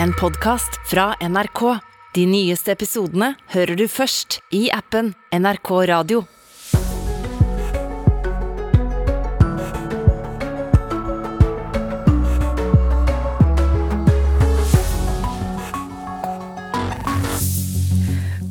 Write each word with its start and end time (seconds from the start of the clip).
en 0.00 0.12
podkast 0.12 0.80
fra 0.90 1.14
NRK. 1.20 1.78
De 2.14 2.26
nyeste 2.28 2.72
episodene 2.72 3.32
hører 3.52 3.76
du 3.76 3.86
først 3.88 4.40
i 4.54 4.68
appen 4.72 5.12
NRK 5.32 5.70
Radio. 5.90 6.24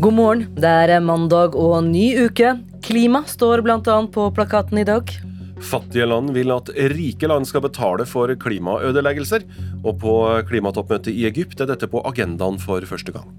God 0.02 0.14
morgen. 0.18 0.48
Det 0.58 0.66
er 0.66 1.00
mandag 1.05 1.55
og 1.55 1.84
ny 1.86 2.08
uke. 2.26 2.55
Klima 2.82 3.21
står 3.30 3.62
bl.a. 3.62 4.00
på 4.10 4.32
plakaten 4.34 4.82
i 4.82 4.88
dag. 4.88 5.30
Fattige 5.62 6.07
land 6.09 6.34
vil 6.36 6.52
at 6.54 6.71
rike 6.94 7.30
land 7.30 7.48
skal 7.50 7.64
betale 7.66 8.05
for 8.09 8.34
klimaødeleggelser. 8.41 9.46
Og 9.84 10.00
på 10.02 10.16
klimatoppmøtet 10.50 11.14
i 11.14 11.27
Egypt 11.30 11.62
er 11.62 11.71
dette 11.71 11.89
på 11.91 12.04
agendaen 12.07 12.59
for 12.62 12.84
første 12.89 13.13
gang. 13.16 13.30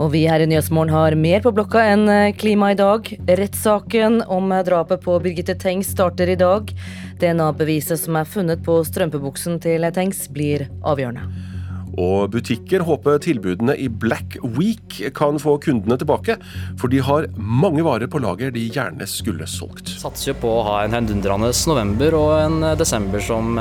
Og 0.00 0.10
vi 0.14 0.24
her 0.26 0.42
i 0.42 0.48
Nyhetsmorgen 0.48 0.92
har 0.94 1.14
mer 1.20 1.42
på 1.44 1.52
blokka 1.54 1.82
enn 1.92 2.08
klima 2.40 2.72
i 2.72 2.78
dag. 2.78 3.08
Rettssaken 3.28 4.22
om 4.32 4.52
drapet 4.66 5.04
på 5.04 5.18
Birgitte 5.22 5.56
Tengs 5.60 5.92
starter 5.94 6.32
i 6.32 6.38
dag. 6.40 6.72
DNA-beviset 7.20 8.00
som 8.00 8.16
er 8.18 8.28
funnet 8.28 8.64
på 8.66 8.80
strømpebuksen 8.86 9.60
til 9.62 9.86
Tengs, 9.94 10.26
blir 10.32 10.66
avgjørende. 10.82 11.53
Og 11.94 12.30
butikker 12.34 12.84
håper 12.86 13.20
tilbudene 13.22 13.76
i 13.78 13.88
Black 13.88 14.38
Week 14.56 15.00
kan 15.14 15.38
få 15.42 15.56
kundene 15.62 15.98
tilbake, 16.00 16.38
for 16.80 16.90
de 16.92 17.02
har 17.04 17.28
mange 17.38 17.84
varer 17.86 18.10
på 18.10 18.22
lager 18.22 18.54
de 18.54 18.66
gjerne 18.66 19.06
skulle 19.10 19.46
solgt. 19.50 19.94
Satser 20.02 20.32
jo 20.32 20.38
på 20.42 20.54
å 20.56 20.64
ha 20.68 20.78
en 20.84 20.96
heidundrende 20.96 21.52
november 21.70 22.18
og 22.18 22.32
en 22.38 22.70
desember 22.78 23.22
som 23.22 23.58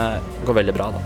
går 0.47 0.59
veldig 0.61 0.77
bra, 0.77 0.89
da. 0.95 1.03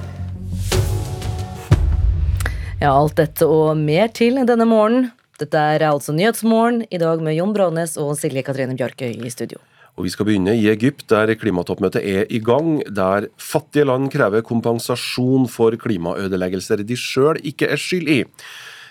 Ja, 2.78 2.92
alt 2.94 3.16
dette 3.18 3.48
og 3.50 3.72
mer 3.80 4.12
til 4.14 4.38
denne 4.46 4.68
morgenen. 4.70 5.10
Dette 5.42 5.58
er 5.58 5.84
altså 5.86 6.14
Nyhetsmorgen, 6.18 6.84
i 6.90 6.98
dag 7.02 7.22
med 7.22 7.36
Jon 7.38 7.54
Brånes 7.54 7.98
og 8.02 8.16
Silje 8.18 8.42
Katrine 8.46 8.78
Bjarkøy 8.78 9.18
i 9.18 9.34
studio. 9.34 9.62
Og 9.98 10.06
Vi 10.06 10.14
skal 10.14 10.28
begynne 10.30 10.54
i 10.54 10.70
Egypt, 10.70 11.08
der 11.10 11.34
klimatoppmøtet 11.34 12.06
er 12.06 12.30
i 12.30 12.38
gang. 12.38 12.84
Der 12.86 13.32
fattige 13.42 13.88
land 13.90 14.12
krever 14.14 14.46
kompensasjon 14.46 15.48
for 15.50 15.74
klimaødeleggelser 15.74 16.84
de 16.86 16.98
sjøl 16.98 17.42
ikke 17.42 17.72
er 17.74 17.82
skyld 17.82 18.12
i. 18.14 18.20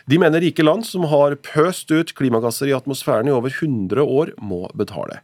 De 0.07 0.19
mener 0.23 0.43
rike 0.43 0.63
land 0.63 0.85
som 0.87 1.07
har 1.11 1.35
pøst 1.43 1.91
ut 1.91 2.13
klimagasser 2.15 2.71
i 2.71 2.75
atmosfæren 2.75 3.27
i 3.27 3.35
over 3.35 3.51
100 3.51 4.03
år, 4.03 4.35
må 4.39 4.67
betale. 4.75 5.21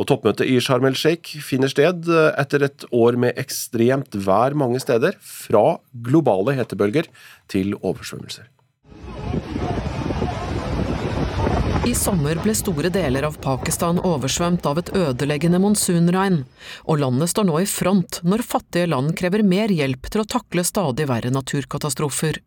Og 0.00 0.08
Toppmøtet 0.08 0.48
i 0.48 0.56
Sharm 0.60 0.88
el 0.88 0.96
Sheikh 0.96 1.40
finner 1.44 1.68
sted 1.68 2.08
etter 2.12 2.64
et 2.68 2.86
år 2.92 3.16
med 3.20 3.36
ekstremt 3.40 4.16
vær 4.16 4.56
mange 4.56 4.80
steder, 4.80 5.16
fra 5.20 5.78
globale 5.92 6.56
hetebølger 6.56 7.08
til 7.52 7.76
oversvømmelser. 7.80 8.48
I 11.82 11.96
sommer 11.98 12.38
ble 12.38 12.52
store 12.54 12.92
deler 12.94 13.24
av 13.26 13.40
Pakistan 13.42 13.96
oversvømt 14.06 14.62
av 14.70 14.78
et 14.78 14.90
ødeleggende 14.94 15.58
monsunregn, 15.58 16.44
og 16.86 17.00
landet 17.02 17.32
står 17.32 17.48
nå 17.48 17.56
i 17.58 17.66
front 17.66 18.20
når 18.22 18.44
fattige 18.46 18.86
land 18.92 19.16
krever 19.18 19.42
mer 19.42 19.72
hjelp 19.74 20.06
til 20.06 20.22
å 20.22 20.28
takle 20.30 20.62
stadig 20.62 21.08
verre 21.10 21.32
naturkatastrofer. 21.34 22.38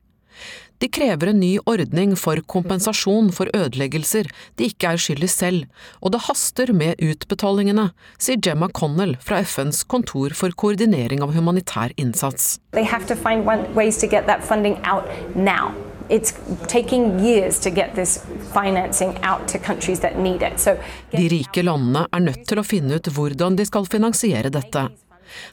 De 0.80 0.88
krever 0.88 1.33
en 1.33 1.41
ny 1.44 1.50
ordning 1.67 2.13
for 2.19 2.39
kompensasjon 2.47 3.28
for 3.36 3.52
ødeleggelser 3.52 4.30
de 4.56 4.69
ikke 4.72 4.94
er 4.94 5.03
skyld 5.03 5.28
i 5.28 5.31
selv, 5.31 5.66
og 6.00 6.16
det 6.16 6.23
haster 6.30 6.72
med 6.72 7.03
utbetalingene, 7.03 7.89
sier 8.16 8.39
Gemma 8.39 8.69
Connell 8.72 9.17
fra 9.19 9.41
FNs 9.44 9.83
kontor 9.83 10.31
for 10.31 10.56
koordinering 10.56 11.19
av 11.28 11.36
humanitær 11.36 11.91
innsats. 12.00 12.56
They 12.72 12.88
have 12.88 13.03
to 13.11 13.19
find 13.19 13.44
ways 13.75 14.00
to 14.00 14.08
get 14.08 14.31
that 14.31 14.47
funding 14.47 14.80
out 14.88 15.11
now. 15.36 15.75
It's 16.09 16.34
taking 16.67 17.20
years 17.20 17.59
to 17.59 17.70
get 17.70 17.95
this 17.95 18.23
financing 18.53 19.17
out 19.23 19.48
to 19.48 19.59
countries 19.59 20.00
that 20.02 20.20
need 20.20 20.42
it. 20.42 20.59
So 20.59 20.78
De 21.12 21.30
rike 21.30 21.64
landene 21.64 22.06
er 22.12 22.20
nødt 22.20 22.45
til 22.47 22.62
å 22.62 22.67
finne 22.67 23.00
ut 23.00 23.09
hvordan 23.09 23.57
de 23.57 23.66
skal 23.66 23.90
finansiere 23.90 24.53
dette. 24.53 24.90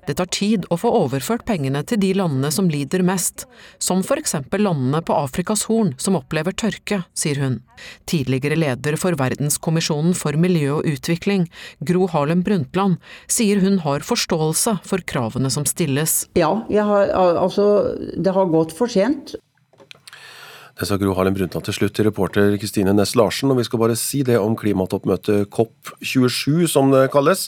Det 0.06 0.16
tar 0.18 0.28
tid 0.34 0.66
å 0.70 0.78
få 0.80 0.90
overført 0.94 1.44
pengene 1.48 1.82
til 1.88 2.00
de 2.02 2.12
landene 2.18 2.50
som 2.54 2.68
lider 2.70 3.04
mest, 3.06 3.46
som 3.82 4.02
for 4.06 4.20
eksempel 4.20 4.64
landene 4.66 5.02
på 5.04 5.16
Afrikas 5.16 5.64
Horn 5.70 5.94
som 6.02 6.18
opplever 6.18 6.54
tørke, 6.56 7.02
sier 7.16 7.40
hun. 7.42 7.60
Tidligere 8.10 8.58
leder 8.58 8.98
for 9.00 9.16
Verdenskommisjonen 9.18 10.16
for 10.18 10.38
miljø 10.38 10.78
og 10.78 10.90
utvikling, 10.92 11.48
Gro 11.80 12.08
Harlem 12.12 12.44
Brundtland, 12.46 12.98
sier 13.30 13.62
hun 13.64 13.80
har 13.86 14.06
forståelse 14.06 14.78
for 14.86 15.04
kravene 15.08 15.50
som 15.52 15.66
stilles. 15.68 16.26
Ja, 16.38 16.52
har, 16.68 17.14
altså, 17.16 17.96
det 18.16 18.36
har 18.36 18.52
gått 18.52 18.76
for 18.76 18.90
sent. 18.92 19.36
Det 20.82 20.88
sa 20.88 20.96
Gro 20.98 21.12
Harlem 21.14 21.36
Brundtland 21.36 21.62
til 21.62 21.76
slutt 21.76 21.92
til 21.94 22.08
reporter 22.08 22.56
Kristine 22.58 22.90
Næss 22.90 23.12
Larsen. 23.14 23.52
Og 23.52 23.60
vi 23.60 23.64
skal 23.68 23.78
bare 23.78 23.94
si 23.94 24.24
det 24.26 24.34
om 24.42 24.56
klimatoppmøtet 24.58 25.46
COP27, 25.54 26.64
som 26.72 26.90
det 26.90 27.04
kalles. 27.14 27.44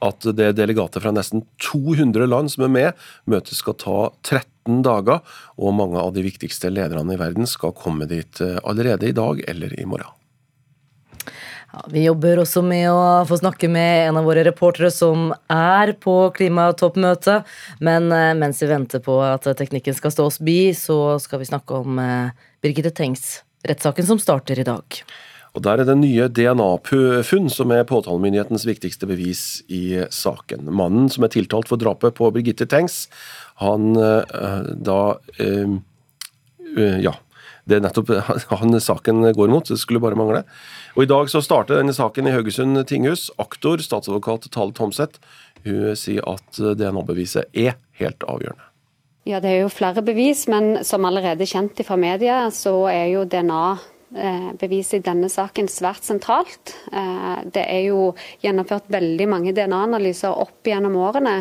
At 0.00 0.24
det 0.24 0.46
er 0.46 0.56
delegater 0.56 1.04
fra 1.04 1.12
nesten 1.12 1.42
200 1.60 2.24
land 2.24 2.48
som 2.54 2.64
er 2.64 2.72
med. 2.72 3.02
Møtet 3.28 3.58
skal 3.58 3.76
ta 3.84 3.98
13 4.24 4.80
dager, 4.86 5.20
og 5.60 5.76
mange 5.76 6.00
av 6.00 6.14
de 6.16 6.24
viktigste 6.24 6.72
lederne 6.72 7.18
i 7.18 7.20
verden 7.20 7.44
skal 7.44 7.76
komme 7.76 8.08
dit 8.08 8.40
eh, 8.40 8.56
allerede 8.64 9.12
i 9.12 9.16
dag 9.20 9.44
eller 9.52 9.76
i 9.76 9.84
morgen. 9.84 10.16
Ja, 11.70 11.84
vi 11.86 12.02
jobber 12.02 12.40
også 12.42 12.64
med 12.66 12.88
å 12.90 13.22
få 13.28 13.36
snakke 13.38 13.68
med 13.70 14.08
en 14.08 14.18
av 14.18 14.26
våre 14.26 14.42
reportere 14.46 14.90
som 14.90 15.28
er 15.54 15.92
på 16.02 16.14
klimatoppmøtet. 16.34 17.46
Men 17.78 18.10
eh, 18.14 18.32
mens 18.38 18.62
vi 18.62 18.70
venter 18.72 19.02
på 19.04 19.20
at 19.22 19.46
teknikken 19.58 19.94
skal 19.94 20.14
stå 20.14 20.26
oss 20.26 20.40
bi, 20.42 20.72
så 20.74 21.14
skal 21.22 21.42
vi 21.42 21.50
snakke 21.50 21.78
om 21.78 22.00
eh, 22.02 22.32
Birgitte 22.64 22.90
Tengs, 22.96 23.44
rettssaken 23.66 24.08
som 24.08 24.22
starter 24.22 24.58
i 24.58 24.66
dag. 24.66 25.02
Og 25.54 25.62
Der 25.66 25.82
er 25.82 25.86
det 25.86 25.98
nye 25.98 26.26
DNA-funn 26.30 27.48
som 27.50 27.72
er 27.74 27.86
påtalemyndighetens 27.86 28.66
viktigste 28.66 29.06
bevis 29.10 29.62
i 29.70 30.02
saken. 30.14 30.66
Mannen 30.74 31.08
som 31.10 31.26
er 31.26 31.34
tiltalt 31.34 31.70
for 31.70 31.78
drapet 31.78 32.18
på 32.18 32.30
Birgitte 32.34 32.66
Tengs, 32.70 33.04
han 33.62 33.94
eh, 33.94 34.74
da 34.74 35.00
Ja. 37.00 37.14
Det 37.68 37.78
er 37.78 37.84
nettopp 37.84 38.12
han 38.62 38.80
saken 38.80 39.22
går 39.36 39.52
mot, 39.52 39.66
det 39.66 39.80
skulle 39.80 40.02
bare 40.02 40.18
mangle. 40.18 40.44
Og 40.96 41.04
I 41.04 41.10
dag 41.10 41.30
så 41.32 41.42
starter 41.44 41.80
denne 41.80 41.94
saken 41.96 42.28
i 42.28 42.34
Haugesund 42.34 42.80
tinghus. 42.88 43.28
Aktor, 43.42 43.82
statsadvokat 43.84 44.50
Tale 44.54 44.76
Tomseth, 44.76 45.20
hun 45.66 45.96
sier 45.98 46.24
at 46.30 46.56
DNA-beviset 46.56 47.50
er 47.52 47.76
helt 48.00 48.24
avgjørende. 48.24 48.66
Ja, 49.28 49.38
Det 49.40 49.50
er 49.50 49.60
jo 49.62 49.68
flere 49.68 50.02
bevis, 50.02 50.46
men 50.48 50.82
som 50.84 51.04
allerede 51.04 51.46
kjent 51.46 51.80
fra 51.84 51.96
media, 52.00 52.48
så 52.50 52.72
er 52.88 53.12
jo 53.12 53.26
DNA 53.28 53.76
beviset 54.60 54.98
i 54.98 55.04
denne 55.06 55.28
saken 55.30 55.68
svært 55.70 56.02
sentralt. 56.06 56.74
Det 56.90 57.62
er 57.62 57.84
jo 57.86 58.10
gjennomført 58.42 58.90
veldig 58.90 59.28
mange 59.30 59.54
DNA-analyser 59.54 60.34
opp 60.34 60.66
gjennom 60.66 60.98
årene 60.98 61.36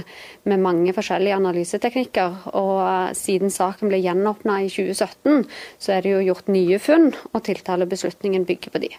med 0.50 0.64
mange 0.64 0.94
forskjellige 0.94 1.40
analyseteknikker. 1.40 2.54
Og 2.62 3.18
siden 3.18 3.50
saken 3.54 3.90
ble 3.90 4.02
gjenåpna 4.04 4.62
i 4.66 4.70
2017, 4.70 5.48
så 5.82 5.98
er 5.98 6.06
det 6.06 6.14
jo 6.14 6.26
gjort 6.30 6.54
nye 6.54 6.80
funn, 6.84 7.12
og 7.34 7.46
tiltalebeslutningen 7.50 8.46
bygger 8.50 8.76
på 8.76 8.84
de. 8.86 8.94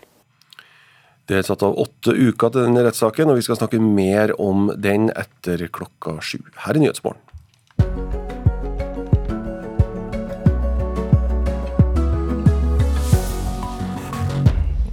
Det 1.30 1.38
er 1.38 1.46
satt 1.46 1.62
av 1.62 1.76
åtte 1.78 2.10
uker 2.10 2.50
til 2.50 2.64
denne 2.66 2.82
rettssaken, 2.82 3.30
og 3.30 3.38
vi 3.38 3.46
skal 3.46 3.60
snakke 3.60 3.78
mer 3.78 4.34
om 4.42 4.72
den 4.74 5.12
etter 5.14 5.68
klokka 5.70 6.18
sju. 6.18 6.40
Her 6.66 6.74
er 6.74 6.82
Nyhetsmorgen. 6.82 7.22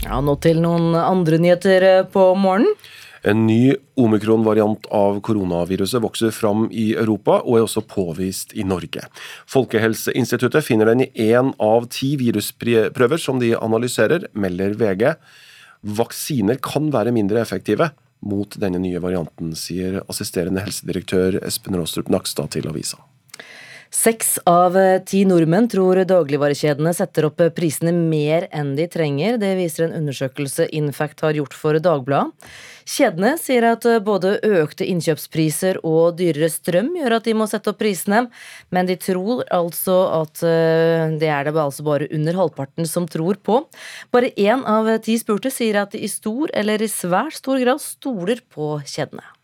Ja, 0.07 0.21
Nå 0.23 0.37
til 0.39 0.61
noen 0.63 0.95
andre 0.95 1.39
nyheter 1.41 1.83
eh, 1.83 2.05
på 2.07 2.31
morgenen. 2.39 2.71
En 3.27 3.41
ny 3.47 3.73
omikron-variant 3.99 4.85
av 4.93 5.17
koronaviruset 5.25 5.99
vokser 5.99 6.31
fram 6.31 6.67
i 6.71 6.93
Europa, 6.93 7.41
og 7.43 7.57
er 7.57 7.65
også 7.65 7.83
påvist 7.89 8.53
i 8.55 8.63
Norge. 8.63 9.03
Folkehelseinstituttet 9.51 10.63
finner 10.63 10.93
den 10.93 11.03
i 11.03 11.09
én 11.25 11.51
av 11.59 11.89
ti 11.91 12.13
virusprøver 12.21 13.19
som 13.19 13.41
de 13.41 13.51
analyserer, 13.57 14.29
melder 14.31 14.77
VG. 14.79 15.09
Vaksiner 15.97 16.61
kan 16.63 16.87
være 16.93 17.11
mindre 17.15 17.43
effektive 17.43 17.89
mot 18.23 18.55
denne 18.61 18.79
nye 18.79 19.01
varianten, 19.03 19.51
sier 19.59 19.99
assisterende 20.07 20.63
helsedirektør 20.63 21.41
Espen 21.43 21.75
Råstrup 21.81 22.13
Nakstad 22.13 22.55
til 22.55 22.69
avisa. 22.71 23.01
Seks 23.93 24.35
av 24.49 24.75
ti 25.07 25.21
nordmenn 25.27 25.69
tror 25.71 26.01
dagligvarekjedene 26.07 26.91
setter 26.95 27.29
opp 27.29 27.39
prisene 27.55 27.93
mer 27.95 28.49
enn 28.51 28.73
de 28.75 28.87
trenger. 28.91 29.37
Det 29.39 29.53
viser 29.59 29.87
en 29.87 29.95
undersøkelse 30.01 30.67
Infact 30.75 31.23
har 31.23 31.37
gjort 31.39 31.55
for 31.55 31.79
Dagbladet. 31.79 32.33
Kjedene 32.87 33.33
sier 33.39 33.65
at 33.67 33.83
både 34.05 34.37
økte 34.47 34.85
innkjøpspriser 34.87 35.81
og 35.87 36.15
dyrere 36.19 36.47
strøm 36.51 36.93
gjør 36.95 37.17
at 37.17 37.27
de 37.27 37.35
må 37.35 37.47
sette 37.51 37.73
opp 37.73 37.81
prisene, 37.81 38.25
men 38.71 38.87
de 38.87 38.95
tror 38.95 39.43
altså 39.51 39.97
at 40.21 40.43
det 41.19 41.31
er 41.31 41.49
det 41.49 41.55
altså 41.59 41.83
bare 41.87 42.07
under 42.15 42.39
halvparten 42.39 42.87
som 42.87 43.07
tror 43.11 43.39
på. 43.43 43.59
Bare 44.15 44.31
én 44.39 44.63
av 44.67 44.87
ti 45.03 45.17
spurte 45.19 45.51
sier 45.51 45.81
at 45.83 45.95
de 45.95 46.03
i 46.03 46.11
stor 46.11 46.51
eller 46.55 46.83
i 46.83 46.91
svært 46.91 47.39
stor 47.41 47.59
grad 47.59 47.83
stoler 47.83 48.43
på 48.55 48.77
kjedene. 48.87 49.36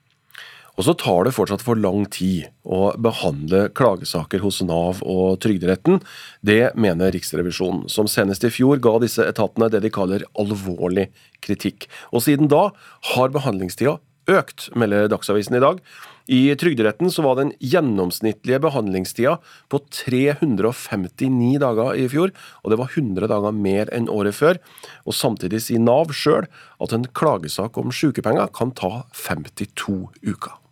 Og 0.73 0.87
så 0.87 0.95
tar 0.97 1.27
det 1.27 1.35
fortsatt 1.35 1.61
for 1.61 1.77
lang 1.77 2.07
tid 2.09 2.47
å 2.65 2.87
behandle 2.97 3.67
klagesaker 3.77 4.41
hos 4.41 4.61
Nav 4.65 5.03
og 5.05 5.37
Trygderetten. 5.45 5.99
Det 6.41 6.71
mener 6.73 7.13
Riksrevisjonen, 7.13 7.85
som 7.93 8.09
senest 8.09 8.45
i 8.47 8.51
fjor 8.53 8.81
ga 8.81 8.95
disse 9.03 9.25
etatene 9.29 9.69
det 9.69 9.83
de 9.85 9.93
kaller 9.93 10.25
alvorlig 10.33 11.11
kritikk. 11.45 11.85
Og 12.09 12.25
siden 12.25 12.49
da 12.49 12.71
har 13.13 13.35
behandlingstida 13.35 13.99
økt, 14.33 14.69
melder 14.79 15.11
Dagsavisen 15.11 15.59
i 15.59 15.61
dag. 15.61 15.83
I 16.31 16.55
Trygderetten 16.55 17.11
så 17.11 17.25
var 17.25 17.35
den 17.37 17.51
gjennomsnittlige 17.59 18.61
behandlingstida 18.63 19.35
på 19.69 19.81
359 19.91 21.59
dager 21.61 21.99
i 21.99 22.07
fjor, 22.09 22.31
og 22.63 22.71
det 22.71 22.79
var 22.79 22.95
100 22.95 23.29
dager 23.29 23.53
mer 23.53 23.91
enn 23.93 24.09
året 24.09 24.39
før. 24.39 24.61
Og 25.03 25.19
Samtidig 25.19 25.65
sier 25.67 25.83
Nav 25.83 26.15
sjøl 26.15 26.47
at 26.81 26.95
en 26.95 27.05
klagesak 27.11 27.77
om 27.77 27.93
sykepenger 27.93 28.49
kan 28.55 28.71
ta 28.71 29.03
52 29.11 29.99
uker. 30.23 30.62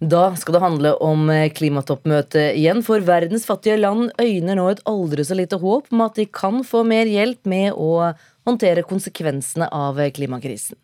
Da 0.00 0.30
skal 0.36 0.56
det 0.56 0.62
handle 0.62 0.94
om 1.04 1.28
klimatoppmøtet 1.52 2.56
igjen, 2.56 2.80
for 2.80 3.04
verdens 3.04 3.44
fattige 3.44 3.76
land 3.76 4.08
øyner 4.16 4.56
nå 4.56 4.70
et 4.70 4.80
aldri 4.88 5.26
så 5.28 5.36
lite 5.36 5.58
håp 5.60 5.90
om 5.92 6.00
at 6.06 6.16
de 6.16 6.24
kan 6.24 6.62
få 6.64 6.80
mer 6.88 7.04
hjelp 7.04 7.44
med 7.44 7.76
å 7.76 8.14
håndtere 8.48 8.86
konsekvensene 8.88 9.68
av 9.68 10.00
klimakrisen 10.16 10.80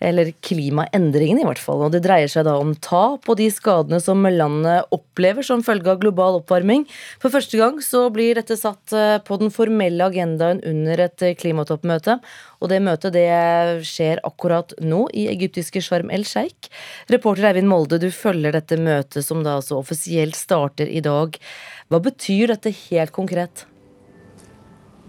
eller 0.00 0.32
klimaendringene 0.44 1.44
i 1.44 1.46
hvert 1.46 1.60
fall. 1.60 1.84
Og 1.84 1.92
det 1.94 2.02
dreier 2.04 2.30
seg 2.30 2.46
da 2.48 2.56
om 2.60 2.72
tap 2.80 3.28
og 3.28 3.38
de 3.38 3.50
skadene 3.52 4.00
som 4.02 4.24
landet 4.24 4.88
opplever 4.94 5.46
som 5.46 5.64
følge 5.64 5.92
av 5.92 6.00
global 6.02 6.40
oppvarming. 6.40 6.86
For 7.22 7.32
første 7.32 7.60
gang 7.60 7.80
så 7.84 8.06
blir 8.12 8.40
dette 8.40 8.56
satt 8.58 8.94
eh, 8.96 9.18
på 9.24 9.40
den 9.42 9.52
formelle 9.54 10.08
agendaen 10.08 10.62
under 10.66 11.04
et 11.06 11.26
eh, 11.26 11.36
klimatoppmøte. 11.38 12.18
Og 12.60 12.72
det 12.72 12.80
møtet 12.84 13.16
det 13.16 13.28
skjer 13.88 14.22
akkurat 14.26 14.74
nå 14.80 15.06
i 15.16 15.28
egyptiske 15.32 15.84
Sharm 15.84 16.12
el 16.12 16.26
Sheikh. 16.28 16.72
Reporter 17.12 17.50
Eivind 17.50 17.70
Molde, 17.70 18.00
du 18.00 18.10
følger 18.12 18.56
dette 18.56 18.80
møtet 18.80 19.24
som 19.26 19.44
da 19.44 19.58
altså 19.60 19.80
offisielt 19.80 20.38
starter 20.38 20.88
i 20.88 21.04
dag. 21.04 21.36
Hva 21.90 22.00
betyr 22.04 22.54
dette 22.54 22.72
helt 22.88 23.12
konkret? 23.16 23.66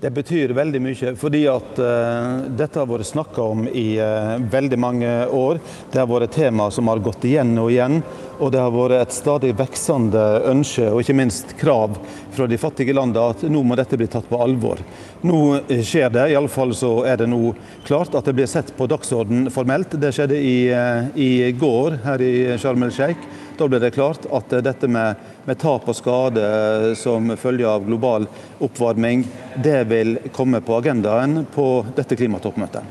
Det 0.01 0.09
betyr 0.09 0.49
veldig 0.57 0.79
mye, 0.81 1.11
fordi 1.13 1.43
at 1.45 1.77
uh, 1.77 2.39
dette 2.57 2.79
har 2.79 2.87
vært 2.89 3.05
snakka 3.05 3.43
om 3.53 3.67
i 3.69 3.99
uh, 4.01 4.39
veldig 4.49 4.79
mange 4.81 5.11
år. 5.29 5.59
Det 5.93 5.99
har 6.01 6.07
vært 6.09 6.25
et 6.25 6.37
tema 6.39 6.71
som 6.73 6.89
har 6.89 7.03
gått 7.05 7.27
igjen 7.29 7.51
og 7.61 7.69
igjen. 7.69 7.99
Og 8.41 8.49
det 8.49 8.63
har 8.63 8.73
vært 8.73 8.95
et 8.97 9.13
stadig 9.13 9.51
veksende 9.59 10.23
ønske, 10.49 10.87
og 10.89 11.03
ikke 11.03 11.17
minst 11.19 11.53
krav 11.59 11.99
fra 12.33 12.47
de 12.49 12.57
fattige 12.57 12.95
landene, 12.97 13.27
at 13.35 13.45
nå 13.45 13.61
må 13.61 13.77
dette 13.77 13.99
bli 14.01 14.09
tatt 14.09 14.25
på 14.25 14.41
alvor. 14.41 14.81
Nå 15.21 15.43
skjer 15.69 16.09
det, 16.17 16.25
iallfall 16.33 16.73
så 16.73 16.95
er 17.05 17.21
det 17.21 17.29
nå 17.29 17.53
klart 17.85 18.17
at 18.17 18.25
det 18.25 18.33
blir 18.39 18.49
sett 18.49 18.73
på 18.73 18.89
dagsorden 18.89 19.51
formelt. 19.53 19.93
Det 20.01 20.15
skjedde 20.17 20.41
i, 20.41 20.57
uh, 20.73 21.13
i 21.13 21.51
går 21.53 22.01
her 22.07 22.25
i 22.25 22.33
Sharm 22.57 22.89
el 22.89 22.97
Sheikh. 22.97 23.29
Da 23.61 23.67
ble 23.69 23.77
det 23.77 23.91
klart 23.93 24.23
at 24.33 24.53
dette 24.65 24.87
med, 24.89 25.19
med, 25.45 25.57
tap 25.61 25.83
og 25.85 25.93
skade 25.93 26.95
som 26.97 27.27
følge 27.37 27.67
av 27.69 27.83
global 27.85 28.25
oppvarming, 28.57 29.21
det 29.61 29.83
vil 29.91 30.15
komme 30.33 30.63
på 30.65 30.79
agendaen 30.79 31.43
på 31.53 31.67
dette 31.93 32.17
klimatoppmøtet. 32.17 32.81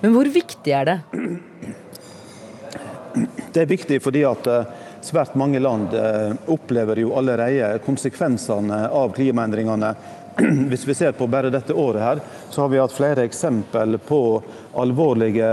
Men 0.00 0.16
hvor 0.16 0.26
viktig 0.26 0.74
er 0.74 0.90
det? 0.90 0.96
Det 3.54 3.62
er 3.62 3.70
viktig 3.70 4.00
fordi 4.02 4.24
at 4.26 4.50
eh, 4.50 4.66
svært 5.06 5.38
mange 5.38 5.62
land 5.62 5.94
eh, 5.94 6.34
opplever 6.50 6.98
jo 7.04 7.14
allerede 7.14 7.78
konsekvensene 7.86 8.82
av 8.90 9.14
klimaendringene 9.14 9.92
Hvis 10.68 10.88
vi 10.88 10.94
ser 10.94 11.12
på 11.12 11.26
bare 11.26 11.50
dette 11.50 11.74
året 11.74 12.02
her, 12.02 12.18
så 12.50 12.62
har 12.62 12.68
vi 12.68 12.78
hatt 12.78 12.92
flere 12.92 13.24
eksempel 13.24 13.96
på 14.04 14.20
alvorlige 14.76 15.48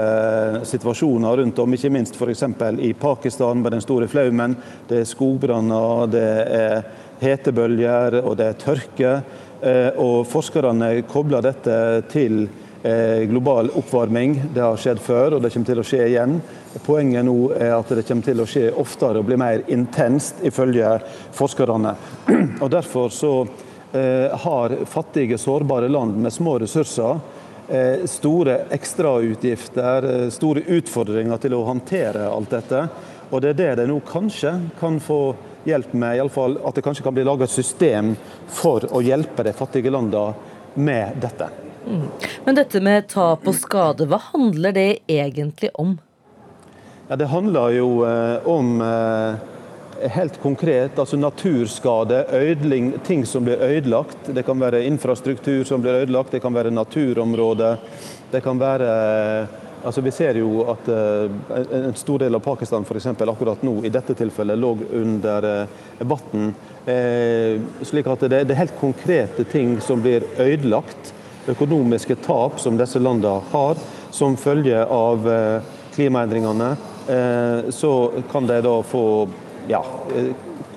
situasjoner 0.67 1.37
rundt 1.39 1.61
om, 1.63 1.75
ikke 1.75 1.91
minst 1.93 2.19
f.eks. 2.19 2.43
i 2.83 2.91
Pakistan 2.93 3.63
med 3.63 3.71
den 3.71 3.85
store 3.85 4.09
flaumen. 4.11 4.57
Det 4.89 4.99
er 4.99 5.07
skogbranner, 5.07 6.11
det 6.11 6.27
er 6.59 6.83
hetebølger 7.23 8.19
og 8.25 8.35
det 8.41 8.49
er 8.49 8.59
tørke. 8.59 9.15
Eh, 9.63 9.89
og 10.03 10.27
forskerne 10.27 10.91
kobler 11.07 11.47
dette 11.47 11.79
til 12.11 12.41
eh, 12.83 13.23
global 13.31 13.71
oppvarming. 13.79 14.35
Det 14.51 14.67
har 14.67 14.75
skjedd 14.83 14.99
før, 14.99 15.37
og 15.37 15.45
det 15.45 15.55
kommer 15.55 15.71
til 15.71 15.79
å 15.79 15.91
skje 15.93 16.07
igjen. 16.11 16.41
Poenget 16.83 17.23
nå 17.23 17.53
er 17.55 17.77
at 17.79 17.95
det 17.95 18.03
kommer 18.03 18.27
til 18.27 18.43
å 18.43 18.49
skje 18.51 18.67
oftere 18.83 19.23
og 19.23 19.31
bli 19.31 19.39
mer 19.39 19.63
intenst, 19.71 20.43
ifølge 20.43 20.97
forskerne. 21.39 21.95
Og 22.63 22.67
Derfor 22.73 23.13
så 23.15 23.37
Eh, 23.47 23.62
har 23.93 24.73
fattige, 24.89 25.37
sårbare 25.37 25.89
land 25.91 26.17
med 26.17 26.33
små 26.33 26.55
ressurser 26.63 27.19
eh, 27.67 28.05
store 28.05 28.57
ekstrautgifter, 28.69 30.23
eh, 30.23 30.29
store 30.29 30.61
utfordringer 30.61 31.37
til 31.37 31.53
å 31.53 31.63
håndtere 31.63 32.27
alt 32.29 32.49
dette. 32.49 32.87
Og 33.29 33.41
det 33.41 33.53
er 33.53 33.59
det 33.59 33.75
de 33.81 33.89
nå 33.89 33.99
kanskje 34.07 34.53
kan 34.79 34.99
få 35.01 35.35
hjelp 35.65 35.93
med, 35.93 36.17
iallfall 36.17 36.57
at 36.67 36.75
det 36.75 36.83
kanskje 36.85 37.05
kan 37.05 37.15
bli 37.15 37.25
laget 37.25 37.49
et 37.49 37.57
system 37.63 38.15
for 38.51 38.85
å 38.91 39.01
hjelpe 39.01 39.45
de 39.47 39.53
fattige 39.55 39.93
landene 39.93 40.33
med 40.75 41.19
dette. 41.23 41.49
Mm. 41.87 42.07
Men 42.45 42.55
dette 42.55 42.79
med 42.83 43.07
tap 43.11 43.47
og 43.47 43.55
skade, 43.55 44.07
hva 44.07 44.19
handler 44.31 44.75
det 44.75 44.89
egentlig 45.07 45.71
om? 45.79 45.97
Ja, 47.09 47.17
det 47.19 47.27
handler 47.31 47.73
jo 47.75 47.89
eh, 48.07 48.47
om 48.47 48.77
eh, 48.81 49.41
helt 50.09 50.41
konkret, 50.41 50.99
altså 50.99 51.17
naturskade, 51.17 52.25
ødling, 52.31 52.93
ting 53.05 53.25
som 53.25 53.45
blir 53.45 53.61
ødelagt. 53.61 54.17
Det 54.35 54.43
kan 54.45 54.59
være 54.59 54.83
infrastruktur 54.87 55.63
som 55.63 55.81
blir 55.81 56.03
ødelagt, 56.03 56.31
det 56.31 56.41
kan 56.41 56.53
være 56.53 56.71
naturområder. 56.71 57.77
Det 58.31 58.41
kan 58.43 58.59
være 58.59 58.89
altså 59.83 60.01
Vi 60.01 60.11
ser 60.11 60.37
jo 60.39 60.63
at 60.71 60.87
uh, 60.87 61.31
en 61.75 61.95
stor 61.95 62.23
del 62.23 62.35
av 62.35 62.43
Pakistan 62.43 62.85
for 62.87 62.95
eksempel, 62.95 63.29
akkurat 63.29 63.63
nå 63.63 63.81
i 63.83 63.91
dette 63.91 64.15
tilfellet 64.15 64.59
lå 64.59 64.71
under 64.95 65.47
uh, 65.63 66.05
vann. 66.07 66.53
Uh, 66.87 67.59
slik 67.83 68.07
at 68.07 68.23
det, 68.31 68.45
er 68.45 68.61
helt 68.61 68.79
konkrete 68.79 69.43
ting 69.51 69.75
som 69.83 70.01
blir 70.03 70.25
ødelagt. 70.37 71.13
Økonomiske 71.51 72.15
tap 72.23 72.61
som 72.63 72.79
disse 72.79 73.01
landene 73.03 73.41
har 73.51 73.79
som 74.15 74.37
følge 74.39 74.79
av 74.79 75.25
klimaendringene. 75.91 76.69
Så 77.75 77.89
kan 78.31 78.45
de 78.47 78.61
da 78.63 78.75
få 78.87 79.01
ja, 79.67 79.85
eh, 80.15 80.33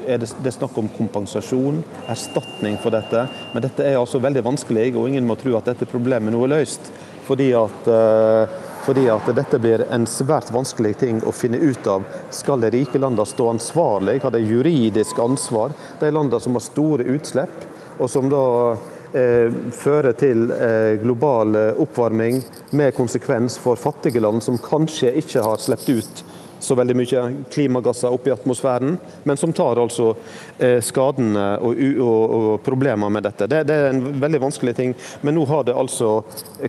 er 0.07 0.19
det, 0.19 0.29
det 0.43 0.51
er 0.51 0.55
snakk 0.55 0.77
om 0.79 0.89
kompensasjon, 0.95 1.83
erstatning 2.11 2.79
for 2.83 2.95
dette. 2.95 3.27
Men 3.53 3.65
dette 3.65 3.85
er 3.85 3.99
altså 3.99 4.21
veldig 4.23 4.45
vanskelig, 4.47 4.93
og 4.95 5.11
ingen 5.11 5.27
må 5.27 5.37
tro 5.41 5.57
at 5.59 5.69
dette 5.71 5.89
problemet 5.91 6.35
nå 6.35 6.45
er 6.47 6.55
løst. 6.55 6.91
Fordi 7.27 7.49
at, 7.59 7.89
uh, 7.91 8.59
fordi 8.87 9.09
at 9.11 9.31
dette 9.35 9.59
blir 9.59 9.83
en 9.91 10.07
svært 10.07 10.53
vanskelig 10.55 10.95
ting 11.01 11.19
å 11.27 11.35
finne 11.35 11.59
ut 11.59 11.89
av. 11.91 12.07
Skal 12.31 12.63
de 12.63 12.71
rike 12.71 13.01
landene 13.03 13.27
stå 13.27 13.49
ansvarlig, 13.57 14.21
har 14.23 14.35
de 14.35 14.45
juridisk 14.47 15.19
ansvar? 15.23 15.75
De 15.99 16.13
landene 16.13 16.43
som 16.43 16.55
har 16.55 16.63
store 16.69 17.09
utslipp, 17.17 17.67
og 17.99 18.13
som 18.13 18.31
da 18.31 18.45
uh, 18.77 19.59
fører 19.75 20.15
til 20.23 20.47
uh, 20.55 20.95
global 21.03 21.59
oppvarming 21.83 22.45
med 22.79 22.95
konsekvens 22.95 23.59
for 23.59 23.81
fattige 23.81 24.23
land 24.23 24.45
som 24.47 24.63
kanskje 24.63 25.17
ikke 25.19 25.43
har 25.43 25.59
sluppet 25.67 26.05
ut 26.05 26.27
så 26.59 26.75
veldig 26.75 26.97
mye 26.97 27.23
klimagasser 27.53 28.13
opp 28.13 28.27
i 28.27 28.33
atmosfæren, 28.35 28.97
men 29.25 29.37
som 29.37 29.53
tar 29.53 29.81
altså 29.81 30.13
eh, 30.59 30.81
skadene 30.85 31.47
og, 31.61 31.79
og, 32.01 32.37
og, 32.39 32.51
problemer 32.67 33.13
med 33.13 33.27
dette. 33.27 33.49
Det, 33.51 33.63
det, 33.69 33.77
er 33.77 33.95
en 33.95 34.21
veldig 34.23 34.43
vanskelig 34.47 34.77
ting, 34.77 34.95
men 35.23 35.37
nå 35.37 35.47
har 35.51 35.67
det 35.69 35.77
altså 35.77 36.19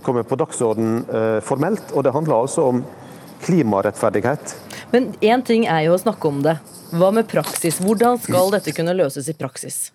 kommet 0.05 0.29
på 0.29 0.39
dagsorden 0.39 1.03
eh, 1.07 1.39
formelt, 1.45 1.93
og 1.93 2.05
det 2.07 2.15
handler 2.15 2.41
altså 2.43 2.69
om 2.71 2.81
klimarettferdighet. 3.45 4.55
Men 4.91 5.11
én 5.21 5.43
ting 5.45 5.67
er 5.67 5.85
jo 5.87 5.95
å 5.95 6.01
snakke 6.01 6.29
om 6.29 6.41
det. 6.45 6.57
Hva 6.95 7.11
med 7.13 7.27
praksis? 7.29 7.81
Hvordan 7.83 8.19
skal 8.23 8.51
dette 8.55 8.73
kunne 8.75 8.95
løses 8.95 9.27
i 9.29 9.35
praksis? 9.37 9.87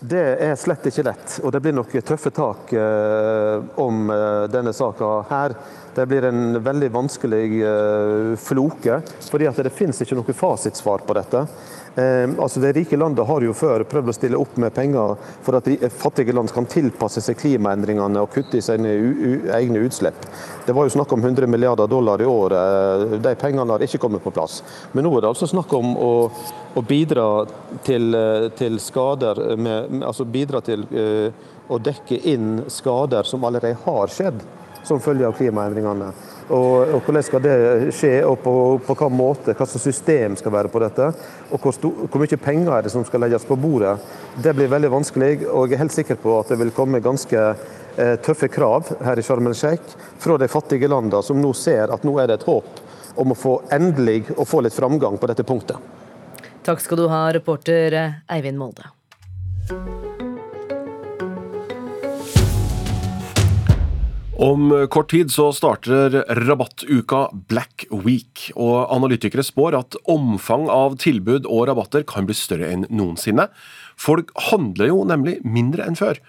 Det 0.00 0.20
er 0.40 0.54
slett 0.56 0.86
ikke 0.88 1.04
lett, 1.04 1.34
og 1.44 1.52
det 1.52 1.60
blir 1.60 1.74
nok 1.76 1.92
tøffe 2.08 2.30
tak 2.32 2.70
eh, 2.72 3.80
om 3.82 4.08
denne 4.48 4.72
saka 4.76 5.10
her. 5.28 5.54
Det 5.94 6.06
blir 6.06 6.24
en 6.24 6.62
veldig 6.62 6.90
vanskelig 6.90 7.62
eh, 7.66 8.36
floke, 8.38 9.00
fordi 9.30 9.46
at 9.50 9.56
det 9.64 9.72
finnes 9.74 9.98
ikke 10.02 10.14
noe 10.14 10.34
fasitsvar 10.36 11.02
på 11.06 11.16
dette. 11.18 11.40
Eh, 11.98 12.30
altså 12.38 12.60
Det 12.62 12.72
rike 12.76 12.96
landet 12.96 13.26
har 13.26 13.42
jo 13.42 13.54
før 13.56 13.82
prøvd 13.90 14.12
å 14.12 14.14
stille 14.14 14.38
opp 14.38 14.54
med 14.62 14.74
penger 14.74 15.16
for 15.42 15.58
at 15.58 15.66
fattige 15.98 16.34
land 16.36 16.52
kan 16.54 16.68
tilpasse 16.70 17.22
seg 17.24 17.40
klimaendringene 17.40 18.22
og 18.22 18.30
kutte 18.30 18.60
i 18.60 18.62
sine 18.62 18.92
egne 19.56 19.82
utslipp. 19.88 20.28
Det 20.66 20.76
var 20.76 20.86
jo 20.86 20.94
snakk 20.94 21.16
om 21.16 21.24
100 21.26 21.50
milliarder 21.50 21.90
dollar 21.90 22.22
i 22.22 22.30
året. 22.30 23.18
De 23.26 23.34
pengene 23.40 23.74
har 23.74 23.82
ikke 23.82 23.98
kommet 23.98 24.22
på 24.22 24.34
plass. 24.34 24.60
Men 24.92 25.08
nå 25.08 25.16
er 25.16 25.26
det 25.26 25.32
altså 25.32 25.50
snakk 25.50 25.74
om 25.74 25.96
å, 25.98 26.12
å 26.78 26.86
bidra 26.86 27.26
til, 27.82 28.14
eh, 28.14 28.46
til 28.54 28.78
skader 28.78 29.42
med, 29.58 30.04
altså 30.06 30.28
bidra 30.28 30.62
til 30.62 30.86
å 31.70 31.78
dekke 31.78 32.22
inn 32.30 32.64
skader 32.70 33.26
som 33.26 33.42
allerede 33.46 33.78
har 33.82 34.10
skjedd 34.10 34.38
som 34.86 35.00
følge 35.02 35.26
av 35.28 35.36
klimaendringene. 35.38 36.10
Og, 36.50 36.94
og, 36.96 37.02
Hvordan 37.06 37.22
skal 37.22 37.42
det 37.44 37.56
skje, 37.94 38.12
og 38.26 38.40
på, 38.42 38.52
på 38.86 38.96
hva 38.98 39.08
måte, 39.12 39.54
hva 39.54 39.66
slags 39.68 39.86
system 39.86 40.36
skal 40.38 40.54
være 40.54 40.72
på 40.72 40.82
dette? 40.82 41.10
Og 41.50 41.62
hvor, 41.62 41.74
stor, 41.76 42.06
hvor, 42.06 42.22
mye 42.22 42.40
penger 42.42 42.72
er 42.74 42.86
det 42.86 42.94
som 42.94 43.06
skal 43.06 43.22
legges 43.22 43.46
på 43.46 43.58
bordet? 43.60 43.96
Det 44.42 44.54
blir 44.58 44.72
veldig 44.72 44.90
vanskelig, 44.96 45.30
og 45.46 45.68
jeg 45.68 45.78
er 45.78 45.84
helt 45.84 45.94
sikker 45.94 46.18
på 46.22 46.40
at 46.40 46.50
det 46.50 46.58
vil 46.62 46.74
komme 46.74 47.02
ganske 47.04 47.44
eh, 47.46 48.16
tøffe 48.24 48.50
krav 48.50 48.90
her 49.06 49.20
i 49.20 49.26
Sharm 49.26 49.46
el 49.50 49.54
Sheikh 49.58 49.94
fra 50.18 50.38
de 50.40 50.50
fattige 50.50 50.90
landene, 50.90 51.22
som 51.22 51.38
nå 51.40 51.54
ser 51.54 51.94
at 51.94 52.06
nå 52.06 52.18
er 52.18 52.32
det 52.32 52.40
et 52.40 52.48
håp 52.50 52.84
om 53.20 53.34
å 53.34 53.38
få 53.38 53.56
endelig 53.74 54.24
å 54.38 54.46
få 54.48 54.64
litt 54.64 54.74
framgang 54.74 55.18
på 55.20 55.30
dette 55.30 55.46
punktet. 55.46 55.78
Takk 56.66 56.82
skal 56.82 57.00
du 57.00 57.08
ha, 57.12 57.24
reporter 57.32 57.96
Eivind 58.28 58.60
Molde. 58.60 58.90
Om 64.40 64.86
kort 64.90 65.10
tid 65.10 65.28
så 65.32 65.50
starter 65.52 66.14
rabattuka 66.48 67.26
Black 67.32 67.84
Week, 67.90 68.46
og 68.56 68.88
analytikere 68.88 69.44
spår 69.44 69.74
at 69.76 69.98
omfang 70.08 70.64
av 70.72 70.94
tilbud 71.02 71.44
og 71.44 71.66
rabatter 71.68 72.06
kan 72.08 72.24
bli 72.24 72.32
større 72.38 72.70
enn 72.72 72.86
noensinne. 72.88 73.50
Folk 74.00 74.32
handler 74.48 74.88
jo 74.88 75.02
nemlig 75.04 75.42
mindre 75.44 75.84
enn 75.84 75.98
før, 76.00 76.22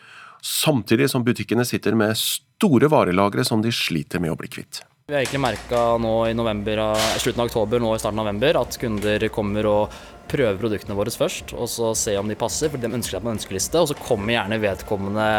samtidig 0.43 1.07
som 1.13 1.23
butikkene 1.23 1.63
sitter 1.63 1.95
med 1.95 2.19
store 2.19 2.91
varelagre 2.91 3.47
som 3.47 3.63
de 3.63 3.71
sliter 3.71 4.19
med 4.19 4.33
å 4.33 4.39
bli 4.43 4.51
kvitt. 4.51 4.81
Vi 5.07 5.15
har 5.15 5.23
egentlig 5.23 5.45
merka 5.47 5.85
nå 5.95 6.13
i 6.27 6.35
november, 6.35 6.83
slutten 7.15 7.45
av 7.45 7.47
oktober 7.47 7.79
nå 7.79 7.95
i 7.95 8.03
starten 8.03 8.19
av 8.19 8.27
november 8.27 8.59
at 8.65 8.75
kunder 8.81 9.27
kommer 9.31 9.71
og 9.71 9.97
prøver 10.27 10.59
produktene 10.59 10.99
våre 10.99 11.15
først, 11.15 11.55
og 11.55 11.71
så 11.71 11.95
se 11.95 12.19
om 12.19 12.27
de 12.27 12.35
passer, 12.39 12.67
for 12.67 12.75
de 12.75 12.91
ønsker 12.91 13.15
seg 13.15 13.23
på 13.23 13.31
en 13.31 13.39
ønskeliste. 13.39 13.79
Og 13.79 13.93
så 13.93 13.99
kommer 14.03 14.35
gjerne 14.35 14.59
vedkommende 14.67 15.31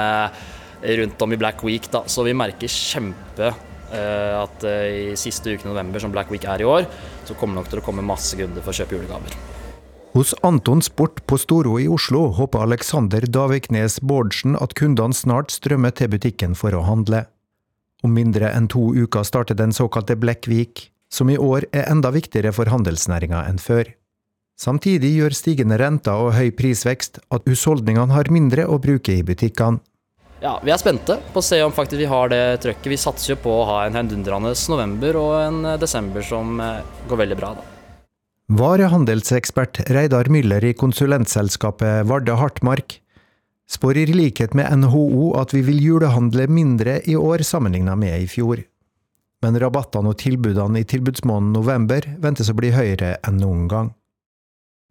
rundt 0.82 1.22
om 1.22 1.32
i 1.32 1.38
Black 1.40 1.64
Week. 1.64 1.88
Da. 1.92 2.04
Så 2.06 2.24
vi 2.26 2.34
merker 2.36 2.70
kjempe 2.70 3.52
uh, 3.52 4.42
at 4.42 4.66
uh, 4.66 5.12
i 5.12 5.16
siste 5.18 5.54
uken 5.54 5.70
i 5.70 5.72
november, 5.72 6.02
som 6.02 6.12
Black 6.14 6.30
Week 6.32 6.44
er 6.48 6.62
i 6.62 6.68
år, 6.68 6.86
så 7.28 7.38
kommer 7.38 7.56
det 7.56 7.62
nok 7.62 7.72
til 7.72 7.82
å 7.82 7.86
komme 7.86 8.06
masse 8.06 8.38
kunder 8.38 8.64
for 8.64 8.74
å 8.74 8.78
kjøpe 8.82 8.98
julegaver. 8.98 9.36
Hos 10.12 10.34
Anton 10.44 10.82
Sport 10.84 11.22
på 11.24 11.38
Storo 11.40 11.78
i 11.80 11.86
Oslo 11.88 12.26
håper 12.36 12.66
Alexander 12.66 13.24
Daviknes 13.24 13.96
Bårdsen 14.04 14.58
at 14.60 14.74
kundene 14.76 15.16
snart 15.16 15.54
strømmer 15.54 15.94
til 15.96 16.10
butikken 16.12 16.52
for 16.58 16.76
å 16.76 16.82
handle. 16.84 17.24
Om 18.04 18.12
mindre 18.18 18.50
enn 18.52 18.66
to 18.68 18.90
uker 18.92 19.24
starter 19.24 19.56
den 19.56 19.72
såkalte 19.72 20.18
Black 20.20 20.50
Week, 20.50 20.90
som 21.08 21.30
i 21.32 21.38
år 21.40 21.64
er 21.72 21.88
enda 21.88 22.10
viktigere 22.12 22.52
for 22.52 22.68
handelsnæringa 22.68 23.40
enn 23.48 23.60
før. 23.62 23.88
Samtidig 24.60 25.14
gjør 25.16 25.34
stigende 25.36 25.78
renter 25.80 26.20
og 26.26 26.34
høy 26.36 26.52
prisvekst 26.60 27.22
at 27.32 27.48
husholdningene 27.48 28.12
har 28.12 28.28
mindre 28.32 28.66
å 28.68 28.76
bruke 28.82 29.14
i 29.16 29.24
butikkene. 29.24 29.80
Ja, 30.42 30.56
Vi 30.64 30.72
er 30.74 30.78
spente 30.80 31.20
på 31.30 31.38
å 31.38 31.44
se 31.46 31.60
om 31.62 31.70
faktisk 31.70 32.00
vi 32.00 32.08
har 32.10 32.30
det 32.32 32.62
trøkket. 32.64 32.88
Vi 32.90 32.98
satser 32.98 33.36
jo 33.36 33.42
på 33.44 33.52
å 33.60 33.66
ha 33.68 33.76
en 33.86 33.94
heidundrende 33.94 34.50
november 34.72 35.18
og 35.20 35.34
en 35.38 35.60
eh, 35.70 35.78
desember 35.78 36.24
som 36.26 36.58
eh, 36.58 36.80
går 37.06 37.20
veldig 37.20 37.36
bra. 37.38 37.52
da. 37.60 37.68
Varehandelsekspert 38.58 39.84
Reidar 39.94 40.26
Müller 40.34 40.64
i 40.66 40.74
konsulentselskapet 40.74 42.08
Varde 42.10 42.34
Hartmark 42.40 42.98
spår 43.70 44.02
i 44.02 44.06
likhet 44.10 44.58
med 44.58 44.82
NHO 44.82 45.30
at 45.38 45.54
vi 45.54 45.62
vil 45.62 45.78
julehandle 45.78 46.48
mindre 46.50 46.98
i 47.06 47.14
år 47.16 47.46
sammenlignet 47.46 48.02
med 48.02 48.26
i 48.26 48.26
fjor. 48.26 48.66
Men 49.46 49.62
rabattene 49.62 50.10
og 50.10 50.18
tilbudene 50.18 50.82
i 50.82 50.90
tilbudsmåneden 50.90 51.54
november 51.54 52.10
ventes 52.18 52.50
å 52.50 52.58
bli 52.58 52.74
høyere 52.74 53.14
enn 53.22 53.38
noen 53.38 53.68
gang 53.70 53.94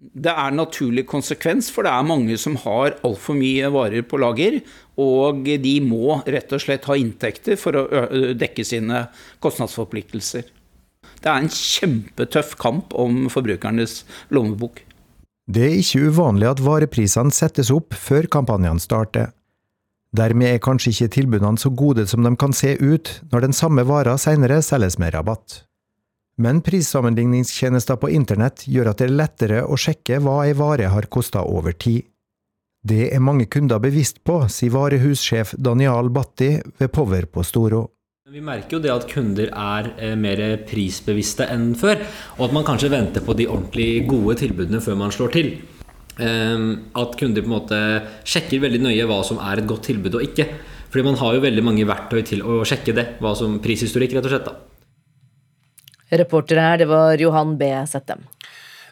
det 0.01 0.31
er 0.33 0.47
en 0.49 0.57
naturlig 0.57 1.03
konsekvens, 1.09 1.69
for 1.69 1.85
det 1.85 1.91
er 1.93 2.07
mange 2.07 2.37
som 2.41 2.55
har 2.63 2.95
altfor 3.05 3.37
mye 3.37 3.69
varer 3.73 4.01
på 4.01 4.17
lager. 4.21 4.57
Og 5.01 5.45
de 5.45 5.75
må 5.85 6.17
rett 6.25 6.51
og 6.53 6.63
slett 6.63 6.87
ha 6.89 6.97
inntekter 6.97 7.59
for 7.59 7.77
å 7.77 8.07
dekke 8.37 8.65
sine 8.65 9.05
kostnadsforpliktelser. 9.45 10.49
Det 11.21 11.29
er 11.29 11.37
en 11.43 11.51
kjempetøff 11.53 12.55
kamp 12.61 12.95
om 12.97 13.27
forbrukernes 13.29 14.01
lommebok. 14.33 14.81
Det 15.51 15.67
er 15.67 15.79
ikke 15.81 16.09
uvanlig 16.09 16.49
at 16.49 16.63
vareprisene 16.63 17.33
settes 17.35 17.69
opp 17.73 17.93
før 17.97 18.25
kampanjene 18.31 18.81
starter. 18.81 19.29
Dermed 20.17 20.49
er 20.49 20.63
kanskje 20.63 20.91
ikke 20.95 21.13
tilbudene 21.15 21.61
så 21.61 21.69
gode 21.71 22.07
som 22.09 22.25
de 22.25 22.33
kan 22.39 22.55
se 22.55 22.73
ut 22.81 23.13
når 23.31 23.45
den 23.45 23.55
samme 23.55 23.85
vara 23.87 24.17
senere 24.19 24.59
selges 24.65 24.97
med 24.99 25.13
rabatt. 25.15 25.61
Men 26.37 26.61
prissammenligningstjenester 26.63 27.99
på 27.99 28.09
internett 28.15 28.63
gjør 28.67 28.91
at 28.91 29.01
det 29.01 29.09
er 29.09 29.17
lettere 29.17 29.63
å 29.67 29.77
sjekke 29.79 30.21
hva 30.23 30.41
ei 30.45 30.53
vare 30.57 30.87
har 30.93 31.09
kosta 31.11 31.43
over 31.43 31.75
tid. 31.75 32.07
Det 32.81 33.11
er 33.13 33.21
mange 33.21 33.45
kunder 33.45 33.81
bevisst 33.83 34.23
på, 34.25 34.39
sier 34.49 34.73
varehussjef 34.73 35.53
Daniel 35.57 36.09
Batti 36.09 36.55
ved 36.79 36.89
Power 36.93 37.27
på 37.29 37.43
Storo. 37.45 37.83
Vi 38.31 38.41
merker 38.41 38.77
jo 38.77 38.81
det 38.81 38.93
at 38.93 39.05
kunder 39.11 39.51
er 39.51 39.91
eh, 39.99 40.15
mer 40.15 40.39
prisbevisste 40.63 41.45
enn 41.51 41.73
før, 41.75 41.99
og 42.37 42.47
at 42.47 42.55
man 42.55 42.65
kanskje 42.65 42.89
venter 42.93 43.25
på 43.25 43.35
de 43.37 43.49
ordentlig 43.51 44.07
gode 44.07 44.37
tilbudene 44.39 44.79
før 44.81 44.97
man 44.97 45.13
slår 45.13 45.33
til. 45.35 45.51
Ehm, 46.21 46.71
at 46.95 47.17
kunder 47.19 47.43
på 47.43 47.49
en 47.49 47.55
måte 47.57 47.79
sjekker 48.23 48.63
veldig 48.63 48.81
nøye 48.87 49.07
hva 49.09 49.21
som 49.27 49.41
er 49.43 49.61
et 49.61 49.67
godt 49.67 49.89
tilbud 49.91 50.15
og 50.15 50.25
ikke. 50.25 50.47
Fordi 50.91 51.05
man 51.07 51.19
har 51.21 51.35
jo 51.35 51.45
veldig 51.45 51.63
mange 51.63 51.87
verktøy 51.87 52.21
til 52.27 52.43
å 52.43 52.61
sjekke 52.67 52.95
det, 52.95 53.07
hva 53.23 53.35
som 53.37 53.59
prishistorikk, 53.63 54.17
rett 54.17 54.27
og 54.27 54.33
slett. 54.33 54.49
da. 54.49 54.70
Reporter 56.11 56.59
her, 56.59 56.77
det 56.81 56.89
var 56.91 57.21
Johan 57.21 57.57
B. 57.57 57.71
Settem. 57.87 58.25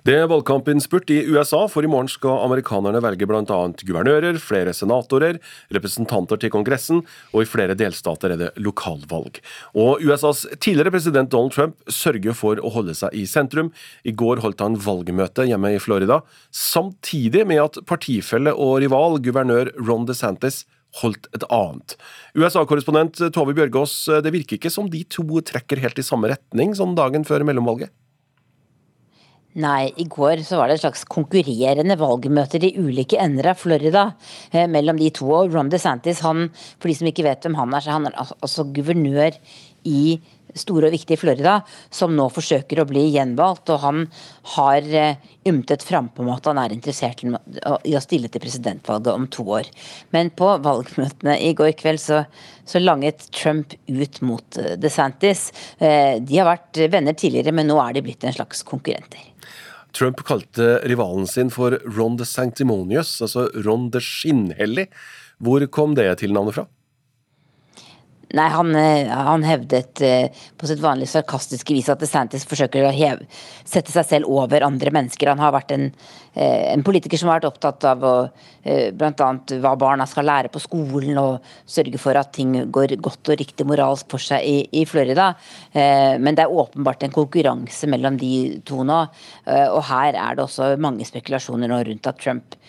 Det 0.08 0.14
er 0.16 0.30
valgkampinnspurt 0.32 1.12
i 1.12 1.18
USA, 1.28 1.66
for 1.68 1.84
i 1.84 1.90
morgen 1.92 2.08
skal 2.08 2.40
amerikanerne 2.46 3.02
velge 3.04 3.28
bl.a. 3.28 3.58
guvernører, 3.84 4.40
flere 4.40 4.72
senatorer, 4.76 5.42
representanter 5.76 6.40
til 6.40 6.54
Kongressen, 6.54 7.02
og 7.34 7.44
i 7.44 7.50
flere 7.50 7.76
delstater 7.78 8.32
er 8.32 8.40
det 8.40 8.50
lokalvalg. 8.64 9.42
Og 9.76 10.00
USAs 10.00 10.46
tidligere 10.64 10.96
president 10.96 11.32
Donald 11.34 11.52
Trump 11.56 11.92
sørger 11.92 12.38
for 12.38 12.64
å 12.64 12.72
holde 12.78 12.96
seg 12.96 13.12
i 13.20 13.26
sentrum. 13.28 13.74
I 14.08 14.16
går 14.16 14.40
holdt 14.46 14.64
han 14.64 14.80
valgmøte 14.80 15.50
hjemme 15.50 15.76
i 15.76 15.84
Florida, 15.84 16.22
samtidig 16.56 17.44
med 17.52 17.66
at 17.68 17.84
partifelle 17.90 18.56
og 18.56 18.80
rival 18.86 19.20
guvernør 19.26 19.76
Ron 19.84 20.08
DeSantis 20.08 20.64
holdt 21.02 21.30
et 21.38 21.46
annet. 21.54 21.96
USA-korrespondent 22.38 23.22
Tove 23.36 23.56
Bjørgaas, 23.58 23.96
det 24.26 24.34
virker 24.34 24.58
ikke 24.58 24.74
som 24.74 24.90
de 24.90 25.04
to 25.06 25.26
trekker 25.46 25.82
helt 25.84 26.02
i 26.02 26.06
samme 26.06 26.32
retning 26.32 26.74
som 26.78 26.98
dagen 26.98 27.28
før 27.28 27.46
mellomvalget? 27.48 27.94
Nei, 29.58 29.90
i 29.98 30.06
går 30.06 30.44
så 30.46 30.60
var 30.60 30.70
det 30.70 30.78
et 30.78 30.84
slags 30.84 31.02
konkurrerende 31.10 31.96
valgmøter 31.98 32.68
i 32.68 32.76
ulike 32.78 33.18
ender 33.18 33.50
av 33.52 33.58
Florida 33.58 34.04
eh, 34.54 34.68
mellom 34.70 35.00
de 35.00 35.10
to. 35.10 35.26
Og 35.34 35.56
Ron 35.56 35.72
DeSantis, 35.74 36.22
han, 36.22 36.52
for 36.78 36.92
de 36.92 36.96
som 37.00 37.10
ikke 37.10 37.26
vet 37.26 37.44
hvem 37.44 37.58
han 37.58 37.74
er, 37.74 37.82
så 37.82 37.96
han 37.96 38.06
er 38.08 38.20
altså 38.22 38.68
guvernør 38.76 39.40
i 39.90 40.20
store 40.58 40.90
og 40.90 40.96
viktige 40.96 41.20
Florida, 41.20 41.60
som 41.94 42.16
nå 42.18 42.28
forsøker 42.34 42.82
å 42.82 42.88
bli 42.90 43.06
gjenvalgt. 43.14 43.72
Og 43.74 43.82
han 43.84 44.06
har 44.56 44.88
eh, 44.90 45.20
ymtet 45.50 45.86
frampå 45.86 46.24
om 46.24 46.32
at 46.34 46.50
han 46.50 46.62
er 46.62 46.76
interessert 46.76 47.24
i 47.24 47.96
å 47.98 48.04
stille 48.04 48.32
til 48.32 48.44
presidentvalget 48.44 49.12
om 49.14 49.28
to 49.32 49.46
år. 49.60 49.70
Men 50.16 50.32
på 50.32 50.52
valgmøtene 50.66 51.38
i 51.46 51.54
går 51.58 51.74
kveld 51.80 52.02
så, 52.04 52.24
så 52.68 52.82
langet 52.82 53.30
Trump 53.36 53.76
ut 53.88 54.22
mot 54.26 54.62
eh, 54.62 54.76
DeSantis. 54.80 55.50
Eh, 55.78 56.18
de 56.24 56.40
har 56.40 56.50
vært 56.50 56.84
venner 56.92 57.18
tidligere, 57.18 57.56
men 57.56 57.70
nå 57.70 57.80
er 57.84 57.98
de 57.98 58.06
blitt 58.06 58.26
en 58.26 58.36
slags 58.36 58.66
konkurrenter. 58.68 59.28
Trump 59.96 60.22
kalte 60.26 60.78
rivalen 60.86 61.26
sin 61.28 61.50
for 61.50 61.80
Ron 61.98 62.20
the 62.20 62.26
Sanctimonious, 62.28 63.16
altså 63.26 63.48
Ron 63.66 63.90
the 63.94 64.02
Skinnhellig. 64.04 64.90
Hvor 65.42 65.64
kom 65.74 65.96
det 65.98 66.12
til 66.22 66.36
navnet 66.36 66.60
fra? 66.60 66.68
Nei, 68.38 68.46
han, 68.54 68.76
eh, 68.76 69.08
han, 69.10 69.44
hevdet 69.44 70.02
eh, 70.06 70.44
på 70.58 70.68
sitt 70.70 70.82
vanlige 70.84 71.10
sarkastiske 71.16 71.74
vis 71.74 71.88
at 71.90 72.02
DeSantis 72.02 72.46
forsøker 72.46 72.86
å 72.86 72.92
heve, 72.94 73.26
sette 73.66 73.90
seg 73.90 74.06
selv 74.06 74.30
over 74.30 74.62
andre 74.68 74.94
mennesker. 74.94 75.32
Han 75.32 75.42
har 75.42 75.56
vært 75.56 75.74
en, 75.74 75.88
eh, 76.36 76.68
en 76.70 76.84
politiker 76.86 77.18
som 77.18 77.32
har 77.32 77.40
vært 77.40 77.50
opptatt 77.50 77.88
av 77.90 78.06
å, 78.06 78.14
bl.a. 78.70 79.30
hva 79.64 79.72
barna 79.82 80.06
skal 80.06 80.28
lære 80.30 80.52
på 80.54 80.62
skolen, 80.62 81.18
og 81.18 81.48
sørge 81.66 81.98
for 82.02 82.20
at 82.20 82.30
ting 82.36 82.54
går 82.70 83.00
godt 83.02 83.32
og 83.34 83.40
riktig 83.40 83.66
moralsk 83.66 84.12
for 84.14 84.22
seg 84.22 84.46
i, 84.46 84.58
i 84.78 84.84
Florida. 84.86 85.32
Men 85.74 86.36
det 86.36 86.44
er 86.44 86.54
åpenbart 86.54 87.06
en 87.08 87.16
konkurranse 87.16 87.88
mellom 87.90 88.20
de 88.20 88.60
to 88.68 88.84
nå, 88.86 89.00
og 89.48 89.80
her 89.90 90.12
er 90.12 90.36
det 90.36 90.44
også 90.44 90.74
mange 90.78 91.08
spekulasjoner 91.08 91.72
nå 91.72 91.80
rundt 91.88 92.12
at 92.12 92.20
Trump 92.22 92.60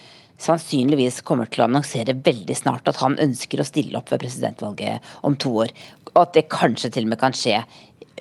sannsynligvis 0.45 1.21
kommer 1.27 1.51
til 1.51 1.65
å 1.65 1.69
annonsere 1.69 2.17
veldig 2.17 2.57
snart 2.57 2.89
at 2.91 3.01
han 3.03 3.19
ønsker 3.21 3.61
å 3.61 3.69
stille 3.69 3.99
opp 4.01 4.13
ved 4.13 4.23
presidentvalget 4.25 5.13
om 5.27 5.37
to 5.41 5.53
år. 5.67 5.75
Og 6.15 6.25
at 6.25 6.35
det 6.37 6.49
kanskje 6.53 6.93
til 6.95 7.07
og 7.07 7.13
med 7.13 7.21
kan 7.21 7.37
skje 7.37 7.61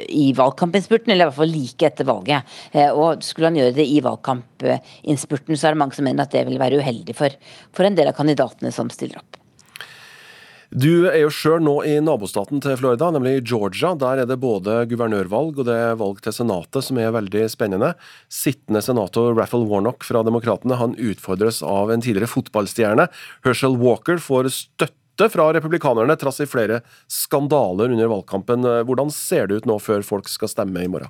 i 0.08 0.30
valgkampinnspurten, 0.38 1.12
eller 1.12 1.26
i 1.26 1.30
hvert 1.30 1.40
fall 1.40 1.52
like 1.52 1.88
etter 1.90 2.08
valget. 2.08 2.56
Eh, 2.72 2.92
og 2.94 3.24
skulle 3.26 3.50
han 3.50 3.60
gjøre 3.60 3.76
det 3.80 3.88
i 3.90 4.00
valgkampinnspurten, 4.06 5.58
så 5.58 5.68
er 5.68 5.76
det 5.76 5.82
mange 5.82 5.98
som 5.98 6.08
mener 6.08 6.24
at 6.24 6.36
det 6.36 6.46
vil 6.48 6.62
være 6.62 6.80
uheldig 6.80 7.18
for, 7.18 7.36
for 7.76 7.88
en 7.88 7.98
del 7.98 8.12
av 8.12 8.18
kandidatene 8.18 8.72
som 8.76 8.92
stiller 8.94 9.20
opp. 9.22 9.39
Du 10.70 11.08
er 11.10 11.16
jo 11.24 11.32
sjøl 11.34 11.64
nå 11.66 11.80
i 11.90 11.96
nabostaten 11.98 12.62
til 12.62 12.76
Florida, 12.78 13.08
nemlig 13.10 13.40
Georgia. 13.50 13.96
Der 13.98 14.22
er 14.22 14.28
det 14.30 14.38
både 14.38 14.84
guvernørvalg 14.92 15.58
og 15.58 15.66
det 15.66 15.74
er 15.74 15.98
valg 15.98 16.20
til 16.22 16.36
Senatet 16.36 16.86
som 16.86 17.00
er 17.02 17.16
veldig 17.16 17.48
spennende. 17.50 17.96
Sittende 18.30 18.84
senator 18.86 19.34
Raffel 19.34 19.66
Warnock 19.66 20.06
fra 20.06 20.22
Demokratene 20.28 20.78
han 20.78 20.94
utfordres 20.94 21.64
av 21.66 21.90
en 21.90 22.06
tidligere 22.06 22.30
fotballstjerne. 22.30 23.08
Herschel 23.48 23.80
Walker 23.82 24.22
får 24.22 24.52
støtte 24.54 25.32
fra 25.34 25.50
republikanerne 25.58 26.14
trass 26.22 26.38
i 26.46 26.48
flere 26.48 26.84
skandaler 27.10 27.90
under 27.90 28.14
valgkampen. 28.14 28.70
Hvordan 28.86 29.10
ser 29.10 29.50
det 29.50 29.64
ut 29.64 29.74
nå 29.74 29.82
før 29.82 30.06
folk 30.06 30.30
skal 30.30 30.54
stemme 30.54 30.86
i 30.86 30.92
morgen? 30.92 31.10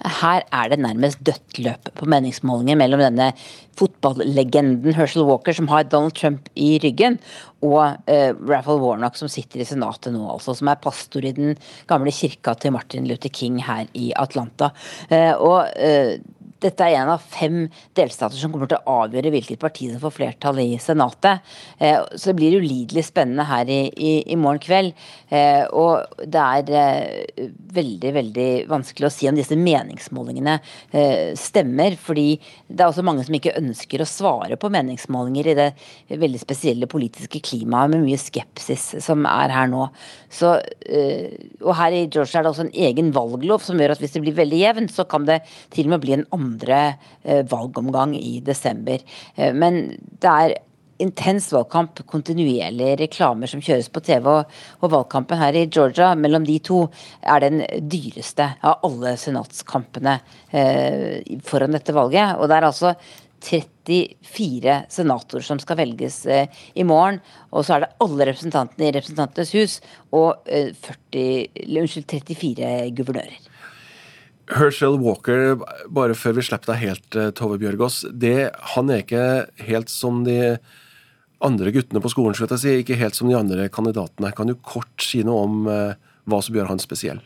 Her 0.00 0.46
er 0.48 0.70
det 0.72 0.78
nærmest 0.80 1.20
dødt 1.26 1.58
løp 1.60 1.90
på 1.98 2.08
meningsmålinger 2.08 2.78
mellom 2.80 3.02
denne 3.02 3.30
fotballegenden 3.76 4.96
Herschel 4.96 5.26
Walker, 5.28 5.56
som 5.56 5.68
har 5.68 5.88
Donald 5.88 6.16
Trump 6.16 6.48
i 6.56 6.78
ryggen, 6.82 7.18
og 7.64 8.00
uh, 8.08 8.32
Raphael 8.48 8.80
Warnock, 8.80 9.18
som 9.20 9.28
sitter 9.32 9.60
i 9.60 9.68
Senatet 9.68 10.12
nå, 10.14 10.24
altså, 10.32 10.56
som 10.56 10.70
er 10.72 10.80
pastor 10.80 11.24
i 11.24 11.34
den 11.36 11.56
gamle 11.90 12.12
kirka 12.14 12.56
til 12.56 12.74
Martin 12.76 13.08
Luther 13.08 13.32
King 13.32 13.60
her 13.64 13.88
i 13.96 14.10
Atlanta. 14.16 14.72
Uh, 15.12 15.34
og 15.36 15.58
uh, 15.76 16.16
dette 16.60 16.84
er 16.86 16.98
en 17.00 17.12
av 17.14 17.22
fem 17.32 17.64
delstater 17.96 18.38
som 18.38 18.52
kommer 18.52 18.68
til 18.70 18.80
å 18.80 18.96
avgjøre 19.04 19.32
hvilket 19.32 19.60
parti 19.60 19.88
som 19.90 20.00
får 20.02 20.14
flertall 20.16 20.60
i 20.62 20.76
Senatet. 20.82 21.46
Eh, 21.78 21.98
så 22.14 22.30
det 22.30 22.36
blir 22.38 22.58
ulidelig 22.60 23.06
spennende 23.08 23.46
her 23.48 23.70
i, 23.70 23.80
i, 23.88 24.12
i 24.32 24.38
morgen 24.38 24.60
kveld. 24.62 24.92
Eh, 25.32 25.64
og 25.76 26.20
det 26.20 26.42
er 26.42 26.72
eh, 26.80 27.48
veldig, 27.76 28.12
veldig 28.18 28.48
vanskelig 28.70 29.08
å 29.08 29.12
si 29.14 29.28
om 29.30 29.38
disse 29.38 29.56
meningsmålingene 29.56 30.58
stemmer. 31.38 31.96
Fordi 32.00 32.28
det 32.68 32.82
er 32.82 32.88
også 32.88 33.04
mange 33.06 33.24
som 33.26 33.36
ikke 33.36 33.56
ønsker 33.58 34.02
å 34.02 34.08
svare 34.08 34.58
på 34.60 34.70
meningsmålinger 34.72 35.50
i 35.52 35.56
det 35.58 35.68
veldig 36.20 36.42
spesielle 36.42 36.90
politiske 36.90 37.40
klimaet 37.44 37.94
med 37.94 38.04
mye 38.04 38.20
skepsis 38.20 38.90
som 39.04 39.24
er 39.28 39.54
her 39.54 39.70
nå. 39.70 39.86
Så, 40.30 40.52
og 41.62 41.72
her 41.78 41.94
i 41.96 42.04
Georgia 42.06 42.40
er 42.40 42.46
det 42.46 42.52
også 42.52 42.66
en 42.66 42.74
egen 42.88 43.10
valglov 43.14 43.62
som 43.64 43.80
gjør 43.80 43.94
at 43.94 44.02
hvis 44.02 44.14
det 44.16 44.24
blir 44.24 44.36
veldig 44.36 44.60
jevnt, 44.60 44.94
så 44.94 45.06
kan 45.08 45.26
det 45.28 45.40
til 45.74 45.88
og 45.88 45.94
med 45.94 46.04
bli 46.04 46.16
en 46.18 46.26
annen 46.34 46.49
andre 46.50 46.80
eh, 47.22 47.44
valgomgang 47.48 48.16
i 48.18 48.40
desember. 48.44 49.00
Eh, 49.36 49.54
men 49.54 49.80
det 50.20 50.34
er 50.34 50.56
intens 51.00 51.46
valgkamp, 51.54 52.02
kontinuerlige 52.10 52.98
reklamer 53.00 53.48
som 53.48 53.62
kjøres 53.64 53.88
på 53.92 54.02
TV. 54.04 54.28
Og, 54.28 54.90
valgkampen 54.92 55.40
her 55.40 55.56
i 55.56 55.64
Georgia 55.72 56.12
mellom 56.18 56.44
de 56.44 56.58
to 56.64 56.82
er 57.22 57.40
den 57.46 57.64
dyreste 57.88 58.50
av 58.60 58.84
alle 58.86 59.16
senatskampene 59.20 60.18
eh, 60.52 61.40
foran 61.46 61.76
dette 61.76 61.96
valget. 61.96 62.36
Og 62.36 62.50
det 62.50 62.58
er 62.58 62.68
altså 62.68 62.94
34 63.40 64.74
senatorer 64.92 65.46
som 65.46 65.60
skal 65.62 65.78
velges 65.80 66.18
i 66.28 66.84
morgen. 66.84 67.22
Og 67.48 67.64
så 67.64 67.78
er 67.78 67.86
det 67.86 67.94
alle 68.04 68.28
representantene 68.28 68.90
i 68.90 68.92
Representantenes 68.98 69.54
hus 69.56 69.78
og 70.12 70.44
eh, 70.44 70.74
40, 70.76 71.80
unnskyld, 71.80 72.10
34 72.12 72.74
guvernører. 73.00 73.49
Herschel 74.50 74.98
Walker, 74.98 75.60
bare 75.94 76.16
før 76.18 76.38
vi 76.38 76.44
slipper 76.46 76.72
deg 76.72 76.80
helt, 76.82 77.08
eh, 77.16 77.30
Tove 77.36 77.58
Bjørgaas. 77.60 78.02
Han 78.74 78.90
er 78.90 79.04
ikke 79.04 79.26
helt 79.66 79.92
som 79.92 80.24
de 80.26 80.58
andre 81.40 81.72
guttene 81.72 82.02
på 82.02 82.10
skolen, 82.12 82.34
skal 82.34 82.50
jeg 82.50 82.62
si. 82.62 82.76
Ikke 82.82 82.98
helt 83.00 83.14
som 83.16 83.30
de 83.30 83.38
andre 83.38 83.68
kandidatene. 83.72 84.32
Kan 84.36 84.50
du 84.50 84.56
kort 84.56 84.90
si 85.00 85.22
noe 85.24 85.44
om 85.46 85.68
uh, 85.70 85.94
hva 86.28 86.40
som 86.42 86.56
gjør 86.56 86.68
han 86.68 86.82
spesiell? 86.82 87.22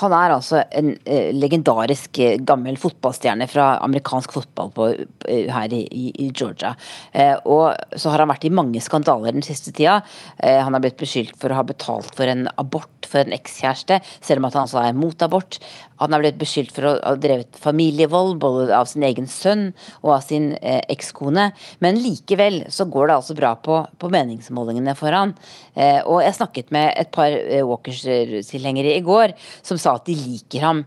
Han 0.00 0.14
er 0.16 0.34
altså 0.36 0.62
en 0.72 0.92
uh, 0.96 1.30
legendarisk 1.36 2.20
uh, 2.22 2.36
gammel 2.48 2.78
fotballstjerne 2.80 3.48
fra 3.50 3.76
amerikansk 3.84 4.32
fotball 4.34 4.72
på, 4.74 4.88
her 5.28 5.74
i, 5.74 5.82
i 6.24 6.30
Georgia. 6.30 6.72
og 7.46 7.96
så 7.96 8.10
har 8.10 8.22
han 8.22 8.30
vært 8.30 8.46
i 8.48 8.52
mange 8.54 8.80
skandaler 8.82 9.34
den 9.34 9.44
siste 9.44 9.72
tida. 9.72 10.00
han 10.42 10.74
har 10.74 10.82
blitt 10.82 10.98
beskyldt 11.00 11.36
for 11.40 11.52
å 11.52 11.58
ha 11.60 11.64
betalt 11.66 12.10
for 12.16 12.28
en 12.28 12.48
abort 12.60 13.06
for 13.08 13.22
en 13.22 13.34
ekskjæreste, 13.36 14.00
selv 14.24 14.42
om 14.42 14.48
at 14.48 14.56
han 14.56 14.66
altså 14.66 14.82
er 14.82 14.96
mot 14.98 15.24
abort. 15.24 15.58
Han 16.02 16.16
har 16.16 16.22
blitt 16.24 16.40
beskyldt 16.40 16.72
for 16.74 16.88
å 16.88 16.94
ha 16.98 17.14
drevet 17.20 17.58
familievold, 17.62 18.38
både 18.42 18.72
av 18.76 18.88
sin 18.90 19.04
egen 19.06 19.28
sønn 19.30 19.68
og 20.00 20.16
av 20.16 20.24
sin 20.26 20.50
eh, 20.58 20.80
ekskone. 20.92 21.50
Men 21.84 22.00
likevel 22.02 22.64
så 22.74 22.88
går 22.90 23.08
det 23.08 23.18
altså 23.18 23.36
bra 23.38 23.52
på, 23.62 23.78
på 24.02 24.10
meningsmålingene 24.12 24.96
for 24.98 25.14
han. 25.14 25.36
Eh, 25.74 26.00
og 26.02 26.24
jeg 26.24 26.38
snakket 26.40 26.74
med 26.74 26.90
et 26.98 27.12
par 27.14 27.30
eh, 27.30 27.62
Walkers-tilhengere 27.66 28.96
i 28.96 29.04
går 29.06 29.36
som 29.62 29.78
sa 29.80 29.96
at 30.00 30.10
de 30.10 30.18
liker 30.18 30.66
ham 30.66 30.82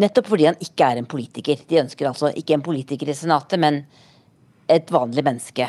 nettopp 0.00 0.30
fordi 0.30 0.48
han 0.50 0.58
ikke 0.62 0.90
er 0.90 1.00
en 1.00 1.08
politiker. 1.10 1.62
De 1.68 1.80
ønsker 1.84 2.10
altså 2.10 2.32
ikke 2.34 2.56
en 2.58 2.66
politiker 2.66 3.10
i 3.10 3.16
Senatet, 3.16 3.60
men 3.62 3.84
et 4.70 4.90
vanlig 4.92 5.24
menneske 5.26 5.66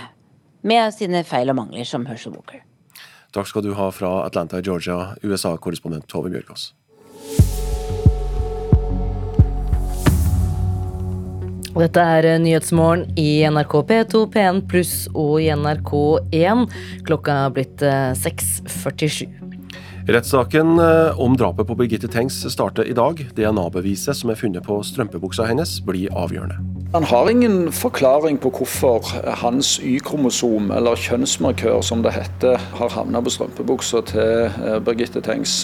med 0.67 0.93
sine 0.93 1.23
feil 1.25 1.49
og 1.49 1.57
mangler, 1.57 1.87
som 1.87 2.05
Herschel 2.09 2.35
Walker. 2.37 2.61
Takk 3.31 3.47
skal 3.47 3.63
du 3.65 3.71
ha 3.77 3.87
fra 3.95 4.11
Atlanta 4.25 4.59
i 4.59 4.65
Georgia, 4.65 5.15
USA-korrespondent 5.23 6.09
Tove 6.11 6.29
Bjørgaas. 6.33 6.71
Dette 11.71 12.03
er 12.03 12.25
Nyhetsmorgen 12.43 13.05
i 13.15 13.45
NRK 13.47 13.77
P2, 13.87 14.25
P1 14.33 14.57
pluss 14.67 15.05
og 15.15 15.37
i 15.39 15.47
NRK1. 15.55 16.65
Klokka 17.07 17.37
er 17.45 17.53
blitt 17.55 17.83
6.47. 18.19 19.23
Eh, 19.23 19.51
Rettssaken 20.11 20.81
eh, 20.81 21.19
om 21.21 21.37
drapet 21.39 21.69
på 21.69 21.77
Birgitte 21.79 22.09
Tengs 22.11 22.41
starter 22.51 22.89
i 22.89 22.95
dag. 22.97 23.21
DNA-beviset 23.37 24.19
som 24.19 24.33
er 24.33 24.39
funnet 24.39 24.65
på 24.67 24.81
strømpebuksa 24.83 25.47
hennes, 25.47 25.77
blir 25.87 26.11
avgjørende. 26.11 26.59
Han 26.91 27.07
har 27.07 27.31
ingen 27.31 27.69
forklaring 27.71 28.41
på 28.43 28.51
hvorfor 28.57 29.07
hans 29.39 29.77
Y-kromosom, 29.79 30.73
eller 30.75 30.99
kjønnsmarkør 30.99 31.79
som 31.85 32.03
det 32.03 32.17
heter, 32.17 32.59
har 32.81 32.91
havna 32.97 33.23
på 33.23 33.31
strømpebuksa 33.37 34.03
til 34.11 34.49
eh, 34.49 34.81
Birgitte 34.83 35.23
Tengs. 35.23 35.61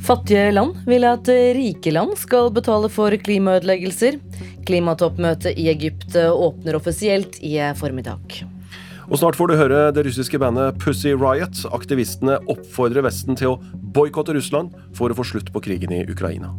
Fattige 0.00 0.52
land 0.54 0.78
vil 0.88 1.04
at 1.04 1.28
rike 1.28 1.90
land 1.92 2.14
skal 2.18 2.48
betale 2.54 2.88
for 2.90 3.14
klimaødeleggelser. 3.26 4.16
Klimatoppmøtet 4.68 5.58
i 5.58 5.68
Egypt 5.72 6.16
åpner 6.16 6.78
offisielt 6.78 7.38
i 7.44 7.56
formiddag. 7.78 8.42
Og 9.10 9.18
snart 9.18 9.34
får 9.34 9.50
du 9.50 9.56
høre 9.58 9.78
det 9.90 10.04
russiske 10.06 10.38
bandet 10.38 10.76
Pussy 10.78 11.16
Riot. 11.18 11.64
Aktivistene 11.74 12.36
oppfordrer 12.52 13.02
Vesten 13.02 13.34
til 13.38 13.56
å 13.56 13.60
boikotte 13.96 14.36
Russland 14.36 14.70
for 14.94 15.10
å 15.10 15.16
få 15.18 15.26
slutt 15.32 15.50
på 15.50 15.62
krigen 15.64 15.90
i 15.96 16.04
Ukraina. 16.06 16.52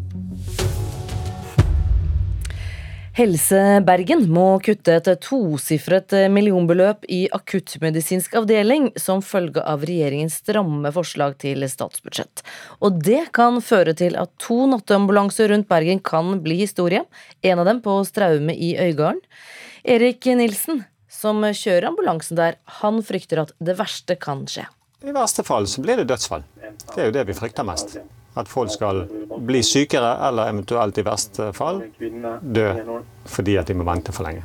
Helse 3.11 3.81
Bergen 3.83 4.21
må 4.31 4.45
kutte 4.63 4.93
et 4.95 5.07
tosifret 5.25 6.13
millionbeløp 6.31 7.03
i 7.11 7.25
akuttmedisinsk 7.35 8.37
avdeling 8.39 8.85
som 8.95 9.19
følge 9.19 9.59
av 9.67 9.83
regjeringens 9.83 10.37
stramme 10.39 10.93
forslag 10.95 11.35
til 11.43 11.65
statsbudsjett. 11.67 12.39
Og 12.79 13.01
det 13.03 13.25
kan 13.35 13.59
føre 13.59 13.91
til 13.99 14.15
at 14.15 14.31
to 14.39 14.61
natteambulanser 14.71 15.51
rundt 15.51 15.67
Bergen 15.67 15.99
kan 15.99 16.37
bli 16.45 16.61
historie. 16.61 17.03
En 17.43 17.59
av 17.59 17.67
dem 17.67 17.83
på 17.83 17.97
Straume 18.07 18.55
i 18.55 18.77
Øygarden. 18.79 19.19
Erik 19.83 20.31
Nilsen, 20.31 20.85
som 21.11 21.43
kjører 21.43 21.89
ambulansen 21.91 22.39
der, 22.39 22.61
han 22.79 23.03
frykter 23.03 23.43
at 23.43 23.51
det 23.59 23.75
verste 23.81 24.15
kan 24.15 24.47
skje. 24.47 24.69
I 25.03 25.11
verste 25.11 25.43
fall 25.43 25.67
så 25.67 25.83
blir 25.83 25.99
det 25.99 26.07
dødsfall. 26.07 26.47
Det 26.95 26.95
er 26.95 27.11
jo 27.11 27.17
det 27.19 27.27
vi 27.27 27.35
frykter 27.35 27.67
mest. 27.67 27.99
At 28.39 28.47
folk 28.47 28.71
skal 28.71 29.03
bli 29.43 29.59
sykere, 29.65 30.13
eller 30.27 30.47
eventuelt 30.53 30.97
i 31.01 31.03
verste 31.03 31.49
fall 31.55 31.81
dø 32.41 32.69
fordi 33.31 33.57
at 33.59 33.67
de 33.67 33.75
må 33.77 33.83
vente 33.85 34.13
for 34.15 34.25
lenge. 34.25 34.41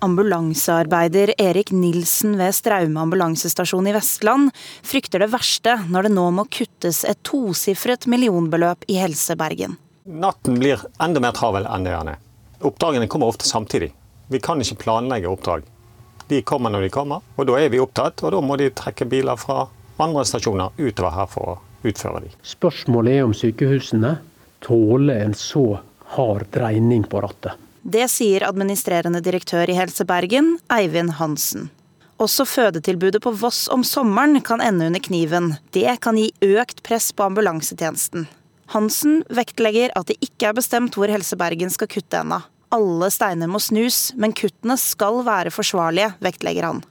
Ambulansearbeider 0.00 1.34
Erik 1.42 1.72
Nilsen 1.74 2.38
ved 2.38 2.54
Straume 2.56 3.02
ambulansestasjon 3.02 3.90
i 3.90 3.94
Vestland 3.96 4.54
frykter 4.86 5.24
det 5.24 5.30
verste 5.34 5.74
når 5.90 6.08
det 6.08 6.12
nå 6.14 6.28
må 6.38 6.46
kuttes 6.48 7.02
et 7.04 7.20
tosifret 7.26 8.06
millionbeløp 8.10 8.86
i 8.88 9.00
Helse 9.02 9.36
Bergen. 9.38 9.76
Natten 10.06 10.56
blir 10.62 10.80
enda 11.02 11.20
mer 11.22 11.34
travel 11.36 11.68
enn 11.68 11.84
det 11.86 11.92
den 11.92 12.14
er. 12.14 12.22
Oppdragene 12.64 13.08
kommer 13.10 13.30
ofte 13.30 13.48
samtidig. 13.48 13.90
Vi 14.30 14.40
kan 14.40 14.62
ikke 14.62 14.84
planlegge 14.84 15.28
oppdrag. 15.28 15.66
De 16.30 16.42
kommer 16.46 16.70
når 16.70 16.86
de 16.86 16.92
kommer, 16.94 17.24
og 17.36 17.46
da 17.48 17.58
er 17.58 17.72
vi 17.72 17.80
opptatt. 17.82 18.22
Og 18.22 18.30
da 18.36 18.40
må 18.44 18.56
de 18.60 18.68
trekke 18.70 19.08
biler 19.10 19.38
fra 19.40 19.64
andre 20.00 20.22
stasjoner 20.24 20.76
utover 20.78 21.16
her 21.16 21.26
for 21.30 21.52
å 21.52 21.58
utføre 21.86 22.24
de. 22.26 22.32
Spørsmålet 22.46 23.18
er 23.18 23.26
om 23.26 23.34
sykehusene 23.36 24.16
tåler 24.64 25.24
en 25.24 25.34
så 25.34 25.80
hard 26.16 26.46
dreining 26.54 27.04
på 27.08 27.20
rattet. 27.24 27.56
Det 27.82 28.06
sier 28.12 28.44
administrerende 28.44 29.22
direktør 29.24 29.70
i 29.72 29.76
Helse 29.78 30.04
Bergen, 30.04 30.58
Eivind 30.72 31.16
Hansen. 31.16 31.70
Også 32.20 32.44
fødetilbudet 32.44 33.22
på 33.24 33.32
Voss 33.40 33.62
om 33.72 33.84
sommeren 33.86 34.42
kan 34.44 34.60
ende 34.60 34.90
under 34.90 35.00
kniven. 35.00 35.54
Det 35.72 35.88
kan 36.04 36.18
gi 36.20 36.28
økt 36.44 36.82
press 36.84 37.08
på 37.16 37.24
ambulansetjenesten. 37.30 38.26
Hansen 38.74 39.22
vektlegger 39.32 39.94
at 39.96 40.10
det 40.10 40.18
ikke 40.20 40.50
er 40.50 40.58
bestemt 40.58 40.98
hvor 40.98 41.08
Helse 41.10 41.38
Bergen 41.40 41.72
skal 41.72 41.88
kutte 41.90 42.20
ennå. 42.20 42.42
Alle 42.70 43.08
steiner 43.10 43.48
må 43.50 43.58
snus, 43.58 44.12
men 44.14 44.36
kuttene 44.36 44.76
skal 44.78 45.24
være 45.26 45.50
forsvarlige, 45.50 46.12
vektlegger 46.22 46.68
han. 46.68 46.84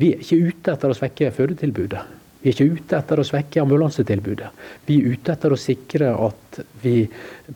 Vi 0.00 0.14
er 0.14 0.24
ikke 0.24 0.40
ute 0.48 0.72
etter 0.72 0.90
å 0.90 0.96
svekke 0.96 1.30
fødetilbudet. 1.36 2.00
Vi 2.42 2.50
er 2.50 2.56
ikke 2.56 2.74
ute 2.74 2.98
etter 2.98 3.22
å 3.22 3.24
svekke 3.26 3.62
ambulansetilbudet. 3.62 4.50
Vi 4.88 4.98
er 4.98 5.14
ute 5.14 5.34
etter 5.36 5.54
å 5.54 5.58
sikre 5.60 6.12
at 6.26 6.62
vi 6.82 7.04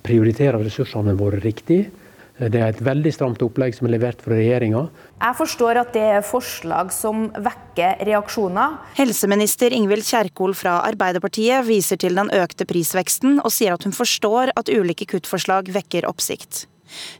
prioriterer 0.06 0.62
ressursene 0.62 1.16
våre 1.18 1.40
riktig. 1.42 1.88
Det 2.36 2.60
er 2.60 2.68
et 2.68 2.82
veldig 2.84 3.10
stramt 3.14 3.40
opplegg 3.42 3.72
som 3.74 3.88
er 3.88 3.94
levert 3.94 4.20
fra 4.20 4.36
regjeringa. 4.36 4.82
Jeg 5.22 5.36
forstår 5.38 5.80
at 5.80 5.94
det 5.96 6.04
er 6.18 6.26
forslag 6.26 6.92
som 6.92 7.30
vekker 7.32 8.04
reaksjoner. 8.06 8.76
Helseminister 8.98 9.72
Ingvild 9.72 10.04
Kjerkol 10.04 10.52
fra 10.54 10.82
Arbeiderpartiet 10.84 11.64
viser 11.66 11.98
til 12.02 12.20
den 12.20 12.30
økte 12.36 12.68
prisveksten, 12.68 13.40
og 13.40 13.54
sier 13.56 13.72
at 13.74 13.88
hun 13.88 13.96
forstår 13.96 14.52
at 14.52 14.68
ulike 14.68 15.08
kuttforslag 15.08 15.72
vekker 15.72 16.06
oppsikt. 16.10 16.66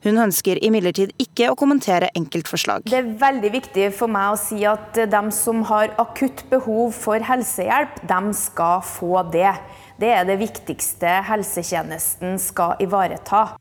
Hun 0.05 0.21
ønsker 0.27 0.61
imidlertid 0.65 1.13
ikke 1.23 1.51
å 1.53 1.59
kommentere 1.59 2.11
enkeltforslag. 2.19 2.87
Det 2.91 3.01
er 3.01 3.13
veldig 3.21 3.53
viktig 3.57 3.91
for 3.97 4.13
meg 4.13 4.35
å 4.35 4.41
si 4.41 4.63
at 4.69 4.97
de 4.97 5.23
som 5.35 5.65
har 5.71 5.95
akutt 6.03 6.45
behov 6.53 6.95
for 6.97 7.23
helsehjelp, 7.23 8.01
de 8.09 8.23
skal 8.37 8.83
få 8.87 9.27
det. 9.35 9.53
Det 10.01 10.13
er 10.13 10.27
det 10.29 10.41
viktigste 10.41 11.21
helsetjenesten 11.29 12.37
skal 12.43 12.77
ivareta. 12.85 13.57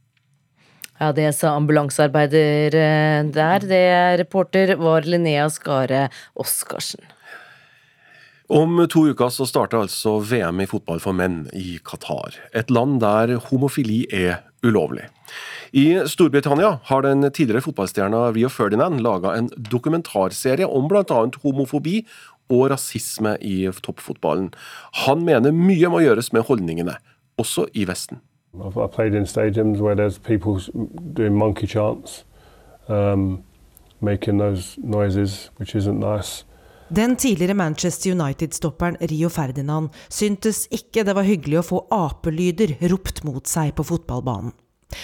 Ja, 0.96 1.12
det 1.12 1.34
sa 1.36 1.52
ambulansearbeider 1.58 2.76
eh, 2.80 3.26
der. 3.36 3.68
Det 3.68 3.88
reporter 4.22 4.78
var 4.80 5.08
Linnea 5.08 5.50
Skare 5.52 6.08
Oskarsen. 6.39 7.04
Om 8.48 8.84
to 8.91 9.08
uker 9.10 9.32
så 9.34 9.48
starter 9.50 9.82
altså 9.82 10.20
VM 10.22 10.62
i 10.62 10.68
fotball 10.70 11.02
for 11.02 11.18
menn 11.18 11.48
i 11.58 11.80
Qatar. 11.84 12.38
Et 12.54 12.70
land 12.70 13.00
der 13.02 13.39
homofili 13.50 14.04
er 14.13 14.44
ulovlig. 14.63 15.08
I 15.73 16.08
Storbritannia 16.08 16.80
har 16.84 17.01
den 17.01 17.32
tidligere 17.32 17.63
fotballstjerna 17.65 18.32
Rio 18.36 18.49
Ferdinand 18.49 19.01
laga 19.01 19.36
en 19.38 19.49
dokumentarserie 19.58 20.67
om 20.67 20.88
bl.a. 20.91 21.19
homofobi 21.43 22.01
og 22.49 22.69
rasisme 22.71 23.38
i 23.41 23.65
toppfotballen. 23.82 24.51
Han 25.06 25.25
mener 25.25 25.56
mye 25.56 25.89
må 25.89 26.04
gjøres 26.04 26.32
med 26.34 26.45
holdningene, 26.45 26.97
også 27.41 27.67
i 27.73 27.88
Vesten. 27.89 28.21
I've 28.56 28.88
played 28.88 29.13
in 29.13 29.25
stadiums 29.25 29.82
where 29.82 29.95
there's 29.95 30.17
people 30.17 30.62
doing 31.13 31.36
monkey 31.36 31.67
chants, 31.67 32.23
um, 32.88 33.43
making 33.99 34.39
those 34.39 34.78
noises, 34.78 35.51
which 35.60 35.75
isn't 35.75 35.99
nice. 35.99 36.45
Den 36.89 37.15
tidligere 37.15 37.54
Manchester 37.54 38.12
United-stopperen 38.12 38.97
Rio 39.01 39.30
Ferdinand 39.30 39.89
syntes 40.10 40.67
ikke 40.71 41.04
det 41.04 41.15
var 41.17 41.25
hyggelig 41.25 41.60
å 41.60 41.65
få 41.65 41.80
apelyder 41.91 42.75
ropt 42.91 43.23
mot 43.25 43.47
seg 43.49 43.73
på 43.75 43.84
fotballbanen. 43.84 44.54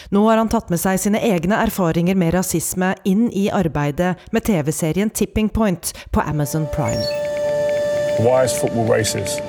Nå 0.10 0.24
har 0.30 0.38
han 0.38 0.50
tatt 0.52 0.70
med 0.70 0.80
seg 0.82 1.00
sine 1.02 1.22
egne 1.24 1.58
erfaringer 1.63 2.17
med 2.17 2.34
rasisme 2.36 2.94
inn 3.08 3.30
i 3.32 3.48
arbeidet 3.54 4.15
med 4.32 4.46
TV-serien 4.48 5.10
Tipping 5.10 5.50
Point 5.50 5.94
på 6.12 6.22
Amazon 6.22 6.67
Prime. 6.76 7.02
Why 8.20 8.44
is 8.46 8.54
football 8.54 8.88
racist? 8.89 9.41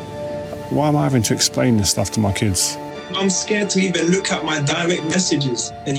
Why 0.70 0.88
am 0.88 0.96
I 0.96 1.04
having 1.04 1.22
to 1.24 1.34
explain 1.34 1.76
this 1.76 1.90
stuff 1.90 2.10
to 2.10 2.20
my 2.20 2.32
kids? 2.32 2.78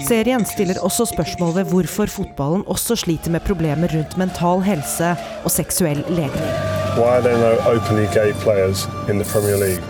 Serien 0.07 0.45
stiller 0.45 0.79
også 0.81 1.05
spørsmål 1.05 1.55
ved 1.55 1.63
hvorfor 1.63 2.05
fotballen 2.05 2.63
også 2.67 2.95
sliter 2.95 3.31
med 3.31 3.39
problemer 3.45 3.87
rundt 3.93 4.17
mental 4.17 4.61
helse 4.61 5.15
og 5.43 5.51
seksuell 5.51 6.03
legning. 6.09 6.49
Why 6.97 7.17
are 7.17 7.21
there 7.21 7.37
no 7.37 7.53
openly 7.69 8.07
gay 8.13 8.33
players 8.33 8.87
in 9.09 9.19
the 9.21 9.27
Premier 9.33 9.57
League? 9.57 9.83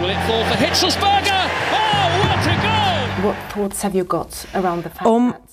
Will 0.00 0.10
it 0.10 0.20
fall 0.28 0.44
for 0.44 0.56
Hitzelsberger? 0.64 1.65
Om 3.16 3.32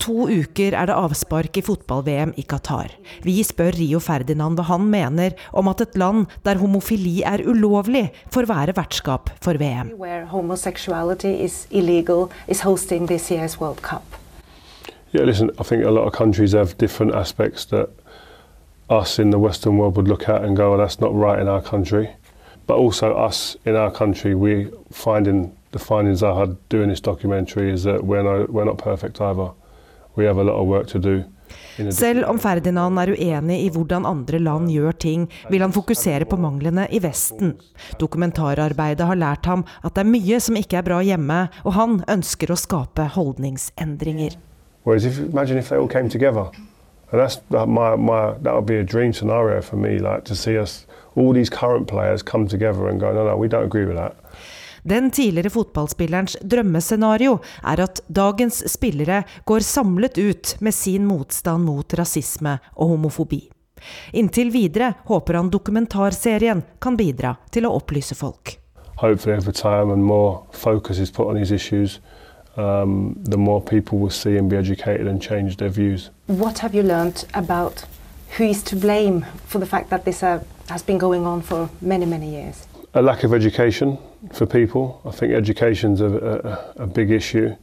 to 0.04 0.26
uker 0.28 0.76
er 0.76 0.90
det 0.90 0.96
avspark 1.00 1.56
i 1.56 1.62
fotball-VM 1.64 2.34
i 2.36 2.44
Qatar. 2.44 2.92
Vi 3.24 3.40
spør 3.48 3.72
Rio 3.78 4.02
Ferdinand 4.04 4.60
hva 4.60 4.66
han 4.68 4.90
mener 4.92 5.32
om 5.56 5.72
at 5.72 5.80
et 5.86 5.96
land 5.96 6.28
der 6.44 6.60
homofili 6.60 7.24
er 7.24 7.40
ulovlig, 7.48 8.12
får 8.36 8.50
være 8.52 8.76
vertskap 8.76 9.32
for 9.40 9.56
VM. 9.56 9.96
Yeah, 15.14 15.26
listen, 15.26 15.50
I 15.58 15.64
think 15.64 15.86
a 15.86 15.92
lot 15.92 16.08
of 16.08 16.12
countries 16.12 16.52
have 16.52 16.78
different 16.78 17.16
aspects 17.16 17.64
that 17.72 17.88
us 18.90 19.20
in 19.20 19.32
the 19.32 19.40
Western 19.40 19.78
world 19.78 19.96
would 19.96 20.10
look 20.10 20.28
at 20.28 20.44
and 20.44 20.58
go, 20.58 20.72
well, 20.72 20.80
that's 20.80 21.00
not 21.00 21.16
right 21.16 21.40
in 21.40 21.48
our 21.48 21.62
country. 21.62 22.10
But 22.68 22.76
also 22.76 23.14
us 23.14 23.56
in 23.66 23.78
our 23.78 23.92
country, 23.92 24.36
we're 24.36 24.70
finding 24.92 25.56
the 25.74 25.80
findings 25.80 26.24
I 26.24 26.34
had 26.40 26.56
doing 26.70 26.90
this 26.90 27.02
documentary 27.02 27.72
is 27.72 27.84
that 27.84 28.06
we're, 28.06 28.24
not, 28.24 28.50
we're 28.50 28.66
not 28.66 28.78
perfect 28.78 29.20
either. 29.20 29.52
We 30.16 30.26
have 30.26 30.38
a 30.38 30.44
lot 30.44 30.62
of 30.62 30.68
work 30.68 30.88
to 30.88 31.00
do. 31.00 31.24
Selv 31.92 32.26
om 32.26 32.40
Ferdinand 32.40 32.98
er 32.98 33.12
uenig 33.14 33.60
i 33.66 33.70
hvordan 33.74 34.06
andre 34.06 34.40
land 34.42 34.70
gjør 34.74 34.96
ting, 34.98 35.26
vil 35.50 35.62
han 35.62 35.74
fokusere 35.74 36.26
på 36.30 36.38
manglene 36.38 36.88
i 36.90 37.02
Vesten. 37.02 37.56
Dokumentararbeidet 38.02 39.06
har 39.06 39.20
lært 39.20 39.46
ham 39.50 39.66
at 39.84 39.94
det 39.94 40.02
er 40.02 40.12
mye 40.14 40.40
som 40.42 40.58
ikke 40.58 40.80
er 40.80 40.88
bra 40.88 41.02
hjemme, 41.06 41.40
og 41.64 41.78
han 41.78 42.00
ønsker 42.10 42.54
å 42.54 42.58
skape 42.58 43.10
holdningsendringer. 43.18 44.38
If, 44.86 45.20
imagine 45.20 45.58
if 45.58 45.70
they 45.70 45.78
all 45.78 45.88
came 45.88 46.10
together. 46.10 46.50
And 47.12 47.22
that's 47.22 47.40
my, 47.52 47.96
my, 47.96 48.34
that 48.42 48.54
would 48.54 48.66
be 48.66 48.78
a 48.78 48.84
dream 48.84 49.14
scenario 49.14 49.62
for 49.62 49.78
me, 49.78 50.00
like 50.00 50.26
to 50.26 50.36
see 50.36 50.58
us, 50.58 50.88
all 51.16 51.34
these 51.34 51.50
current 51.50 51.88
players 51.88 52.24
come 52.24 52.48
together 52.48 52.88
and 52.88 53.00
go, 53.00 53.14
no, 53.14 53.26
no, 53.26 53.38
we 53.38 53.48
don't 53.48 53.66
agree 53.66 53.86
with 53.86 53.98
that. 53.98 54.16
Den 54.84 55.12
tidligere 55.12 55.50
fotballspillerens 55.54 56.38
drømmescenario 56.44 57.38
er 57.64 57.84
at 57.86 58.02
dagens 58.08 58.64
spillere 58.72 59.24
går 59.48 59.64
samlet 59.64 60.18
ut 60.20 60.56
med 60.60 60.76
sin 60.76 61.06
motstand 61.08 61.64
mot 61.64 61.94
rasisme 62.00 62.58
og 62.76 62.96
homofobi. 62.96 63.46
Inntil 64.12 64.52
videre 64.52 64.94
håper 65.08 65.40
han 65.40 65.52
dokumentarserien 65.52 66.64
kan 66.84 66.98
bidra 67.00 67.36
til 67.52 67.68
å 67.68 67.74
opplyse 67.80 68.16
folk. 68.16 68.58
Hopefully 69.00 69.36
over 69.36 69.52
time 69.52 69.92
and 69.92 70.04
more 70.04 70.44
focus 70.52 71.00
is 71.00 71.12
put 71.12 71.28
on 71.28 71.36
these 71.36 71.52
issues, 71.52 72.00
um, 72.56 73.16
the 73.24 73.38
more 73.38 73.62
people 73.62 73.98
will 74.00 74.12
see 74.12 74.38
and 74.38 74.50
be 74.50 74.58
educated 74.58 75.08
and 75.08 75.22
change 75.22 75.58
their 75.58 75.72
views. 75.72 76.12
What 76.28 76.60
have 76.60 76.76
you 76.76 76.84
learned 76.84 77.26
about 77.34 77.86
who 78.38 78.44
is 78.44 78.64
to 78.64 78.76
blame 78.76 79.26
for 79.48 79.60
the 79.60 79.66
fact 79.66 79.90
that 79.90 80.06
this 80.06 80.24
uh, 80.24 80.40
has 80.70 80.84
been 80.84 80.98
going 80.98 81.26
on 81.26 81.42
for 81.42 81.70
many, 81.82 82.06
many 82.06 82.30
years? 82.30 82.68
A 82.94 83.02
lack 83.02 83.24
of 83.24 83.34
education 83.34 83.98
for 84.34 84.46
people. 84.46 85.02
I 85.06 85.12
think 85.12 85.34
education's 85.34 86.02
a, 86.02 86.06
a, 86.06 86.84
a 86.84 86.88
big 86.88 87.12
issue, 87.12 87.56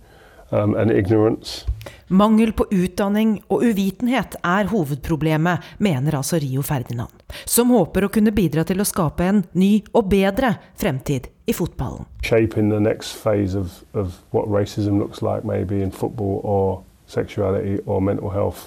um, 0.50 0.74
and 0.74 0.90
ignorance. 0.90 1.64
Mangel 2.08 2.52
på 2.52 2.66
utdanning 2.74 3.36
og 3.48 3.62
uvitenhet 3.62 4.34
er 4.42 4.66
hovedproblemet, 4.72 5.62
mener 5.78 6.16
altså 6.18 6.40
Rio 6.42 6.62
Ferdinand, 6.66 7.22
som 7.46 7.70
håper 7.70 8.08
å 8.08 8.10
kunne 8.10 8.34
bidra 8.34 8.64
til 8.66 8.82
å 8.82 8.88
skape 8.88 9.28
en 9.30 9.44
ny 9.54 9.84
og 9.94 10.10
bedre 10.10 10.56
fremtid 10.80 11.30
i 11.46 11.54
fotballen. 11.54 12.08
Shaping 12.26 12.74
the 12.74 12.80
next 12.80 13.14
phase 13.22 13.54
of, 13.54 13.84
of 13.94 14.18
what 14.34 14.50
racism 14.50 14.98
looks 14.98 15.22
like, 15.22 15.44
maybe 15.44 15.82
in 15.82 15.94
football 15.94 16.40
or 16.42 16.82
sexuality 17.06 17.78
or 17.86 18.02
mental 18.02 18.30
health. 18.30 18.66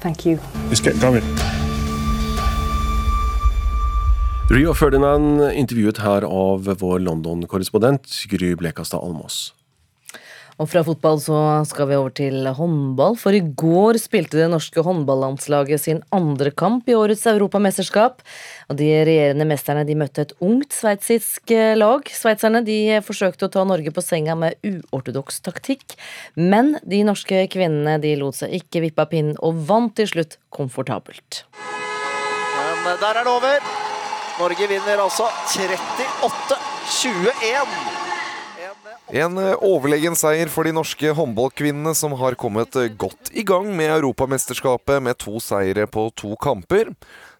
Thank 0.00 0.24
you. 0.24 0.38
Let's 0.68 0.80
get 0.80 1.00
going. 1.00 1.24
Rio 4.52 4.74
Ferdinand 4.76 5.40
intervjuet 5.56 5.96
her 6.04 6.24
av 6.28 6.66
vår 6.68 6.98
London-korrespondent 7.00 8.10
Gry 8.28 8.50
Blekastad 8.60 9.00
Almås. 9.00 9.54
Og 10.60 10.68
fra 10.68 10.82
fotball 10.84 11.16
så 11.18 11.38
skal 11.66 11.88
vi 11.88 11.96
over 11.96 12.12
til 12.14 12.44
håndball, 12.52 13.16
for 13.18 13.32
i 13.32 13.40
går 13.40 13.96
spilte 13.98 14.36
det 14.38 14.50
norske 14.52 14.84
håndballandslaget 14.84 15.80
sin 15.80 16.02
andre 16.14 16.52
kamp 16.52 16.84
i 16.92 16.94
årets 16.94 17.24
europamesterskap. 17.32 18.20
Og 18.68 18.76
de 18.78 18.90
regjerende 19.08 19.46
mesterne 19.48 19.86
de 19.88 19.96
møtte 19.98 20.26
et 20.28 20.36
ungt 20.44 20.76
sveitsisk 20.76 21.54
lag. 21.80 22.04
Sveitserne 22.12 22.60
de 22.68 23.00
forsøkte 23.06 23.48
å 23.48 23.54
ta 23.56 23.64
Norge 23.64 23.94
på 23.96 24.04
senga 24.04 24.36
med 24.38 24.60
uortodoks 24.60 25.40
taktikk, 25.48 25.96
men 26.36 26.76
de 26.84 27.00
norske 27.08 27.46
kvinnene 27.56 27.96
de 28.04 28.12
lot 28.20 28.36
seg 28.38 28.60
ikke 28.60 28.84
vippe 28.84 29.08
av 29.08 29.10
pinnen 29.16 29.40
og 29.40 29.64
vant 29.72 29.96
til 29.96 30.12
slutt 30.12 30.38
komfortabelt. 30.52 31.46
Men 32.84 33.00
der 33.00 33.16
er 33.16 33.24
det 33.24 33.32
over. 33.32 33.83
Norge 34.34 34.66
vinner 34.66 34.98
altså 34.98 35.28
38-21. 35.54 37.70
En 39.14 39.38
overlegen 39.62 40.16
seier 40.18 40.50
for 40.50 40.66
de 40.66 40.72
norske 40.74 41.12
håndballkvinnene 41.14 41.92
som 41.94 42.16
har 42.18 42.34
kommet 42.40 42.74
godt 42.98 43.30
i 43.30 43.44
gang 43.46 43.68
med 43.76 43.92
Europamesterskapet 44.00 45.02
med 45.04 45.18
to 45.22 45.38
seire 45.44 45.86
på 45.86 46.08
to 46.18 46.34
kamper. 46.42 46.90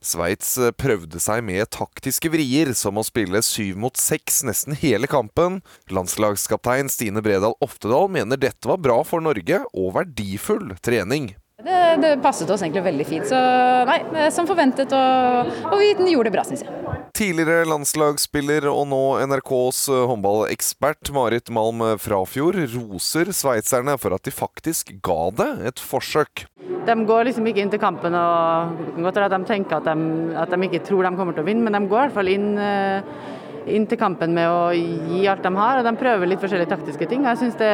Sveits 0.04 0.54
prøvde 0.78 1.18
seg 1.22 1.42
med 1.42 1.66
taktiske 1.74 2.30
vrier, 2.30 2.74
som 2.78 2.98
å 3.00 3.06
spille 3.06 3.42
syv 3.42 3.76
mot 3.80 3.96
seks 3.98 4.44
nesten 4.46 4.76
hele 4.78 5.10
kampen. 5.10 5.62
Landslagskaptein 5.90 6.92
Stine 6.92 7.22
Bredal 7.24 7.56
Oftedal 7.64 8.06
mener 8.12 8.38
dette 8.38 8.68
var 8.70 8.78
bra 8.78 9.02
for 9.08 9.24
Norge 9.24 9.64
og 9.72 9.96
verdifull 9.98 10.76
trening. 10.84 11.34
Det, 11.62 11.96
det, 12.02 12.16
passet 12.18 12.50
oss 12.50 12.64
egentlig 12.64 12.82
veldig 12.82 13.04
fint. 13.06 13.26
Så 13.30 13.38
nei, 13.86 14.00
som 14.34 14.46
forventet, 14.48 14.90
og, 14.90 15.52
og 15.70 15.78
vi 15.78 15.92
gjorde 16.10 16.26
det 16.26 16.34
bra, 16.34 16.42
syns 16.48 16.64
jeg. 16.64 16.80
Tidligere 17.14 17.68
landslagsspiller 17.70 18.66
og 18.72 18.88
nå 18.90 19.02
NRKs 19.30 19.84
håndballekspert 20.10 21.12
Marit 21.14 21.52
Malm 21.54 21.84
Frafjord 22.02 22.58
roser 22.72 23.30
sveitserne 23.30 23.94
for 24.02 24.16
at 24.16 24.26
de 24.26 24.34
faktisk 24.34 24.90
ga 25.06 25.20
det 25.38 25.48
et 25.70 25.84
forsøk. 25.92 26.48
De 26.58 26.96
går 27.06 27.30
liksom 27.30 27.46
ikke 27.46 27.62
inn 27.62 27.70
til 27.70 27.80
kampen 27.80 28.18
og 28.18 28.98
godt 29.06 29.22
at 29.22 29.36
de 29.36 29.40
tenker 29.46 29.78
at 29.78 29.86
de, 29.86 30.34
at 30.34 30.50
de 30.50 30.66
ikke 30.66 30.82
tror 30.90 31.06
de 31.06 31.14
kommer 31.14 31.38
til 31.38 31.46
å 31.46 31.48
vinne, 31.52 31.62
men 31.62 31.78
de 31.78 31.86
går 31.86 32.00
i 32.00 32.06
hvert 32.08 32.18
fall 32.18 32.34
inn 32.34 32.50
inn 33.66 33.86
til 33.88 33.98
kampen 34.00 34.34
med 34.36 34.48
å 34.50 34.72
gi 34.74 35.24
alt 35.30 35.44
de 35.44 35.52
har. 35.56 35.78
og 35.80 35.86
De 35.86 35.94
prøver 36.00 36.30
litt 36.30 36.42
forskjellige 36.42 36.72
taktiske 36.72 37.08
ting. 37.10 37.24
Jeg 37.28 37.40
syns 37.40 37.58
det, 37.60 37.70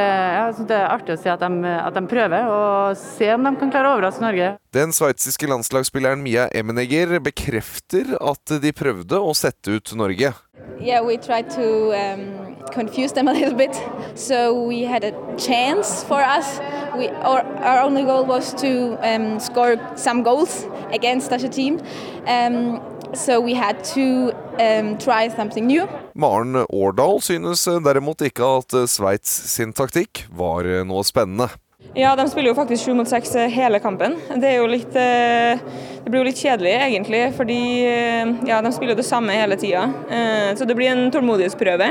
det, 0.68 0.76
er 0.76 0.90
artig 0.90 1.16
å 1.16 1.20
se 1.20 1.32
at 1.32 1.42
de, 1.42 1.74
at 1.76 1.96
de, 1.96 2.04
prøver, 2.10 2.50
og 2.50 2.98
se 3.00 3.30
om 3.34 3.46
de 3.46 3.54
kan 3.60 3.72
klare 3.72 3.90
å 3.90 3.96
overraske 3.98 4.24
Norge. 4.24 4.52
Den 4.74 4.94
sveitsiske 4.94 5.50
landslagsspilleren 5.50 6.22
Mia 6.22 6.48
Emenegger 6.54 7.18
bekrefter 7.24 8.14
at 8.20 8.60
de 8.62 8.72
prøvde 8.76 9.18
å 9.18 9.34
sette 9.36 9.78
ut 9.78 9.94
Norge. 9.98 10.32
Yeah, 10.80 11.02
we 11.02 11.16
tried 11.16 11.50
to 11.50 11.92
um, 11.92 12.56
confuse 12.72 13.12
them 13.12 13.28
a 13.28 13.32
little 13.32 13.54
bit, 13.54 13.74
so 14.14 14.64
we 14.64 14.82
had 14.84 15.04
a 15.04 15.12
chance 15.36 16.04
for 16.04 16.20
us. 16.20 16.58
We, 16.96 17.08
our, 17.08 17.42
our 17.64 17.82
only 17.82 18.04
goal 18.04 18.24
was 18.24 18.54
to 18.54 18.96
um, 19.02 19.38
score 19.40 19.76
some 19.96 20.22
goals 20.22 20.66
against 20.92 21.28
such 21.28 21.42
a 21.42 21.48
team. 21.48 21.80
Um, 22.26 22.80
So 23.14 23.40
we 23.40 23.54
had 23.54 23.82
to 23.94 24.32
um, 24.58 24.98
try 24.98 25.28
something 25.28 25.66
new. 25.66 25.86
Maren 26.14 26.66
Årdal 26.68 27.20
synes 27.22 27.64
derimot 27.84 28.22
ikke 28.22 28.54
at 28.60 28.76
Sveits 28.88 29.32
sin 29.54 29.72
taktikk 29.72 30.26
var 30.30 30.68
noe 30.86 31.04
spennende. 31.04 31.50
Ja, 31.94 32.12
de 32.16 32.28
spiller 32.30 32.52
jo 32.52 32.54
faktisk 32.54 32.86
sju 32.86 32.94
mot 32.94 33.08
seks 33.08 33.32
hele 33.50 33.80
kampen. 33.82 34.14
Det, 34.30 34.46
er 34.46 34.60
jo 34.60 34.68
litt, 34.70 34.94
eh, 34.94 35.58
det 36.04 36.12
blir 36.12 36.22
jo 36.22 36.28
litt 36.28 36.38
kjedelig 36.38 36.74
egentlig, 36.76 37.22
fordi 37.34 37.58
eh, 37.88 38.30
ja, 38.46 38.60
de 38.62 38.70
spiller 38.76 38.98
det 38.98 39.06
samme 39.08 39.34
hele 39.34 39.58
tida. 39.58 39.88
Eh, 40.06 40.52
så 40.54 40.68
det 40.68 40.76
blir 40.78 40.92
en 40.92 41.10
tålmodighetsprøve. 41.10 41.90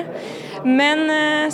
Men 0.64 1.06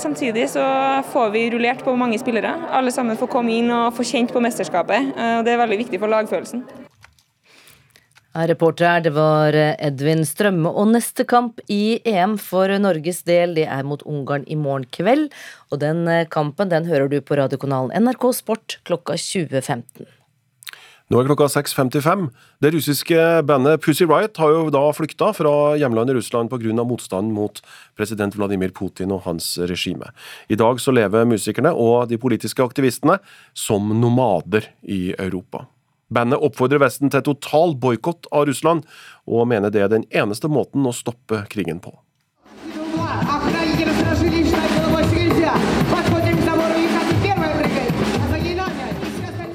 samtidig 0.01 0.47
så 0.49 0.63
får 1.11 1.29
vi 1.33 1.43
rullert 1.53 1.83
på 1.85 1.93
mange 1.97 2.17
spillere. 2.21 2.55
Alle 2.73 2.93
sammen 2.93 3.17
får 3.19 3.29
komme 3.33 3.53
inn 3.53 3.69
og 3.69 3.93
få 3.97 4.05
kjent 4.05 4.33
på 4.33 4.41
mesterskapet. 4.41 5.13
og 5.13 5.45
Det 5.45 5.53
er 5.53 5.61
veldig 5.61 5.77
viktig 5.85 6.01
for 6.01 6.09
lagfølelsen. 6.09 6.65
Reporter 8.35 8.89
her, 8.89 9.03
det 9.05 9.13
var 9.15 9.55
eh, 9.55 9.77
Edvin 9.79 10.25
Strømme. 10.27 10.67
Og 10.67 10.91
neste 10.91 11.23
kamp 11.23 11.61
i 11.71 12.01
EM 12.03 12.35
for 12.41 12.71
Norges 12.83 13.23
del, 13.23 13.55
det 13.55 13.69
er 13.71 13.87
mot 13.87 14.03
Ungarn 14.03 14.43
i 14.51 14.57
morgen 14.59 14.83
kveld. 14.91 15.29
Og 15.71 15.79
den 15.79 16.03
eh, 16.11 16.27
kampen 16.27 16.71
den 16.73 16.89
hører 16.89 17.07
du 17.11 17.21
på 17.23 17.39
radiokanalen 17.39 17.95
NRK 18.03 18.27
Sport 18.35 18.79
klokka 18.83 19.15
20.15. 19.15 20.03
Nå 21.13 21.19
er 21.21 21.27
klokka 21.29 21.45
6.55. 21.53 22.25
Det 22.65 22.71
russiske 22.73 23.25
bandet 23.45 23.83
Pussy 23.85 24.07
Riot 24.09 24.39
har 24.41 24.55
jo 24.55 24.63
da 24.73 24.81
flykta 24.97 25.29
fra 25.37 25.75
hjemlandet 25.77 26.17
Russland 26.17 26.49
pga. 26.49 26.73
motstand 26.81 27.29
mot 27.31 27.61
president 27.95 28.35
Vladimir 28.35 28.73
Putin 28.73 29.13
og 29.13 29.21
hans 29.29 29.53
regime. 29.69 30.09
I 30.49 30.57
dag 30.57 30.81
så 30.81 30.91
lever 30.91 31.29
musikerne 31.29 31.71
og 31.71 32.09
de 32.09 32.17
politiske 32.17 32.63
aktivistene 32.63 33.19
som 33.53 33.93
nomader 34.01 34.65
i 34.81 35.13
Europa. 35.13 35.67
Bandet 36.13 36.41
oppfordrer 36.45 36.83
Vesten 36.83 37.09
til 37.09 37.23
total 37.25 37.73
boikott 37.81 38.29
av 38.31 38.45
Russland, 38.49 38.85
og 39.25 39.47
mener 39.49 39.73
det 39.73 39.81
er 39.81 39.89
den 39.91 40.05
eneste 40.13 40.51
måten 40.51 40.85
å 40.85 40.93
stoppe 40.93 41.45
krigen 41.49 41.81
på. 41.81 41.95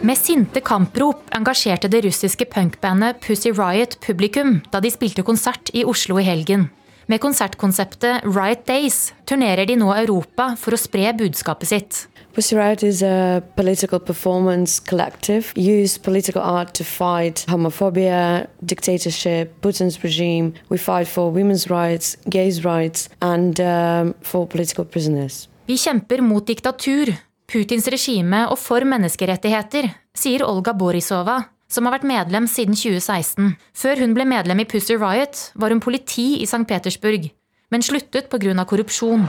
Med 0.00 0.16
sinte 0.18 0.62
kamprop 0.64 1.28
engasjerte 1.36 1.86
det 1.92 2.00
russiske 2.06 2.46
punkbandet 2.50 3.20
Pussy 3.22 3.52
Riot 3.54 3.98
publikum 4.02 4.56
da 4.72 4.80
de 4.82 4.90
spilte 4.90 5.22
konsert 5.22 5.70
i 5.76 5.84
Oslo 5.86 6.18
i 6.18 6.24
helgen. 6.26 6.70
Med 7.06 7.20
konsertkonseptet 7.22 8.24
Riot 8.24 8.64
Days 8.66 9.12
turnerer 9.28 9.68
de 9.68 9.76
nå 9.78 9.92
Europa 9.92 10.54
for 10.58 10.74
å 10.74 10.80
spre 10.80 11.12
budskapet 11.18 11.70
sitt. 11.70 12.00
Pussy 12.32 12.54
Riot 12.54 12.82
is 12.84 13.02
a 13.02 13.42
political 13.56 13.98
performance 13.98 14.78
collective. 14.78 15.52
Use 15.56 15.98
political 15.98 16.40
art 16.42 16.74
to 16.74 16.84
fight 16.84 17.44
homophobia, 17.48 18.46
dictatorship, 18.64 19.60
Putin's 19.60 19.98
regime. 20.04 20.52
We 20.68 20.78
fight 20.78 21.08
for 21.08 21.32
women's 21.32 21.68
rights, 21.68 22.16
gays' 22.28 22.64
rights 22.64 23.08
and 23.20 23.58
um, 23.60 24.14
for 24.22 24.46
political 24.46 24.84
prisoners. 24.84 25.48
Vi 25.66 25.76
kjemper 25.76 26.22
mot 26.22 26.46
diktatur, 26.46 27.12
Putins 27.50 27.88
regime 27.90 28.44
og 28.46 28.58
for 28.62 28.86
menneskerettigheter, 28.86 29.90
sier 30.14 30.44
Olga 30.46 30.70
Borisova, 30.74 31.40
som 31.70 31.86
har 31.86 31.98
vært 31.98 32.06
medlem 32.06 32.46
siden 32.50 32.78
2016. 32.78 33.56
Før 33.74 34.04
hun 34.04 34.14
ble 34.14 34.26
medlem 34.30 34.62
i 34.62 34.68
Pussy 34.70 34.94
Riot, 34.94 35.48
var 35.58 35.74
hun 35.74 35.82
politi 35.82 36.36
i 36.38 36.46
St. 36.46 36.62
Petersburg, 36.66 37.26
men 37.74 37.86
sluttet 37.86 38.30
pga. 38.30 38.54
korrupsjon. 38.64 39.26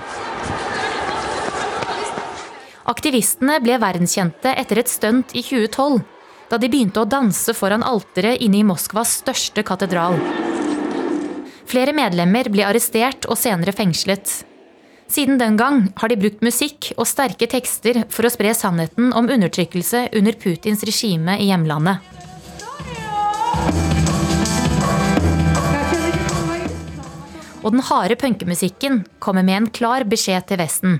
Aktivistene 2.89 3.59
ble 3.61 3.77
verdenskjente 3.81 4.55
etter 4.57 4.81
et 4.81 4.89
stunt 4.89 5.35
i 5.37 5.43
2012, 5.45 5.99
da 6.49 6.57
de 6.57 6.69
begynte 6.71 7.03
å 7.03 7.09
danse 7.09 7.53
foran 7.55 7.85
alteret 7.85 8.41
inne 8.41 8.61
i 8.61 8.67
Moskvas 8.67 9.19
største 9.21 9.63
katedral. 9.67 10.17
Flere 11.69 11.93
medlemmer 11.95 12.49
ble 12.51 12.65
arrestert 12.67 13.27
og 13.29 13.37
senere 13.39 13.71
fengslet. 13.75 14.41
Siden 15.11 15.37
den 15.39 15.57
gang 15.59 15.85
har 15.99 16.11
de 16.11 16.17
brukt 16.19 16.41
musikk 16.43 16.89
og 16.97 17.07
sterke 17.07 17.47
tekster 17.51 18.01
for 18.11 18.27
å 18.27 18.31
spre 18.31 18.53
sannheten 18.55 19.11
om 19.15 19.29
undertrykkelse 19.31 20.07
under 20.17 20.35
Putins 20.39 20.83
regime 20.87 21.37
i 21.39 21.49
hjemlandet. 21.51 21.99
Og 27.61 27.75
den 27.75 27.83
harde 27.85 28.17
punkemusikken 28.17 29.03
kommer 29.19 29.45
med 29.45 29.57
en 29.59 29.71
klar 29.71 30.07
beskjed 30.09 30.47
til 30.49 30.59
Vesten. 30.63 30.99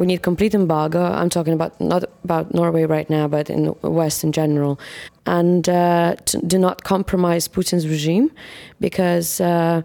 We 0.00 0.06
need 0.06 0.22
complete 0.22 0.54
embargo. 0.54 1.02
I'm 1.02 1.28
talking 1.28 1.52
about 1.52 1.78
not 1.78 2.04
about 2.24 2.54
Norway 2.54 2.84
right 2.86 3.08
now, 3.10 3.28
but 3.28 3.50
in 3.50 3.64
the 3.64 3.90
West 3.90 4.24
in 4.24 4.32
general, 4.32 4.80
and 5.26 5.68
uh, 5.68 6.14
do 6.46 6.58
not 6.58 6.84
compromise 6.84 7.46
Putin's 7.48 7.86
regime, 7.86 8.30
because 8.80 9.40
uh, 9.42 9.82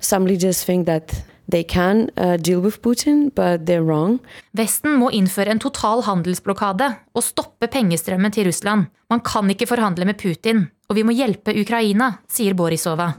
some 0.00 0.24
leaders 0.24 0.64
think 0.64 0.86
that 0.86 1.22
they 1.48 1.62
can 1.62 2.08
uh, 2.16 2.38
deal 2.38 2.60
with 2.60 2.80
Putin, 2.80 3.30
but 3.34 3.66
they're 3.66 3.84
wrong. 3.84 4.20
Vesten 4.56 4.96
må 4.96 5.10
innføre 5.12 5.52
en 5.52 5.60
total 5.60 6.00
handelsblokade 6.08 6.88
og 7.12 7.22
stoppe 7.22 7.68
pengestrømmen 7.68 8.32
til 8.32 8.48
Russland. 8.48 8.88
Man 9.10 9.20
kan 9.20 9.50
ikke 9.52 9.68
forhandle 9.68 10.08
med 10.08 10.16
Putin, 10.16 10.70
og 10.88 10.96
vi 10.96 11.04
må 11.04 11.12
hjelpe 11.12 11.52
Ukraina, 11.52 12.14
sier 12.28 12.56
Borisova. 12.56 13.12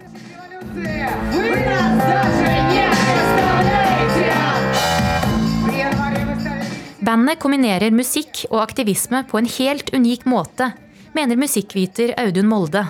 Bandet 7.13 7.37
kombinerer 7.37 7.93
musikk 7.93 8.39
og 8.47 8.63
aktivisme 8.63 9.19
på 9.29 9.37
en 9.37 9.45
helt 9.59 9.91
unik 9.93 10.23
måte, 10.25 10.71
mener 11.13 11.37
musikkviter 11.37 12.15
Audun 12.17 12.47
Molde. 12.49 12.81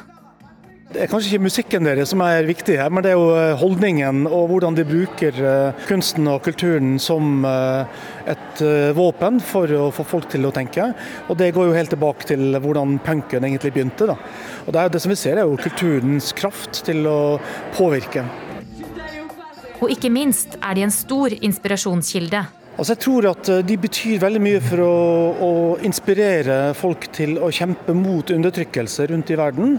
Det 0.94 1.02
er 1.04 1.10
kanskje 1.12 1.34
ikke 1.34 1.48
musikken 1.50 1.90
deres 1.90 2.14
som 2.14 2.24
er 2.24 2.48
viktig 2.48 2.78
her, 2.80 2.94
men 2.94 3.04
det 3.04 3.12
er 3.12 3.20
jo 3.20 3.34
eh, 3.36 3.58
holdningen 3.60 4.22
og 4.30 4.46
hvordan 4.54 4.80
de 4.80 4.88
bruker 4.88 5.42
eh, 5.44 5.84
kunsten 5.90 6.32
og 6.32 6.40
kulturen 6.46 6.96
som 7.04 7.44
eh, 7.50 8.00
et 8.32 8.64
våpen 8.96 9.44
for 9.44 9.76
å 9.76 9.92
få 9.92 10.08
folk 10.14 10.32
til 10.32 10.48
å 10.48 10.54
tenke. 10.56 10.88
Og 11.28 11.36
det 11.44 11.52
går 11.60 11.74
jo 11.74 11.78
helt 11.82 11.92
tilbake 11.92 12.32
til 12.32 12.56
hvordan 12.64 13.02
punken 13.04 13.44
egentlig 13.44 13.76
begynte. 13.76 14.08
Da. 14.08 14.16
Og 14.64 14.72
det, 14.72 14.80
er 14.80 14.96
det 14.96 15.04
som 15.04 15.12
vi 15.12 15.20
ser 15.20 15.36
er 15.36 15.52
jo 15.52 15.60
kulturens 15.60 16.32
kraft 16.40 16.86
til 16.88 17.04
å 17.12 17.20
påvirke. 17.76 18.24
Og 19.84 19.90
ikke 19.92 20.16
minst 20.16 20.62
er 20.62 20.80
de 20.80 20.88
en 20.88 21.00
stor 21.04 21.42
inspirasjonskilde. 21.44 22.48
Altså 22.74 22.96
jeg 22.96 23.04
tror 23.06 23.28
at 23.30 23.50
eh, 23.54 23.62
De 23.66 23.78
betyr 23.78 24.22
veldig 24.24 24.42
mye 24.42 24.64
for 24.64 24.82
å, 24.82 24.96
å, 25.46 25.52
inspirere 25.86 26.74
folk 26.78 27.10
til 27.14 27.38
å 27.38 27.52
kjempe 27.54 27.96
mot 27.98 28.34
undertrykkelse 28.34 29.08
rundt 29.12 29.30
i 29.34 29.38
verden. 29.40 29.78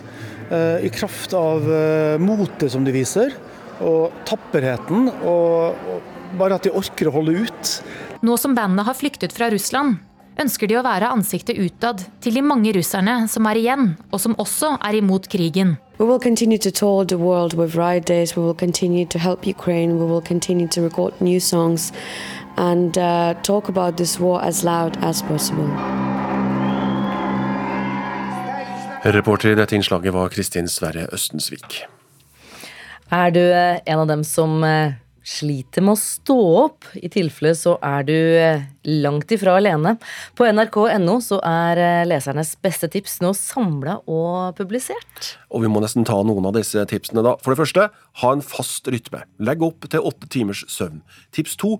Eh, 0.50 0.86
I 0.86 0.92
kraft 0.94 1.34
av 1.38 1.66
eh, 1.66 2.22
motet 2.22 2.70
som 2.72 2.86
de 2.86 2.94
viser, 2.94 3.34
og 3.82 4.14
tapperheten. 4.28 5.10
Og, 5.26 5.86
og 5.90 6.38
bare 6.38 6.58
at 6.58 6.66
de 6.66 6.74
orker 6.74 7.10
å 7.10 7.14
holde 7.18 7.44
ut. 7.46 7.76
Nå 8.24 8.38
som 8.40 8.54
bandet 8.56 8.86
har 8.86 8.96
flyktet 8.98 9.34
fra 9.34 9.50
Russland, 9.52 9.98
ønsker 10.40 10.70
de 10.70 10.78
å 10.78 10.82
være 10.86 11.10
ansiktet 11.14 11.58
utad 11.58 12.02
til 12.22 12.38
de 12.38 12.42
mange 12.42 12.72
russerne 12.74 13.24
som 13.30 13.46
er 13.50 13.58
igjen, 13.60 13.92
og 14.10 14.22
som 14.22 14.34
også 14.38 14.76
er 14.82 14.98
imot 14.98 15.28
krigen. 15.30 15.76
We 15.98 16.06
will 16.08 16.18
continue 16.18 16.58
to 16.58 16.72
tour 16.74 17.04
the 17.06 17.18
world 17.18 17.54
with 17.54 17.76
ride 17.78 18.06
Days. 18.06 18.34
We 18.36 18.42
will 18.42 18.54
continue 18.54 19.06
to 19.06 19.18
help 19.18 19.46
Ukraine. 19.46 19.94
We 19.94 20.06
will 20.06 20.22
continue 20.22 20.66
to 20.74 20.82
record 20.82 21.20
new 21.20 21.38
songs 21.38 21.92
and 22.56 22.98
uh, 22.98 23.34
talk 23.42 23.68
about 23.68 23.96
this 23.96 24.20
war 24.20 24.42
as 24.42 24.64
loud 24.64 24.96
as 25.02 25.22
possible. 25.22 25.68
Reporter 29.04 29.52
i 29.52 29.54
dette 29.54 29.76
innslaget 29.76 30.14
var 30.14 30.28
Kristin 30.28 30.68
Sverre 30.68 31.08
Østensvik. 31.12 31.84
Er 33.12 33.30
du 33.30 33.40
eh, 33.40 33.80
en 33.86 33.98
av 33.98 34.06
dem 34.08 34.24
som 34.24 34.64
eh, 34.64 34.94
sliter 35.24 35.84
med 35.84 35.96
å 35.96 36.00
stå 36.00 36.36
opp. 36.60 36.88
I 36.94 37.08
tilfelle 37.12 37.54
så 37.58 37.74
er 37.84 38.06
du 38.06 38.14
eh, 38.14 38.64
langt 39.02 39.32
ifra 39.34 39.56
alene. 39.58 39.96
På 40.36 40.46
nrk.no 40.46 41.16
så 41.24 41.40
er 41.48 41.80
eh, 41.80 42.04
lesernes 42.08 42.54
beste 42.62 42.90
tips 42.92 43.18
nå 43.24 43.32
samla 43.38 43.98
og 44.04 44.54
publisert. 44.60 45.34
Og 45.50 45.64
vi 45.64 45.72
må 45.72 45.82
nesten 45.84 46.06
ta 46.06 46.20
noen 46.26 46.50
av 46.50 46.56
disse 46.58 46.84
tipsene, 46.90 47.24
da. 47.24 47.36
For 47.42 47.54
det 47.54 47.62
første, 47.64 47.88
ha 48.22 48.32
en 48.32 48.44
fast 48.44 48.88
rytme. 48.92 49.24
Legg 49.42 49.64
opp 49.64 49.88
til 49.90 50.04
åtte 50.04 50.30
timers 50.30 50.64
søvn. 50.70 51.02
Tips 51.34 51.58
to, 51.60 51.78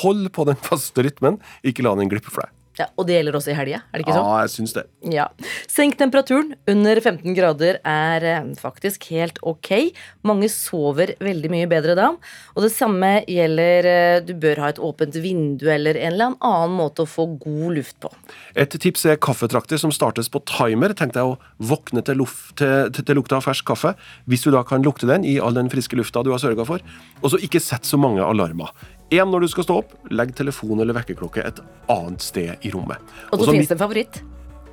hold 0.00 0.32
på 0.36 0.48
den 0.50 0.58
faste 0.68 1.06
rytmen. 1.06 1.40
Ikke 1.66 1.86
la 1.86 1.96
den 1.98 2.10
glippe 2.12 2.32
for 2.32 2.44
deg. 2.44 2.59
Ja, 2.78 2.86
Og 2.96 3.06
det 3.08 3.16
gjelder 3.16 3.36
også 3.36 3.50
i 3.50 3.56
helga, 3.58 3.80
er 3.90 3.98
det 3.98 4.04
ikke 4.04 4.14
sånn? 4.14 4.28
Ja, 4.28 4.42
jeg 4.44 4.50
syns 4.52 4.74
det. 4.76 4.82
Ja. 5.10 5.26
Senk 5.68 5.96
temperaturen. 5.98 6.52
Under 6.70 7.00
15 7.00 7.34
grader 7.36 7.80
er 7.86 8.26
eh, 8.30 8.46
faktisk 8.60 9.08
helt 9.10 9.40
ok. 9.42 9.90
Mange 10.26 10.48
sover 10.52 11.12
veldig 11.20 11.50
mye 11.52 11.68
bedre 11.70 11.96
da. 11.98 12.12
Og 12.54 12.64
det 12.64 12.70
samme 12.72 13.10
gjelder 13.28 13.88
eh, 13.90 14.20
Du 14.24 14.32
bør 14.40 14.62
ha 14.62 14.70
et 14.70 14.80
åpent 14.80 15.18
vindu 15.20 15.66
eller 15.72 15.98
en 15.98 16.14
eller 16.14 16.36
annen 16.38 16.76
måte 16.78 17.04
å 17.04 17.10
få 17.10 17.26
god 17.42 17.74
luft 17.80 17.98
på. 18.04 18.12
Et 18.54 18.78
tips 18.86 19.04
er 19.10 19.20
kaffetrakter 19.20 19.80
som 19.80 19.92
startes 19.94 20.30
på 20.32 20.42
timer. 20.48 20.94
Tenk 20.96 21.16
deg 21.18 21.26
å 21.26 21.36
våkne 21.58 22.04
til, 22.06 22.22
luft, 22.22 22.54
til, 22.60 22.88
til, 22.94 23.08
til 23.10 23.18
lukta 23.18 23.40
av 23.40 23.48
fersk 23.48 23.66
kaffe. 23.72 23.96
Hvis 24.30 24.46
du 24.46 24.54
da 24.54 24.62
kan 24.66 24.86
lukte 24.86 25.10
den 25.10 25.26
i 25.26 25.40
all 25.42 25.58
den 25.58 25.72
friske 25.72 25.98
lufta 25.98 26.22
du 26.24 26.32
har 26.32 26.40
sørga 26.42 26.68
for. 26.68 26.86
Og 27.20 27.34
så 27.34 27.42
ikke 27.42 27.62
sett 27.62 27.88
så 27.88 28.00
mange 28.00 28.24
alarmer. 28.24 28.70
Én 29.10 29.26
når 29.26 29.42
du 29.42 29.48
skal 29.50 29.66
stå 29.66 29.76
opp. 29.82 29.94
Legg 30.14 30.36
telefon 30.38 30.78
eller 30.78 30.94
vekkerklokke 30.94 31.42
et 31.42 31.58
annet 31.90 32.22
sted 32.22 32.62
i 32.62 32.70
rommet. 32.70 33.02
Og 33.34 33.42
så 33.42 33.50
finnes 33.50 33.66
det 33.66 33.74
en 33.74 33.82
favoritt. 33.82 34.20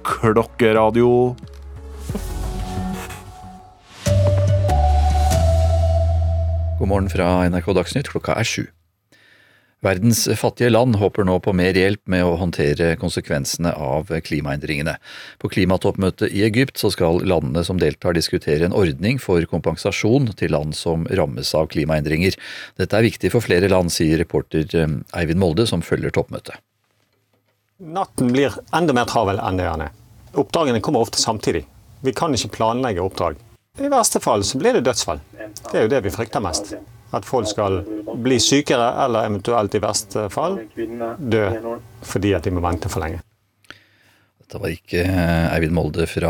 Klokkeradio. 0.05 1.33
God 6.77 6.87
morgen 6.91 7.09
fra 7.09 7.49
NRK 7.49 7.73
Dagsnytt, 7.73 8.11
klokka 8.13 8.37
er 8.37 8.45
sju. 8.45 8.67
Verdens 9.85 10.23
fattige 10.39 10.71
land 10.71 10.95
håper 10.97 11.25
nå 11.27 11.35
på 11.45 11.51
mer 11.53 11.77
hjelp 11.77 12.01
med 12.09 12.23
å 12.25 12.31
håndtere 12.41 12.95
konsekvensene 12.97 13.75
av 13.77 14.09
klimaendringene. 14.25 14.95
På 15.37 15.51
klimatoppmøtet 15.53 16.33
i 16.33 16.41
Egypt 16.47 16.81
skal 16.81 17.21
landene 17.21 17.61
som 17.63 17.77
deltar 17.77 18.17
diskutere 18.17 18.65
en 18.65 18.73
ordning 18.73 19.21
for 19.21 19.45
kompensasjon 19.45 20.31
til 20.39 20.55
land 20.55 20.73
som 20.73 21.05
rammes 21.19 21.53
av 21.53 21.69
klimaendringer. 21.75 22.39
Dette 22.81 22.97
er 22.97 23.05
viktig 23.05 23.29
for 23.35 23.45
flere 23.45 23.69
land, 23.69 23.93
sier 23.93 24.17
reporter 24.17 24.65
eh, 24.73 24.97
Eivind 25.13 25.43
Molde, 25.45 25.69
som 25.69 25.85
følger 25.85 26.15
toppmøtet. 26.15 26.57
Natten 27.77 28.33
blir 28.33 28.57
enda 28.73 28.97
mer 28.97 29.05
travel 29.05 29.37
enn 29.37 29.61
det 29.61 29.69
er. 29.69 29.89
Oppdragene 30.33 30.81
kommer 30.81 31.05
ofte 31.05 31.21
samtidig. 31.21 31.67
Vi 32.01 32.17
kan 32.17 32.33
ikke 32.33 32.55
planlegge 32.57 33.05
oppdrag. 33.05 33.37
I 33.77 33.93
verste 33.93 34.17
fall 34.25 34.41
så 34.41 34.57
blir 34.57 34.73
det 34.73 34.87
dødsfall. 34.89 35.21
Det 35.37 35.75
er 35.75 35.85
jo 35.85 35.93
det 35.93 36.01
vi 36.07 36.17
frykter 36.17 36.41
mest. 36.41 36.73
At 37.15 37.27
folk 37.27 37.47
skal 37.47 37.81
bli 38.19 38.39
sykere, 38.43 38.89
eller 39.05 39.29
eventuelt 39.29 39.75
i 39.77 39.83
verste 39.83 40.27
fall 40.33 40.59
dø 41.17 41.45
fordi 42.07 42.33
at 42.35 42.43
de 42.43 42.51
må 42.51 42.63
vente 42.63 42.91
for 42.91 43.03
lenge. 43.03 43.23
Dette 44.47 44.61
var 44.63 44.71
ikke 44.71 45.01
eh, 45.03 45.47
Eivind 45.51 45.73
Molde 45.75 46.05
fra 46.07 46.29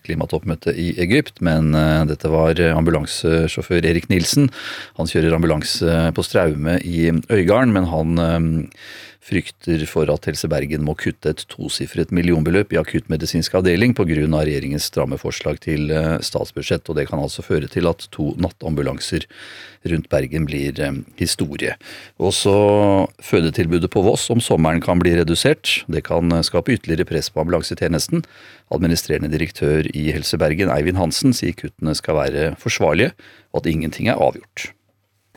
klimatoppmøtet 0.00 0.72
i 0.80 0.86
Egypt, 1.04 1.42
men 1.44 1.74
eh, 1.76 2.04
dette 2.08 2.30
var 2.32 2.56
ambulansesjåfør 2.70 3.84
Erik 3.90 4.08
Nilsen. 4.08 4.48
Han 4.96 5.10
kjører 5.10 5.36
ambulanse 5.36 5.98
på 6.16 6.24
Straume 6.24 6.78
i 6.80 7.10
Øygarden, 7.12 7.74
men 7.76 7.90
han 7.92 8.22
eh, 8.24 8.46
frykter 9.22 9.84
for 9.86 10.10
at 10.10 10.26
Helse 10.26 10.48
Bergen 10.50 10.82
må 10.86 10.96
kutte 10.98 11.30
et 11.30 11.44
tosifret 11.50 12.10
millionbeløp 12.14 12.74
i 12.74 12.80
akuttmedisinsk 12.80 13.54
avdeling 13.54 13.94
pga. 13.94 14.04
regjeringens 14.10 14.88
stramme 14.90 15.18
forslag 15.18 15.60
til 15.62 15.90
eh, 15.90 16.18
statsbudsjett. 16.18 16.88
og 16.88 16.96
Det 16.96 17.06
kan 17.08 17.22
altså 17.22 17.42
føre 17.42 17.68
til 17.70 17.86
at 17.86 18.08
to 18.10 18.34
nattambulanser 18.36 19.26
rundt 19.86 20.08
Bergen 20.10 20.46
blir 20.46 20.80
eh, 20.80 20.98
historie. 21.16 21.76
Også 22.18 23.06
fødetilbudet 23.22 23.90
på 23.90 24.02
Voss 24.02 24.28
om 24.30 24.40
sommeren 24.40 24.82
kan 24.82 24.98
bli 24.98 25.14
redusert. 25.14 25.84
Det 25.86 26.02
kan 26.04 26.42
skape 26.42 26.74
ytterligere 26.74 27.06
press 27.06 27.30
på 27.30 27.40
ambulansetjenesten. 27.40 28.24
Administrerende 28.74 29.30
direktør 29.30 29.86
i 29.94 30.10
Helse 30.10 30.38
Bergen, 30.38 30.70
Eivind 30.70 30.98
Hansen, 30.98 31.32
sier 31.32 31.54
kuttene 31.54 31.94
skal 31.94 32.18
være 32.18 32.54
forsvarlige, 32.58 33.14
og 33.52 33.62
at 33.62 33.70
ingenting 33.70 34.08
er 34.10 34.18
avgjort. 34.18 34.72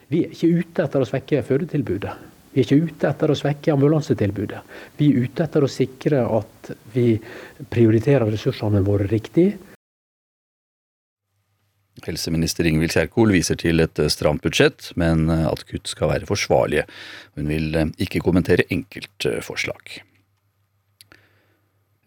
Vi 0.10 0.26
er 0.26 0.34
ikke 0.34 0.62
ute 0.62 0.86
etter 0.86 1.02
å 1.02 1.10
svekke 1.10 1.46
fødetilbudet. 1.46 2.14
Vi 2.56 2.64
er 2.64 2.70
ikke 2.70 2.88
ute 2.88 3.10
etter 3.10 3.32
å 3.32 3.36
svekke 3.36 3.74
ambulansetilbudet. 3.74 4.62
Vi 4.96 5.10
er 5.12 5.26
ute 5.26 5.44
etter 5.44 5.66
å 5.66 5.68
sikre 5.68 6.22
at 6.24 6.70
vi 6.94 7.18
prioriterer 7.68 8.30
ressursene 8.32 8.80
våre 8.86 9.10
riktig. 9.12 9.50
Helseminister 12.06 12.68
Ingvild 12.70 12.94
Kjerkol 12.96 13.34
viser 13.36 13.60
til 13.60 13.84
et 13.84 14.00
stramt 14.14 14.44
budsjett, 14.46 14.94
men 14.96 15.28
at 15.28 15.66
kutt 15.68 15.92
skal 15.92 16.14
være 16.14 16.30
forsvarlige. 16.30 16.86
Hun 17.36 17.52
vil 17.52 17.76
ikke 18.00 18.22
kommentere 18.24 18.68
enkeltforslag. 18.72 19.98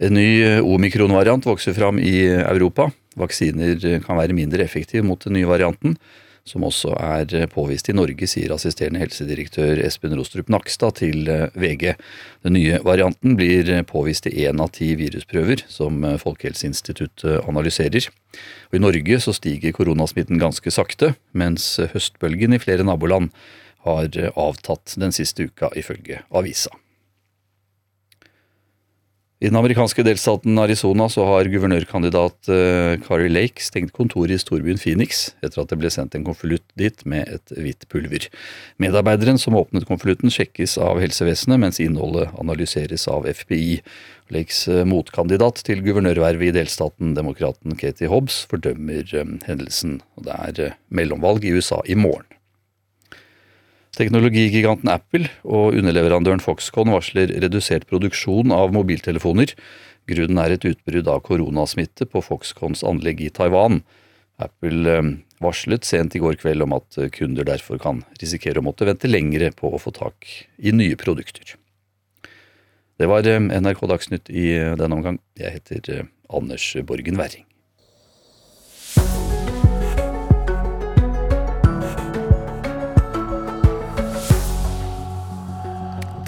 En 0.00 0.16
ny 0.16 0.30
omikron-variant 0.62 1.44
vokser 1.44 1.76
fram 1.76 2.00
i 2.00 2.22
Europa. 2.38 2.88
Vaksiner 3.20 4.00
kan 4.06 4.16
være 4.16 4.36
mindre 4.36 4.64
effektive 4.64 5.04
mot 5.04 5.20
den 5.28 5.36
nye 5.36 5.50
varianten 5.50 5.98
som 6.48 6.64
også 6.66 6.94
er 6.96 7.46
påvist 7.52 7.90
i 7.90 7.94
Norge, 7.96 8.26
sier 8.30 8.54
assisterende 8.54 9.02
helsedirektør 9.02 9.82
Espen 9.84 10.16
Rostrup 10.16 10.50
Nakstad 10.52 10.98
til 11.02 11.28
eh, 11.30 11.46
VG. 11.58 11.92
Den 12.46 12.56
nye 12.56 12.80
varianten 12.86 13.36
blir 13.38 13.70
påvist 13.88 14.26
i 14.30 14.48
én 14.48 14.62
av 14.64 14.72
ti 14.76 14.94
virusprøver 14.98 15.66
som 15.70 16.02
eh, 16.04 16.18
Folkehelseinstituttet 16.22 17.44
analyserer. 17.44 18.10
Og 18.70 18.80
I 18.80 18.82
Norge 18.82 19.20
så 19.22 19.36
stiger 19.36 19.76
koronasmitten 19.76 20.40
ganske 20.40 20.72
sakte, 20.74 21.14
mens 21.36 21.76
høstbølgen 21.94 22.56
i 22.56 22.62
flere 22.62 22.86
naboland 22.86 23.32
har 23.86 24.10
avtatt 24.34 24.98
den 25.00 25.14
siste 25.14 25.48
uka, 25.48 25.70
ifølge 25.78 26.24
avisa. 26.34 26.74
I 29.38 29.46
den 29.46 29.58
amerikanske 29.60 30.02
delstaten 30.02 30.58
Arizona 30.58 31.06
så 31.06 31.22
har 31.28 31.46
guvernørkandidat 31.46 32.48
Carrie 32.48 33.18
Kari 33.18 33.28
Lake 33.30 33.62
stengt 33.62 33.92
kontoret 33.94 34.34
i 34.34 34.38
storbyen 34.40 34.80
Phoenix 34.80 35.28
etter 35.44 35.62
at 35.62 35.70
det 35.70 35.78
ble 35.78 35.90
sendt 35.92 36.16
en 36.18 36.24
konvolutt 36.26 36.64
dit 36.80 37.04
med 37.06 37.28
et 37.30 37.52
hvitt 37.54 37.86
pulver. 37.92 38.26
Medarbeideren 38.82 39.38
som 39.38 39.56
åpnet 39.58 39.86
konvolutten 39.86 40.32
sjekkes 40.32 40.74
av 40.82 40.98
helsevesenet, 41.02 41.60
mens 41.62 41.78
innholdet 41.82 42.32
analyseres 42.38 43.06
av 43.10 43.28
FBI. 43.30 43.78
Lakes 44.34 44.64
uh, 44.68 44.82
motkandidat 44.88 45.62
til 45.64 45.84
guvernørvervet 45.86 46.50
i 46.50 46.56
delstaten, 46.58 47.14
demokraten 47.16 47.78
Katie 47.80 48.10
Hobbs, 48.12 48.42
fordømmer 48.50 49.06
um, 49.22 49.38
hendelsen. 49.46 50.00
Det 50.20 50.34
er 50.34 50.74
mellomvalg 50.90 51.46
i 51.46 51.54
USA 51.56 51.80
i 51.86 51.96
morgen. 51.98 52.26
Teknologigiganten 53.98 54.90
Apple 54.92 55.26
og 55.42 55.74
underleverandøren 55.74 56.42
Foxconn 56.42 56.92
varsler 56.94 57.32
redusert 57.42 57.88
produksjon 57.90 58.54
av 58.54 58.70
mobiltelefoner. 58.76 59.54
Grunnen 60.08 60.38
er 60.38 60.54
et 60.54 60.66
utbrudd 60.68 61.10
av 61.10 61.24
koronasmitte 61.26 62.06
på 62.06 62.22
Foxconns 62.22 62.84
anlegg 62.86 63.24
i 63.26 63.32
Taiwan. 63.34 63.80
Apple 64.38 64.94
eh, 64.94 65.08
varslet 65.42 65.88
sent 65.88 66.14
i 66.14 66.22
går 66.22 66.38
kveld 66.38 66.62
om 66.68 66.76
at 66.78 67.00
kunder 67.16 67.48
derfor 67.48 67.82
kan 67.82 68.04
risikere 68.22 68.62
å 68.62 68.68
måtte 68.68 68.86
vente 68.86 69.10
lengre 69.10 69.50
på 69.56 69.72
å 69.74 69.82
få 69.82 69.90
tak 69.96 70.30
i 70.62 70.74
nye 70.74 70.98
produkter. 71.00 71.56
Det 72.98 73.10
var 73.10 73.26
eh, 73.26 73.42
NRK 73.42 73.82
Dagsnytt 73.90 74.30
i 74.30 74.46
denne 74.78 74.94
omgang. 74.94 75.18
Jeg 75.38 75.58
heter 75.58 75.94
eh, 75.96 76.08
Anders 76.30 76.70
Borgen 76.86 77.18
Werring. 77.18 77.47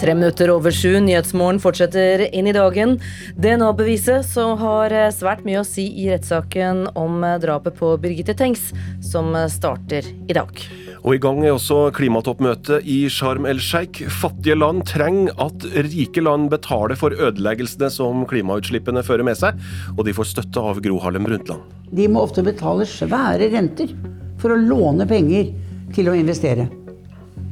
Tre 0.01 0.15
minutter 0.17 0.49
over 0.49 0.73
sju, 0.73 0.95
Nyhetsmorgen 0.97 1.59
fortsetter 1.61 2.23
inn 2.33 2.47
i 2.49 2.53
dagen. 2.55 2.95
DNA-beviset 3.37 4.25
som 4.25 4.55
har 4.57 4.89
eh, 4.97 5.11
svært 5.13 5.43
mye 5.45 5.59
å 5.61 5.65
si 5.67 5.83
i 6.01 6.07
rettssaken 6.09 6.87
om 6.97 7.19
eh, 7.21 7.35
drapet 7.43 7.75
på 7.77 7.91
Birgitte 8.01 8.33
Tengs, 8.33 8.71
som 9.05 9.29
eh, 9.37 9.45
starter 9.53 10.07
i 10.09 10.33
dag. 10.33 10.63
Og 11.03 11.13
i 11.13 11.19
gang 11.21 11.43
er 11.45 11.53
også 11.53 11.91
klimatoppmøtet 11.93 12.87
i 12.89 13.03
Sharm 13.13 13.45
el-Sheikh. 13.45 14.07
Fattige 14.09 14.57
land 14.57 14.87
trenger 14.89 15.37
at 15.45 15.67
rike 15.91 16.25
land 16.25 16.49
betaler 16.49 16.97
for 16.97 17.13
ødeleggelsene 17.13 17.91
som 17.93 18.25
klimautslippene 18.25 19.05
fører 19.05 19.27
med 19.29 19.37
seg, 19.37 19.61
og 19.93 20.01
de 20.09 20.17
får 20.17 20.31
støtte 20.31 20.65
av 20.65 20.81
Gro 20.81 20.97
Harlem 21.05 21.29
Brundtland. 21.29 21.61
De 21.93 22.09
må 22.09 22.25
ofte 22.25 22.41
betale 22.49 22.89
svære 22.89 23.53
renter 23.53 23.93
for 24.41 24.49
å 24.49 24.57
låne 24.65 25.05
penger 25.05 25.53
til 25.93 26.09
å 26.09 26.17
investere. 26.17 26.71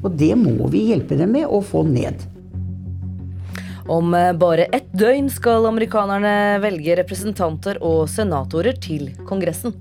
Og 0.02 0.18
det 0.18 0.34
må 0.40 0.74
vi 0.74 0.88
hjelpe 0.90 1.14
dem 1.22 1.38
med 1.38 1.46
å 1.46 1.62
få 1.62 1.86
ned. 1.86 2.26
Om 3.90 4.14
eh, 4.14 4.34
bare 4.34 4.64
ett 4.64 4.94
døgn 4.94 5.30
skal 5.34 5.66
amerikanerne 5.66 6.60
velge 6.62 6.94
representanter 7.00 7.80
og 7.82 8.04
senatorer 8.10 8.78
til 8.78 9.08
Kongressen. 9.26 9.74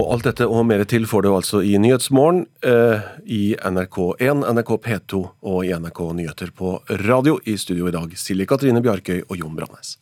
Og 0.00 0.06
alt 0.14 0.24
dette 0.30 0.48
og 0.48 0.64
mer 0.64 0.86
til 0.88 1.04
får 1.04 1.26
du 1.26 1.28
altså 1.34 1.60
i 1.60 1.74
Nyhetsmorgen 1.76 2.46
eh, 2.64 3.04
i 3.28 3.42
NRK1, 3.52 4.46
NRK 4.48 4.72
P2 4.86 5.20
og 5.44 5.58
i 5.68 5.74
NRK 5.76 6.00
Nyheter 6.22 6.54
på 6.56 6.78
radio. 7.04 7.36
I 7.44 7.58
studio 7.60 7.90
i 7.90 7.96
dag 7.98 8.16
Silje 8.16 8.48
Katrine 8.48 8.80
Bjarkøy 8.80 9.26
og 9.26 9.36
Jon 9.36 9.58
Brannes. 9.58 9.98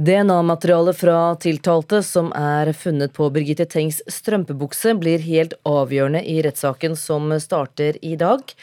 DNA-materialet 0.00 0.96
fra 0.96 1.34
tiltalte 1.36 1.98
som 2.00 2.30
er 2.32 2.70
funnet 2.72 3.12
på 3.12 3.26
Birgitte 3.34 3.66
Tengs 3.68 3.98
strømpebukse, 4.08 4.94
blir 4.96 5.20
helt 5.20 5.58
avgjørende 5.68 6.22
i 6.24 6.38
rettssaken 6.46 6.96
som 6.96 7.28
starter 7.36 8.00
i 8.00 8.14
dag. 8.16 8.54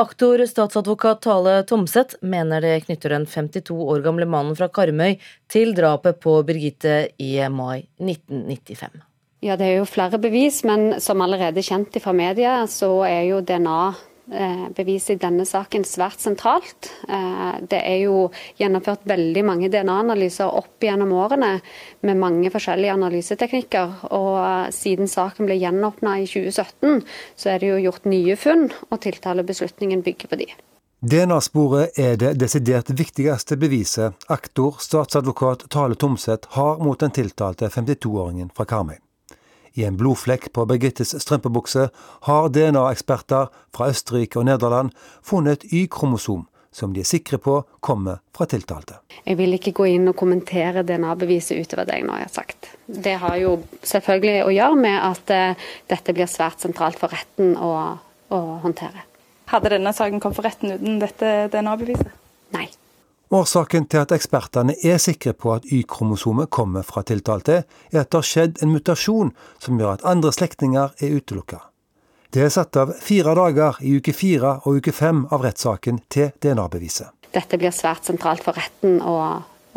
Aktor 0.00 0.46
statsadvokat 0.46 1.20
Tale 1.20 1.62
Tomseth 1.68 2.14
mener 2.24 2.62
det 2.64 2.86
knytter 2.86 3.12
den 3.12 3.26
52 3.28 3.74
år 3.84 4.00
gamle 4.00 4.24
mannen 4.24 4.56
fra 4.56 4.70
Karmøy 4.72 5.18
til 5.52 5.74
drapet 5.76 6.16
på 6.24 6.38
Birgitte 6.48 7.10
i 7.20 7.34
mai 7.52 7.82
1995. 8.00 9.02
Ja, 9.44 9.58
Det 9.60 9.66
er 9.66 9.76
jo 9.76 9.84
flere 9.84 10.16
bevis, 10.16 10.62
men 10.64 11.00
som 11.04 11.20
allerede 11.20 11.60
kjent 11.60 12.00
fra 12.00 12.14
media, 12.16 12.62
så 12.64 12.88
er 13.04 13.26
jo 13.28 13.42
DNA 13.44 13.92
Eh, 14.32 14.68
beviset 14.76 15.16
i 15.16 15.18
denne 15.18 15.42
saken 15.42 15.82
svært 15.82 16.22
sentralt. 16.22 16.92
Eh, 17.08 17.56
det 17.66 17.80
er 17.82 17.96
jo 18.04 18.28
gjennomført 18.60 19.02
veldig 19.10 19.42
mange 19.42 19.70
DNA-analyser 19.72 20.54
opp 20.54 20.86
gjennom 20.86 21.10
årene 21.18 21.56
med 22.06 22.20
mange 22.20 22.52
forskjellige 22.54 22.94
analyseteknikker. 22.94 24.06
Og 24.14 24.30
eh, 24.38 24.70
siden 24.76 25.10
saken 25.10 25.50
ble 25.50 25.58
gjenåpna 25.58 26.20
i 26.22 26.30
2017, 26.30 27.02
så 27.34 27.50
er 27.50 27.58
det 27.58 27.72
jo 27.72 27.82
gjort 27.88 28.06
nye 28.06 28.38
funn, 28.38 28.68
og 28.90 29.02
tiltalebeslutningen 29.02 30.06
bygger 30.06 30.30
på 30.30 30.42
de. 30.44 30.50
DNA-sporet 31.00 31.98
er 31.98 32.18
det 32.20 32.36
desidert 32.38 32.94
viktigste 32.94 33.58
beviset 33.58 34.30
aktor, 34.30 34.78
statsadvokat 34.78 35.66
Tale 35.74 35.98
Tomseth 35.98 36.54
har 36.54 36.78
mot 36.78 37.02
den 37.02 37.10
tiltalte 37.10 37.72
52-åringen 37.72 38.52
fra 38.54 38.68
Karmøy. 38.68 39.00
I 39.78 39.86
en 39.86 39.98
blodflekk 40.00 40.50
på 40.56 40.66
Birgittes 40.70 41.14
strømpebukse 41.22 41.88
har 42.26 42.48
DNA-eksperter 42.54 43.50
fra 43.74 43.90
Østerrike 43.92 44.40
og 44.40 44.48
Nederland 44.50 44.94
funnet 45.22 45.66
Y-kromosom 45.70 46.46
som 46.72 46.92
de 46.94 47.02
er 47.02 47.08
sikre 47.08 47.38
på 47.42 47.56
kommer 47.82 48.20
fra 48.36 48.46
tiltalte. 48.50 49.00
Jeg 49.26 49.38
vil 49.40 49.56
ikke 49.56 49.72
gå 49.74 49.88
inn 49.90 50.10
og 50.10 50.16
kommentere 50.18 50.84
DNA-beviset 50.86 51.58
utover 51.64 51.88
det 51.88 51.98
jeg 51.98 52.06
nå 52.06 52.18
har 52.18 52.30
sagt. 52.30 52.70
Det 52.86 53.16
har 53.22 53.36
jo 53.42 53.56
selvfølgelig 53.82 54.44
å 54.46 54.52
gjøre 54.54 54.78
med 54.78 54.98
at 55.10 55.34
uh, 55.34 55.70
dette 55.90 56.14
blir 56.14 56.30
svært 56.30 56.62
sentralt 56.62 56.98
for 57.00 57.12
retten 57.14 57.56
å, 57.58 57.72
å 58.30 58.40
håndtere. 58.62 59.06
Hadde 59.50 59.74
denne 59.74 59.92
saken 59.94 60.22
kommet 60.22 60.38
for 60.38 60.46
retten 60.46 60.76
uten 60.76 61.00
dette 61.02 61.34
DNA-beviset? 61.50 62.14
Nei. 62.54 62.68
Årsaken 63.30 63.84
til 63.86 64.02
at 64.02 64.10
ekspertene 64.10 64.74
er 64.82 64.96
sikre 64.98 65.30
på 65.38 65.52
at 65.54 65.66
Y-kromosomet 65.70 66.50
kommer 66.50 66.82
fra 66.82 67.04
tiltalte, 67.06 67.60
er 67.92 68.00
at 68.00 68.08
det 68.10 68.18
har 68.18 68.26
skjedd 68.26 68.56
en 68.58 68.72
mutasjon 68.74 69.30
som 69.62 69.78
gjør 69.78 69.92
at 69.92 70.02
andre 70.02 70.32
slektninger 70.34 70.96
er 70.98 71.12
utelukka. 71.14 71.60
Det 72.34 72.42
er 72.42 72.50
satt 72.50 72.74
av 72.78 72.90
fire 72.98 73.36
dager 73.38 73.78
i 73.86 73.92
uke 73.98 74.14
fire 74.14 74.56
og 74.64 74.80
uke 74.82 74.90
fem 74.94 75.28
av 75.30 75.44
rettssaken 75.46 76.00
til 76.10 76.32
DNA-beviset. 76.42 77.14
Dette 77.30 77.58
blir 77.58 77.70
svært 77.70 78.10
sentralt 78.10 78.42
for 78.42 78.58
retten 78.58 78.98
å, 78.98 79.14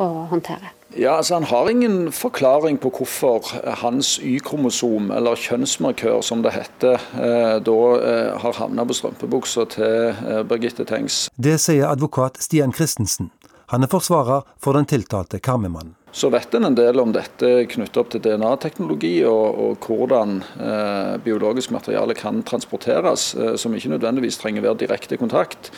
å 0.01 0.07
håndtere. 0.33 0.73
Ja, 0.97 1.19
altså 1.19 1.37
Han 1.37 1.45
har 1.49 1.69
ingen 1.69 2.11
forklaring 2.11 2.77
på 2.81 2.89
hvorfor 2.89 3.53
hans 3.81 4.17
Y-kromosom, 4.17 5.11
eller 5.13 5.37
kjønnsmarkør 5.37 6.21
som 6.25 6.41
det 6.41 6.53
heter, 6.57 6.97
eh, 7.17 7.61
da 7.61 7.77
eh, 8.01 8.33
har 8.41 8.57
havna 8.57 8.85
på 8.85 8.97
strømpebuksa 8.97 9.65
til 9.73 10.09
eh, 10.13 10.41
Birgitte 10.45 10.85
Tengs. 10.89 11.27
Det 11.37 11.59
sier 11.61 11.89
advokat 11.89 12.41
Stian 12.41 12.73
Christensen. 12.73 13.29
Han 13.73 13.81
er 13.81 13.89
forsvarer 13.89 14.43
for 14.61 14.77
den 14.77 14.85
tiltalte 14.85 15.39
Karmøy-mannen. 15.41 15.95
Så 16.13 16.29
vet 16.29 16.53
en 16.53 16.67
en 16.67 16.75
del 16.77 16.99
om 17.01 17.09
dette 17.09 17.47
knyttet 17.71 17.95
opp 17.97 18.11
til 18.13 18.21
DNA-teknologi, 18.21 19.23
og, 19.25 19.55
og, 19.63 19.87
hvordan 19.87 20.35
eh, 20.61 21.15
biologisk 21.25 21.71
materiale 21.73 22.13
kan 22.13 22.43
transporteres, 22.45 23.31
eh, 23.33 23.55
som 23.57 23.73
ikke 23.73 23.89
nødvendigvis 23.95 24.37
trenger 24.37 24.61
være 24.61 24.77
direkte 24.83 25.17
kontakt. 25.17 25.71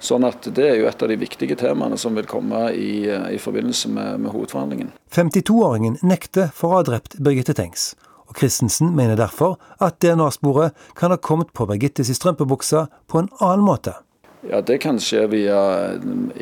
Sånn 0.00 0.24
at 0.24 0.48
Det 0.48 0.64
er 0.64 0.78
jo 0.80 0.86
et 0.88 1.02
av 1.04 1.12
de 1.12 1.18
viktige 1.20 1.58
temaene 1.60 1.98
som 2.00 2.16
vil 2.16 2.24
komme 2.24 2.70
i, 2.72 3.04
eh, 3.04 3.34
i 3.36 3.38
forbindelse 3.38 3.92
med, 3.92 4.24
med 4.24 4.32
hovedforhandlingen. 4.32 4.94
52-åringen 5.12 5.98
nekter 6.00 6.48
for 6.56 6.72
å 6.72 6.80
ha 6.80 6.86
drept 6.88 7.18
Birgitte 7.20 7.52
Tengs. 7.52 7.90
Og 8.32 8.40
Christensen 8.40 8.96
mener 8.96 9.20
derfor 9.20 9.58
at 9.76 10.00
DNA-sporet 10.00 10.72
kan 10.96 11.12
ha 11.12 11.20
kommet 11.20 11.52
på 11.52 11.68
Birgittes 11.68 12.08
strømpebukse 12.16 12.86
på 13.12 13.20
en 13.20 13.28
annen 13.44 13.68
måte. 13.68 13.98
Ja, 14.50 14.60
Det 14.60 14.78
kan 14.82 14.98
skje 14.98 15.26
via 15.30 15.58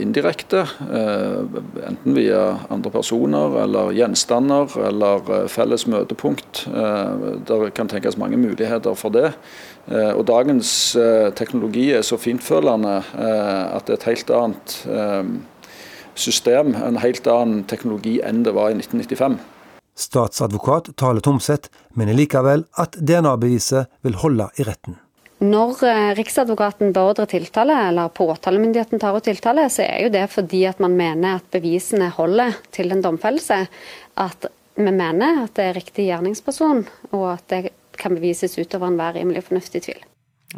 indirekte, 0.01 0.63
eh, 0.89 1.41
enten 1.89 2.15
via 2.17 2.59
andre 2.73 2.91
personer 2.91 3.59
eller 3.61 3.93
gjenstander 3.93 4.73
eller 4.89 5.29
eh, 5.29 5.49
felles 5.53 5.85
møtepunkt. 5.85 6.63
Eh, 6.73 7.27
det 7.45 7.75
kan 7.77 7.89
tenkes 7.93 8.17
mange 8.17 8.41
muligheter 8.41 8.97
for 8.97 9.13
det. 9.13 9.35
Og 9.91 10.23
Dagens 10.29 10.93
teknologi 11.35 11.89
er 11.97 12.05
så 12.07 12.15
fintfølende 12.21 13.01
at 13.11 13.89
det 13.89 13.97
er 13.97 13.99
et 13.99 14.07
helt 14.07 14.31
annet 14.31 14.75
system, 16.15 16.77
en 16.77 17.01
helt 17.03 17.27
annen 17.27 17.65
teknologi 17.67 18.21
enn 18.23 18.45
det 18.47 18.55
var 18.55 18.71
i 18.71 18.79
1995. 18.79 19.41
Statsadvokat 19.99 20.93
Tale 21.01 21.25
Tomseth 21.25 21.73
mener 21.99 22.15
likevel 22.15 22.69
at 22.79 23.01
DNA-beviset 23.01 23.91
vil 24.07 24.21
holde 24.23 24.47
i 24.61 24.69
retten. 24.69 25.01
Når 25.41 25.85
eh, 25.89 26.11
Riksadvokaten 26.19 26.93
beordrer 26.93 27.29
tiltale, 27.31 27.73
eller 27.89 28.13
påtalemyndigheten 28.13 29.01
tar 29.01 29.17
ut 29.17 29.25
tiltale, 29.25 29.65
så 29.73 29.87
er 29.87 30.05
jo 30.05 30.13
det 30.13 30.27
fordi 30.35 30.67
at 30.69 30.83
man 30.85 30.99
mener 30.99 31.39
at 31.39 31.49
bevisene 31.55 32.11
holder 32.13 32.59
til 32.77 32.93
en 32.93 33.01
domfellelse. 33.01 33.63
At 34.21 34.51
vi 34.77 34.93
mener 34.93 35.47
at 35.47 35.57
det 35.57 35.71
er 35.71 35.79
riktig 35.81 36.11
gjerningsperson, 36.11 36.85
og 37.17 37.27
at 37.33 37.47
det 37.53 37.63
kan 38.01 38.17
bevises 38.17 38.59
utover 38.61 38.93
enhver 38.93 39.17
rimelig 39.17 39.47
fornuftig 39.49 39.85
tvil. 39.89 40.05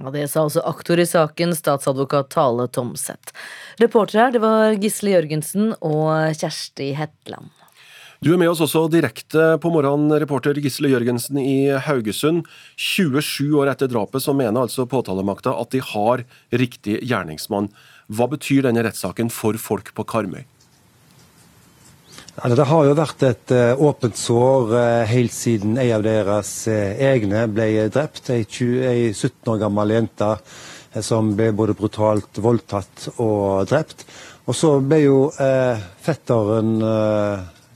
Ja, 0.00 0.10
det 0.10 0.26
sa 0.32 0.46
altså 0.46 0.62
aktor 0.66 0.98
i 0.98 1.06
saken, 1.06 1.54
statsadvokat 1.54 2.32
Tale 2.32 2.66
Tomseth. 2.72 3.34
Reportere 3.82 4.26
her, 4.26 4.34
det 4.34 4.42
var 4.42 4.78
Gisle 4.82 5.14
Jørgensen 5.14 5.74
og 5.78 6.32
Kjersti 6.40 6.94
Hetland. 6.96 7.52
Du 8.22 8.28
er 8.30 8.38
med 8.38 8.52
oss 8.52 8.60
også 8.62 8.84
direkte 8.86 9.56
på 9.58 9.70
morgenen, 9.74 10.12
reporter 10.22 10.54
Gisle 10.62 10.92
Jørgensen 10.92 11.40
i 11.42 11.72
Haugesund. 11.74 12.44
27 12.78 13.56
år 13.58 13.72
etter 13.72 13.88
drapet 13.90 14.22
så 14.22 14.30
mener 14.30 14.60
altså 14.62 14.84
påtalemakta 14.86 15.50
at 15.58 15.72
de 15.74 15.80
har 15.82 16.20
riktig 16.54 17.00
gjerningsmann. 17.02 17.66
Hva 18.06 18.28
betyr 18.30 18.68
denne 18.68 18.84
rettssaken 18.86 19.32
for 19.34 19.58
folk 19.58 19.90
på 19.96 20.04
Karmøy? 20.06 20.44
Det 22.54 22.66
har 22.68 22.84
jo 22.86 22.92
vært 22.94 23.24
et 23.26 23.54
uh, 23.58 23.82
åpent 23.82 24.14
sår 24.16 24.70
uh, 24.70 24.82
helt 25.10 25.34
siden 25.34 25.74
en 25.74 25.90
av 25.96 26.04
deres 26.06 26.52
uh, 26.70 26.92
egne 27.02 27.40
ble 27.50 27.88
drept. 27.90 28.30
Ei, 28.30 28.44
20, 28.46 28.84
ei 28.86 29.08
17 29.10 29.50
år 29.50 29.58
gammel 29.64 29.96
jente 29.96 30.28
som 31.02 31.32
ble 31.34 31.48
både 31.58 31.74
brutalt 31.74 32.38
voldtatt 32.38 33.08
og 33.16 33.66
drept. 33.66 34.06
Og 34.46 34.54
så 34.54 34.76
ble 34.78 35.00
jo 35.08 35.18
fetteren 36.04 36.72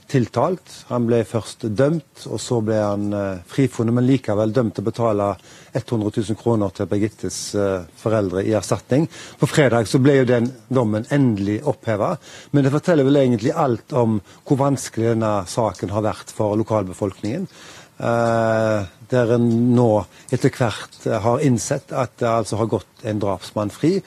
tiltalt. 0.07 0.71
Han 0.89 1.07
ble 1.07 1.21
først 1.27 1.65
dømt, 1.77 2.25
og 2.31 2.39
så 2.41 2.59
ble 2.65 2.77
han 2.79 3.07
uh, 3.13 3.39
frifunnet, 3.49 3.95
men 3.95 4.07
likevel 4.07 4.53
dømt 4.55 4.77
til 4.77 4.85
å 4.85 4.87
betale 4.87 5.29
100 5.73 6.11
000 6.15 6.39
kroner 6.39 6.73
til 6.75 6.89
Birgittes 6.91 7.39
uh, 7.59 7.83
foreldre 7.99 8.43
i 8.47 8.53
erstatning. 8.57 9.07
På 9.39 9.49
fredag 9.49 9.89
så 9.89 10.01
ble 10.03 10.19
jo 10.19 10.29
den 10.29 10.51
dommen 10.67 11.07
endelig 11.13 11.59
oppheva, 11.67 12.13
men 12.51 12.65
det 12.65 12.73
forteller 12.75 13.07
vel 13.07 13.21
egentlig 13.23 13.55
alt 13.55 13.95
om 13.97 14.19
hvor 14.47 14.61
vanskelig 14.63 15.11
denne 15.13 15.33
saken 15.49 15.91
har 15.95 16.07
vært 16.07 16.31
for 16.35 16.55
lokalbefolkningen. 16.59 17.49
Uh, 17.97 18.85
der 19.09 19.33
en 19.37 19.49
nå 19.73 19.91
etter 20.35 20.53
hvert 20.53 21.05
har 21.23 21.43
innsett 21.43 21.93
at 21.95 22.19
det 22.21 22.29
altså 22.29 22.59
har 22.61 22.71
gått 22.71 23.05
en 23.07 23.21
drapsmann 23.23 23.73
fri. 23.73 23.97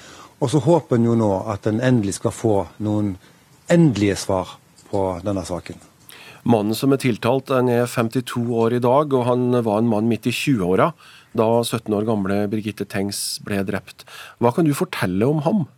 Og 0.41 0.49
så 0.53 0.63
håper 0.65 0.97
en 0.97 1.11
jo 1.11 1.19
nå 1.19 1.31
at 1.53 1.69
en 1.69 1.83
endelig 1.85 2.17
skal 2.21 2.33
få 2.33 2.57
noen 2.85 3.15
endelige 3.71 4.17
svar 4.23 4.57
på 4.91 5.05
denne 5.25 5.45
saken. 5.47 5.90
Mannen 6.51 6.77
som 6.77 6.93
er 6.95 7.01
tiltalt, 7.03 7.53
han 7.55 7.71
er 7.71 7.87
52 7.87 8.43
år 8.63 8.79
i 8.79 8.83
dag, 8.83 9.13
og 9.15 9.27
han 9.29 9.51
var 9.63 9.81
en 9.81 9.91
mann 9.91 10.09
midt 10.11 10.27
i 10.27 10.35
20-åra 10.35 10.91
da 11.37 11.47
17 11.63 11.95
år 11.95 12.07
gamle 12.09 12.41
Birgitte 12.51 12.87
Tengs 12.91 13.39
ble 13.47 13.61
drept. 13.67 14.03
Hva 14.43 14.51
kan 14.55 14.67
du 14.67 14.75
fortelle 14.75 15.29
om 15.31 15.45
ham? 15.47 15.69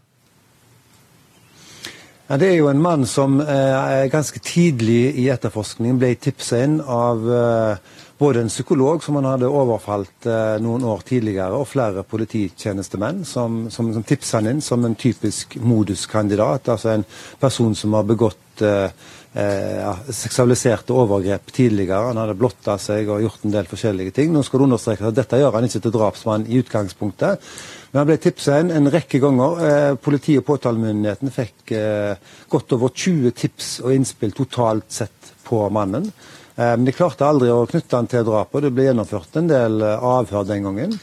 Ja, 2.30 2.38
det 2.40 2.48
er 2.48 2.60
jo 2.62 2.70
en 2.70 2.80
mann 2.80 3.02
som 3.04 3.42
eh, 3.44 4.06
ganske 4.08 4.40
tidlig 4.40 5.12
i 5.20 5.26
etterforskningen 5.34 5.98
ble 6.00 6.14
tipsa 6.16 6.62
inn 6.64 6.78
av 6.80 7.26
eh, 7.28 7.90
både 8.22 8.44
en 8.44 8.48
psykolog 8.48 9.02
som 9.04 9.18
han 9.18 9.26
hadde 9.28 9.50
overfalt 9.50 10.28
eh, 10.30 10.54
noen 10.62 10.86
år 10.88 11.02
tidligere, 11.04 11.58
og 11.58 11.68
flere 11.68 12.06
polititjenestemenn 12.08 13.24
som, 13.28 13.66
som, 13.74 13.90
som 13.92 14.06
tipsa 14.06 14.38
han 14.38 14.48
inn 14.54 14.62
som 14.64 14.86
en 14.86 14.96
typisk 14.96 15.58
moduskandidat. 15.60 16.70
Altså 16.72 16.94
en 16.94 17.04
person 17.42 17.74
som 17.76 17.98
har 17.98 18.08
begått 18.08 18.64
eh, 18.64 18.94
eh, 19.34 20.08
seksualiserte 20.12 20.94
overgrep 20.96 21.52
tidligere. 21.54 22.10
Han 22.10 22.20
hadde 22.20 22.38
blotta 22.38 22.76
seg 22.80 23.10
og 23.10 23.22
gjort 23.24 23.46
en 23.46 23.54
del 23.54 23.70
forskjellige 23.70 24.16
ting. 24.18 24.32
Nå 24.32 24.42
skal 24.46 24.62
det 24.62 24.68
understrekes 24.70 25.08
at 25.08 25.18
dette 25.20 25.40
gjør 25.40 25.56
han 25.56 25.68
ikke 25.68 25.82
til 25.84 25.94
drapsmann 25.96 26.48
i 26.48 26.60
utgangspunktet. 26.62 27.48
Men 27.92 28.00
han 28.00 28.08
ble 28.08 28.18
tipsa 28.24 28.58
en, 28.60 28.70
en 28.72 28.92
rekke 28.92 29.20
ganger. 29.22 29.64
Eh, 29.68 29.94
politi 30.00 30.38
og 30.40 30.46
påtalemyndigheten 30.48 31.32
fikk 31.34 31.74
eh, 31.76 32.14
godt 32.52 32.76
over 32.78 32.94
20 32.94 33.34
tips 33.36 33.74
og 33.84 33.96
innspill 33.96 34.32
totalt 34.36 34.88
sett 34.92 35.34
på 35.44 35.64
mannen. 35.72 36.08
Eh, 36.56 36.74
men 36.76 36.86
de 36.88 36.96
klarte 36.96 37.28
aldri 37.28 37.50
å 37.52 37.66
knytte 37.68 37.98
han 37.98 38.08
til 38.10 38.24
drapet. 38.28 38.64
Det 38.64 38.72
ble 38.72 38.88
gjennomført 38.90 39.36
en 39.40 39.50
del 39.50 39.84
eh, 39.84 40.08
avhør 40.12 40.48
den 40.48 40.68
gangen. 40.70 40.96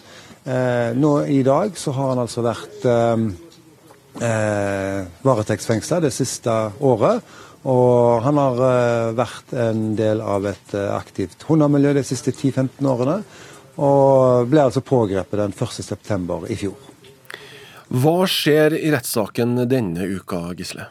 Eh, 0.50 0.90
nå 0.98 1.14
i 1.30 1.44
dag 1.46 1.78
så 1.78 1.94
har 1.94 2.14
han 2.14 2.24
altså 2.24 2.42
vært 2.46 2.86
eh, 2.90 3.28
varetektsfengsla 5.26 6.02
det 6.08 6.14
siste 6.16 6.56
året. 6.82 7.22
Og 7.68 8.22
han 8.24 8.40
har 8.40 8.62
uh, 8.62 9.16
vært 9.18 9.56
en 9.58 9.96
del 10.00 10.22
av 10.24 10.48
et 10.48 10.76
uh, 10.78 10.94
aktivt 10.96 11.44
hundemiljø 11.50 11.98
de 11.98 12.06
siste 12.08 12.32
10-15 12.32 12.88
årene. 12.88 13.18
Og 13.80 14.48
ble 14.52 14.64
altså 14.68 14.84
pågrepet 14.84 15.40
den 15.40 15.56
1.9. 15.56 16.40
i 16.52 16.60
fjor. 16.60 16.78
Hva 17.90 18.18
skjer 18.30 18.76
i 18.78 18.92
rettssaken 18.94 19.64
denne 19.72 20.08
uka, 20.08 20.50
Gisle? 20.56 20.90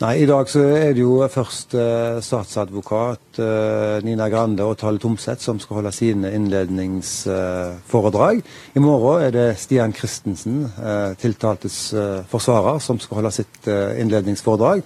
Nei, 0.00 0.22
I 0.22 0.24
dag 0.24 0.48
så 0.48 0.62
er 0.64 0.94
det 0.96 1.02
jo 1.02 1.18
først 1.28 1.74
eh, 1.76 2.22
statsadvokat 2.24 3.36
eh, 3.44 4.00
Nina 4.00 4.30
Grande 4.32 4.64
og 4.64 4.78
Tale 4.80 4.96
Tomseth 4.96 5.44
som 5.44 5.60
skal 5.60 5.76
holde 5.76 5.92
sine 5.92 6.32
innledningsforedrag. 6.38 8.40
Eh, 8.40 8.80
I 8.80 8.82
morgen 8.82 9.20
er 9.26 9.34
det 9.34 9.58
Stian 9.60 9.92
Christensen, 9.92 10.72
eh, 10.80 11.12
tiltaltes 11.20 11.92
eh, 11.92 12.24
forsvarer, 12.32 12.80
som 12.80 12.96
skal 12.96 13.20
holde 13.20 13.34
sitt 13.42 13.68
eh, 13.68 14.00
innledningsforedrag. 14.00 14.80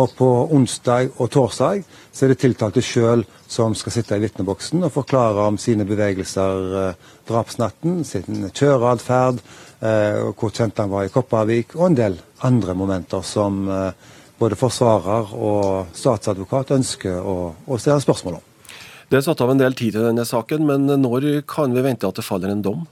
Og 0.00 0.16
på 0.16 0.48
onsdag 0.56 1.12
og 1.20 1.28
torsdag 1.36 1.84
så 2.08 2.24
er 2.24 2.32
det 2.32 2.40
tiltalte 2.46 2.80
sjøl 2.80 3.28
som 3.44 3.76
skal 3.76 3.92
sitte 3.98 4.16
i 4.16 4.24
vitneboksen 4.24 4.80
og 4.88 4.96
forklare 4.96 5.44
om 5.44 5.60
sine 5.60 5.84
bevegelser 5.84 6.96
drapsnatten, 7.28 8.00
sin 8.08 8.48
kjøreatferd, 8.48 9.44
hvor 9.84 10.50
kjent 10.56 10.80
han 10.80 10.88
var 10.90 11.04
i 11.04 11.12
Kopervik, 11.12 11.76
og 11.76 11.90
en 11.90 12.00
del 12.00 12.16
andre 12.48 12.72
momenter 12.74 13.20
som 13.28 13.68
både 14.40 14.58
forsvarer 14.58 15.34
og 15.36 15.94
statsadvokat 15.96 16.74
ønsker 16.76 17.20
å, 17.20 17.54
å 17.54 17.78
stille 17.78 18.02
spørsmål 18.02 18.40
om. 18.40 18.50
Det 19.10 19.20
er 19.20 19.26
satt 19.26 19.42
av 19.44 19.52
en 19.52 19.60
del 19.60 19.76
tid 19.78 19.94
til 19.94 20.08
denne 20.08 20.24
saken, 20.26 20.64
men 20.66 20.88
når 21.00 21.44
kan 21.48 21.74
vi 21.74 21.84
vente 21.84 22.08
at 22.08 22.18
det 22.18 22.26
faller 22.26 22.50
en 22.50 22.64
dom? 22.64 22.84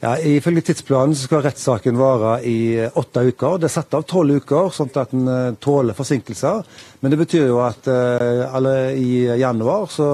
Ja, 0.00 0.14
Ifølge 0.16 0.62
tidsplanen 0.64 1.12
så 1.12 1.26
skal 1.26 1.42
rettssaken 1.44 1.98
vare 2.00 2.38
i 2.48 2.80
åtte 2.80 3.20
uker. 3.20 3.58
Det 3.60 3.68
er 3.68 3.74
satt 3.74 3.96
av 3.98 4.06
tolv 4.08 4.38
uker, 4.40 4.70
sånn 4.72 4.88
at 4.96 5.12
en 5.12 5.28
eh, 5.28 5.58
tåler 5.60 5.96
forsinkelser. 5.98 6.62
Men 7.04 7.12
det 7.12 7.18
betyr 7.20 7.50
jo 7.50 7.58
at 7.60 7.84
alle, 7.84 8.72
i 8.96 9.26
januar 9.42 9.84
så 9.92 10.08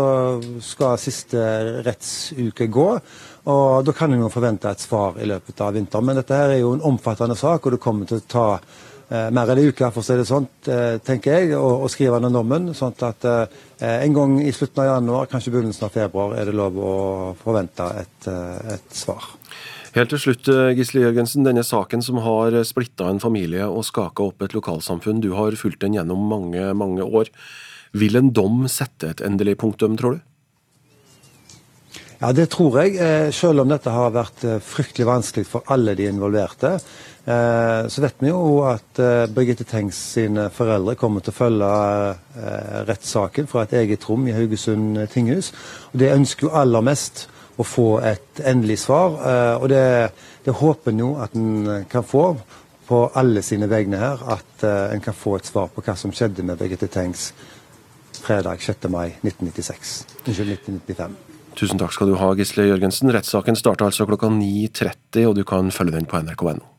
skal 0.59 0.99
siste 0.99 1.39
rettsuke 1.87 2.67
gå. 2.67 2.89
Og 3.47 3.87
da 3.87 3.95
kan 3.95 4.11
en 4.11 4.25
jo 4.25 4.33
forvente 4.35 4.67
et 4.75 4.83
svar 4.83 5.23
i 5.23 5.31
løpet 5.31 5.63
av 5.63 5.79
vinteren. 5.79 6.11
Men 6.11 6.19
dette 6.19 6.35
her 6.35 6.57
er 6.57 6.65
jo 6.65 6.75
en 6.75 6.83
omfattende 6.91 7.39
sak, 7.39 7.63
og 7.63 7.77
det 7.77 7.83
kommer 7.87 8.11
til 8.11 8.19
å 8.19 8.27
ta 8.27 8.49
mer 9.09 9.51
enn 9.53 9.61
en 9.61 9.69
uke 9.71 9.91
for 9.95 10.03
å 10.03 10.07
si 10.07 10.17
det 10.19 10.27
sånn, 10.27 10.49
uh, 10.67 10.97
tenker 11.07 11.37
jeg, 11.37 11.55
å 11.55 11.87
skrive 11.93 12.19
den 12.25 12.35
dommen. 12.35 12.73
Sånn 12.75 12.97
at 13.07 13.27
en 13.87 14.17
gang 14.17 14.39
i 14.43 14.51
slutten 14.57 14.83
av 14.83 14.89
januar, 14.97 15.29
kanskje 15.31 15.53
begynnelsen 15.55 15.87
av 15.87 15.95
februar, 15.95 16.35
er 16.41 16.49
det 16.49 16.57
lov 16.59 16.81
å 16.81 16.95
forvente 17.39 17.87
et, 18.03 18.31
et 18.75 18.97
svar. 18.97 19.37
Helt 19.97 20.11
til 20.13 20.21
slutt, 20.21 20.49
eh, 20.53 20.75
Gisle 20.77 21.07
Jørgensen. 21.07 21.45
Denne 21.47 21.63
saken 21.65 22.03
som 22.05 22.19
har 22.21 22.53
splitta 22.69 23.09
en 23.09 23.21
familie 23.21 23.65
og 23.65 23.87
skaka 23.89 24.27
opp 24.27 24.43
et 24.43 24.53
lokalsamfunn. 24.53 25.23
Du 25.23 25.33
har 25.33 25.57
fulgt 25.57 25.81
den 25.81 25.95
gjennom 25.95 26.21
mange, 26.29 26.75
mange 26.75 27.01
år. 27.01 27.31
Vil 27.95 28.17
en 28.17 28.29
dom 28.31 28.69
sette 28.69 29.09
et 29.09 29.23
endelig 29.25 29.57
punktum, 29.57 29.97
tror 29.97 30.19
du? 30.19 30.21
Ja, 32.21 32.33
det 32.33 32.51
tror 32.53 32.77
jeg. 32.83 32.99
Eh, 33.01 33.31
selv 33.31 33.61
om 33.61 33.73
dette 33.73 33.89
har 33.89 34.13
vært 34.13 34.45
eh, 34.45 34.61
fryktelig 34.61 35.07
vanskelig 35.09 35.47
for 35.47 35.65
alle 35.67 35.95
de 35.97 36.11
involverte. 36.11 36.77
Så 37.27 38.03
vet 38.05 38.21
vi 38.23 38.29
jo 38.31 38.61
at 38.71 39.01
Birgitte 39.35 39.65
Tengs 39.67 39.99
sine 40.15 40.45
foreldre 40.55 40.95
kommer 40.95 41.25
til 41.25 41.35
å 41.35 41.37
følge 41.37 41.71
rettssaken 42.87 43.49
fra 43.51 43.65
et 43.67 43.75
eget 43.81 44.07
rom 44.07 44.29
i 44.31 44.35
Haugesund 44.37 45.01
tinghus. 45.11 45.51
Og 45.91 45.99
Det 46.05 46.13
ønsker 46.15 46.47
jo 46.47 46.53
aller 46.55 46.87
mest 46.87 47.25
å 47.57 47.65
få 47.65 47.89
et 48.05 48.41
endelig 48.45 48.81
svar. 48.85 49.17
Eh, 49.17 49.55
og 49.63 49.69
det, 49.73 49.83
det 50.45 50.57
håper 50.61 50.93
en 50.93 51.03
jo 51.05 51.11
at 51.23 51.37
en 51.39 51.85
kan 51.91 52.05
få 52.07 52.29
på 52.87 53.03
alle 53.19 53.43
sine 53.43 53.69
vegne 53.71 54.01
her. 54.01 54.23
At 54.37 54.67
eh, 54.67 54.95
en 54.95 55.05
kan 55.05 55.17
få 55.17 55.39
et 55.41 55.49
svar 55.49 55.71
på 55.73 55.85
hva 55.85 55.97
som 55.99 56.15
skjedde 56.15 56.45
med 56.47 56.61
Birgitte 56.61 56.91
Tengs 56.93 57.31
fredag 58.27 58.63
6. 58.65 58.89
mai 58.93 59.17
1996. 59.23 59.97
Unnskyld, 60.27 60.57
1995. 60.61 61.19
Tusen 61.57 61.81
takk 61.81 61.95
skal 61.97 62.11
du 62.13 62.19
ha, 62.21 62.33
Gisle 62.37 62.69
Jørgensen. 62.69 63.13
Rettssaken 63.15 63.57
starter 63.57 63.89
altså 63.89 64.05
klokka 64.09 64.29
9.30, 64.29 65.23
og 65.25 65.37
du 65.39 65.45
kan 65.49 65.73
følge 65.73 65.97
den 65.97 66.09
på 66.09 66.21
nrk.no. 66.21 66.76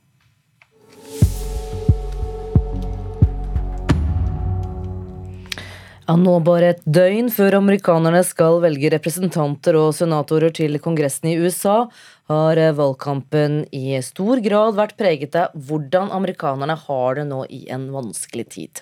Ja, 6.07 6.13
nå 6.15 6.37
bare 6.39 6.69
et 6.71 6.85
døgn 6.87 7.27
før 7.35 7.57
amerikanerne 7.57 8.21
skal 8.23 8.61
velge 8.63 8.87
representanter 8.93 9.75
og 9.75 9.89
senatorer 9.97 10.53
til 10.55 10.77
Kongressen 10.79 11.27
i 11.27 11.33
USA, 11.35 11.89
har 12.31 12.59
valgkampen 12.77 13.65
i 13.75 13.97
stor 14.03 14.39
grad 14.43 14.77
vært 14.77 14.95
preget 14.95 15.35
av 15.35 15.51
hvordan 15.67 16.07
amerikanerne 16.15 16.77
har 16.85 17.17
det 17.19 17.25
nå 17.27 17.41
i 17.51 17.65
en 17.75 17.89
vanskelig 17.91 18.45
tid. 18.55 18.81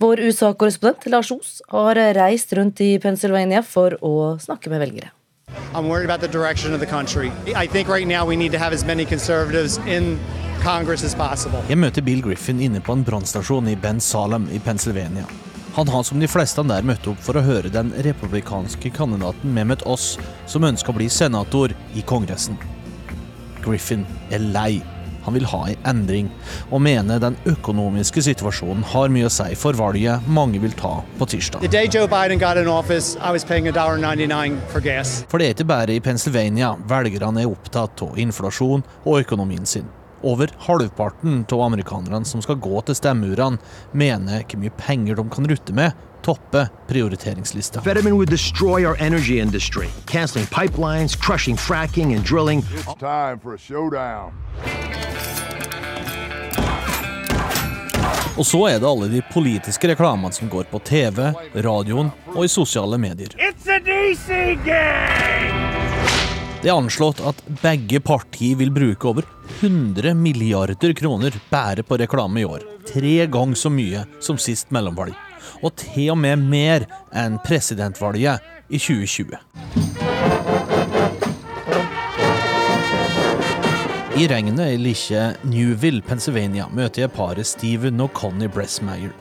Vår 0.00 0.22
USA-korrespondent 0.24 1.04
Lars 1.12 1.34
Os 1.34 1.58
har 1.74 2.00
reist 2.16 2.54
rundt 2.56 2.80
i 2.80 2.94
Pennsylvania 3.04 3.60
for 3.60 3.98
å 4.00 4.14
snakke 4.40 4.72
med 4.72 4.80
velgere. 4.80 5.12
I'm 5.74 5.88
worried 5.88 6.08
about 6.08 6.22
the 6.24 6.32
direction 6.32 6.72
of 6.72 6.80
the 6.80 6.88
country. 6.88 7.30
I 7.54 7.66
think 7.66 7.88
right 7.88 8.08
now 8.08 8.24
we 8.24 8.34
need 8.34 8.52
to 8.52 8.58
have 8.58 8.72
as 8.72 8.84
many 8.84 9.04
conservatives 9.04 9.76
in 9.86 10.16
Congress 10.64 11.04
as 11.04 11.14
possible. 11.14 11.60
Jeg 11.68 11.76
møter 11.76 12.00
Bill 12.00 12.24
Griffin 12.24 12.64
inne 12.64 12.80
på 12.80 12.96
en 12.96 13.04
brannstasjon 13.04 13.68
i 13.68 13.76
Ben 13.76 14.00
Salem 14.00 14.48
i 14.52 14.58
Pennsylvania. 14.58 15.28
Han 15.76 15.88
har 15.88 16.02
som 16.02 16.20
de 16.20 16.28
fleste 16.28 16.62
der 16.64 16.86
møtt 16.88 17.04
opp 17.10 17.18
for 17.20 17.36
å 17.36 17.42
høre 17.44 17.68
den 17.68 17.90
republikanske 18.00 18.88
kandidaten 18.96 19.50
Mehmet 19.52 19.82
Oss, 19.84 20.14
som 20.48 20.64
ønska 20.64 20.88
å 20.88 20.96
bli 20.96 21.04
senator 21.12 21.74
i 21.92 22.00
Kongressen. 22.00 22.56
Griffin 23.60 24.06
er 24.32 24.40
lei. 24.40 24.78
Han 25.26 25.36
vil 25.36 25.44
ha 25.50 25.60
en 25.68 25.84
endring, 25.90 26.30
og 26.70 26.80
mener 26.80 27.20
den 27.20 27.36
økonomiske 27.52 28.24
situasjonen 28.24 28.86
har 28.94 29.12
mye 29.12 29.28
å 29.28 29.34
si 29.36 29.50
for 29.60 29.76
valget 29.76 30.24
mange 30.38 30.62
vil 30.64 30.72
ta 30.80 30.94
på 31.18 31.28
tirsdag. 31.34 31.60
Office, 31.66 33.12
for, 34.72 34.88
for 35.28 35.36
det 35.36 35.50
er 35.50 35.54
ikke 35.58 35.68
bare 35.74 35.92
i 35.92 36.00
Pennsylvania 36.00 36.72
velgerne 36.88 37.44
er 37.44 37.52
opptatt 37.52 38.06
av 38.08 38.16
inflasjon 38.24 38.86
og 39.04 39.20
økonomien 39.20 39.68
sin. 39.68 39.92
Over 40.26 40.50
halvparten 40.58 41.46
av 41.52 41.60
amerikanerne 41.60 42.24
som 42.24 42.42
skal 42.42 42.56
gå 42.58 42.80
til 42.88 42.96
stemmeurnene, 42.98 43.60
mener 43.94 44.42
hvor 44.42 44.58
mye 44.58 44.72
penger 44.74 45.20
de 45.20 45.24
kan 45.30 45.46
rutte 45.46 45.74
med, 45.76 45.94
topper 46.26 46.66
prioriteringslista. 46.88 47.82
Fetterman 47.86 48.16
would 48.18 48.30
destroy 48.30 48.82
our 48.84 48.96
energy 48.98 49.38
industry, 49.38 49.86
canceling 50.06 50.48
pipelines, 50.50 51.14
crushing 51.14 51.56
fracking 51.56 52.16
and 52.16 52.24
drilling. 52.24 52.64
It's 52.74 52.98
time 52.98 53.38
for 53.38 53.54
a 53.54 53.58
showdown. 53.58 54.34
Og 58.36 58.44
så 58.46 58.66
er 58.68 58.80
det 58.82 58.88
alle 58.90 59.06
de 59.08 59.22
politiske 59.32 59.88
reklamene 59.88 60.34
som 60.34 60.50
går 60.50 60.66
på 60.74 60.82
TV, 60.84 61.30
radioen 61.54 62.10
og 62.34 62.44
i 62.44 62.50
sosiale 62.50 62.98
medier. 62.98 63.30
It's 63.38 63.70
a 63.70 63.78
DC 63.78 64.58
game! 64.66 65.35
Det 66.66 66.72
er 66.72 66.80
anslått 66.82 67.20
at 67.22 67.38
begge 67.60 68.00
partier 68.02 68.56
vil 68.58 68.72
bruke 68.74 69.06
over 69.06 69.26
100 69.60 70.16
milliarder 70.18 70.90
kroner 70.98 71.36
bare 71.46 71.84
på 71.86 71.94
reklame 72.00 72.40
i 72.40 72.44
år. 72.44 72.64
Tre 72.88 73.12
ganger 73.30 73.54
så 73.54 73.70
mye 73.70 74.00
som 74.18 74.34
sist 74.34 74.74
mellomvalg. 74.74 75.14
Og 75.62 75.76
til 75.78 76.10
og 76.10 76.18
med 76.18 76.42
mer 76.42 76.88
enn 77.14 77.36
presidentvalget 77.46 78.42
i 78.66 78.80
2020. 78.82 79.38
I 84.18 84.26
regnet 84.34 84.66
i 84.66 84.82
lille 84.88 85.22
Newville, 85.46 86.02
Pennsylvania, 86.02 86.66
møter 86.74 87.04
jeg 87.04 87.14
paret 87.14 87.46
Steven 87.46 88.02
og 88.02 88.10
Connie 88.18 88.50
Bressmeyer. 88.50 89.14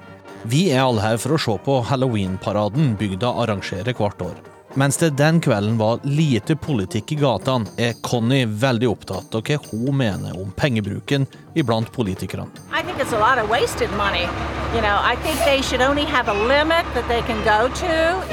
Vi 0.49 0.71
er 0.71 0.81
alle 0.87 1.05
her 1.05 1.21
for 1.21 1.37
å 1.37 1.41
se 1.45 1.59
på 1.69 1.77
Halloween-paraden 1.91 2.97
bygda 2.97 3.37
arrangerer 3.45 3.93
hvert 3.93 4.29
år. 4.31 4.54
Mens 4.75 4.97
det 4.97 5.09
den 5.09 5.37
kvelden 5.41 5.77
var 5.77 5.99
lite 6.03 6.55
politikk 6.59 7.11
i 7.11 7.15
gatene, 7.15 7.69
er 7.79 7.93
Conny 8.03 8.41
veldig 8.45 8.89
opptatt 8.91 9.37
av 9.37 9.45
hva 9.47 9.55
hun 9.69 9.95
mener 10.01 10.35
om 10.35 10.49
pengebruken 10.51 11.23
iblant 11.55 11.93
politikerne. 11.95 12.51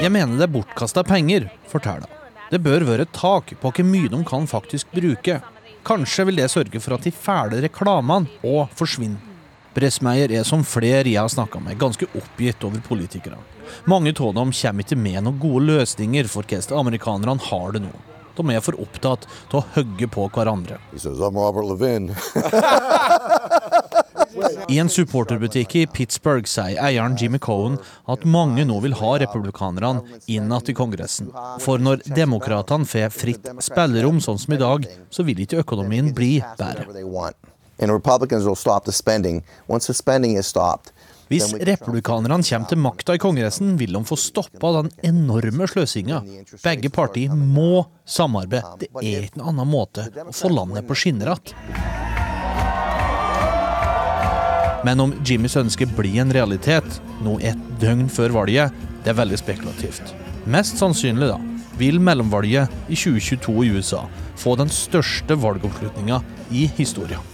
Jeg 0.03 0.11
mener 0.11 0.35
det 0.35 0.49
er 0.49 0.55
bortkasta 0.59 1.07
penger, 1.07 1.47
forteller 1.71 2.11
hun. 2.11 2.19
Det 2.51 2.59
bør 2.61 2.83
være 2.91 3.07
et 3.07 3.15
tak 3.15 3.55
på 3.61 3.71
hvor 3.77 3.87
mye 3.87 4.11
de 4.11 4.19
kan 4.27 4.43
faktisk 4.51 4.91
bruke. 4.91 5.39
Kanskje 5.87 6.27
vil 6.27 6.43
det 6.43 6.51
sørge 6.51 6.83
for 6.83 6.99
at 6.99 7.07
de 7.07 7.15
fæle 7.15 7.63
reklamene 7.63 8.43
òg 8.43 8.67
forsvinner. 8.75 9.32
Bressmeier 9.73 10.31
er 10.31 10.45
som 10.47 10.63
flere 10.67 11.09
jeg 11.09 11.21
har 11.21 11.31
snakka 11.31 11.61
med, 11.63 11.79
ganske 11.81 12.07
oppgitt 12.13 12.63
over 12.63 12.81
politikerne. 12.87 13.41
Mange 13.89 14.13
av 14.13 14.33
dem 14.37 14.51
kommer 14.53 14.85
ikke 14.85 14.99
med 14.99 15.23
noen 15.25 15.39
gode 15.41 15.67
løsninger 15.71 16.29
for 16.29 16.45
hvordan 16.45 16.79
amerikanerne 16.83 17.49
har 17.49 17.77
det 17.77 17.85
nå. 17.87 17.93
De 18.33 18.43
er 18.49 18.63
for 18.65 18.77
opptatt 18.81 19.27
til 19.51 19.59
å 19.59 19.65
hogge 19.75 20.09
på 20.09 20.25
hverandre. 20.33 20.79
I 24.73 24.79
en 24.81 24.89
supporterbutikk 24.89 25.75
i 25.77 25.83
Pittsburgh 25.93 26.49
sier 26.49 26.79
eieren 26.81 27.17
Jimmy 27.19 27.37
Cohen 27.43 27.77
at 28.09 28.25
mange 28.25 28.65
nå 28.65 28.79
vil 28.85 28.97
ha 28.97 29.13
republikanerne 29.21 30.01
inn 30.25 30.49
igjen 30.49 30.71
i 30.73 30.77
Kongressen. 30.77 31.29
For 31.61 31.81
når 31.81 32.05
demokratene 32.09 32.89
får 32.89 33.13
fritt 33.13 33.49
spillerom 33.61 34.21
sånn 34.23 34.41
som 34.41 34.57
i 34.57 34.61
dag, 34.61 34.87
så 35.13 35.25
vil 35.27 35.45
ikke 35.45 35.61
økonomien 35.61 36.13
bli 36.17 36.39
bedre. 36.57 36.89
Hvis 41.31 41.53
republikanerne 41.65 42.43
kommer 42.45 42.69
til 42.69 42.81
makta 42.83 43.15
i 43.17 43.21
Kongressen, 43.21 43.73
vil 43.79 43.95
de 43.95 44.03
få 44.05 44.17
stoppa 44.19 44.73
den 44.77 44.91
enorme 45.07 45.67
sløsinga. 45.71 46.21
Begge 46.61 46.91
partier 46.93 47.33
må 47.33 47.85
samarbeide. 48.05 48.75
Det 48.83 48.91
er 49.01 49.25
ikke 49.29 49.41
noen 49.41 49.55
annen 49.55 49.71
måte 49.71 50.07
å 50.27 50.35
få 50.35 50.51
landet 50.53 50.85
på 50.87 50.97
skinner 50.99 51.33
igjen. 51.33 51.91
Men 54.83 54.99
om 54.99 55.13
Jimmys 55.23 55.55
ønske 55.55 55.87
blir 55.87 56.19
en 56.19 56.33
realitet 56.35 56.99
nå 57.23 57.37
et 57.39 57.59
døgn 57.79 58.09
før 58.11 58.35
valget, 58.41 58.73
det 59.03 59.13
er 59.13 59.19
veldig 59.21 59.39
spekulativt. 59.39 60.11
Mest 60.43 60.75
sannsynlig 60.81 61.31
da, 61.31 61.39
vil 61.79 62.01
mellomvalget 62.03 62.91
i 62.91 62.97
2022 62.99 63.55
i 63.63 63.71
USA 63.77 64.03
få 64.37 64.57
den 64.59 64.71
største 64.71 65.39
valgoppslutninga 65.39 66.19
i 66.51 66.67
historien. 66.75 67.32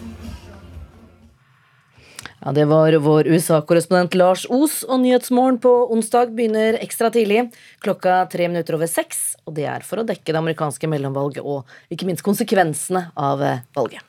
Ja, 2.40 2.52
Det 2.52 2.66
var 2.66 2.94
vår 2.94 3.28
USA-korrespondent 3.28 4.16
Lars 4.16 4.46
Os, 4.50 4.84
og 4.88 5.02
Nyhetsmorgen 5.04 5.60
på 5.60 5.72
onsdag 5.92 6.32
begynner 6.36 6.80
ekstra 6.80 7.12
tidlig, 7.12 7.50
klokka 7.84 8.22
tre 8.32 8.48
minutter 8.48 8.78
over 8.80 8.88
seks. 8.88 9.36
Og 9.44 9.58
det 9.60 9.68
er 9.68 9.84
for 9.84 10.00
å 10.00 10.08
dekke 10.08 10.32
det 10.32 10.40
amerikanske 10.40 10.88
mellomvalget 10.88 11.44
og 11.44 11.68
ikke 11.92 12.08
minst 12.08 12.24
konsekvensene 12.24 13.10
av 13.20 13.44
eh, 13.44 13.66
valget. 13.76 14.09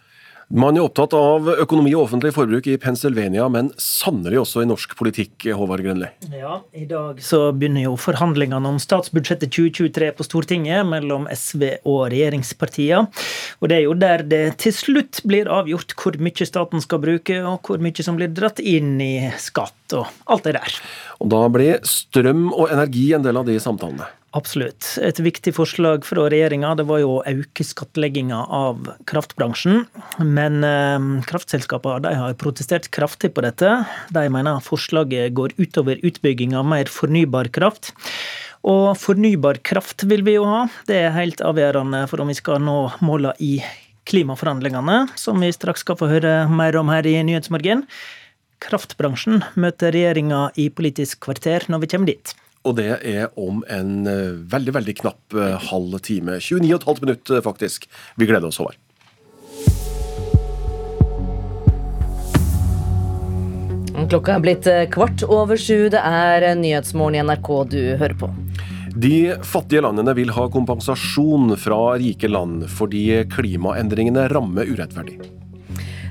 Man 0.50 0.74
er 0.74 0.82
opptatt 0.82 1.12
av 1.14 1.46
økonomi 1.62 1.92
og 1.94 2.08
offentlig 2.08 2.32
forbruk 2.34 2.66
i 2.66 2.72
Pennsylvania, 2.82 3.44
men 3.54 3.68
sannelig 3.78 4.40
også 4.40 4.64
i 4.64 4.66
norsk 4.66 4.96
politikk, 4.98 5.46
Håvard 5.54 5.84
Grønli. 5.84 6.08
Ja, 6.34 6.56
i 6.74 6.88
dag 6.90 7.20
så 7.22 7.52
begynner 7.54 7.84
jo 7.84 7.92
forhandlingene 7.94 8.72
om 8.72 8.80
statsbudsjettet 8.82 9.54
2023 9.54 10.10
på 10.18 10.26
Stortinget 10.26 10.82
mellom 10.90 11.28
SV 11.30 11.62
og 11.84 12.08
regjeringspartiene. 12.10 13.06
Og 13.62 13.70
det 13.70 13.78
er 13.78 13.86
jo 13.86 13.94
der 14.02 14.26
det 14.26 14.44
til 14.64 14.74
slutt 14.74 15.22
blir 15.22 15.46
avgjort 15.54 15.94
hvor 15.94 16.18
mye 16.18 16.50
staten 16.50 16.82
skal 16.82 17.04
bruke, 17.06 17.38
og 17.46 17.70
hvor 17.70 17.78
mye 17.78 18.02
som 18.02 18.18
blir 18.18 18.34
dratt 18.34 18.58
inn 18.58 18.96
i 18.98 19.14
skatt 19.38 19.94
og 19.94 20.10
alt 20.26 20.50
det 20.50 20.58
der. 20.58 20.80
Og 21.22 21.30
da 21.30 21.46
blir 21.46 21.78
strøm 21.86 22.48
og 22.50 22.72
energi 22.74 23.12
en 23.14 23.22
del 23.22 23.38
av 23.38 23.46
de 23.46 23.62
samtalene. 23.62 24.16
Absolutt. 24.36 24.92
Et 25.02 25.18
viktig 25.18 25.50
forslag 25.56 26.04
fra 26.06 26.28
regjeringa 26.30 26.76
var 26.86 27.00
jo 27.02 27.16
å 27.16 27.22
øke 27.26 27.64
skattlegginga 27.66 28.38
av 28.54 28.92
kraftbransjen. 29.10 29.88
Men 30.22 30.62
eh, 30.66 31.08
kraftselskapene 31.26 32.12
har 32.14 32.36
protestert 32.38 32.86
kraftig 32.94 33.32
på 33.34 33.42
dette. 33.42 33.72
De 34.14 34.22
mener 34.30 34.62
forslaget 34.62 35.34
går 35.34 35.56
utover 35.58 35.98
utbygging 36.06 36.54
av 36.54 36.68
mer 36.70 36.90
fornybar 36.90 37.50
kraft. 37.50 37.90
Og 38.62 38.92
fornybar 39.00 39.58
kraft 39.66 40.04
vil 40.06 40.22
vi 40.22 40.36
jo 40.36 40.46
ha. 40.46 40.64
Det 40.86 41.00
er 41.00 41.16
helt 41.16 41.42
avgjørende 41.42 42.04
for 42.10 42.22
om 42.22 42.30
vi 42.30 42.38
skal 42.38 42.62
nå 42.62 42.78
måla 43.02 43.34
i 43.42 43.56
klimaforhandlingene, 44.10 45.08
som 45.18 45.42
vi 45.42 45.50
straks 45.54 45.82
skal 45.84 45.98
få 45.98 46.08
høre 46.10 46.34
mer 46.50 46.78
om 46.78 46.90
her 46.92 47.06
i 47.06 47.18
Nyhetsmorgen. 47.26 47.82
Kraftbransjen 48.60 49.40
møter 49.58 49.94
regjeringa 49.96 50.50
i 50.60 50.68
Politisk 50.70 51.22
kvarter 51.26 51.66
når 51.72 51.84
vi 51.84 51.90
kommer 51.94 52.12
dit. 52.12 52.34
Og 52.68 52.76
det 52.76 52.90
er 53.08 53.30
om 53.40 53.62
en 53.72 54.04
eh, 54.10 54.36
veldig, 54.52 54.74
veldig 54.76 54.94
knapp 55.00 55.36
eh, 55.36 55.56
halv 55.70 55.96
time. 56.04 56.36
29,5 56.36 57.00
minutter, 57.00 57.40
faktisk. 57.44 57.88
Vi 58.20 58.28
gleder 58.28 58.50
oss, 58.50 58.60
Håvard. 58.60 58.76
Klokka 64.10 64.34
er 64.34 64.44
blitt 64.44 64.68
eh, 64.68 64.84
kvart 64.92 65.24
over 65.24 65.56
sju. 65.60 65.88
Det 65.92 66.04
er 66.04 66.50
Nyhetsmorgen 66.60 67.22
i 67.22 67.24
NRK 67.30 67.50
du 67.72 67.80
hører 67.96 68.18
på. 68.20 68.30
De 68.90 69.32
fattige 69.46 69.84
landene 69.86 70.12
vil 70.18 70.32
ha 70.36 70.48
kompensasjon 70.52 71.54
fra 71.62 71.94
rike 72.02 72.28
land 72.28 72.66
fordi 72.68 73.22
klimaendringene 73.32 74.28
rammer 74.34 74.68
urettferdig. 74.68 75.39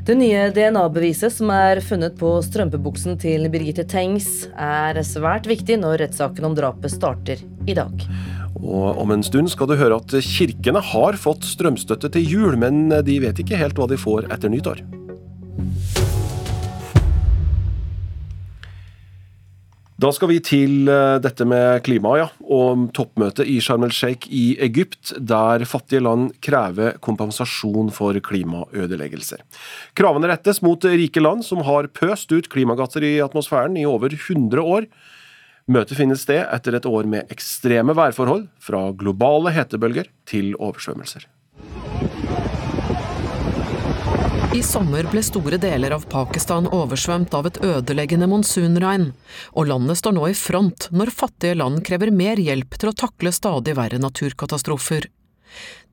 Det 0.10 0.16
nye 0.18 0.48
DNA-beviset 0.50 1.36
som 1.36 1.52
er 1.54 1.78
funnet 1.86 2.16
på 2.18 2.32
strømpebuksen 2.42 3.14
til 3.22 3.44
Birgitte 3.54 3.84
Tengs, 3.86 4.48
er 4.58 4.98
svært 5.06 5.46
viktig 5.46 5.76
når 5.84 6.02
rettssaken 6.02 6.48
om 6.48 6.56
drapet 6.58 6.96
starter 6.96 7.44
i 7.70 7.76
dag. 7.78 7.94
Og 8.58 9.04
Om 9.04 9.14
en 9.14 9.22
stund 9.22 9.54
skal 9.54 9.70
du 9.70 9.76
høre 9.78 10.02
at 10.02 10.18
kirkene 10.26 10.82
har 10.82 11.14
fått 11.14 11.46
strømstøtte 11.46 12.10
til 12.18 12.26
jul, 12.26 12.58
men 12.58 12.88
de 12.90 13.20
vet 13.22 13.44
ikke 13.46 13.62
helt 13.62 13.78
hva 13.78 13.86
de 13.92 14.02
får 14.02 14.32
etter 14.34 14.50
nyttår. 14.50 14.82
Da 20.00 20.14
skal 20.16 20.30
vi 20.32 20.38
til 20.40 20.88
eh, 20.88 21.18
dette 21.20 21.44
med 21.50 21.82
klima, 21.84 22.14
ja, 22.22 22.28
og 22.48 22.86
toppmøtet 22.96 23.50
i 23.52 23.58
Sharm 23.64 23.84
el-Sheikh 23.84 24.30
i 24.32 24.44
Egypt, 24.64 25.12
der 25.20 25.66
fattige 25.68 26.00
land 26.06 26.30
krever 26.46 26.96
kompensasjon 27.04 27.90
for 27.92 28.16
klimaødeleggelser. 28.24 29.44
Kravene 30.00 30.30
rettes 30.32 30.62
mot 30.64 30.88
rike 30.88 31.24
land 31.24 31.44
som 31.48 31.66
har 31.68 31.90
pøst 31.92 32.32
ut 32.32 32.48
klimagasser 32.54 33.04
i 33.04 33.18
atmosfæren 33.26 33.76
i 33.82 33.84
over 33.90 34.16
100 34.16 34.64
år. 34.64 34.88
Møtet 35.68 36.00
finner 36.00 36.22
sted 36.22 36.46
etter 36.48 36.80
et 36.80 36.88
år 36.88 37.10
med 37.10 37.36
ekstreme 37.36 37.98
værforhold, 37.98 38.48
fra 38.64 38.86
globale 38.96 39.52
hetebølger 39.58 40.08
til 40.30 40.54
oversvømmelser. 40.56 41.28
I 44.50 44.64
sommer 44.66 45.06
ble 45.06 45.22
store 45.22 45.60
deler 45.62 45.94
av 45.94 46.08
Pakistan 46.10 46.66
oversvømt 46.74 47.36
av 47.38 47.46
et 47.46 47.60
ødeleggende 47.62 48.26
monsunregn, 48.32 49.12
og 49.54 49.68
landet 49.70 50.00
står 50.00 50.16
nå 50.18 50.24
i 50.32 50.34
front 50.34 50.88
når 50.90 51.12
fattige 51.14 51.60
land 51.60 51.84
krever 51.86 52.10
mer 52.10 52.42
hjelp 52.42 52.74
til 52.82 52.90
å 52.90 52.96
takle 52.98 53.30
stadig 53.30 53.76
verre 53.78 54.00
naturkatastrofer. 54.02 55.06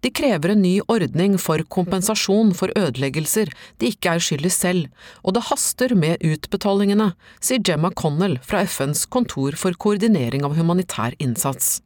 De 0.00 0.08
krever 0.08 0.54
en 0.54 0.62
ny 0.64 0.78
ordning 0.88 1.36
for 1.40 1.60
kompensasjon 1.68 2.54
for 2.56 2.72
ødeleggelser 2.80 3.52
de 3.76 3.90
ikke 3.92 4.14
er 4.16 4.24
skyld 4.24 4.48
i 4.48 4.52
selv, 4.54 4.88
og 5.20 5.36
det 5.36 5.44
haster 5.50 5.92
med 5.92 6.24
utbetalingene, 6.24 7.10
sier 7.44 7.60
Gemma 7.60 7.92
Connell 7.92 8.38
fra 8.40 8.64
FNs 8.64 9.04
kontor 9.12 9.52
for 9.60 9.76
koordinering 9.76 10.48
av 10.48 10.56
humanitær 10.56 11.12
innsats. 11.20 11.76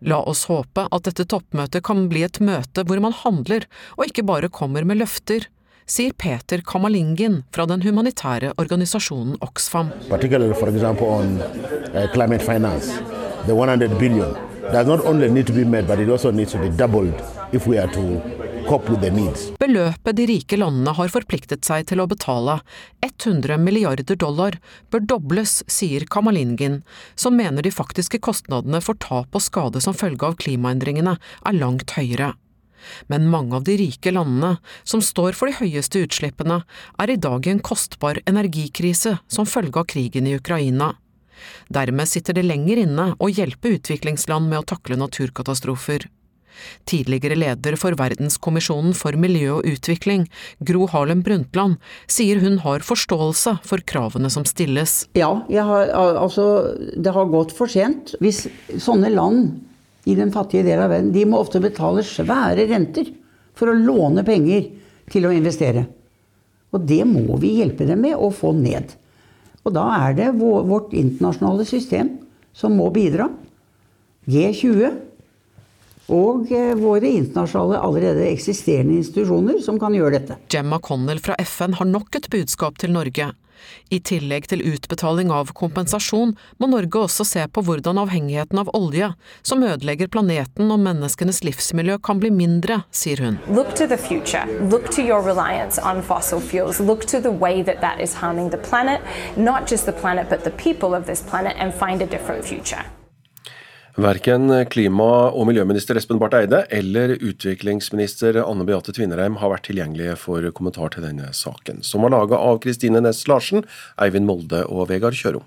La 0.00 0.20
oss 0.20 0.44
håpe 0.44 0.88
at 0.90 1.02
dette 1.02 1.24
toppmøtet 1.24 1.82
kan 1.82 2.08
bli 2.08 2.22
et 2.22 2.40
møte 2.40 2.84
hvor 2.84 3.00
man 3.00 3.12
handler, 3.12 3.64
og 3.96 4.06
ikke 4.06 4.22
bare 4.22 4.48
kommer 4.48 4.84
med 4.84 4.98
løfter, 4.98 5.48
sier 5.86 6.12
Peter 6.12 6.62
Kamalingen 6.66 7.42
fra 7.54 7.66
den 7.66 7.82
humanitære 7.82 8.52
organisasjonen 8.58 9.36
Oxfam. 9.40 9.90
On, 10.10 11.40
uh, 11.94 12.38
finance, 12.38 12.92
the 13.46 13.54
100 13.54 13.98
billion 13.98 14.34
does 14.72 14.86
not 14.86 15.04
only 15.04 15.28
need 15.28 15.46
to 15.46 15.52
be 15.52 15.64
made, 15.64 15.86
but 15.86 15.98
it 15.98 16.08
also 16.08 16.30
needs 16.30 16.52
to 16.52 16.58
be 16.58 16.68
doubled 16.68 17.14
if 17.52 17.66
we 17.66 17.78
are 17.78 17.92
to 17.92 18.20
Beløpet 19.58 20.16
de 20.16 20.26
rike 20.26 20.56
landene 20.56 20.94
har 20.96 21.10
forpliktet 21.12 21.66
seg 21.66 21.86
til 21.90 22.00
å 22.00 22.06
betale, 22.08 22.60
100 23.02 23.58
milliarder 23.58 24.16
dollar, 24.16 24.58
bør 24.90 25.02
dobles, 25.14 25.62
sier 25.66 26.06
Kamalingin, 26.06 26.82
som 27.16 27.36
mener 27.36 27.62
de 27.62 27.74
faktiske 27.74 28.22
kostnadene 28.22 28.80
for 28.80 28.94
tap 29.02 29.34
og 29.34 29.42
skade 29.42 29.82
som 29.82 29.96
følge 29.96 30.30
av 30.30 30.38
klimaendringene 30.40 31.16
er 31.18 31.58
langt 31.58 31.96
høyere. 31.98 32.32
Men 33.12 33.30
mange 33.32 33.58
av 33.58 33.66
de 33.68 33.76
rike 33.80 34.12
landene, 34.14 34.56
som 34.84 35.02
står 35.04 35.36
for 35.38 35.50
de 35.50 35.58
høyeste 35.60 36.02
utslippene, 36.06 36.62
er 36.98 37.12
i 37.12 37.20
dag 37.20 37.46
i 37.46 37.54
en 37.54 37.62
kostbar 37.62 38.22
energikrise 38.26 39.18
som 39.26 39.48
følge 39.48 39.82
av 39.82 39.88
krigen 39.92 40.28
i 40.28 40.36
Ukraina. 40.38 40.94
Dermed 41.72 42.08
sitter 42.08 42.36
det 42.38 42.46
lenger 42.46 42.84
inne 42.84 43.12
å 43.18 43.30
hjelpe 43.30 43.74
utviklingsland 43.76 44.50
med 44.50 44.62
å 44.62 44.68
takle 44.74 44.98
naturkatastrofer. 45.00 46.06
Tidligere 46.88 47.36
leder 47.38 47.76
for 47.80 47.96
Verdenskommisjonen 47.98 48.94
for 48.96 49.16
miljø 49.18 49.58
og 49.58 49.68
utvikling, 49.68 50.26
Gro 50.60 50.86
Harlem 50.92 51.22
Brundtland, 51.24 51.78
sier 52.10 52.42
hun 52.42 52.60
har 52.66 52.84
forståelse 52.86 53.56
for 53.66 53.84
kravene 53.88 54.30
som 54.32 54.46
stilles. 54.48 55.06
Ja, 55.18 55.32
har, 55.48 55.92
altså, 55.96 56.76
det 56.92 57.14
har 57.16 57.32
gått 57.32 57.54
for 57.56 57.72
sent. 57.72 58.14
Hvis 58.22 58.44
sånne 58.76 59.12
land 59.14 59.54
i 60.08 60.16
den 60.18 60.32
fattige 60.34 60.64
delen 60.66 60.84
av 60.84 60.90
verden, 60.90 61.12
de 61.14 61.26
må 61.28 61.40
ofte 61.42 61.62
betale 61.62 62.02
svære 62.06 62.66
renter 62.70 63.12
for 63.58 63.70
å 63.70 63.76
låne 63.76 64.24
penger 64.26 64.66
til 65.12 65.28
å 65.28 65.34
investere. 65.34 65.86
Og 66.72 66.84
det 66.88 67.04
må 67.06 67.36
vi 67.40 67.58
hjelpe 67.60 67.86
dem 67.86 68.02
med 68.06 68.16
å 68.16 68.32
få 68.34 68.54
ned. 68.56 68.96
Og 69.62 69.74
da 69.76 69.84
er 70.08 70.16
det 70.18 70.32
vårt 70.40 70.94
internasjonale 70.96 71.66
system 71.68 72.16
som 72.56 72.74
må 72.76 72.88
bidra. 72.94 73.28
G20 74.26 74.90
og 76.12 76.50
eh, 76.52 76.72
våre 76.78 77.10
internasjonale 77.10 77.78
allerede 77.82 78.26
eksisterende 78.30 78.98
institusjoner 78.98 79.60
som 79.62 79.78
kan 79.82 79.94
gjøre 79.94 80.18
dette. 80.18 80.38
Gemma 80.52 80.80
Connell 80.82 81.22
fra 81.22 81.36
FN 81.42 81.76
har 81.78 81.88
nok 81.88 82.18
et 82.18 82.28
budskap 82.32 82.78
til 82.82 82.94
Norge. 82.94 83.30
I 83.90 84.00
tillegg 84.00 84.48
til 84.50 84.62
utbetaling 84.72 85.32
av 85.34 85.52
kompensasjon 85.58 86.34
må 86.58 86.68
Norge 86.70 87.04
også 87.06 87.26
se 87.28 87.44
på 87.48 87.64
hvordan 87.66 88.00
avhengigheten 88.02 88.62
av 88.62 88.70
olje, 88.76 89.12
som 89.42 89.64
ødelegger 89.66 90.10
planeten 90.12 90.70
og 90.72 90.80
menneskenes 90.84 91.42
livsmiljø, 91.46 91.98
kan 92.02 92.22
bli 92.22 92.32
mindre, 92.34 92.82
sier 92.90 93.20
hun. 93.24 93.38
Look 93.48 93.74
to 93.76 93.86
the 93.86 93.98
future. 93.98 94.46
Look 94.72 94.90
to 94.96 95.02
your 95.02 95.20
reliance 95.22 95.78
on 95.78 96.02
fossil 96.02 96.40
fuels. 96.40 96.80
Look 96.80 97.06
to 97.06 97.20
the 97.20 97.32
way 97.32 97.62
that 97.62 97.80
that 97.80 98.00
is 98.00 98.14
harming 98.14 98.50
the 98.50 98.58
planet, 98.58 99.00
not 99.36 99.70
just 99.70 99.86
the 99.86 99.92
planet, 99.92 100.28
but 100.28 100.44
the 100.44 100.56
people 100.56 100.94
of 100.94 101.06
this 101.06 101.22
planet, 101.22 101.54
and 101.58 101.74
find 101.74 102.02
a 102.02 102.06
different 102.06 102.44
future. 102.44 102.84
Verken 104.00 104.48
klima- 104.72 105.28
og 105.36 105.44
miljøminister 105.50 105.98
Espen 106.00 106.16
Barth 106.16 106.38
Eide 106.38 106.62
eller 106.72 107.12
utviklingsminister 107.18 108.38
Anne 108.40 108.64
Beate 108.64 108.94
Tvinnereim 108.96 109.34
har 109.36 109.50
vært 109.52 109.66
tilgjengelige 109.68 110.14
for 110.16 110.46
kommentar 110.56 110.94
til 110.94 111.04
denne 111.04 111.28
saken, 111.36 111.82
som 111.84 112.06
var 112.06 112.14
laga 112.14 112.38
av 112.40 112.62
Kristine 112.64 113.02
Næss 113.04 113.26
Larsen, 113.28 113.66
Eivind 114.00 114.24
Molde 114.24 114.62
og 114.64 114.88
Vegard 114.88 115.18
Kjørom. 115.18 115.44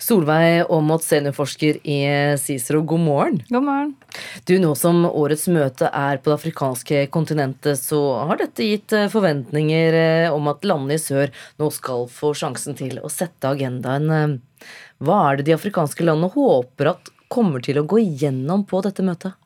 Solveig 0.00 0.64
Aamodt, 0.72 1.04
seniorforsker 1.04 1.78
i 1.84 1.98
CICERO, 2.40 2.82
god 2.88 3.02
morgen. 3.04 3.36
God 3.48 3.64
morgen. 3.64 3.92
Du, 4.48 4.54
Nå 4.60 4.72
som 4.76 5.04
årets 5.08 5.44
møte 5.52 5.88
er 5.92 6.20
på 6.20 6.32
det 6.32 6.38
afrikanske 6.38 7.02
kontinentet, 7.12 7.80
så 7.80 8.00
har 8.28 8.40
dette 8.40 8.64
gitt 8.64 8.92
eh, 8.96 9.10
forventninger 9.12 9.96
eh, 10.00 10.32
om 10.32 10.48
at 10.52 10.64
landene 10.68 10.96
i 10.96 11.02
sør 11.04 11.32
nå 11.60 11.68
skal 11.72 12.08
få 12.12 12.32
sjansen 12.36 12.76
til 12.76 13.00
å 13.00 13.12
sette 13.12 13.48
agendaen. 13.48 14.38
Hva 15.04 15.20
er 15.26 15.40
det 15.40 15.50
de 15.50 15.56
afrikanske 15.56 16.04
landene 16.04 16.32
håper 16.32 16.92
at 16.92 17.12
kommer 17.32 17.64
til 17.64 17.80
å 17.80 17.86
gå 17.88 18.00
igjennom 18.02 18.64
på 18.68 18.82
dette 18.84 19.04
møtet? 19.06 19.36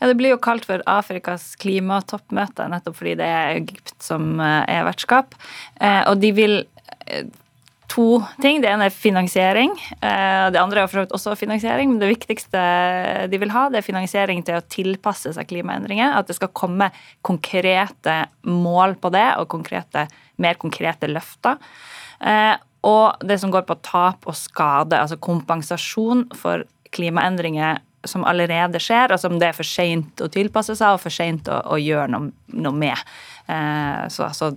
Ja, 0.00 0.06
Det 0.06 0.16
blir 0.18 0.34
jo 0.34 0.42
kalt 0.42 0.66
for 0.68 0.84
Afrikas 0.88 1.54
klimatoppmøte, 1.60 2.68
nettopp 2.72 2.98
fordi 2.98 3.16
det 3.20 3.26
er 3.26 3.56
Egypt 3.60 3.96
som 4.02 4.36
eh, 4.40 4.62
er 4.78 4.86
vertskap. 4.88 5.36
Eh, 5.80 6.02
og 6.10 6.20
de 6.22 6.32
vil 6.36 6.56
eh, 7.06 7.26
to 7.92 8.20
ting. 8.42 8.60
Det 8.62 8.70
ene 8.70 8.88
er 8.88 8.94
finansiering. 8.94 9.76
Det 10.02 10.58
andre 10.58 10.82
er 10.82 10.88
for 10.88 10.98
så 10.98 11.04
vidt 11.04 11.12
også 11.14 11.36
finansiering, 11.38 11.92
men 11.92 12.00
det 12.02 12.10
viktigste 12.10 12.60
de 13.30 13.38
vil 13.38 13.52
ha, 13.54 13.68
det 13.70 13.78
er 13.78 13.86
finansiering 13.86 14.42
til 14.44 14.58
å 14.58 14.64
tilpasse 14.72 15.30
seg 15.36 15.46
klimaendringer. 15.52 16.16
At 16.18 16.26
det 16.26 16.34
skal 16.36 16.50
komme 16.50 16.90
konkrete 17.24 18.24
mål 18.42 18.96
på 18.98 19.12
det, 19.14 19.28
og 19.38 19.46
konkrete, 19.54 20.08
mer 20.42 20.58
konkrete 20.58 21.06
løfter. 21.12 21.62
Og 22.90 23.22
det 23.30 23.38
som 23.38 23.54
går 23.54 23.64
på 23.70 23.78
tap 23.86 24.26
og 24.26 24.34
skade, 24.34 24.98
altså 24.98 25.22
kompensasjon 25.22 26.26
for 26.34 26.66
klimaendringer 26.96 27.82
som 28.06 28.24
allerede 28.26 28.80
skjer, 28.82 29.12
og 29.12 29.20
som 29.20 29.38
det 29.40 29.50
er 29.50 29.56
for 29.56 29.66
seint 29.66 30.22
å 30.22 30.30
tilpasse 30.32 30.76
seg 30.78 30.94
og 30.94 31.02
for 31.02 31.14
seint 31.14 31.48
å, 31.50 31.60
å, 31.74 31.78
gjøre 31.80 32.08
noe, 32.12 32.30
noe 32.54 32.76
med. 32.76 33.14
Eh, 33.50 34.06
så 34.12 34.28
altså 34.28 34.52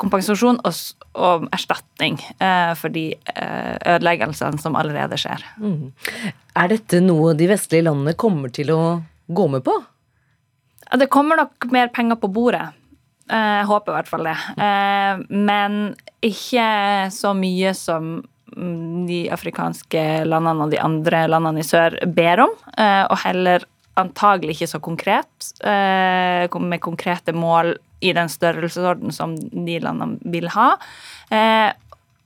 kompensasjon 0.00 0.58
og, 0.66 0.80
og 1.16 1.46
erstatning 1.56 2.18
eh, 2.36 2.72
for 2.78 2.92
de 2.92 3.08
eh, 3.14 3.74
ødeleggelsene 3.94 4.60
som 4.60 4.76
allerede 4.78 5.18
skjer. 5.20 5.44
Mm. 5.62 5.92
Er 6.56 6.72
dette 6.72 7.00
noe 7.04 7.36
de 7.38 7.48
vestlige 7.50 7.86
landene 7.86 8.16
kommer 8.18 8.52
til 8.52 8.72
å 8.74 8.80
gå 9.26 9.46
med 9.52 9.64
på? 9.66 9.76
Det 10.96 11.08
kommer 11.10 11.40
nok 11.40 11.66
mer 11.72 11.90
penger 11.94 12.20
på 12.20 12.30
bordet. 12.30 12.68
Eh, 13.30 13.52
jeg 13.60 13.68
håper 13.70 13.92
i 13.92 13.96
hvert 13.96 14.10
fall 14.10 14.28
det. 14.28 14.36
Eh, 14.62 15.24
men 15.48 15.80
ikke 16.24 16.66
så 17.14 17.32
mye 17.36 17.72
som 17.76 18.18
de 18.56 19.26
afrikanske 19.32 20.02
landene 20.26 20.66
og 20.66 20.72
de 20.72 20.80
andre 20.82 21.26
landene 21.28 21.62
i 21.62 21.66
sør 21.66 21.98
ber 22.16 22.46
om, 22.46 22.54
eh, 22.76 23.04
og 23.04 23.18
heller 23.24 23.66
antagelig 24.00 24.56
ikke 24.56 24.70
så 24.74 24.80
konkret, 24.80 25.50
eh, 25.64 26.48
med 26.60 26.80
konkrete 26.80 27.32
mål 27.32 27.76
i 28.00 28.12
den 28.12 28.28
størrelsesorden 28.28 29.12
som 29.12 29.36
de 29.36 29.78
landene 29.80 30.18
vil 30.24 30.48
ha. 30.48 30.76
Eh, 31.30 31.72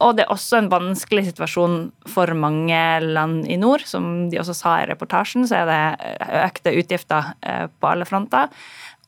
og 0.01 0.17
det 0.17 0.25
er 0.25 0.33
også 0.33 0.59
en 0.59 0.71
vanskelig 0.71 1.27
situasjon 1.27 1.93
for 2.09 2.27
mange 2.35 3.01
land 3.05 3.45
i 3.47 3.57
nord. 3.57 3.85
Som 3.85 4.31
de 4.31 4.39
også 4.41 4.55
sa 4.55 4.79
i 4.81 4.87
reportasjen, 4.89 5.45
så 5.47 5.61
er 5.61 5.67
det 5.69 6.25
økte 6.41 6.73
utgifter 6.73 7.35
på 7.45 7.91
alle 7.91 8.07
fronter. 8.09 8.49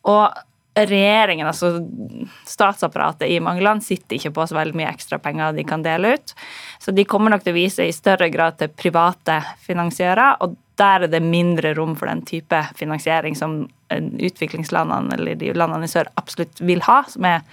Og 0.04 0.36
regjeringen, 0.74 1.46
altså 1.46 1.82
statsapparatet 2.48 3.28
i 3.28 3.40
mange 3.44 3.60
land, 3.64 3.84
sitter 3.84 4.16
ikke 4.16 4.32
på 4.38 4.46
så 4.48 4.56
veldig 4.56 4.76
mye 4.78 4.90
ekstra 4.92 5.18
penger 5.20 5.56
de 5.56 5.64
kan 5.68 5.84
dele 5.84 6.14
ut. 6.16 6.34
Så 6.80 6.94
de 6.96 7.04
kommer 7.08 7.32
nok 7.32 7.44
til 7.44 7.52
å 7.52 7.58
vise 7.58 7.84
i 7.84 7.94
større 7.94 8.30
grad 8.32 8.56
til 8.60 8.72
private 8.72 9.42
finansiører, 9.66 10.40
og 10.40 10.56
der 10.80 11.04
er 11.04 11.12
det 11.12 11.20
mindre 11.24 11.74
rom 11.76 11.92
for 11.98 12.08
den 12.08 12.24
type 12.26 12.62
finansiering 12.78 13.36
som 13.38 13.66
utviklingslandene 13.92 15.18
eller 15.18 15.36
de 15.38 15.52
landene 15.52 15.86
i 15.86 15.92
sør 15.92 16.08
absolutt 16.16 16.62
vil 16.64 16.80
ha, 16.88 17.02
som 17.12 17.28
er 17.28 17.44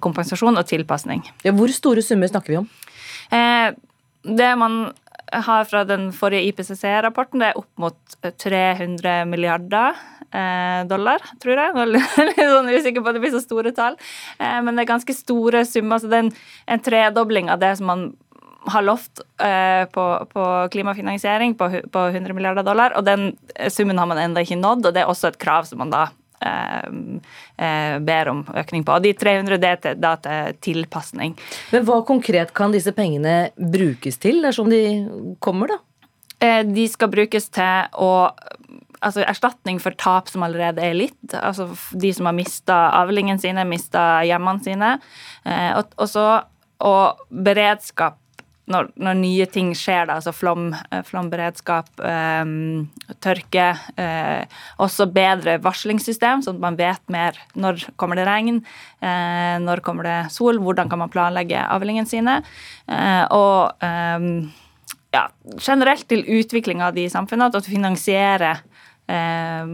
kompensasjon 0.00 0.56
og 0.56 0.68
tilpasning. 0.70 1.20
Ja, 1.44 1.52
hvor 1.56 1.70
store 1.74 2.04
summer 2.04 2.30
snakker 2.30 2.54
vi 2.54 2.60
om? 2.62 2.68
Eh, 3.32 3.74
det 4.22 4.52
man 4.56 4.86
har 5.32 5.68
fra 5.68 5.84
den 5.88 6.10
forrige 6.16 6.52
IPCC-rapporten, 6.52 7.42
det 7.42 7.52
er 7.52 7.60
opp 7.60 7.70
mot 7.80 8.16
300 8.22 9.22
milliarder 9.30 9.96
Eh, 10.32 10.84
dollar, 10.88 11.20
tror 11.42 11.58
jeg. 11.60 11.72
Nå 11.76 11.82
er 11.84 11.90
litt 12.30 12.38
sånn 12.40 12.70
usikker 12.72 13.02
på 13.04 13.10
at 13.10 13.18
det 13.18 13.20
blir 13.20 13.34
så 13.34 13.42
store 13.42 13.72
tall. 13.76 13.98
Eh, 14.38 14.60
men 14.64 14.72
det 14.72 14.86
er 14.86 14.94
ganske 14.94 15.16
store 15.16 15.66
summer. 15.68 16.00
så 16.00 16.08
det 16.08 16.20
er 16.22 16.30
en, 16.72 16.84
tredobling 16.86 17.50
av 17.52 17.60
det 17.60 17.74
som 17.76 17.90
man 17.90 18.06
har 18.72 18.84
lovt 18.86 19.20
eh, 19.42 19.84
på, 19.92 20.06
på, 20.32 20.46
klimafinansiering 20.72 21.52
på, 21.58 21.68
på, 21.92 22.06
100 22.14 22.32
milliarder 22.38 22.64
dollar. 22.64 22.96
Og 22.96 23.04
den 23.04 23.34
summen 23.68 24.00
har 24.00 24.08
man 24.08 24.22
ennå 24.22 24.46
ikke 24.46 24.60
nådd, 24.62 24.88
og 24.88 24.96
det 24.96 25.04
er 25.04 25.12
også 25.12 25.34
et 25.34 25.40
krav 25.42 25.68
som 25.68 25.82
man 25.84 25.92
da 25.92 26.06
ber 28.02 28.30
om 28.32 28.42
økning 28.58 28.84
på. 28.86 28.96
Og 28.96 29.04
de 29.04 29.12
300 29.18 29.60
det 29.62 29.72
er 29.72 30.00
da 30.00 30.16
til 30.20 30.56
tilpasning. 30.66 31.36
Men 31.72 31.86
hva 31.86 32.00
konkret 32.08 32.52
kan 32.56 32.74
disse 32.74 32.94
pengene 32.96 33.52
brukes 33.56 34.18
til 34.22 34.42
dersom 34.44 34.70
de 34.72 34.82
kommer, 35.44 35.74
da? 35.74 36.62
De 36.66 36.88
skal 36.90 37.12
brukes 37.12 37.46
til 37.54 37.92
å 38.02 38.12
altså 39.02 39.24
erstatning 39.26 39.80
for 39.82 39.94
tap 39.98 40.30
som 40.30 40.44
allerede 40.46 40.82
er 40.84 40.96
litt. 40.96 41.34
Altså 41.34 41.68
de 41.98 42.12
som 42.14 42.28
har 42.28 42.36
mista 42.36 42.78
avlingene 43.00 43.42
sine, 43.42 43.66
mista 43.68 44.22
hjemmene 44.26 44.64
sine. 44.64 44.94
Eh, 45.44 45.70
og, 45.78 45.94
og, 45.98 46.08
så 46.10 46.26
og 46.82 47.22
beredskap 47.30 48.18
når, 48.70 48.90
når, 48.94 49.16
nye 49.18 49.46
ting 49.50 49.72
skjer, 49.76 50.06
da, 50.06 50.18
altså 50.20 50.32
flom, 50.34 50.68
eh, 50.90 51.02
flomberedskap, 51.06 51.88
eh, 52.06 53.16
tørke. 53.24 53.68
Eh, 53.98 54.58
også 54.82 55.08
bedre 55.12 55.58
varslingssystem, 55.64 56.44
sånn 56.44 56.60
at 56.60 56.64
man 56.66 56.78
vet 56.78 57.02
mer 57.12 57.38
når 57.58 57.88
kommer 58.00 58.20
det 58.20 58.28
regn, 58.28 58.62
eh, 59.02 59.56
når 59.62 59.82
kommer 59.86 60.08
det 60.08 60.18
sol, 60.34 60.62
hvordan 60.62 60.92
kan 60.92 61.02
man 61.02 61.12
planlegge 61.12 61.66
avlingene 61.66 62.08
sine. 62.08 62.40
Eh, 62.88 63.24
og 63.34 63.82
ja, 65.12 65.26
generelt 65.60 66.06
til 66.08 66.22
utvikling 66.24 66.80
av 66.84 66.94
de 66.96 67.08
samfunnene, 67.12 67.50
at 67.50 67.66
du 67.66 67.68
finansierer 67.68 68.62
Eh, 69.10 69.66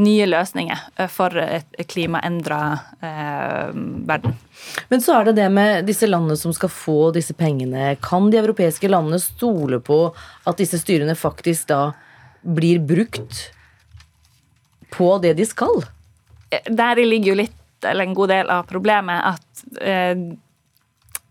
nye 0.00 0.26
løsninger 0.26 0.78
eh, 0.96 1.10
for 1.12 1.36
et 1.42 1.82
klimaendra 1.88 2.60
eh, 3.00 3.72
verden. 4.08 4.36
Men 4.88 5.02
så 5.04 5.18
er 5.18 5.28
det 5.28 5.36
det 5.40 5.48
med 5.52 5.88
disse 5.88 6.08
landene 6.08 6.38
som 6.40 6.54
skal 6.56 6.72
få 6.72 6.98
disse 7.16 7.36
pengene. 7.36 7.96
Kan 8.04 8.30
de 8.32 8.40
europeiske 8.40 8.90
landene 8.90 9.20
stole 9.22 9.82
på 9.84 10.04
at 10.48 10.60
disse 10.60 10.80
styrene 10.80 11.16
faktisk 11.18 11.68
da 11.72 11.82
blir 12.42 12.80
brukt 12.82 13.50
på 14.92 15.16
det 15.22 15.36
de 15.38 15.48
skal? 15.48 15.84
Der 16.68 17.00
ligger 17.00 17.32
jo 17.32 17.40
litt, 17.44 17.60
eller 17.84 18.06
en 18.06 18.16
god 18.16 18.32
del 18.32 18.50
av 18.52 18.66
problemet, 18.68 19.34
at 19.34 19.78
eh, 19.80 20.16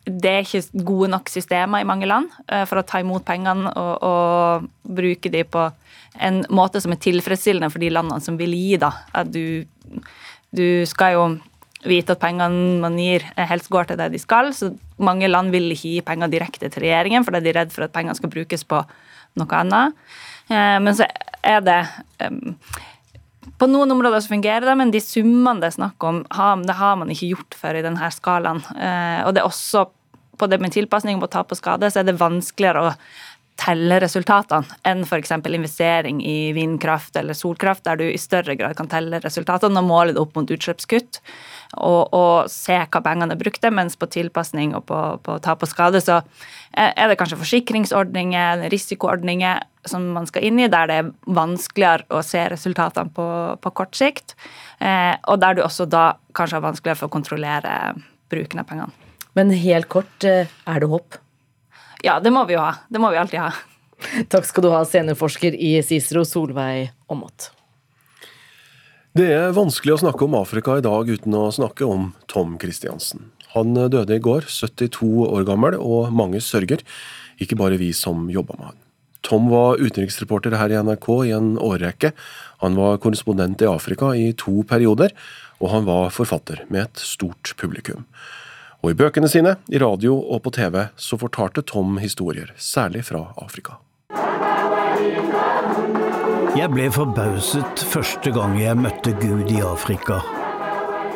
det 0.05 0.31
er 0.31 0.45
ikke 0.45 0.83
gode 0.85 1.11
nok 1.13 1.29
systemer 1.29 1.83
i 1.83 1.87
mange 1.87 2.09
land 2.09 2.31
eh, 2.47 2.63
for 2.69 2.81
å 2.81 2.85
ta 2.87 3.01
imot 3.03 3.25
pengene 3.27 3.69
og, 3.77 3.91
og, 4.01 4.69
bruke 4.81 5.29
de 5.31 5.43
på 5.47 5.67
en 6.19 6.41
måte 6.49 6.81
som 6.83 6.93
er 6.93 7.01
tilfredsstillende 7.01 7.71
for 7.71 7.83
de 7.83 7.91
landene 7.93 8.23
som 8.23 8.37
vil 8.39 8.53
gi. 8.55 8.75
da. 8.81 8.91
At 9.15 9.31
du, 9.31 9.63
du 10.51 10.83
skal 10.89 11.15
jo 11.15 11.23
vite 11.87 12.13
at 12.13 12.21
pengene 12.21 12.77
man 12.81 12.97
gir, 12.99 13.25
helst 13.37 13.71
går 13.73 13.89
til 13.89 13.99
det 14.01 14.11
de 14.13 14.21
skal. 14.21 14.51
Så 14.53 14.73
mange 15.01 15.29
land 15.31 15.53
vil 15.53 15.71
ikke 15.73 15.95
gi 15.95 16.05
penger 16.05 16.31
direkte 16.31 16.69
til 16.69 16.85
regjeringen, 16.85 17.25
fordi 17.25 17.43
de 17.45 17.53
er 17.53 17.61
redd 17.63 17.73
for 17.73 17.87
at 17.87 17.95
pengene 17.95 18.17
skal 18.17 18.33
brukes 18.33 18.67
på 18.67 18.83
noe 19.39 19.59
annet. 19.61 19.97
Eh, 20.51 20.77
men 20.83 20.95
så 20.97 21.07
er 21.41 21.63
det 21.65 21.79
på 23.61 23.69
noen 23.69 23.93
områder 23.93 24.21
så 24.21 24.33
fungerer 24.33 24.65
det, 24.65 24.75
men 24.77 24.91
de 24.93 25.01
summene 25.03 25.61
det 25.61 25.71
er 25.71 25.77
snakk 25.79 26.05
om, 26.05 26.21
det 26.65 26.77
har 26.77 26.95
man 26.97 27.09
ikke 27.13 27.31
gjort 27.35 27.57
før 27.57 27.77
i 27.79 27.83
denne 27.85 28.11
skalaen. 28.13 28.61
Eh, 28.75 29.21
og 29.25 29.35
det 29.35 29.43
er 29.43 29.49
også 29.49 29.87
på 30.41 30.47
det 30.49 30.57
med 30.61 30.73
tilpasning 30.73 31.19
på 31.21 31.29
tap 31.29 31.53
og 31.53 31.59
skade, 31.59 31.91
så 31.91 32.01
er 32.01 32.07
det 32.07 32.17
vanskeligere 32.17 32.87
å 32.87 32.93
telle 33.59 33.99
resultatene 34.01 34.79
enn 34.87 35.03
f.eks. 35.05 35.31
investering 35.31 36.21
i 36.25 36.51
vindkraft 36.55 37.15
eller 37.19 37.37
solkraft, 37.37 37.83
der 37.85 37.99
du 37.99 38.05
i 38.07 38.19
større 38.19 38.55
grad 38.57 38.77
kan 38.77 38.89
telle 38.89 39.19
resultatene 39.21 39.81
og 39.81 39.89
måle 39.89 40.15
det 40.15 40.21
opp 40.21 40.35
mot 40.37 40.49
utslippskutt 40.51 41.19
og, 41.77 42.13
og 42.15 42.49
se 42.51 42.79
hva 42.81 43.01
pengene 43.03 43.35
er 43.35 43.41
brukt 43.41 43.61
til, 43.61 43.73
mens 43.75 43.97
på 43.99 44.09
tilpasning 44.11 44.73
og 44.77 44.87
på, 44.89 44.99
på 45.25 45.37
tap 45.45 45.63
og 45.63 45.71
skade 45.71 46.01
så 46.03 46.21
er 46.71 47.11
det 47.11 47.17
kanskje 47.19 47.39
forsikringsordninger, 47.41 48.65
risikoordninger 48.71 49.65
som 49.91 50.05
man 50.15 50.27
skal 50.29 50.45
inn 50.47 50.59
i, 50.61 50.69
der 50.71 50.89
det 50.89 50.99
er 51.01 51.11
vanskeligere 51.35 52.07
å 52.15 52.21
se 52.25 52.43
resultatene 52.53 53.11
på, 53.15 53.27
på 53.61 53.73
kort 53.75 53.97
sikt, 53.97 54.35
eh, 54.79 55.15
og 55.27 55.41
der 55.41 55.57
du 55.57 55.65
også 55.65 55.87
da 55.89 56.13
kanskje 56.37 56.59
har 56.59 56.67
vanskeligere 56.69 57.01
for 57.01 57.09
å 57.09 57.15
kontrollere 57.17 57.73
bruken 58.31 58.61
av 58.61 58.69
pengene. 58.69 59.09
Men 59.37 59.51
helt 59.55 59.89
kort, 59.91 60.15
eh, 60.27 60.47
er 60.47 60.83
det 60.83 60.89
håp? 60.91 61.19
Ja, 62.05 62.19
det 62.19 62.31
må 62.33 62.45
vi 62.49 62.57
jo 62.57 62.63
ha. 62.63 62.75
Det 62.89 63.01
må 63.01 63.11
vi 63.13 63.19
alltid 63.21 63.43
ha. 63.43 63.51
Takk 64.31 64.47
skal 64.49 64.65
du 64.65 64.71
ha, 64.73 64.81
seniorforsker 64.87 65.53
i 65.53 65.75
Cicero, 65.85 66.23
Solveig 66.25 66.89
Aamodt. 67.11 67.51
Det 69.17 69.27
er 69.27 69.51
vanskelig 69.53 69.97
å 69.97 70.01
snakke 70.05 70.25
om 70.25 70.37
Afrika 70.39 70.77
i 70.79 70.85
dag 70.85 71.09
uten 71.09 71.35
å 71.35 71.49
snakke 71.51 71.85
om 71.85 72.13
Tom 72.31 72.55
Christiansen. 72.61 73.27
Han 73.51 73.75
døde 73.75 74.15
i 74.15 74.23
går, 74.23 74.47
72 74.47 75.27
år 75.27 75.43
gammel, 75.49 75.75
og 75.75 76.13
mange 76.15 76.39
sørger, 76.41 76.79
ikke 77.43 77.57
bare 77.59 77.79
vi 77.81 77.91
som 77.97 78.29
jobba 78.31 78.55
med 78.55 78.69
han. 78.69 78.79
Tom 79.27 79.51
var 79.51 79.81
utenriksreporter 79.83 80.55
her 80.57 80.71
i 80.73 80.79
NRK 80.81 81.07
i 81.27 81.33
en 81.35 81.53
årrekke. 81.61 82.13
Han 82.63 82.79
var 82.79 83.01
korrespondent 83.03 83.61
i 83.61 83.69
Afrika 83.69 84.15
i 84.17 84.31
to 84.33 84.63
perioder, 84.67 85.13
og 85.61 85.73
han 85.75 85.85
var 85.85 86.09
forfatter 86.15 86.63
med 86.71 86.87
et 86.87 87.03
stort 87.05 87.53
publikum. 87.59 88.07
Og 88.81 88.91
i 88.91 88.97
bøkene 88.97 89.29
sine, 89.29 89.55
i 89.69 89.77
radio 89.77 90.15
og 90.17 90.41
på 90.45 90.53
TV, 90.57 90.87
så 90.97 91.17
fortalte 91.21 91.61
Tom 91.61 91.99
historier, 92.01 92.49
særlig 92.57 93.05
fra 93.05 93.27
Afrika. 93.37 93.77
Jeg 96.57 96.67
ble 96.73 96.89
forbauset 96.91 97.85
første 97.93 98.33
gang 98.35 98.57
jeg 98.59 98.79
møtte 98.81 99.13
Gud 99.21 99.53
i 99.53 99.61
Afrika. 99.63 100.17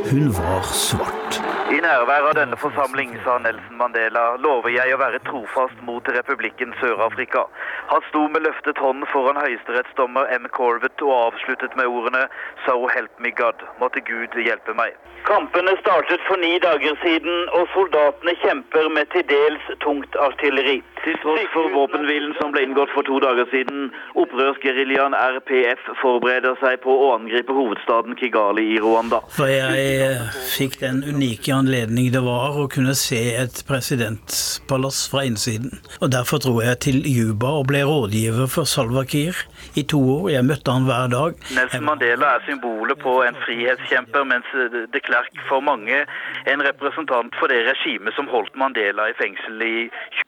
Hun 0.05 0.29
var 0.37 0.69
svart. 0.69 1.41
I 1.65 1.79
nærvær 1.81 2.27
av 2.29 2.35
denne 2.37 2.57
forsamling, 2.61 3.15
sa 3.25 3.39
Nelson 3.41 3.79
Mandela, 3.79 4.35
lover 4.37 4.69
jeg 4.69 4.93
å 4.93 4.99
være 5.01 5.17
trofast 5.25 5.79
mot 5.87 6.05
republikken 6.13 6.75
Sør-Afrika. 6.77 7.41
Han 7.89 8.05
sto 8.11 8.21
med 8.29 8.45
løftet 8.45 8.77
hånd 8.77 9.01
foran 9.09 9.39
høyesterettsdommer 9.41 10.29
M. 10.35 10.45
Corvett 10.53 11.01
og 11.01 11.15
avsluttet 11.15 11.73
med 11.79 11.89
ordene 11.89 12.27
So 12.67 12.77
help 12.93 13.17
me 13.17 13.33
God. 13.33 13.65
Måtte 13.81 14.05
Gud 14.05 14.37
hjelpe 14.37 14.77
meg. 14.77 14.93
Kampene 15.25 15.73
startet 15.81 16.21
for 16.29 16.37
ni 16.37 16.59
dager 16.61 16.99
siden, 17.01 17.49
og 17.57 17.65
soldatene 17.73 18.37
kjemper 18.45 18.91
med 18.93 19.09
til 19.15 19.25
dels 19.33 19.65
tungt 19.81 20.13
artilleri. 20.21 20.83
Til 21.05 21.17
tross 21.21 21.43
for 21.53 21.69
våpenhvilen 21.69 22.31
som 22.39 22.49
ble 22.49 22.63
inngått 22.65 22.89
for 22.95 23.05
to 23.05 23.19
dager 23.21 23.45
siden, 23.51 23.91
opprørsgeriljaen 24.17 25.13
RPF 25.13 25.83
forbereder 25.99 26.55
seg 26.57 26.79
på 26.81 26.89
å 26.89 27.11
angripe 27.13 27.53
hovedstaden 27.53 28.17
Kigali 28.17 28.63
i 28.73 28.79
Rwanda. 28.81 29.19
For 29.35 29.45
jeg 29.51 30.15
fikk 30.55 30.79
den 30.81 31.03
unike 31.05 31.53
anledning 31.53 32.09
det 32.15 32.23
var 32.25 32.57
å 32.57 32.65
kunne 32.73 32.95
se 32.97 33.21
et 33.37 33.61
presidentpalass 33.69 35.03
fra 35.11 35.27
innsiden. 35.29 35.77
Og 36.01 36.09
derfor 36.15 36.41
dro 36.41 36.55
jeg 36.65 36.81
til 36.87 36.97
Juba 37.05 37.53
og 37.59 37.69
ble 37.69 37.83
rådgiver 37.85 38.49
for 38.49 38.65
Salva 38.65 39.05
Kiir 39.05 39.37
i 39.77 39.85
to 39.85 40.01
år. 40.15 40.31
Jeg 40.33 40.49
møtte 40.49 40.73
han 40.73 40.89
hver 40.89 41.13
dag. 41.13 41.37
Nelson 41.53 41.85
Mandela 41.85 42.33
er 42.39 42.49
symbolet 42.49 42.97
på 43.05 43.19
en 43.27 43.37
frihetskjemper, 43.45 44.25
mens 44.33 44.49
de 44.73 45.05
Klerk 45.05 45.37
for 45.45 45.61
mange 45.61 46.01
en 46.49 46.65
representant 46.65 47.37
for 47.37 47.53
det 47.53 47.61
regimet 47.69 48.17
som 48.17 48.31
holdt 48.33 48.57
Mandela 48.57 49.11
i 49.13 49.17
fengsel 49.21 49.61
i 49.69 49.75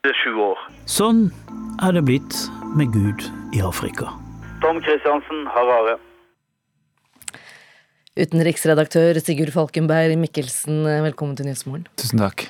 27 0.05 0.37
år. 0.51 0.66
Sånn 0.89 1.27
er 1.83 1.95
det 1.97 2.03
blitt 2.07 2.37
med 2.77 2.91
Gud 2.93 3.25
i 3.55 3.61
Afrika. 3.63 4.11
Tom 4.63 4.79
Christiansen, 4.83 5.45
Harare. 5.53 5.97
Utenriksredaktør 8.17 9.19
Sigurd 9.21 9.53
Falkenberg 9.53 10.17
Mikkelsen, 10.17 10.81
velkommen 11.05 11.37
til 11.37 11.45
Nyhetsmorgen. 11.49 11.85
Tusen 12.01 12.23
takk. 12.23 12.47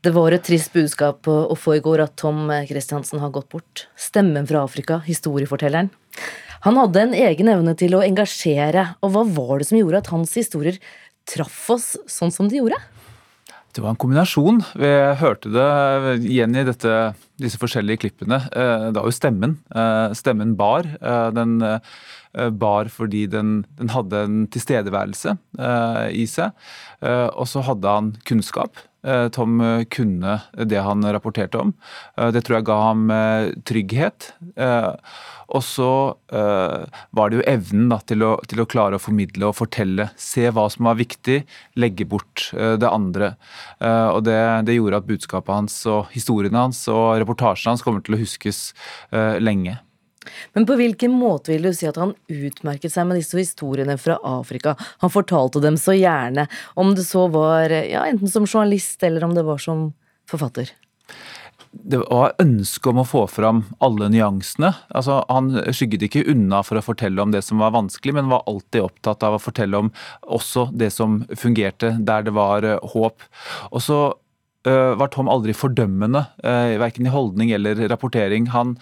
Det 0.00 0.14
var 0.16 0.32
et 0.32 0.42
trist 0.46 0.72
budskap 0.72 1.28
å 1.28 1.54
få 1.54 1.76
i 1.76 1.82
går 1.84 2.02
at 2.06 2.16
Tom 2.18 2.48
Christiansen 2.66 3.20
har 3.22 3.32
gått 3.34 3.50
bort. 3.52 3.84
Stemmen 4.00 4.48
fra 4.48 4.64
Afrika, 4.64 4.98
historiefortelleren. 5.04 5.92
Han 6.64 6.80
hadde 6.80 7.04
en 7.04 7.14
egen 7.16 7.48
evne 7.52 7.76
til 7.78 7.94
å 7.96 8.02
engasjere, 8.04 8.94
og 9.04 9.14
hva 9.14 9.26
var 9.28 9.60
det 9.60 9.68
som 9.70 9.78
gjorde 9.78 10.00
at 10.02 10.10
hans 10.12 10.32
historier 10.36 10.80
traff 11.28 11.68
oss 11.72 11.92
sånn 12.10 12.32
som 12.34 12.48
de 12.50 12.58
gjorde? 12.58 12.80
Det 13.70 13.82
var 13.84 13.92
en 13.92 13.98
kombinasjon. 14.02 14.62
Vi 14.74 14.90
hørte 15.20 15.50
det 15.54 15.66
igjen 16.26 16.56
i 16.58 16.64
dette, 16.66 16.94
disse 17.38 17.58
forskjellige 17.60 18.02
klippene. 18.02 18.40
Eh, 18.50 18.86
det 18.90 18.98
var 18.98 19.06
jo 19.06 19.14
stemmen. 19.14 19.58
Eh, 19.70 20.10
stemmen 20.18 20.56
bar. 20.58 20.88
Eh, 20.98 21.28
den 21.36 21.60
bar 22.58 22.86
fordi 22.94 23.24
den, 23.26 23.64
den 23.78 23.90
hadde 23.90 24.18
en 24.22 24.34
tilstedeværelse 24.54 25.32
i 26.14 26.26
seg. 26.30 26.54
Og 27.02 27.48
så 27.50 27.64
hadde 27.66 27.90
han 27.90 28.12
kunnskap. 28.22 28.78
Tom 29.34 29.58
kunne 29.90 30.36
det 30.54 30.84
han 30.86 31.02
rapporterte 31.02 31.58
om. 31.58 31.72
Det 32.30 32.44
tror 32.46 32.60
jeg 32.60 32.68
ga 32.68 32.76
ham 32.84 33.02
trygghet. 33.66 34.28
Og 35.50 35.64
så 35.66 35.90
uh, 36.14 37.00
var 37.16 37.30
det 37.30 37.40
jo 37.40 37.46
evnen 37.50 37.90
da, 37.90 37.98
til, 38.06 38.22
å, 38.26 38.32
til, 38.46 38.62
å, 38.62 38.68
klare 38.70 38.98
å 38.98 39.02
formidle 39.02 39.50
og 39.50 39.58
fortelle. 39.58 40.10
Se 40.20 40.46
hva 40.54 40.68
som 40.70 40.86
var 40.86 40.98
viktig, 41.00 41.40
legge 41.80 42.06
bort 42.08 42.48
uh, 42.54 42.76
det 42.80 42.90
andre. 42.90 43.34
Uh, 43.82 44.14
og 44.14 44.24
det, 44.28 44.38
det, 44.68 44.78
gjorde 44.78 45.02
at 45.02 45.10
budskapet 45.10 45.56
hans 45.56 45.78
og 45.90 46.10
historiene 46.14 46.66
hans 46.68 46.84
og 46.92 47.18
reportasjene 47.22 47.74
hans 47.74 47.84
kommer 47.86 48.04
til 48.04 48.16
å 48.16 48.20
huskes 48.20 48.70
lenge. 49.42 49.78
Men 50.54 50.66
på 50.68 50.76
hvilken 50.76 51.14
måte 51.16 51.52
vil 51.54 51.64
du 51.68 51.72
si 51.74 51.88
at 51.88 51.98
han 51.98 52.12
utmerket 52.28 52.92
seg 52.92 53.08
med 53.08 53.18
disse 53.18 53.38
historiene 53.38 53.96
fra 54.00 54.18
Afrika? 54.26 54.76
Han 55.02 55.12
fortalte 55.12 55.62
dem 55.64 55.78
så 55.80 55.96
gjerne, 55.96 56.46
om 56.78 56.92
det 56.96 57.06
så 57.08 57.26
var 57.32 57.72
ja, 57.72 58.04
enten 58.06 58.30
som 58.30 58.46
journalist 58.46 59.02
eller 59.06 59.26
om 59.26 59.34
det 59.36 59.46
var 59.48 59.60
som 59.62 59.88
forfatter 60.30 60.70
det 61.72 62.00
var 62.02 62.34
ønske 62.42 62.90
om 62.90 62.98
å 63.02 63.06
få 63.06 63.24
fram 63.30 63.62
alle 63.84 64.08
nyansene. 64.10 64.72
Altså, 64.88 65.20
han 65.30 65.52
skygget 65.70 66.08
ikke 66.08 66.24
unna 66.32 66.64
for 66.66 66.80
å 66.80 66.84
fortelle 66.84 67.22
om 67.22 67.30
det 67.34 67.44
som 67.46 67.62
var 67.62 67.74
vanskelig, 67.76 68.16
men 68.16 68.30
var 68.32 68.42
alltid 68.50 68.88
opptatt 68.88 69.22
av 69.26 69.36
å 69.36 69.42
fortelle 69.42 69.78
om 69.78 69.92
også 70.26 70.68
det 70.74 70.90
som 70.94 71.20
fungerte, 71.38 71.94
der 72.02 72.26
det 72.26 72.34
var 72.34 72.66
uh, 72.66 72.80
håp. 72.94 73.22
Og 73.70 73.84
så 73.86 74.00
uh, 74.66 74.92
var 74.98 75.12
Tom 75.14 75.30
aldri 75.30 75.54
fordømmende, 75.54 76.24
uh, 76.42 76.74
verken 76.82 77.06
i 77.06 77.14
holdning 77.14 77.54
eller 77.54 77.86
rapportering. 77.92 78.50
Han 78.50 78.74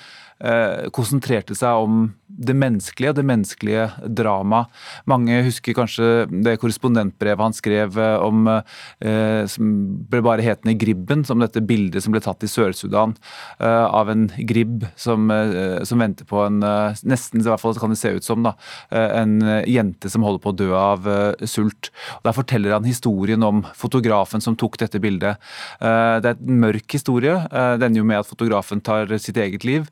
konsentrerte 0.95 1.57
seg 1.59 1.83
om 1.83 2.03
det 2.29 2.55
menneskelige, 2.55 3.15
det 3.17 3.25
menneskelige 3.27 3.85
drama. 4.21 4.65
Mange 5.09 5.41
husker 5.47 5.75
kanskje 5.77 6.27
det 6.45 6.59
korrespondentbrevet 6.61 7.41
han 7.41 7.57
skrev 7.57 7.97
eh, 7.99 8.17
om 8.23 8.49
eh, 8.51 9.43
som 9.51 9.71
ble 10.11 10.21
bare 10.25 10.45
hetende 10.45 10.77
Gribben, 10.79 11.25
som 11.27 11.41
dette 11.43 11.63
bildet 11.65 12.05
som 12.05 12.15
ble 12.15 12.23
tatt 12.25 12.45
i 12.45 12.51
Sør-Sudan 12.51 13.17
eh, 13.59 13.87
av 13.87 14.13
en 14.13 14.29
gribb 14.51 14.87
som, 14.97 15.31
eh, 15.33 15.81
som, 15.89 16.05
venter 16.05 16.29
på 16.29 16.43
en 16.45 16.63
eh, 16.63 17.01
Nesten, 17.09 17.41
i 17.41 17.49
hvert 17.49 17.63
fall 17.63 17.79
kan 17.81 17.95
det 17.95 18.01
se 18.01 18.13
ut 18.19 18.27
som, 18.27 18.45
da, 18.45 18.55
eh, 18.93 19.09
en 19.23 19.41
jente 19.67 20.11
som 20.13 20.27
holder 20.27 20.45
på 20.45 20.53
å 20.53 20.59
dø 20.59 20.69
av 20.77 21.07
sult. 21.49 21.91
Og 22.19 22.29
Der 22.29 22.37
forteller 22.37 22.77
han 22.77 22.87
historien 22.87 23.43
om 23.45 23.65
fotografen 23.77 24.43
som 24.45 24.57
tok 24.59 24.77
dette 24.81 25.01
bildet. 25.01 25.39
det 25.81 26.29
er 26.29 26.37
en 26.37 26.61
mørk 26.61 26.93
historie. 26.93 27.35
det 27.51 27.87
ender 27.87 28.01
jo 28.01 28.07
med 28.07 28.21
at 28.21 28.29
fotografen 28.29 28.81
tar 28.85 29.11
sitt 29.19 29.37
eget 29.37 29.65
liv, 29.65 29.89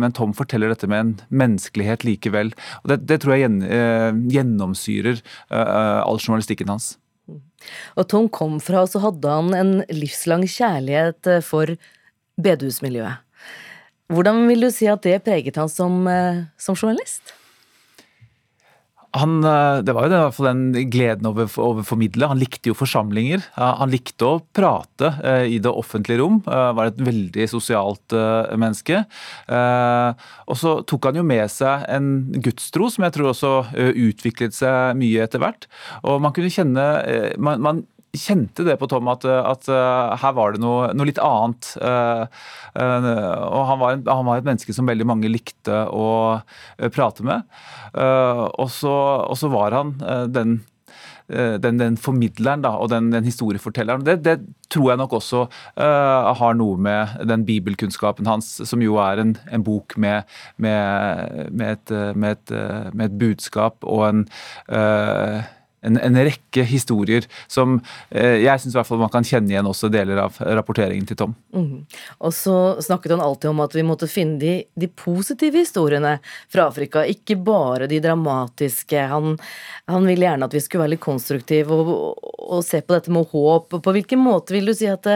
men 0.00 0.14
Tom 0.16 0.32
forteller 0.36 0.72
dette 0.72 0.88
med 0.90 1.02
en 1.02 1.12
menneskelighet 1.42 2.06
likevel. 2.06 2.52
Og 2.82 2.92
Det, 2.92 3.00
det 3.10 3.20
tror 3.22 3.36
jeg 3.36 3.52
uh, 3.62 4.16
gjennomsyrer 4.32 5.20
uh, 5.52 6.02
all 6.02 6.20
journalistikken 6.20 6.72
hans. 6.72 6.94
Og 7.98 8.06
Tom 8.10 8.28
kom 8.32 8.60
fra, 8.62 8.84
så 8.86 9.02
hadde 9.02 9.32
han 9.32 9.54
en 9.56 9.72
livslang 9.90 10.44
kjærlighet 10.46 11.30
for 11.44 11.72
bedehusmiljøet. 12.38 13.22
Hvordan 14.12 14.44
vil 14.46 14.62
du 14.62 14.70
si 14.70 14.86
at 14.86 15.02
det 15.02 15.24
preget 15.26 15.58
han 15.58 15.70
som, 15.72 16.04
som 16.62 16.76
journalist? 16.78 17.32
Han, 19.20 19.44
eh, 19.44 19.78
det 19.86 19.94
var 19.94 20.06
jo 20.06 20.12
i 20.12 20.18
hvert 20.18 20.36
fall 20.36 20.48
den 20.50 20.90
gleden 20.92 21.28
over 21.30 21.48
å 21.62 21.84
formidle. 21.86 22.28
Han 22.30 22.40
likte 22.40 22.70
jo 22.70 22.76
forsamlinger. 22.76 23.44
Han 23.56 23.92
likte 23.92 24.28
å 24.28 24.42
prate 24.56 25.12
eh, 25.24 25.46
i 25.56 25.58
det 25.62 25.72
offentlige 25.72 26.20
rom. 26.22 26.40
Eh, 26.44 26.70
var 26.76 26.90
et 26.90 27.02
veldig 27.02 27.48
sosialt 27.50 28.16
menneske. 28.56 29.02
Og 29.46 30.56
så 30.58 30.76
tok 30.88 31.08
han 31.08 31.18
jo 31.20 31.26
med 31.26 31.50
seg 31.52 31.84
en 31.92 32.08
gudstro 32.42 32.88
som 32.92 33.06
jeg 33.06 33.14
tror 33.16 33.32
også 33.32 33.52
utviklet 33.74 34.56
seg 34.56 34.96
mye 34.98 35.24
etter 35.24 35.42
hvert. 35.42 35.68
Og 36.06 36.20
man 36.22 36.34
kunne 36.36 36.52
kjenne 36.52 36.86
man, 37.42 37.62
man 37.62 37.84
kjente 38.20 38.64
det 38.66 38.76
på 38.80 38.88
Tom 38.90 39.08
at, 39.12 39.24
at 39.26 39.68
uh, 39.70 40.14
her 40.20 40.36
var 40.36 40.54
det 40.54 40.62
noe, 40.62 40.90
noe 40.96 41.08
litt 41.08 41.20
annet. 41.22 41.72
Uh, 41.80 42.26
uh, 42.76 43.10
og 43.46 43.66
han 43.70 43.82
var, 43.82 43.98
han 44.08 44.28
var, 44.28 44.40
et 44.40 44.48
menneske 44.48 44.74
som 44.76 44.88
veldig 44.88 45.08
mange 45.08 45.30
likte 45.32 45.84
å 45.90 46.06
prate 46.94 47.24
med. 47.26 47.44
og, 47.96 48.68
så, 48.72 48.94
og 49.26 49.36
så 49.38 49.50
var 49.52 49.76
han 49.76 49.94
den 50.32 50.58
den, 51.26 51.78
den, 51.80 51.96
formidleren 51.98 52.62
da, 52.62 52.76
og 52.78 52.90
den, 52.92 53.08
den 53.10 53.24
historiefortelleren. 53.26 54.04
Det, 54.06 54.20
det, 54.22 54.36
tror 54.70 54.92
jeg 54.92 54.98
nok 55.00 55.16
også 55.18 55.40
uh, 55.46 56.30
har 56.38 56.54
noe 56.58 56.78
med 56.78 57.16
den 57.26 57.44
bibelkunnskapen 57.46 58.26
hans, 58.30 58.48
som 58.66 58.82
jo 58.82 59.00
er 59.02 59.22
en, 59.22 59.34
en 59.50 59.64
bok 59.66 59.96
med, 59.98 60.26
med, 60.56 61.50
med, 61.50 61.76
et, 61.76 61.92
med, 62.14 62.38
et, 62.38 62.54
med, 62.92 63.04
et, 63.08 63.18
budskap 63.18 63.86
og 63.86 64.06
en 64.08 64.24
uh, 64.70 65.42
en, 65.80 65.98
en 65.98 66.18
rekke 66.26 66.64
historier 66.66 67.26
som 67.52 67.78
eh, 68.10 68.42
jeg 68.42 68.62
syns 68.62 68.90
man 68.90 69.12
kan 69.12 69.26
kjenne 69.26 69.52
igjen 69.52 69.68
også 69.68 69.90
deler 69.92 70.20
av 70.24 70.38
rapporteringen 70.40 71.06
til 71.08 71.18
Tom. 71.20 71.34
Mm. 71.54 71.84
Og 72.18 72.34
så 72.34 72.56
snakket 72.82 73.16
han 73.16 73.24
alltid 73.24 73.50
om 73.50 73.62
at 73.64 73.76
vi 73.76 73.84
måtte 73.86 74.08
finne 74.10 74.38
de, 74.40 74.54
de 74.74 74.88
positive 74.88 75.62
historiene 75.62 76.16
fra 76.52 76.68
Afrika, 76.70 77.04
ikke 77.06 77.38
bare 77.46 77.88
de 77.90 78.00
dramatiske. 78.02 79.06
Han, 79.12 79.36
han 79.90 80.08
ville 80.08 80.26
gjerne 80.26 80.48
at 80.48 80.56
vi 80.56 80.64
skulle 80.64 80.86
være 80.86 80.96
litt 80.96 81.06
konstruktive 81.06 81.76
og, 81.76 81.92
og, 81.92 82.32
og, 82.46 82.64
se 82.66 82.82
på 82.82 82.96
dette 82.96 83.12
med 83.14 83.28
håp. 83.32 83.78
På 83.82 83.96
hvilken 83.96 84.22
måte 84.22 84.56
vil 84.56 84.72
du 84.72 84.74
si 84.76 84.90
at 84.90 85.06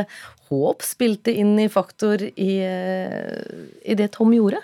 håp 0.50 0.82
spilte 0.82 1.32
inn 1.32 1.54
i 1.62 1.68
faktor 1.70 2.22
i, 2.22 2.50
eh, 2.66 3.38
i, 3.84 3.94
det 3.94 4.10
Tom 4.16 4.32
gjorde? 4.34 4.58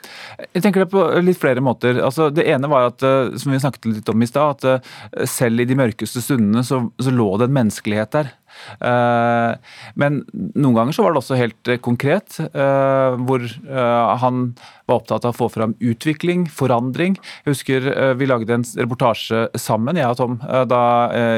Jeg 0.53 0.65
tenker 0.65 0.83
det 0.83 0.91
på 0.91 1.05
litt 1.23 1.39
flere 1.39 1.63
måter. 1.63 2.01
Altså, 2.03 2.29
det 2.35 2.47
ene 2.51 2.71
var 2.71 2.91
at, 2.91 3.05
eh, 3.07 3.37
som 3.39 3.55
vi 3.55 3.63
snakket 3.63 3.87
litt 3.93 4.11
om 4.11 4.23
i 4.23 4.29
stad, 4.29 4.59
at 4.59 4.67
eh, 4.67 5.29
selv 5.31 5.63
i 5.63 5.69
de 5.69 5.79
mørkeste 5.79 6.25
stundene 6.25 6.65
så, 6.67 6.83
så 6.99 7.15
lå 7.15 7.29
det 7.39 7.49
en 7.49 7.59
menneskelighet 7.61 8.19
der. 8.19 8.35
Eh, 8.81 9.53
men 10.01 10.21
noen 10.55 10.77
ganger 10.77 10.97
så 10.97 11.05
var 11.05 11.15
det 11.15 11.23
også 11.23 11.39
helt 11.39 11.71
eh, 11.71 11.81
konkret, 11.83 12.39
eh, 12.47 13.17
hvor 13.27 13.45
han 13.67 14.43
var 14.87 15.01
opptatt 15.01 15.27
av 15.27 15.35
å 15.35 15.37
få 15.37 15.49
fram 15.53 15.75
utvikling, 15.83 16.47
forandring. 16.53 17.17
Jeg 17.45 17.55
husker 17.55 17.89
vi 18.19 18.29
lagde 18.29 18.55
en 18.55 18.65
reportasje 18.79 19.47
sammen, 19.59 19.99
jeg 19.99 20.09
og 20.09 20.19
Tom, 20.21 20.37
da 20.71 20.83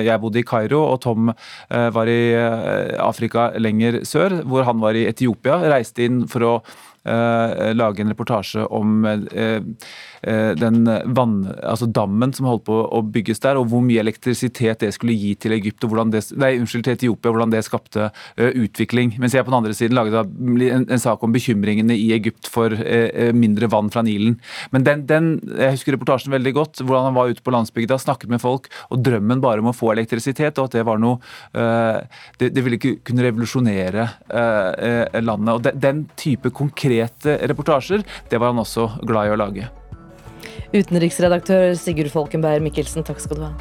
jeg 0.05 0.21
bodde 0.21 0.43
i 0.43 0.47
Kairo 0.47 0.83
og 0.85 1.01
Tom 1.05 1.33
var 1.69 2.11
i 2.13 2.21
Afrika 3.01 3.49
lenger 3.57 4.03
sør, 4.09 4.41
hvor 4.49 4.69
han 4.69 4.83
var 4.83 4.99
i 4.99 5.07
Etiopia. 5.09 5.63
Reiste 5.73 6.05
inn 6.05 6.23
for 6.31 6.45
å 6.45 6.55
lage 7.09 8.03
en 8.03 8.13
reportasje 8.13 8.65
om 8.75 9.05
den 10.59 10.79
vann, 11.15 11.35
altså 11.63 11.87
dammen 11.95 12.33
som 12.35 12.49
holdt 12.49 12.65
på 12.67 12.75
å 12.75 13.01
bygges 13.07 13.39
der, 13.45 13.59
og 13.59 13.69
hvor 13.71 13.83
mye 13.87 14.01
elektrisitet 14.03 14.83
det 14.83 14.91
skulle 14.97 15.15
gi 15.15 15.31
til 15.39 15.55
Egypt, 15.55 15.85
og 15.87 15.93
hvordan 15.93 16.11
det, 16.13 16.25
nei, 16.39 16.57
unnskyld, 16.59 16.85
til 16.89 16.97
Etiopia, 16.97 17.31
hvordan 17.31 17.53
det 17.55 17.63
skapte 17.67 18.09
utvikling. 18.37 19.15
Mens 19.23 19.37
jeg 19.37 19.47
på 19.47 19.53
den 19.53 19.59
andre 19.61 19.77
siden 19.79 19.97
laget 19.97 20.19
en, 20.27 20.87
en 20.89 21.03
sak 21.03 21.23
om 21.23 21.35
bekymringene 21.35 21.95
i 21.95 22.11
Egypt 22.17 22.51
for 22.51 22.75
mindre 23.37 23.71
vann 23.71 23.93
fra 23.95 24.03
Nilen. 24.07 24.37
Men 24.75 24.87
den, 24.87 25.07
den, 25.09 25.31
jeg 25.55 25.79
husker 25.79 25.95
reportasjen 25.95 26.35
veldig 26.35 26.55
godt, 26.59 26.83
hvordan 26.83 27.09
han 27.11 27.19
var 27.19 27.31
ute 27.31 27.45
på 27.47 27.55
landsbygda, 27.55 28.01
snakket 28.03 28.35
med 28.35 28.43
folk, 28.43 28.67
og 28.91 29.05
drømmen 29.07 29.43
bare 29.45 29.63
om 29.63 29.71
å 29.71 29.77
få 29.77 29.93
elektrisitet, 29.95 30.59
og 30.59 30.69
at 30.69 30.79
det 30.81 30.85
var 30.89 30.99
noe 31.03 31.23
det, 32.39 32.51
det 32.55 32.63
ville 32.65 32.79
ikke 32.79 32.99
kunne 33.07 33.25
revolusjonere 33.25 34.09
landet. 35.23 35.55
og 35.55 35.81
Den 35.83 36.05
type 36.19 36.51
konkrete 36.99 37.49
reportasjer, 37.49 38.05
det 38.29 38.39
var 38.39 38.53
han 38.53 38.59
også 38.59 38.89
glad 39.07 39.29
i 39.29 39.33
å 39.35 39.39
lage. 39.39 39.69
Utenriksredaktør 40.75 41.75
Sigurd 41.79 42.11
Folkenberg 42.13 42.63
Mikkelsen, 42.63 43.05
takk 43.05 43.21
skal 43.21 43.39
du 43.39 43.47
ha. 43.49 43.53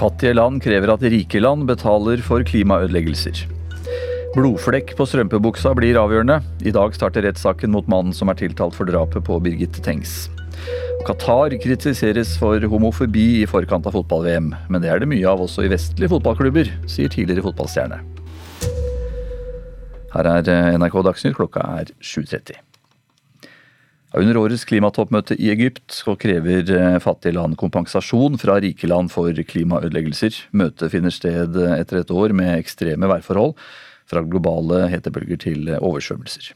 Fattige 0.00 0.32
land 0.32 0.62
krever 0.64 0.94
at 0.94 1.02
rike 1.04 1.40
land 1.40 1.66
betaler 1.68 2.22
for 2.24 2.40
klimaødeleggelser. 2.40 3.44
Blodflekk 4.32 4.94
på 4.96 5.04
strømpebuksa 5.04 5.74
blir 5.76 5.98
avgjørende. 6.00 6.38
I 6.64 6.72
dag 6.72 6.94
starter 6.96 7.26
rettssaken 7.26 7.74
mot 7.74 7.88
mannen 7.90 8.14
som 8.16 8.30
er 8.30 8.38
tiltalt 8.40 8.78
for 8.78 8.88
drapet 8.88 9.26
på 9.26 9.40
Birgitte 9.44 9.82
Tengs. 9.84 10.30
Qatar 11.06 11.54
kritiseres 11.62 12.34
for 12.38 12.60
homofobi 12.72 13.40
i 13.40 13.46
forkant 13.48 13.86
av 13.88 13.96
fotball-VM, 13.96 14.50
men 14.68 14.82
det 14.82 14.90
er 14.92 15.00
det 15.00 15.08
mye 15.10 15.28
av 15.28 15.40
også 15.46 15.64
i 15.64 15.70
vestlige 15.72 16.12
fotballklubber, 16.12 16.68
sier 16.90 17.12
tidligere 17.12 17.46
fotballstjerne. 17.48 18.02
Her 20.10 20.26
er 20.26 20.50
NRK 20.76 20.98
Dagsnytt, 21.06 21.38
klokka 21.38 21.62
er 21.78 21.94
7.30. 22.02 22.58
Under 24.18 24.40
årets 24.40 24.64
klimatoppmøte 24.66 25.36
i 25.38 25.52
Egypt 25.52 26.00
krever 26.18 26.66
fattige 26.98 27.36
land 27.36 27.54
kompensasjon 27.60 28.40
fra 28.42 28.58
rike 28.58 28.90
land 28.90 29.12
for 29.14 29.30
klimaødeleggelser. 29.30 30.48
Møtet 30.50 30.90
finner 30.90 31.14
sted 31.14 31.54
etter 31.76 32.02
et 32.02 32.10
år 32.10 32.34
med 32.34 32.56
ekstreme 32.58 33.06
værforhold, 33.10 33.54
fra 34.10 34.24
globale 34.26 34.88
hetebølger 34.90 35.38
til 35.46 35.70
oversvømmelser. 35.78 36.50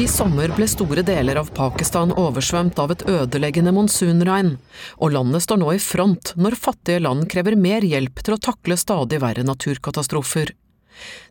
I 0.00 0.06
sommer 0.08 0.48
ble 0.56 0.64
store 0.64 1.02
deler 1.04 1.36
av 1.36 1.50
Pakistan 1.52 2.14
oversvømt 2.16 2.78
av 2.80 2.94
et 2.94 3.02
ødeleggende 3.04 3.74
monsunregn, 3.76 4.54
og 4.96 5.12
landet 5.12 5.44
står 5.44 5.60
nå 5.60 5.74
i 5.76 5.82
front 5.82 6.30
når 6.40 6.56
fattige 6.56 7.02
land 7.04 7.26
krever 7.28 7.52
mer 7.60 7.84
hjelp 7.84 8.22
til 8.24 8.38
å 8.38 8.40
takle 8.40 8.78
stadig 8.80 9.18
verre 9.20 9.44
naturkatastrofer. 9.44 10.54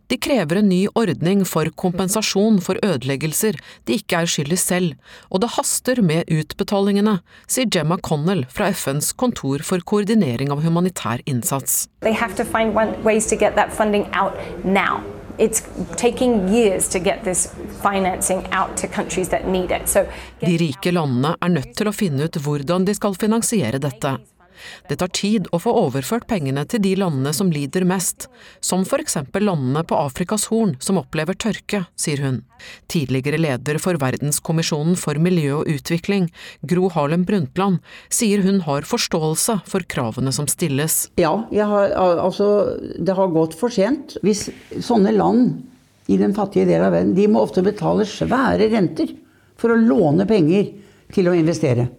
De 0.05 0.21
krever 0.21 0.61
en 0.61 0.69
ny 0.69 0.83
ordning 0.93 1.41
for 1.49 1.65
kompensasjon 1.81 2.61
for 2.61 2.77
ødeleggelser 2.85 3.57
de 3.89 3.97
ikke 3.97 4.21
er 4.21 4.29
skyld 4.29 4.53
i 4.53 4.61
selv, 4.61 5.15
og 5.33 5.41
det 5.41 5.55
haster 5.57 6.05
med 6.05 6.29
utbetalingene, 6.29 7.23
sier 7.49 7.69
Gemma 7.73 7.97
Connell 7.97 8.45
fra 8.53 8.69
FNs 8.69 9.15
kontor 9.17 9.65
for 9.65 9.81
koordinering 9.81 10.53
av 10.53 10.61
humanitær 10.61 11.25
innsats. 11.25 11.87
They 12.05 12.13
have 12.13 12.37
to 12.37 12.45
find 12.45 12.77
ways 13.01 13.33
to 13.33 13.35
get 13.35 13.57
that 13.57 13.73
funding 13.73 14.05
out 14.13 14.37
now. 14.61 15.01
De 20.41 20.57
rike 20.59 20.91
landene 20.91 21.35
er 21.39 21.53
nødt 21.53 21.71
til 21.79 21.87
å 21.89 21.95
finne 21.95 22.27
ut 22.27 22.41
hvordan 22.43 22.87
de 22.87 22.95
skal 22.97 23.15
finansiere 23.19 23.79
dette. 23.79 24.17
Det 24.89 24.99
tar 25.01 25.11
tid 25.15 25.47
å 25.53 25.59
få 25.61 25.73
overført 25.85 26.27
pengene 26.29 26.65
til 26.69 26.81
de 26.83 26.95
landene 26.99 27.33
som 27.35 27.51
lider 27.53 27.85
mest, 27.87 28.27
som 28.61 28.85
eksempel 28.99 29.45
landene 29.47 29.83
på 29.87 29.97
Afrikas 29.97 30.47
Horn 30.51 30.75
som 30.83 30.99
opplever 31.01 31.37
tørke, 31.39 31.85
sier 31.95 32.21
hun. 32.23 32.41
Tidligere 32.91 33.39
leder 33.39 33.79
for 33.79 33.99
Verdenskommisjonen 34.01 34.97
for 34.99 35.19
miljø 35.21 35.61
og 35.61 35.69
utvikling, 35.71 36.27
Gro 36.67 36.89
Harlem 36.93 37.25
Brundtland, 37.27 37.79
sier 38.11 38.43
hun 38.43 38.61
har 38.67 38.87
forståelse 38.87 39.61
for 39.69 39.85
kravene 39.89 40.33
som 40.35 40.49
stilles. 40.51 41.07
Ja, 41.21 41.33
har, 41.51 41.95
altså, 41.95 42.75
det 42.99 43.15
har 43.15 43.33
gått 43.33 43.55
for 43.59 43.73
sent. 43.73 44.17
Hvis 44.25 44.47
sånne 44.83 45.15
land 45.15 45.63
i 46.09 46.17
den 46.19 46.35
fattige 46.35 46.67
delen 46.69 46.87
av 46.87 46.95
verden, 46.97 47.15
de 47.17 47.27
må 47.31 47.43
ofte 47.45 47.63
betale 47.65 48.07
svære 48.09 48.69
renter 48.73 49.13
for 49.59 49.73
å 49.73 49.79
låne 49.79 50.27
penger 50.29 50.71
til 51.13 51.29
å 51.29 51.35
investere. 51.37 51.89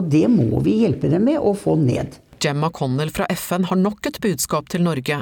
Og 0.00 0.08
det 0.08 0.24
må 0.32 0.62
vi 0.64 0.78
hjelpe 0.80 1.10
dem 1.12 1.26
med 1.28 1.42
å 1.44 1.52
få 1.52 1.76
ned. 1.76 2.16
Gemma 2.40 2.70
Connell 2.72 3.10
fra 3.12 3.26
FN 3.28 3.66
har 3.68 3.76
nok 3.76 4.06
et 4.08 4.16
budskap 4.24 4.70
til 4.72 4.80
Norge. 4.86 5.18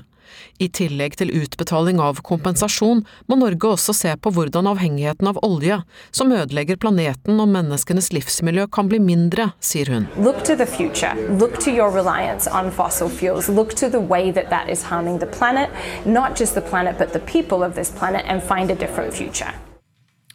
I 0.62 0.68
tillegg 0.70 1.16
til 1.18 1.32
utbetaling 1.34 1.98
av 2.04 2.20
kompensasjon, 2.22 3.00
må 3.26 3.38
Norge 3.40 3.72
også 3.72 3.94
se 3.96 4.12
på 4.22 4.30
hvordan 4.36 4.68
avhengigheten 4.70 5.30
av 5.30 5.40
olje, 5.42 5.80
som 6.14 6.30
ødelegger 6.36 6.78
planeten 6.78 7.40
og 7.42 7.50
menneskenes 7.50 8.12
livsmiljø, 8.14 8.68
kan 8.70 8.90
bli 8.92 9.00
mindre, 9.02 9.50
sier 9.58 9.90
hun. 9.90 10.06
Look 10.20 10.44
to 10.46 10.54
the 10.54 10.68
future. 10.68 11.14
Look 11.40 11.58
to 11.64 11.74
your 11.74 11.90
reliance 11.90 12.46
on 12.46 12.70
fossil 12.70 13.08
fuels. 13.08 13.48
Look 13.48 13.74
to 13.80 13.88
the 13.88 14.04
way 14.14 14.30
that 14.30 14.50
that 14.50 14.68
is 14.70 14.84
harming 14.92 15.18
the 15.18 15.32
planet, 15.38 15.72
not 16.04 16.38
just 16.38 16.54
the 16.54 16.62
planet, 16.62 16.98
but 16.98 17.16
the 17.16 17.24
people 17.24 17.64
of 17.64 17.74
this 17.74 17.90
planet, 17.90 18.22
and 18.28 18.42
find 18.42 18.70
a 18.70 18.76
different 18.76 19.14
future. 19.14 19.54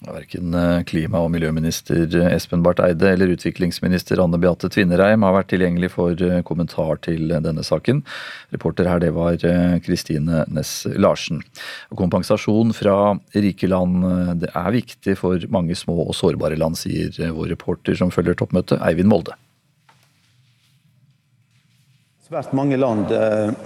Verken 0.04 0.56
klima- 0.90 1.22
og 1.24 1.32
miljøminister 1.34 2.12
Espen 2.30 2.64
Barth 2.66 2.84
Eide 2.84 3.14
eller 3.14 3.34
utviklingsminister 3.36 4.22
Anne 4.24 4.40
Beate 4.42 4.70
Tvinnereim 4.74 5.24
har 5.26 5.38
vært 5.38 5.52
tilgjengelig 5.54 5.92
for 5.96 6.24
kommentar 6.48 7.00
til 7.06 7.32
denne 7.32 7.64
saken. 7.66 8.02
Reporter 8.56 8.90
her, 8.90 9.04
det 9.04 9.14
var 9.16 9.38
Kristine 9.86 10.44
Næss 10.52 10.84
Larsen. 10.98 11.44
Kompensasjon 11.96 12.76
fra 12.76 12.98
rike 13.36 13.70
land 13.72 14.04
det 14.44 14.52
er 14.52 14.76
viktig 14.76 15.18
for 15.20 15.48
mange 15.54 15.78
små 15.80 16.02
og 16.08 16.18
sårbare 16.18 16.60
land, 16.60 16.80
sier 16.80 17.34
vår 17.34 17.54
reporter 17.56 17.98
som 17.98 18.12
følger 18.14 18.38
toppmøtet, 18.40 18.82
Eivind 18.84 19.12
Molde. 19.12 19.38
Svært 22.34 22.54
mange 22.58 22.78
land 22.82 23.12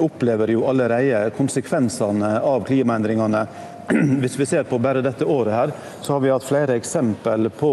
opplever 0.03 0.51
jo 0.51 0.65
allerede 0.67 1.29
konsekvensene 1.37 2.33
av 2.43 2.65
klimaendringene 2.67 3.45
hvis 4.19 4.33
vi 4.41 4.47
ser 4.49 4.65
på 4.67 4.75
bare 4.83 4.99
dette 5.05 5.23
året 5.23 5.53
her, 5.55 5.71
så 6.03 6.17
har 6.17 6.19
vi 6.25 6.33
hatt 6.33 6.43
flere 6.43 6.75
eksempel 6.75 7.47
på 7.55 7.69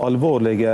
alvorlige 0.00 0.72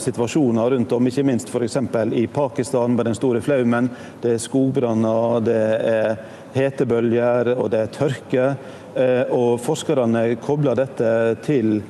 situasjoner 0.00 0.72
rundt 0.72 0.94
om, 0.96 1.10
ikke 1.10 1.26
minst 1.28 1.52
f.eks. 1.52 1.76
i 2.16 2.24
Pakistan 2.32 2.96
med 2.96 3.10
den 3.10 3.18
store 3.20 3.44
flaumen. 3.44 3.90
Det 4.22 4.32
er 4.38 4.40
skogbranner, 4.40 5.44
det 5.44 5.60
er 5.92 6.16
hetebølger 6.56 7.52
og 7.58 7.68
det 7.76 7.84
er 7.84 7.94
tørke. 7.98 8.48
Og 9.36 9.60
forskerne 9.60 10.24
kobler 10.40 10.80
dette 10.80 11.12
til 11.44 11.82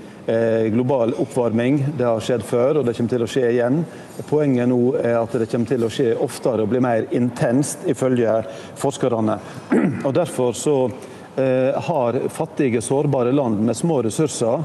global 0.72 1.14
oppvarming. 1.22 1.77
Det 1.99 2.07
har 2.07 2.22
skjedd 2.24 2.43
før, 2.43 2.81
og 2.81 2.87
det 2.87 2.97
kommer 2.97 3.12
til 3.12 3.24
å 3.27 3.29
skje 3.31 3.45
igjen. 3.53 3.83
Poenget 4.27 4.70
nå 4.70 4.81
er 4.99 5.20
at 5.20 5.37
det 5.39 5.47
kommer 5.53 5.70
til 5.70 5.87
å 5.87 5.91
skje 5.93 6.09
oftere 6.27 6.64
og 6.64 6.72
bli 6.72 6.81
mer 6.83 7.07
intenst, 7.14 7.87
ifølge 7.87 8.41
forskerne. 8.81 9.39
Og 10.07 10.11
Derfor 10.16 10.57
så 10.59 10.77
har 11.87 12.16
fattige, 12.33 12.81
sårbare 12.83 13.33
land 13.37 13.61
med 13.61 13.77
små 13.77 14.01
ressurser 14.07 14.62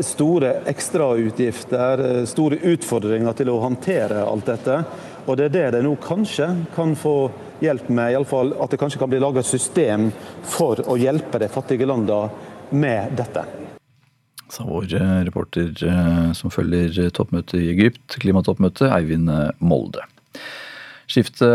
store 0.00 0.52
ekstrautgifter, 0.66 2.26
store 2.26 2.58
utfordringer 2.62 3.32
til 3.36 3.50
å 3.50 3.60
håndtere 3.62 4.24
alt 4.24 4.46
dette. 4.46 4.82
Og 5.26 5.36
Det 5.36 5.44
er 5.44 5.54
det 5.56 5.70
de 5.76 5.82
nå 5.84 5.96
kanskje 6.00 6.48
kan 6.74 6.94
få 6.96 7.30
hjelp 7.60 7.88
med, 7.88 8.12
i 8.12 8.16
alle 8.16 8.28
fall 8.28 8.54
at 8.60 8.70
det 8.70 8.78
kanskje 8.80 8.98
kan 8.98 9.10
bli 9.10 9.18
et 9.18 9.46
system 9.46 10.10
for 10.42 10.80
å 10.88 10.96
hjelpe 10.96 11.38
de 11.38 11.48
fattige 11.48 11.86
landene 11.86 12.30
med 12.70 13.12
dette. 13.18 13.67
Sa 14.52 14.64
vår 14.64 14.88
reporter 15.28 15.74
som 16.36 16.52
følger 16.52 17.10
toppmøtet 17.14 17.60
i 17.60 17.72
Egypt, 17.74 18.16
klimatoppmøtet, 18.22 18.88
Eivind 18.92 19.28
Molde. 19.60 20.04
Skifte 21.08 21.46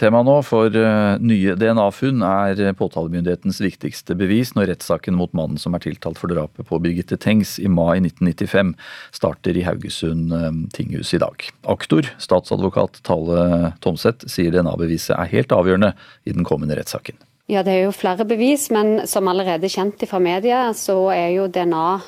tema 0.00 0.22
nå, 0.24 0.38
for 0.40 0.72
nye 0.72 1.54
DNA-funn 1.60 2.22
er 2.24 2.62
påtalemyndighetens 2.78 3.58
viktigste 3.60 4.16
bevis 4.16 4.54
når 4.56 4.70
rettssaken 4.70 5.18
mot 5.18 5.34
mannen 5.36 5.60
som 5.60 5.76
er 5.76 5.82
tiltalt 5.84 6.16
for 6.16 6.32
drapet 6.32 6.64
på 6.68 6.78
Birgitte 6.80 7.18
Tengs 7.20 7.58
i 7.60 7.68
mai 7.68 7.98
1995 8.00 8.72
starter 9.12 9.58
i 9.60 9.66
Haugesund 9.66 10.32
tinghus 10.72 11.12
i 11.12 11.20
dag. 11.20 11.44
Aktor, 11.68 12.08
statsadvokat 12.24 13.02
Tale 13.04 13.74
Tomseth, 13.84 14.24
sier 14.32 14.48
DNA-beviset 14.56 15.12
er 15.18 15.28
helt 15.34 15.52
avgjørende 15.52 15.92
i 16.24 16.32
den 16.32 16.48
kommende 16.48 16.80
rettssaken. 16.80 17.20
Ja, 17.52 17.60
det 17.60 17.74
er 17.74 17.84
jo 17.90 17.92
flere 17.92 18.24
bevis, 18.24 18.70
men 18.72 19.02
som 19.10 19.28
allerede 19.28 19.68
kjent 19.68 20.00
fra 20.08 20.24
media, 20.24 20.70
så 20.72 20.96
er 21.12 21.34
jo 21.34 21.50
DNA 21.52 22.00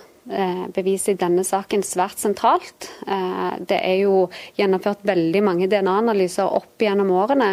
beviset 0.75 1.15
i 1.15 1.21
denne 1.21 1.45
saken 1.45 1.85
svært 1.85 2.19
sentralt. 2.23 2.89
Det 3.05 3.79
er 3.79 3.99
jo 4.03 4.27
gjennomført 4.57 5.05
veldig 5.07 5.43
mange 5.45 5.69
DNA-analyser 5.71 6.49
opp 6.49 6.81
gjennom 6.81 7.13
årene 7.15 7.51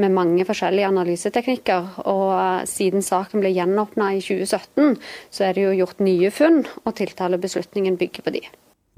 med 0.00 0.16
mange 0.16 0.44
forskjellige 0.48 0.90
analyseteknikker. 0.92 2.02
Og 2.12 2.68
siden 2.68 3.04
saken 3.04 3.40
ble 3.40 3.54
gjenåpna 3.56 4.12
i 4.16 4.22
2017, 4.24 4.98
så 5.32 5.48
er 5.48 5.56
det 5.56 5.68
jo 5.68 5.76
gjort 5.82 6.04
nye 6.04 6.32
funn, 6.34 6.64
og 6.84 6.96
tiltalebeslutningen 7.00 7.96
bygger 8.00 8.26
på 8.26 8.36
de. 8.36 8.44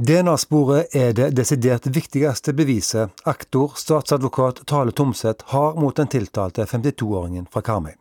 DNA-sporet 0.02 0.94
er 0.98 1.12
det 1.14 1.28
desidert 1.36 1.86
viktigste 1.86 2.54
beviset 2.58 3.22
aktor 3.28 3.76
statsadvokat 3.78 4.64
Tale 4.66 4.90
Tomseth 4.90 5.52
har 5.52 5.76
mot 5.78 5.94
den 5.94 6.10
tiltalte 6.10 6.64
52-åringen 6.66 7.46
fra 7.52 7.62
Karmøy. 7.62 7.94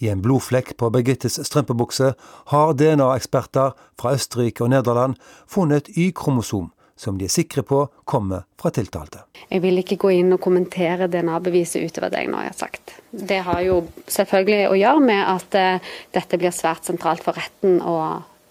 I 0.00 0.08
en 0.08 0.22
blodflekk 0.24 0.74
på 0.80 0.88
Birgittes 0.94 1.36
strømpebukse 1.44 2.14
har 2.52 2.76
DNA-eksperter 2.80 3.74
fra 4.00 4.12
Østerrike 4.16 4.64
og 4.64 4.72
Nederland 4.72 5.18
funnet 5.48 5.90
et 5.90 5.98
Y-kromosom 6.06 6.70
som 7.00 7.16
de 7.18 7.24
er 7.24 7.32
sikre 7.32 7.62
på 7.64 7.80
kommer 8.04 8.44
fra 8.60 8.72
tiltalte. 8.76 9.22
Jeg 9.48 9.62
vil 9.64 9.80
ikke 9.80 9.96
gå 10.02 10.12
inn 10.18 10.34
og 10.36 10.40
kommentere 10.44 11.08
DNA-beviset 11.08 11.84
utover 11.88 12.12
det 12.12 12.24
jeg 12.26 12.32
nå 12.32 12.42
har 12.42 12.56
sagt. 12.56 12.92
Det 13.10 13.40
har 13.46 13.62
jo 13.64 13.78
selvfølgelig 14.04 14.66
å 14.68 14.76
gjøre 14.76 15.04
med 15.08 15.22
at 15.24 15.56
uh, 15.56 15.92
dette 16.16 16.40
blir 16.40 16.52
svært 16.52 16.88
sentralt 16.88 17.24
for 17.24 17.40
retten 17.40 17.80
å, 17.80 17.96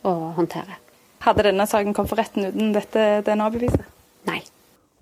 å 0.01 0.15
håndtere. 0.37 0.79
Hadde 1.25 1.45
denne 1.49 1.67
saken 1.69 1.93
kommet 1.93 2.13
for 2.13 2.21
retten 2.21 2.49
uten 2.49 2.73
dette 2.73 3.09
DNA-beviset? 3.27 3.85
Nei. 4.29 4.41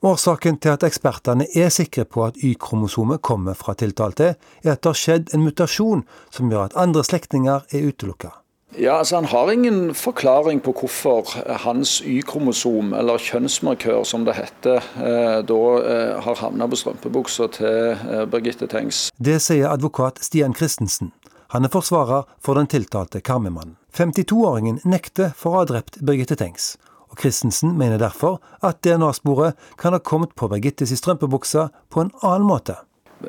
Årsaken 0.05 0.59
til 0.61 0.75
at 0.75 0.83
ekspertene 0.85 1.47
er 1.57 1.71
sikre 1.73 2.03
på 2.05 2.27
at 2.27 2.35
Y-kromosomet 2.37 3.23
kommer 3.25 3.57
fra 3.57 3.73
tiltalte, 3.73 4.35
er 4.63 4.75
at 4.75 4.83
det 4.83 4.91
har 4.91 4.99
skjedd 4.99 5.31
en 5.33 5.41
mutasjon 5.41 6.03
som 6.29 6.51
gjør 6.51 6.67
at 6.67 6.77
andre 6.77 7.01
slektninger 7.03 7.65
er 7.73 7.87
utelukka. 7.89 8.35
Ja, 8.77 8.99
altså 8.99 9.15
Han 9.15 9.25
har 9.25 9.51
ingen 9.51 9.95
forklaring 9.95 10.59
på 10.61 10.73
hvorfor 10.75 11.25
hans 11.63 12.01
Y-kromosom, 12.05 12.93
eller 12.93 13.17
kjønnsmarkør 13.17 14.03
som 14.05 14.25
det 14.25 14.35
heter, 14.37 14.83
eh, 15.01 15.39
da 15.41 15.61
eh, 15.81 16.21
har 16.21 16.41
havna 16.43 16.67
på 16.67 16.77
strømpebuksa 16.77 17.47
til 17.57 17.95
eh, 17.95 18.25
Birgitte 18.29 18.67
Tengs. 18.67 19.07
Det 19.17 19.39
sier 19.41 19.71
advokat 19.71 20.21
Stian 20.21 20.53
Christensen. 20.53 21.13
Han 21.55 21.65
er 21.65 21.73
forsvarer 21.73 22.27
for 22.43 22.59
den 22.59 22.67
tiltalte 22.67 23.21
Karmøy-mannen. 23.23 23.77
52-åringen 23.97 24.83
nekter 24.85 25.31
for 25.33 25.55
å 25.55 25.63
ha 25.63 25.69
drept 25.71 25.97
Birgitte 26.05 26.35
Tengs. 26.37 26.75
Og 27.11 27.21
Christensen 27.21 27.77
mener 27.79 28.01
derfor 28.01 28.41
at 28.65 28.81
DNA-sporet 28.83 29.55
kan 29.79 29.95
ha 29.95 29.99
kommet 30.03 30.35
på 30.35 30.49
Birgittes 30.51 30.91
strømpebukse 30.99 31.69
på 31.93 32.03
en 32.03 32.11
annen 32.21 32.47
måte. 32.49 32.75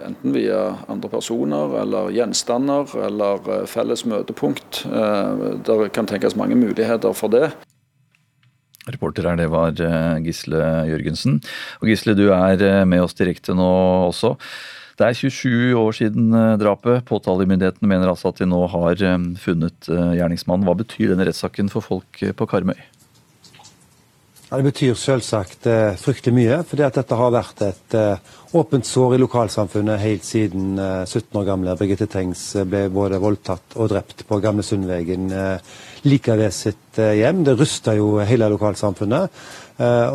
Enten 0.04 0.34
via 0.34 0.74
andre 0.92 1.08
personer 1.08 1.78
eller 1.80 2.10
gjenstander 2.12 2.90
eller 3.06 3.64
felles 3.70 4.04
møtepunkt. 4.04 4.82
Det 4.84 5.76
kan 5.96 6.10
tenkes 6.10 6.36
mange 6.36 6.58
muligheter 6.60 7.14
for 7.16 7.32
det. 7.32 7.54
Reporter 8.88 9.30
her, 9.30 9.36
det 9.40 9.46
var 9.52 9.72
Gisle 10.24 10.60
Jørgensen. 10.90 11.38
Og 11.80 11.88
Gisle, 11.88 12.12
du 12.18 12.28
er 12.32 12.84
med 12.88 13.00
oss 13.04 13.16
direkte 13.16 13.56
nå 13.56 13.70
også. 14.10 14.34
Det 14.98 15.06
er 15.06 15.16
27 15.16 15.78
år 15.78 15.96
siden 15.96 16.36
drapet. 16.60 17.04
Påtalemyndigheten 17.08 17.88
mener 17.88 18.10
altså 18.10 18.32
at 18.32 18.40
de 18.42 18.48
nå 18.50 18.60
har 18.68 19.00
funnet 19.40 19.88
gjerningsmannen. 19.88 20.68
Hva 20.68 20.76
betyr 20.80 21.12
denne 21.14 21.28
rettssaken 21.28 21.72
for 21.72 21.80
folk 21.84 22.24
på 22.36 22.48
Karmøy? 22.50 22.80
Ja, 24.48 24.56
det 24.56 24.64
betyr 24.70 24.94
selvsagt 24.96 25.66
eh, 25.68 25.90
fryktelig 26.00 26.32
mye, 26.32 26.62
fordi 26.64 26.80
at 26.86 26.94
dette 26.96 27.16
har 27.20 27.32
vært 27.34 27.58
et 27.66 27.94
eh, 27.98 28.36
åpent 28.56 28.86
sår 28.88 29.18
i 29.18 29.20
lokalsamfunnet 29.20 30.00
helt 30.00 30.24
siden 30.24 30.78
eh, 30.80 31.02
17 31.04 31.36
år 31.36 31.44
gamle 31.44 31.74
Birgitte 31.76 32.06
Tengs 32.08 32.46
ble 32.64 32.86
både 32.88 33.18
voldtatt 33.20 33.76
og 33.76 33.90
drept 33.92 34.22
på 34.24 34.38
Gamle 34.40 34.64
Sundvegen 34.64 35.28
like 36.08 36.36
ved 36.40 36.56
sitt 36.56 36.96
hjem. 36.96 37.42
Det 37.44 37.58
rysta 37.60 37.92
jo 37.98 38.14
hele 38.24 38.48
lokalsamfunnet. 38.48 39.36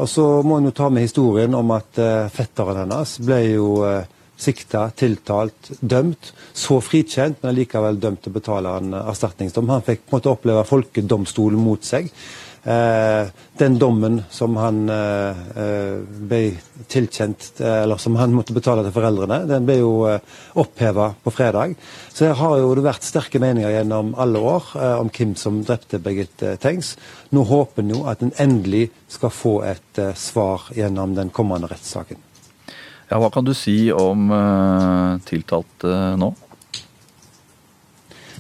og 0.02 0.08
så 0.10 0.26
må 0.42 0.58
en 0.58 0.72
jo 0.72 0.74
ta 0.76 0.90
med 0.90 1.06
historien 1.06 1.54
om 1.54 1.70
at 1.76 2.00
fetteren 2.34 2.82
hennes 2.82 3.14
ble 3.22 3.40
jo 3.52 3.68
sikta, 4.44 4.88
tiltalt, 4.98 5.70
dømt. 5.80 6.34
Så 6.54 6.80
frikjent, 6.82 7.44
men 7.44 7.56
likevel 7.56 8.02
dømt 8.02 8.24
til 8.26 8.34
å 8.34 8.40
betale 8.40 8.74
en 8.80 8.98
erstatningsdom. 9.04 9.70
Han 9.70 9.86
fikk 9.86 10.08
på 10.08 10.16
en 10.16 10.18
måte 10.18 10.34
oppleve 10.34 10.66
folkedomstolen 10.68 11.62
mot 11.62 11.86
seg. 11.86 12.10
Eh, 12.64 13.28
den 13.58 13.80
dommen 13.80 14.22
som 14.32 14.56
han 14.56 14.86
eh, 14.90 15.98
ble 16.00 16.40
tilkjent, 16.88 17.60
eller 17.60 18.00
som 18.00 18.16
han 18.16 18.32
måtte 18.32 18.56
betale 18.56 18.86
til 18.86 18.94
foreldrene, 18.96 19.42
den 19.50 19.66
ble 19.68 19.76
jo 19.82 19.90
eh, 20.08 20.24
oppheva 20.64 21.10
på 21.24 21.34
fredag. 21.36 21.76
Så 22.08 22.30
her 22.30 22.40
har 22.40 22.62
jo 22.62 22.72
det 22.78 22.86
vært 22.86 23.04
sterke 23.04 23.42
meninger 23.44 23.74
gjennom 23.74 24.14
alle 24.16 24.40
år 24.40 24.70
om 25.02 25.12
hvem 25.12 25.34
som 25.40 25.60
drepte 25.68 26.00
Birgitte 26.04 26.56
Tengs. 26.64 26.94
Nå 27.36 27.44
håper 27.50 27.84
en 27.84 27.92
jo 27.98 28.06
at 28.08 28.24
en 28.24 28.32
endelig 28.40 28.86
skal 29.12 29.34
få 29.34 29.58
et 29.68 30.04
svar 30.16 30.70
gjennom 30.78 31.18
den 31.18 31.34
kommende 31.36 31.68
rettssaken. 31.72 32.22
Ja, 33.10 33.20
Hva 33.20 33.28
kan 33.34 33.46
du 33.46 33.52
si 33.58 33.92
om 33.92 34.32
tiltalte 35.28 36.16
nå? 36.22 36.32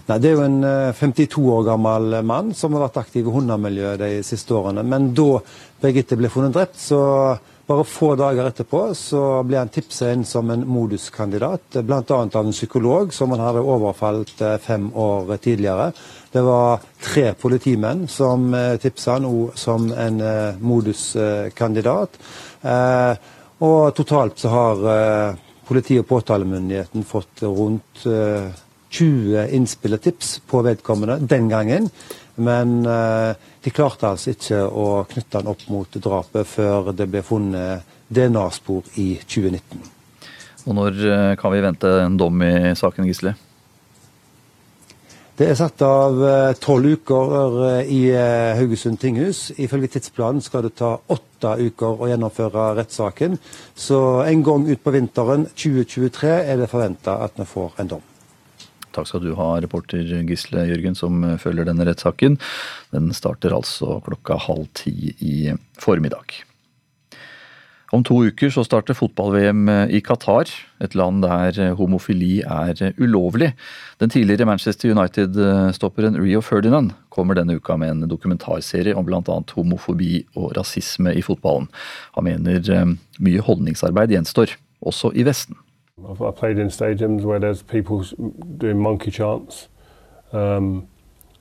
Nei, 0.03 0.19
Det 0.19 0.29
er 0.29 0.33
jo 0.35 0.43
en 0.43 0.63
52 0.99 1.45
år 1.47 1.63
gammel 1.63 2.17
mann 2.27 2.51
som 2.57 2.73
har 2.75 2.89
vært 2.89 2.99
aktiv 3.05 3.27
i 3.27 3.31
hundemiljøet 3.31 4.01
de 4.01 4.11
siste 4.27 4.51
årene. 4.51 4.83
Men 4.83 5.13
da 5.15 5.39
Birgitte 5.83 6.17
ble 6.19 6.31
funnet 6.31 6.55
drept, 6.55 6.75
så 6.79 6.99
bare 7.67 7.85
få 7.87 8.09
dager 8.19 8.49
etterpå 8.49 8.81
så 8.99 9.21
ble 9.47 9.61
han 9.61 9.71
tipset 9.71 10.11
inn 10.11 10.25
som 10.27 10.49
en 10.51 10.65
moduskandidat, 10.67 11.77
bl.a. 11.87 12.01
av 12.19 12.41
en 12.41 12.51
psykolog 12.51 13.13
som 13.15 13.31
han 13.31 13.43
hadde 13.45 13.63
overfalt 13.63 14.43
fem 14.65 14.89
år 14.91 15.31
tidligere. 15.37 15.93
Det 16.33 16.43
var 16.43 16.83
tre 16.99 17.29
politimenn 17.39 18.03
som 18.11 18.51
tipsa 18.83 19.15
han 19.15 19.29
som 19.55 19.87
en 19.95 20.19
moduskandidat. 20.59 22.19
Og 23.63 23.95
totalt 23.95 24.43
så 24.43 24.51
har 24.51 24.83
politi- 25.63 26.01
og 26.01 26.09
påtalemyndigheten 26.11 27.07
fått 27.07 27.47
rundt 27.47 28.03
20 28.93 29.47
innspill 29.57 29.97
og 29.97 30.03
tips 30.05 30.35
på 30.49 30.61
vedkommende 30.65 31.17
den 31.29 31.49
gangen. 31.51 31.89
Men 32.35 32.81
de 32.81 33.71
klarte 33.73 34.09
altså 34.09 34.31
ikke 34.33 34.63
å 34.65 35.03
knytte 35.09 35.37
han 35.37 35.49
opp 35.51 35.67
mot 35.69 35.97
drapet 36.01 36.49
før 36.49 36.89
det 36.97 37.05
ble 37.11 37.21
funnet 37.25 37.85
DNA-spor 38.13 38.89
i 39.01 39.15
2019. 39.21 39.83
Og 40.65 40.77
Når 40.77 41.01
kan 41.37 41.53
vi 41.53 41.61
vente 41.61 41.91
en 42.05 42.17
dom 42.17 42.41
i 42.45 42.73
saken, 42.79 43.05
Gisle? 43.09 43.35
Det 45.33 45.47
er 45.49 45.57
satt 45.57 45.81
av 45.81 46.19
tolv 46.61 46.91
uker 46.93 47.31
i 47.89 48.03
Haugesund 48.59 48.99
tinghus. 49.01 49.47
Ifølge 49.57 49.95
tidsplanen 49.95 50.45
skal 50.45 50.67
det 50.67 50.75
ta 50.77 50.91
åtte 50.93 51.55
uker 51.57 52.05
å 52.05 52.09
gjennomføre 52.11 52.69
rettssaken. 52.77 53.39
Så 53.73 53.99
en 54.27 54.45
gang 54.45 54.69
utpå 54.69 54.93
vinteren 54.93 55.47
2023 55.57 56.35
er 56.37 56.61
det 56.61 56.69
forventa 56.69 57.17
at 57.25 57.41
vi 57.41 57.49
får 57.49 57.81
en 57.81 57.95
dom. 57.95 58.09
Takk 58.93 59.09
skal 59.09 59.25
du 59.25 59.33
ha, 59.39 59.49
reporter 59.63 60.05
Gisle 60.29 60.67
Jørgen, 60.69 60.97
som 60.97 61.25
følger 61.41 61.67
denne 61.69 61.87
rettssaken. 61.89 62.39
Den 62.93 63.13
starter 63.17 63.55
altså 63.55 63.99
klokka 64.05 64.39
halv 64.47 64.69
ti 64.77 65.13
i 65.19 65.37
formiddag. 65.81 66.43
Om 67.93 68.01
to 68.01 68.15
uker 68.25 68.49
så 68.49 68.63
starter 68.65 68.97
fotball-VM 68.97 69.67
i 69.93 69.99
Qatar, 70.01 70.49
et 70.81 70.95
land 70.97 71.21
der 71.21 71.75
homofili 71.77 72.39
er 72.41 72.79
ulovlig. 72.97 73.51
Den 74.01 74.09
tidligere 74.09 74.47
Manchester 74.49 74.95
United-stopperen 74.95 76.17
Rio 76.17 76.41
Ferdinand 76.41 76.95
kommer 77.13 77.37
denne 77.37 77.59
uka 77.59 77.77
med 77.77 77.93
en 77.93 78.07
dokumentarserie 78.09 78.95
om 78.97 79.05
bl.a. 79.05 79.21
homofobi 79.53 80.23
og 80.33 80.55
rasisme 80.57 81.13
i 81.13 81.21
fotballen. 81.21 81.69
Han 82.17 82.25
mener 82.31 82.97
mye 83.21 83.45
holdningsarbeid 83.45 84.15
gjenstår, 84.15 84.57
også 84.81 85.13
i 85.13 85.27
Vesten. 85.29 85.61
I've 86.01 86.35
played 86.35 86.57
in 86.57 86.69
stadiums 86.69 87.23
where 87.23 87.39
there's 87.39 87.61
people 87.61 88.03
doing 88.57 88.79
monkey 88.79 89.11
chants, 89.11 89.69
um, 90.31 90.87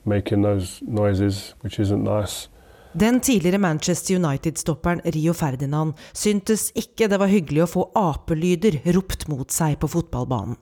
making 0.05 0.43
those 0.43 0.79
noises, 0.81 1.55
which 1.61 1.79
isn't 1.79 2.03
nice. 2.03 2.49
Den 2.93 3.19
tidligere 3.19 3.57
Manchester 3.57 4.13
United-stopperen 4.13 5.01
Rio 5.05 5.33
Ferdinand 5.33 5.93
syntes 6.13 6.71
ikke 6.75 7.07
det 7.09 7.17
var 7.17 7.31
hyggelig 7.31 7.63
å 7.63 7.71
få 7.71 7.87
apelyder 7.97 8.77
ropt 8.93 9.25
mot 9.27 9.49
seg 9.49 9.79
på 9.81 9.89
fotballbanen. 9.89 10.59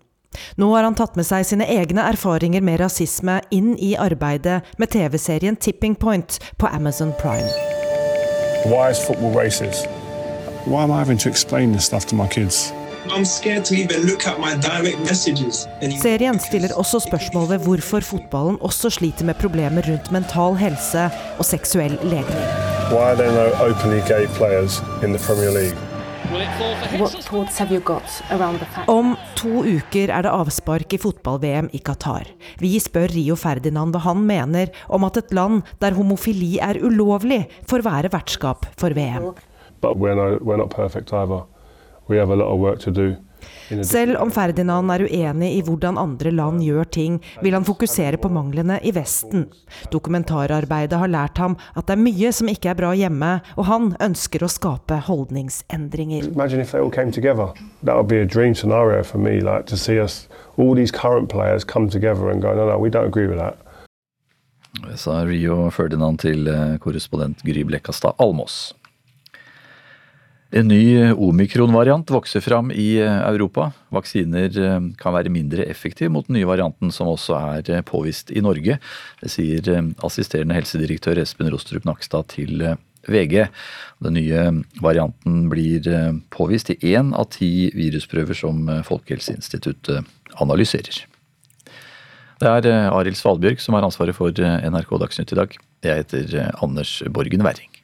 Nå 0.56 0.70
har 0.72 0.88
han 0.88 0.96
tatt 0.96 1.18
med 1.20 1.28
seg 1.28 1.44
sine 1.44 1.68
egne 1.68 2.06
erfaringer 2.08 2.64
med 2.64 2.80
rasisme 2.80 3.42
inn 3.52 3.74
i 3.76 3.98
arbeidet 4.00 4.62
med 4.80 4.96
TV-serien 4.96 5.60
Tipping 5.60 6.00
Point 6.00 6.40
på 6.56 6.72
Amazon 6.72 7.12
Prime. 7.20 7.52
Why 8.72 8.96
is 8.96 9.04
football 9.04 9.36
racist? 9.36 9.92
Why 10.64 10.86
am 10.86 10.92
I 10.92 11.04
having 11.04 11.18
to 11.18 11.30
explain 11.30 11.74
this 11.74 11.84
stuff 11.84 12.06
to 12.08 12.16
my 12.16 12.30
kids? 12.32 12.72
Serien 16.02 16.40
stiller 16.40 16.72
også 16.80 17.02
spørsmål 17.04 17.50
ved 17.50 17.66
hvorfor 17.66 18.06
fotballen 18.08 18.58
også 18.64 18.90
sliter 18.98 19.28
med 19.28 19.36
problemer 19.42 19.84
rundt 19.84 20.12
mental 20.16 20.56
helse 20.56 21.10
og 21.38 21.46
seksuell 21.46 21.98
legning. 22.08 22.48
Om 28.88 29.16
to 29.36 29.54
uker 29.68 30.08
er 30.16 30.24
det 30.24 30.32
avspark 30.32 30.96
i 30.96 31.00
fotball-VM 31.02 31.68
i 31.76 31.84
Qatar. 31.84 32.32
Vi 32.64 32.80
spør 32.80 33.12
Rio 33.12 33.36
Ferdinand 33.36 33.92
hva 33.92 34.06
han 34.08 34.24
mener 34.24 34.72
om 34.88 35.04
at 35.04 35.20
et 35.20 35.34
land 35.36 35.64
der 35.84 35.98
homofili 36.00 36.58
er 36.64 36.80
ulovlig, 36.80 37.44
får 37.68 37.84
være 37.84 38.14
vertskap 38.16 38.68
for 38.80 38.96
VM. 38.96 39.34
But 39.82 39.98
we're, 39.98 40.16
no, 40.16 40.38
we're 40.40 41.51
Selv 43.88 44.20
om 44.20 44.32
Ferdinand 44.34 44.92
er 44.92 45.06
uenig 45.08 45.50
i 45.56 45.62
hvordan 45.66 45.98
andre 46.00 46.32
land 46.36 46.60
gjør 46.64 46.90
ting, 46.92 47.20
vil 47.42 47.56
han 47.56 47.66
fokusere 47.68 48.20
på 48.22 48.30
manglene 48.34 48.78
i 48.84 48.92
Vesten. 48.96 49.48
Dokumentararbeidet 49.94 51.00
har 51.00 51.12
lært 51.12 51.40
ham 51.42 51.56
at 51.74 51.88
det 51.88 51.96
er 51.96 52.04
mye 52.04 52.34
som 52.36 52.52
ikke 52.52 52.74
er 52.74 52.80
bra 52.80 52.92
hjemme, 52.98 53.32
og 53.56 53.68
han 53.70 53.90
ønsker 54.04 54.44
å 54.44 54.52
skape 54.52 55.00
holdningsendringer. 55.08 56.28
Imagine 56.34 56.62
if 56.62 56.72
they 56.72 56.84
all 56.84 56.92
came 56.92 57.12
together. 57.12 57.56
That 57.84 57.96
would 57.96 58.12
be 58.12 58.20
a 58.22 58.26
dream 58.28 58.56
scenario 58.56 59.04
for 59.04 59.18
me, 59.18 59.40
like 59.40 59.72
us, 59.72 60.28
all 60.58 60.76
these 60.76 60.92
current 60.92 61.30
players 61.30 61.64
come 61.64 61.90
together 61.90 62.30
and 62.30 62.42
go, 62.42 62.54
no, 62.54 62.68
no, 62.68 62.78
we 62.78 62.90
don't 62.90 63.08
agree 63.08 63.28
with 63.28 63.40
that. 63.40 63.58
Sa 64.96 65.24
Rio 65.28 65.70
Ferdinand 65.70 66.22
til 66.24 66.48
eh, 66.48 66.78
korrespondent 66.80 67.44
Gry 67.44 67.64
Blekkastad 67.68 68.16
Almås. 68.24 68.72
En 70.52 70.68
ny 70.68 71.14
omikron-variant 71.16 72.10
vokser 72.12 72.44
fram 72.44 72.74
i 72.76 72.98
eh, 73.00 73.20
Europa. 73.30 73.70
Vaksiner 73.96 74.58
eh, 74.60 74.82
kan 75.00 75.14
være 75.16 75.32
mindre 75.32 75.64
effektive 75.72 76.12
mot 76.12 76.28
den 76.28 76.36
nye 76.36 76.50
varianten, 76.50 76.92
som 76.92 77.08
også 77.08 77.38
er 77.40 77.72
eh, 77.72 77.84
påvist 77.88 78.34
i 78.36 78.44
Norge. 78.44 78.76
Det 79.24 79.32
sier 79.32 79.70
assisterende 80.04 80.58
helsedirektør 80.58 81.22
Espen 81.24 81.48
Rostrup 81.54 81.88
Nakstad 81.88 82.28
til 82.36 82.66
VG. 83.08 83.46
Den 84.04 84.18
nye 84.20 84.44
varianten 84.84 85.48
blir 85.54 85.88
påvist 86.36 86.74
i 86.76 86.80
én 86.92 87.16
av 87.16 87.32
ti 87.32 87.72
virusprøver 87.72 88.36
som 88.36 88.68
Folkehelseinstituttet 88.86 90.04
analyserer. 90.44 91.06
Det 92.42 92.52
er 92.52 92.92
Arild 92.92 93.16
Svalbjørg 93.16 93.64
som 93.64 93.78
har 93.78 93.88
ansvaret 93.88 94.18
for 94.18 94.36
NRK 94.36 94.98
Dagsnytt 95.06 95.32
i 95.32 95.44
dag. 95.46 95.62
Jeg 95.88 96.04
heter 96.04 96.42
Anders 96.60 97.00
Borgen 97.08 97.48
Werring. 97.48 97.81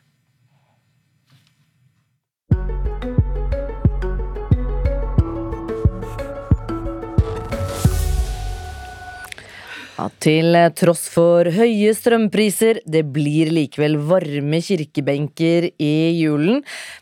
Ja, 9.97 10.11
til 10.21 10.53
tross 10.77 11.07
for 11.09 11.47
høye 11.49 11.89
strømpriser, 11.97 12.83
det 12.85 13.01
blir 13.15 13.49
likevel 13.49 13.95
varme 14.05 14.59
kirkebenker 14.61 15.71
i 15.81 15.93
julen. 16.19 16.59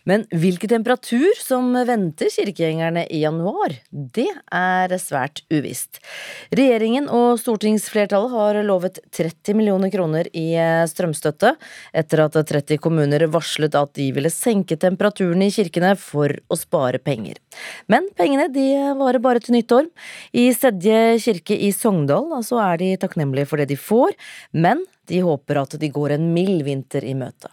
Men 0.08 0.24
hvilken 0.32 0.72
temperatur 0.78 1.36
som 1.36 1.74
venter 1.76 2.32
kirkegjengerne 2.32 3.04
i 3.12 3.20
januar, 3.26 3.76
det 3.92 4.30
er 4.48 4.96
svært 5.04 5.44
uvisst. 5.52 6.00
Regjeringen 6.56 7.12
og 7.12 7.36
stortingsflertallet 7.44 8.32
har 8.32 8.62
lovet 8.64 9.02
30 9.12 9.60
millioner 9.60 9.92
kroner 9.92 10.32
i 10.32 10.54
strømstøtte, 10.88 11.52
etter 11.92 12.24
at 12.30 12.40
30 12.48 12.80
kommuner 12.80 13.28
varslet 13.28 13.76
at 13.76 13.92
de 14.00 14.08
ville 14.16 14.32
senke 14.32 14.80
temperaturen 14.80 15.44
i 15.44 15.52
kirkene 15.52 15.98
for 16.00 16.32
å 16.48 16.64
spare 16.64 17.04
penger. 17.04 17.44
Men 17.92 18.08
pengene 18.18 18.48
de 18.54 18.68
varer 19.00 19.22
bare 19.24 19.42
til 19.44 19.58
nyttår. 19.58 19.90
I 20.36 20.48
Sedje 20.56 21.18
kirke 21.24 21.58
i 21.58 21.72
Sogndal 21.76 22.34
altså 22.36 22.60
er 22.64 22.82
de 22.82 22.94
takknemlige 23.02 23.50
for 23.50 23.62
det 23.62 23.70
de 23.74 23.80
får, 23.80 24.16
men 24.54 24.84
de 25.10 25.22
håper 25.26 25.62
at 25.62 25.78
de 25.80 25.92
går 25.94 26.16
en 26.16 26.32
mild 26.34 26.66
vinter 26.68 27.06
i 27.06 27.14
møte. 27.18 27.52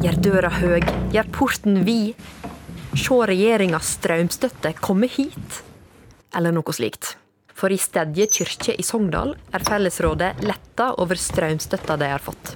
Gjør 0.00 0.20
døra 0.24 0.50
høg, 0.60 0.86
gjør 1.12 1.32
porten 1.34 1.82
vid. 1.84 2.14
Se 2.96 3.16
regjeringas 3.30 3.96
strømstøtte 3.98 4.72
komme 4.80 5.10
hit. 5.10 5.60
Eller 6.36 6.54
noe 6.54 6.74
slikt. 6.74 7.16
For 7.60 7.68
i 7.68 7.76
Stedje 7.76 8.24
kirke 8.32 8.72
i 8.72 8.84
Sogndal 8.86 9.34
er 9.52 9.64
fellesrådet 9.66 10.38
letta 10.46 10.94
over 11.02 11.18
strømstøtta 11.20 11.98
de 12.00 12.08
har 12.14 12.22
fått. 12.24 12.54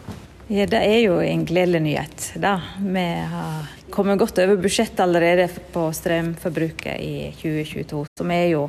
Ja, 0.55 0.67
Det 0.71 0.79
er 0.79 1.01
jo 1.03 1.17
en 1.19 1.45
gledelig 1.45 1.81
nyhet. 1.83 2.33
da. 2.39 2.61
Vi 2.79 3.03
har 3.31 3.67
kommet 3.91 4.19
godt 4.19 4.39
over 4.39 4.57
budsjettet 4.63 5.01
allerede 5.03 5.49
på 5.73 5.89
strømforbruket 5.93 7.01
i 7.01 7.33
2022, 7.41 8.05
som 8.19 8.31
er 8.31 8.45
jo 8.53 8.69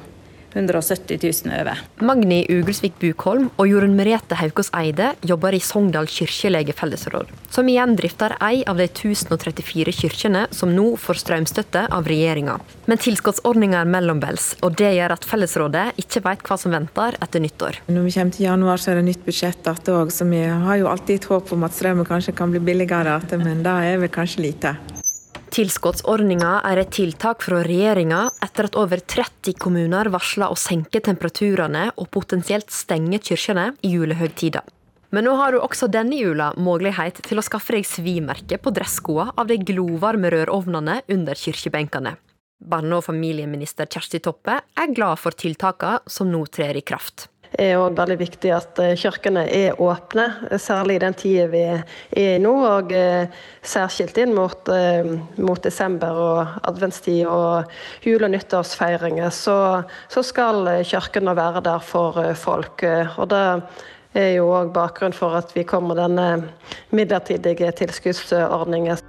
170 0.55 1.19
000 1.45 1.53
over. 1.61 1.81
Magni 1.99 2.41
Ugelsvik 2.49 2.95
Bukholm 3.01 3.49
og 3.59 3.69
Jorunn 3.69 3.95
Merete 3.97 4.37
Haukås 4.39 4.71
Eide 4.75 5.11
jobber 5.27 5.55
i 5.55 5.61
Sogndal 5.63 6.07
kirkelege 6.09 6.73
fellesråd, 6.75 7.29
som 7.51 7.67
igjen 7.69 7.95
drifter 7.99 8.37
ei 8.43 8.63
av 8.67 8.79
de 8.79 8.87
1034 8.87 9.95
kirkene 9.99 10.45
som 10.55 10.73
nå 10.75 10.87
får 11.01 11.21
strømstøtte 11.23 11.85
av 11.91 12.07
regjeringa. 12.09 12.57
Men 12.89 13.01
tilskuddsordninga 13.01 13.83
er 13.83 13.91
mellombels, 13.91 14.53
og 14.63 14.77
det 14.79 14.95
gjør 14.97 15.17
at 15.17 15.27
fellesrådet 15.27 15.85
ikke 16.01 16.23
vet 16.25 16.45
hva 16.47 16.59
som 16.61 16.75
venter 16.75 17.19
etter 17.21 17.43
nyttår. 17.43 17.81
Når 17.91 18.07
vi 18.07 18.15
kommer 18.17 18.37
til 18.37 18.47
januar, 18.49 18.81
så 18.81 18.93
er 18.93 19.01
det 19.01 19.09
nytt 19.11 19.25
budsjett 19.27 19.65
igjen 19.65 19.95
òg, 19.95 20.13
så 20.13 20.27
vi 20.29 20.43
har 20.47 20.81
jo 20.81 20.91
alltid 20.91 21.19
et 21.19 21.31
håp 21.31 21.55
om 21.55 21.67
at 21.67 21.75
strømmen 21.75 22.07
kanskje 22.07 22.35
kan 22.37 22.53
bli 22.53 22.63
billigere 22.63 23.19
igjen, 23.19 23.43
men 23.43 23.65
det 23.65 23.79
er 23.91 24.05
vel 24.05 24.13
kanskje 24.13 24.47
lite. 24.47 24.77
Tilskuddsordninga 25.53 26.59
er 26.67 26.81
et 26.81 26.91
tiltak 26.95 27.43
fra 27.45 27.61
regjeringa 27.63 28.21
etter 28.43 28.67
at 28.67 28.77
over 28.79 29.01
30 29.01 29.53
kommuner 29.61 30.09
varsla 30.13 30.49
å 30.51 30.57
senke 30.57 31.01
temperaturene 31.05 31.91
og 31.95 32.09
potensielt 32.13 32.73
stenge 32.73 33.21
kirkene 33.23 33.69
i 33.85 33.93
julehøgtida. 33.93 34.63
Men 35.13 35.27
nå 35.29 35.35
har 35.39 35.53
du 35.53 35.61
også 35.61 35.87
denne 35.91 36.17
jula 36.17 36.49
mulighet 36.57 37.21
til 37.27 37.39
å 37.39 37.45
skaffe 37.45 37.77
deg 37.77 37.85
svimerke 37.87 38.57
på 38.59 38.73
dresskoa 38.75 39.29
av 39.37 39.47
de 39.51 39.59
glovarme 39.61 40.33
rørovnene 40.33 41.01
under 41.13 41.39
kirkebenkene. 41.39 42.17
Barne- 42.65 42.97
og 42.97 43.05
familieminister 43.05 43.87
Kjersti 43.87 44.19
Toppe 44.25 44.57
er 44.59 44.93
glad 44.97 45.21
for 45.21 45.37
tiltakene 45.37 46.01
som 46.09 46.31
nå 46.31 46.41
trer 46.49 46.75
i 46.79 46.83
kraft 46.83 47.29
er 47.59 47.79
òg 47.79 47.95
veldig 47.97 48.17
viktig 48.19 48.51
at 48.55 48.79
eh, 48.83 48.95
kirkene 48.99 49.45
er 49.51 49.79
åpne, 49.81 50.27
særlig 50.61 50.97
i 50.97 51.03
den 51.05 51.17
tida 51.17 51.47
vi 51.51 51.63
er 51.75 51.83
i 52.17 52.25
nå. 52.41 52.53
Og 52.65 52.93
eh, 52.95 53.31
særskilt 53.65 54.17
inn 54.21 54.35
mot, 54.35 54.69
eh, 54.73 55.07
mot 55.37 55.61
desember 55.63 56.21
og 56.25 56.59
adventstid 56.67 57.23
og 57.29 57.71
jul- 58.05 58.27
og 58.27 58.33
nyttårsfeiringer, 58.35 59.31
så, 59.33 59.57
så 60.11 60.25
skal 60.25 60.69
kirkene 60.85 61.35
være 61.37 61.63
der 61.65 61.83
for 61.83 62.21
folk. 62.39 62.85
Og 63.17 63.29
det 63.31 63.43
er 64.15 64.31
jo 64.37 64.51
òg 64.55 64.71
bakgrunnen 64.75 65.15
for 65.15 65.35
at 65.39 65.51
vi 65.55 65.65
kommer 65.67 65.97
denne 65.99 66.29
midlertidige 66.95 67.71
tilskuddsordningen. 67.81 69.03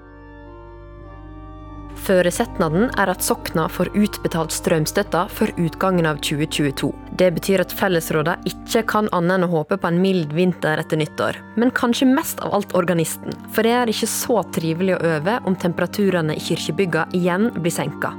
Føresetnaden 2.06 2.93
er 3.01 3.10
at 3.10 3.24
sokna 3.27 3.66
får 3.73 3.90
utbetalt 3.98 4.55
strømstøtta 4.55 5.24
før 5.32 5.51
utgangen 5.59 6.06
av 6.06 6.20
2022. 6.23 6.93
Det 7.16 7.30
betyr 7.32 7.62
at 7.62 7.72
fellesråda 7.72 8.34
ikke 8.44 8.82
kan 8.90 9.06
annet 9.16 9.38
enn 9.38 9.47
å 9.47 9.52
håpe 9.55 9.78
på 9.80 9.88
en 9.88 10.01
mild 10.02 10.34
vinter 10.36 10.82
etter 10.82 10.98
nyttår. 11.01 11.38
Men 11.56 11.70
kanskje 11.72 12.09
mest 12.10 12.43
av 12.44 12.52
alt 12.52 12.74
organisten, 12.76 13.32
for 13.56 13.64
det 13.64 13.72
er 13.72 13.93
ikke 13.93 14.09
så 14.10 14.43
trivelig 14.52 14.98
å 14.98 15.14
øve 15.14 15.38
om 15.48 15.56
temperaturene 15.56 16.36
i 16.36 16.43
kirkebygga 16.44 17.06
igjen 17.16 17.48
blir 17.56 17.72
senka. 17.72 18.12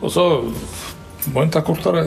Og 0.00 0.14
så 0.14 0.24
må 1.34 1.44
en 1.44 1.52
ta 1.52 1.60
kortere, 1.66 2.06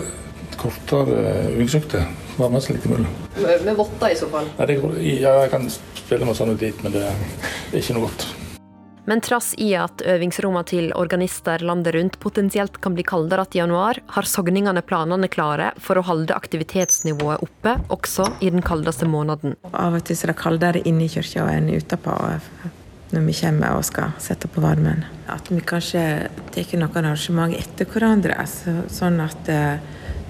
kortere 0.57 1.51
utsikter. 1.61 2.09
Være 2.39 2.55
mest 2.55 2.73
like 2.73 2.89
mulig. 2.89 3.11
Med 3.37 3.75
votter 3.77 4.15
i 4.15 4.17
så 4.17 4.31
fall? 4.31 4.49
Ja, 4.57 5.35
jeg 5.43 5.51
kan 5.53 5.69
spille 5.69 6.25
meg 6.25 6.39
sånn 6.39 6.55
ut 6.55 6.63
dit, 6.63 6.81
men 6.81 6.95
det 6.95 7.05
er 7.05 7.77
ikke 7.83 7.99
noe 7.99 8.07
godt. 8.07 8.31
Men 9.11 9.19
trass 9.19 9.49
i 9.57 9.73
at 9.75 9.99
øvingsrommene 10.07 10.63
til 10.69 10.85
organister 10.95 11.59
landet 11.67 11.91
rundt 11.97 12.13
potensielt 12.23 12.77
kan 12.79 12.93
bli 12.95 13.03
kaldere 13.03 13.43
i 13.51 13.57
januar, 13.59 13.97
har 14.15 14.23
sogningene 14.23 14.79
planene 14.87 15.27
klare 15.27 15.73
for 15.83 15.99
å 15.99 16.03
holde 16.07 16.31
aktivitetsnivået 16.31 17.43
oppe, 17.43 17.73
også 17.91 18.29
i 18.39 18.53
den 18.55 18.63
kaldeste 18.63 19.09
måneden. 19.11 19.57
Av 19.73 19.97
og 19.97 20.05
til 20.07 20.15
er 20.15 20.31
det 20.31 20.37
kaldere 20.39 20.83
inne 20.87 21.03
i 21.03 21.11
kirka 21.11 21.43
enn 21.51 21.67
utenpå 21.73 22.13
når 23.11 23.25
vi 23.27 23.35
kommer 23.41 23.75
og 23.75 23.83
skal 23.83 24.13
sette 24.23 24.47
på 24.47 24.63
varmen. 24.63 25.03
At 25.27 25.51
vi 25.51 25.59
kanskje 25.59 26.05
tar 26.55 26.71
noen 26.79 27.01
arrangement 27.01 27.57
etter 27.57 27.91
hverandre, 27.91 28.37
sånn 28.47 29.19
at 29.25 29.51
eh, 29.51 29.83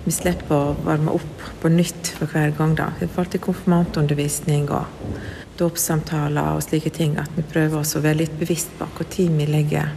vi 0.08 0.16
slipper 0.16 0.56
å 0.58 0.74
varme 0.82 1.14
opp 1.14 1.46
på 1.62 1.70
nytt 1.70 2.16
for 2.18 2.34
hver 2.34 2.58
gang. 2.58 2.74
da. 2.82 2.90
I 2.98 3.06
forhold 3.06 3.36
til 3.36 3.46
konfirmantundervisning 3.46 4.72
og 4.74 4.90
dåpssamtaler 5.62 6.58
og 6.58 6.66
slike 6.66 6.92
ting. 6.96 7.16
At 7.22 7.32
vi 7.38 7.46
prøver 7.46 7.82
oss 7.84 7.96
å 7.96 8.04
være 8.04 8.24
litt 8.26 8.36
bevisst 8.42 8.74
på 8.80 8.90
hvor 8.98 9.10
tid 9.14 9.32
vi 9.38 9.48
legger 9.50 9.94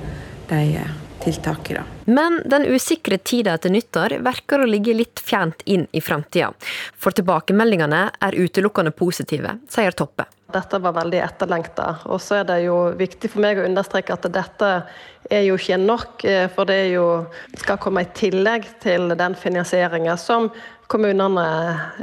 de 0.51 0.85
tiltakene. 1.25 1.85
Men 2.05 2.43
den 2.45 2.67
usikre 2.69 3.19
tida 3.19 3.55
etter 3.57 3.73
nyttår 3.73 4.19
verker 4.25 4.61
å 4.61 4.69
ligge 4.69 4.95
litt 4.97 5.23
fjernt 5.25 5.65
inn 5.65 5.87
i 5.93 6.03
framtida. 6.05 6.51
For 7.01 7.17
tilbakemeldingene 7.17 8.07
er 8.21 8.37
utelukkende 8.37 8.93
positive, 8.93 9.59
sier 9.73 9.97
Toppe. 9.97 10.29
Dette 10.55 10.79
var 10.79 10.95
veldig 10.95 11.19
etterlengta. 11.25 11.87
Og 12.13 12.21
så 12.23 12.43
er 12.43 12.45
det 12.47 12.61
jo 12.67 12.77
viktig 12.99 13.31
for 13.33 13.43
meg 13.43 13.59
å 13.59 13.65
understreke 13.67 14.15
at 14.15 14.29
dette 14.31 14.71
er 15.33 15.47
jo 15.49 15.57
ikke 15.59 15.81
nok, 15.81 16.25
eh, 16.29 16.47
for 16.53 16.69
det 16.69 16.93
jo, 16.93 17.07
skal 17.59 17.81
komme 17.83 18.05
i 18.05 18.11
tillegg 18.15 18.69
til 18.85 19.17
den 19.19 19.35
finansieringa 19.35 20.19
som 20.21 20.51
kommunene 20.95 21.45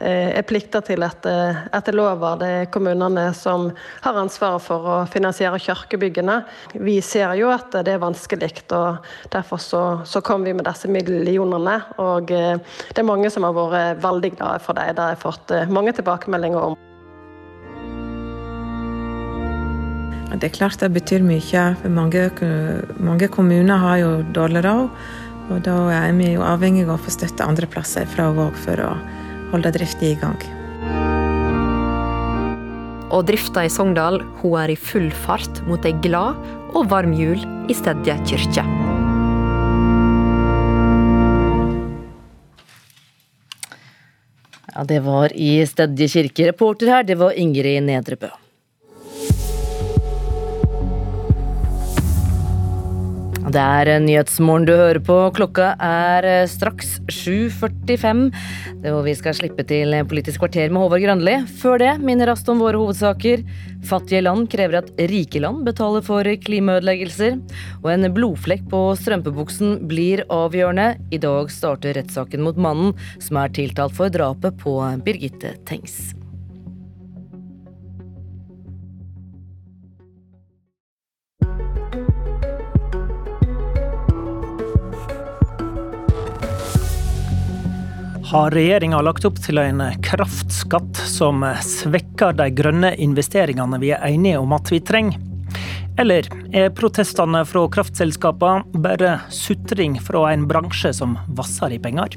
eh, 0.01 0.33
er 0.35 0.43
plikta 0.47 0.81
til 0.83 1.03
etter, 1.05 1.61
etter 1.71 1.95
lova. 1.95 2.33
Det 2.39 2.49
er 2.57 2.69
kommunene 2.73 3.29
som 3.37 3.69
har 4.03 4.19
ansvaret 4.19 4.63
for 4.65 4.89
å 4.91 4.97
finansiere 5.11 5.61
kirkebyggene. 5.63 6.41
Vi 6.75 6.97
ser 7.05 7.31
jo 7.39 7.51
at 7.53 7.71
det 7.71 7.95
er 7.95 8.03
vanskelig, 8.03 8.51
og 8.75 9.07
derfor 9.31 9.63
så, 9.63 9.83
så 10.03 10.23
kom 10.25 10.43
vi 10.47 10.55
med 10.57 10.67
disse 10.67 10.91
millionene. 10.91 11.77
Og 12.03 12.35
eh, 12.35 12.59
det 12.91 12.99
er 13.03 13.07
mange 13.07 13.31
som 13.31 13.47
har 13.47 13.55
vært 13.55 14.03
veldig 14.03 14.35
glade 14.35 14.63
for 14.65 14.75
det. 14.75 14.91
Det 14.97 15.05
har 15.05 15.15
jeg 15.15 15.23
fått 15.23 15.55
eh, 15.55 15.71
mange 15.71 15.95
tilbakemeldinger 15.95 16.71
om. 16.71 16.79
Det 20.31 20.47
er 20.47 20.55
klart 20.55 20.79
det 20.79 20.93
betyr 20.95 21.23
mye. 21.27 21.63
for 21.79 21.91
Mange, 21.91 22.29
mange 22.99 23.27
kommuner 23.27 23.77
har 23.77 23.97
jo 24.03 24.13
dårlig 24.35 24.63
råd. 24.65 24.87
Og 25.51 25.59
da 25.65 25.75
er 25.91 26.13
vi 26.15 26.31
jo 26.31 26.45
avhengig 26.47 26.85
av 26.87 26.95
å 26.95 27.01
få 27.03 27.11
støtte 27.11 27.43
andre 27.43 27.67
plasser 27.67 28.07
fra 28.07 28.29
òg 28.31 28.55
for 28.63 28.79
å 28.79 28.91
holde 29.51 29.73
drifta 29.75 30.07
i 30.07 30.15
gang. 30.19 30.39
Og 33.11 33.25
drifta 33.27 33.65
i 33.67 33.71
Sogndal 33.71 34.21
hun 34.39 34.55
er 34.61 34.71
i 34.71 34.79
full 34.79 35.09
fart 35.25 35.59
mot 35.67 35.83
ei 35.83 35.91
glad 36.05 36.39
og 36.71 36.87
varm 36.93 37.11
jul 37.17 37.41
i 37.67 37.75
Stedje 37.75 38.15
kirke. 38.29 38.63
Ja, 44.71 44.85
Det 44.87 45.01
var 45.03 45.35
i 45.35 45.65
Stedje 45.67 46.07
kirke. 46.07 46.47
Reporter 46.47 46.87
her, 46.87 47.03
det 47.03 47.19
var 47.19 47.35
Ingrid 47.35 47.83
Nedrebø. 47.83 48.31
Det 53.41 53.57
er 53.57 53.89
Nyhetsmorgen 54.03 54.67
du 54.67 54.71
hører 54.75 54.99
på. 55.01 55.15
Klokka 55.33 55.71
er 55.81 56.25
eh, 56.29 56.49
straks 56.49 56.99
7.45. 57.09 58.27
Og 58.91 58.99
vi 59.07 59.15
skal 59.17 59.33
slippe 59.33 59.65
til 59.65 59.95
Politisk 60.05 60.43
kvarter 60.43 60.69
med 60.69 60.83
Håvard 60.83 61.01
Grønli. 61.01 61.33
Før 61.57 61.81
det 61.81 61.95
minner 62.05 62.29
raskt 62.29 62.51
om 62.53 62.61
våre 62.61 62.77
hovedsaker. 62.77 63.41
Fattige 63.89 64.21
land 64.21 64.45
krever 64.53 64.83
at 64.83 64.93
rike 65.09 65.41
land 65.41 65.65
betaler 65.65 66.05
for 66.05 66.29
klimaødeleggelser. 66.45 67.41
Og 67.81 67.91
en 67.95 68.11
blodflekk 68.13 68.69
på 68.69 68.85
strømpebuksen 69.01 69.79
blir 69.89 70.21
avgjørende. 70.29 70.91
I 71.09 71.23
dag 71.25 71.49
starter 71.49 71.97
rettssaken 71.97 72.45
mot 72.45 72.61
mannen 72.61 72.93
som 73.17 73.41
er 73.41 73.57
tiltalt 73.57 73.97
for 73.97 74.13
drapet 74.13 74.61
på 74.61 74.77
Birgitte 75.01 75.57
Tengs. 75.65 76.11
Har 88.31 88.51
regjeringa 88.51 89.01
lagt 89.03 89.25
opp 89.27 89.39
til 89.43 89.59
en 89.59 89.81
kraftskatt 90.05 90.99
som 91.09 91.43
svekker 91.67 92.37
de 92.39 92.45
grønne 92.55 92.93
investeringene 93.03 93.79
vi 93.81 93.89
er 93.91 94.05
enige 94.07 94.39
om 94.39 94.53
at 94.55 94.71
vi 94.71 94.79
trenger? 94.87 95.17
Eller 95.99 96.29
er 96.55 96.71
protestene 96.71 97.41
fra 97.45 97.65
kraftselskapene 97.75 98.83
bare 98.85 99.17
sutring 99.35 99.97
fra 99.99 100.29
en 100.31 100.45
bransje 100.47 100.93
som 100.95 101.17
vasser 101.35 101.75
i 101.75 101.81
penger? 101.83 102.15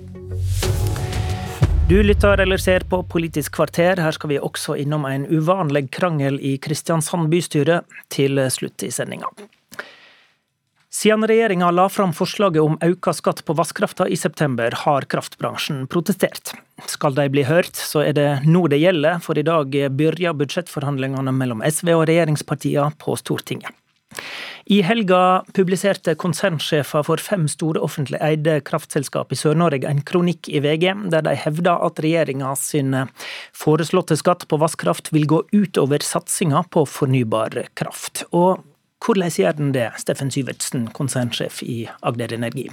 Du 1.91 1.99
lytter 1.99 2.45
eller 2.47 2.62
ser 2.62 2.86
på 2.86 3.03
Politisk 3.11 3.59
kvarter. 3.59 3.99
Her 3.99 4.15
skal 4.15 4.31
vi 4.31 4.39
også 4.39 4.78
innom 4.78 5.09
en 5.11 5.27
uvanlig 5.27 5.89
krangel 5.99 6.39
i 6.39 6.55
Kristiansand 6.62 7.27
bystyre 7.35 7.82
til 8.15 8.39
slutt 8.55 8.86
i 8.86 8.95
sendinga. 8.95 9.35
Siden 10.95 11.27
regjeringa 11.27 11.73
la 11.75 11.89
fram 11.91 12.12
forslaget 12.15 12.62
om 12.62 12.77
økt 12.79 13.16
skatt 13.19 13.41
på 13.43 13.57
vannkrafta 13.59 14.07
i 14.07 14.15
september, 14.16 14.71
har 14.85 15.07
kraftbransjen 15.11 15.89
protestert. 15.91 16.53
Skal 16.87 17.16
de 17.16 17.25
bli 17.35 17.43
hørt, 17.49 17.75
så 17.75 18.05
er 18.07 18.12
det 18.15 18.29
nå 18.47 18.69
det 18.71 18.79
gjelder, 18.79 19.19
for 19.25 19.35
i 19.35 19.43
dag 19.43 19.75
begynner 19.75 20.37
budsjettforhandlingene 20.39 21.35
mellom 21.35 21.65
SV 21.66 21.97
og 21.97 22.05
regjeringspartiene 22.11 22.95
på 23.03 23.16
Stortinget. 23.19 23.75
I 24.71 24.79
helga 24.87 25.43
publiserte 25.57 26.15
konsernsjefer 26.16 27.03
for 27.05 27.21
fem 27.21 27.49
store 27.51 27.83
offentlig 27.83 28.21
eide 28.23 28.61
kraftselskap 28.65 29.35
i 29.35 29.37
Sør-Norge 29.37 29.91
en 29.91 30.05
kronikk 30.07 30.47
i 30.49 30.62
VG, 30.62 30.87
der 31.11 31.27
de 31.27 31.35
hevda 31.37 31.75
at 31.85 31.99
regjeringa 32.05 32.53
sin 32.57 32.95
foreslåtte 33.51 34.16
skatt 34.21 34.47
på 34.49 34.61
vannkraft 34.62 35.11
vil 35.12 35.27
gå 35.35 35.43
utover 35.51 36.07
satsinga 36.07 36.62
på 36.71 36.87
fornybar 36.87 37.59
kraft. 37.75 38.25
Og 38.31 38.62
hvordan 39.05 39.31
gjør 39.31 39.52
den 39.59 39.72
det, 39.74 39.90
Steffen 40.01 40.31
Syvertsen, 40.32 40.89
konsernsjef 40.97 41.62
i 41.62 41.85
Agder 42.02 42.32
Energi? 42.32 42.70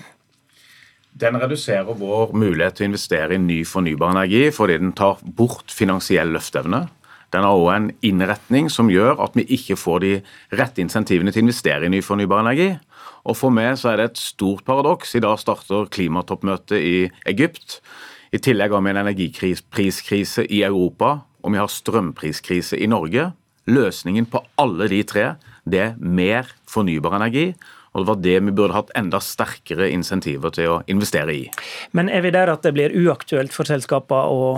Den 1.12 1.36
reduserer 1.36 1.92
vår 1.98 2.32
mulighet 2.32 2.78
til 2.78 2.86
å 2.86 2.92
investere 2.94 3.36
i 3.36 3.42
ny 3.42 3.62
fornybar 3.68 4.14
energi 4.14 4.46
fordi 4.56 4.78
den 4.80 4.94
tar 4.96 5.20
bort 5.24 5.74
finansiell 5.76 6.32
løfteevne. 6.32 6.86
Den 7.32 7.44
har 7.48 7.56
òg 7.56 7.70
en 7.74 7.90
innretning 8.04 8.70
som 8.72 8.90
gjør 8.92 9.20
at 9.24 9.36
vi 9.36 9.44
ikke 9.58 9.78
får 9.80 10.00
de 10.04 10.14
rette 10.56 10.84
insentivene 10.84 11.32
til 11.32 11.44
å 11.44 11.48
investere 11.48 11.88
i 11.88 11.92
ny 11.92 12.00
fornybar 12.04 12.44
energi. 12.46 12.70
Og 13.28 13.38
For 13.38 13.54
meg 13.54 13.76
så 13.80 13.92
er 13.92 14.00
det 14.00 14.08
et 14.12 14.24
stort 14.24 14.64
paradoks. 14.68 15.16
I 15.16 15.24
dag 15.24 15.40
starter 15.40 15.92
klimatoppmøtet 15.92 16.80
i 16.80 16.96
Egypt. 17.28 17.80
I 18.32 18.40
tillegg 18.40 18.72
har 18.72 18.84
vi 18.84 18.92
en 18.92 19.04
energipriskrise 19.04 20.48
i 20.48 20.64
Europa, 20.64 21.22
og 21.44 21.54
vi 21.54 21.60
har 21.60 21.72
strømpriskrise 21.72 22.80
i 22.80 22.88
Norge. 22.88 23.34
Løsningen 23.68 24.26
på 24.32 24.42
alle 24.60 24.88
de 24.92 25.04
tre 25.08 25.34
det 25.64 25.82
er 25.84 25.96
mer 26.00 26.50
fornybar 26.70 27.18
energi. 27.20 27.52
Og 27.92 28.02
det 28.02 28.08
var 28.08 28.20
det 28.24 28.38
vi 28.48 28.54
burde 28.56 28.76
hatt 28.78 28.92
enda 28.96 29.20
sterkere 29.20 29.90
insentiver 29.92 30.54
til 30.56 30.78
å 30.78 30.82
investere 30.92 31.34
i. 31.36 31.48
Men 31.92 32.08
er 32.08 32.24
vi 32.24 32.32
der 32.32 32.52
at 32.54 32.64
det 32.64 32.72
blir 32.78 32.96
uaktuelt 32.96 33.52
for 33.52 33.68
selskapene 33.68 34.32
å 34.32 34.52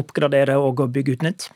oppgradere 0.00 0.56
og 0.56 0.80
å 0.80 0.88
bygge 0.88 1.18
ut 1.18 1.26
nytt? 1.26 1.50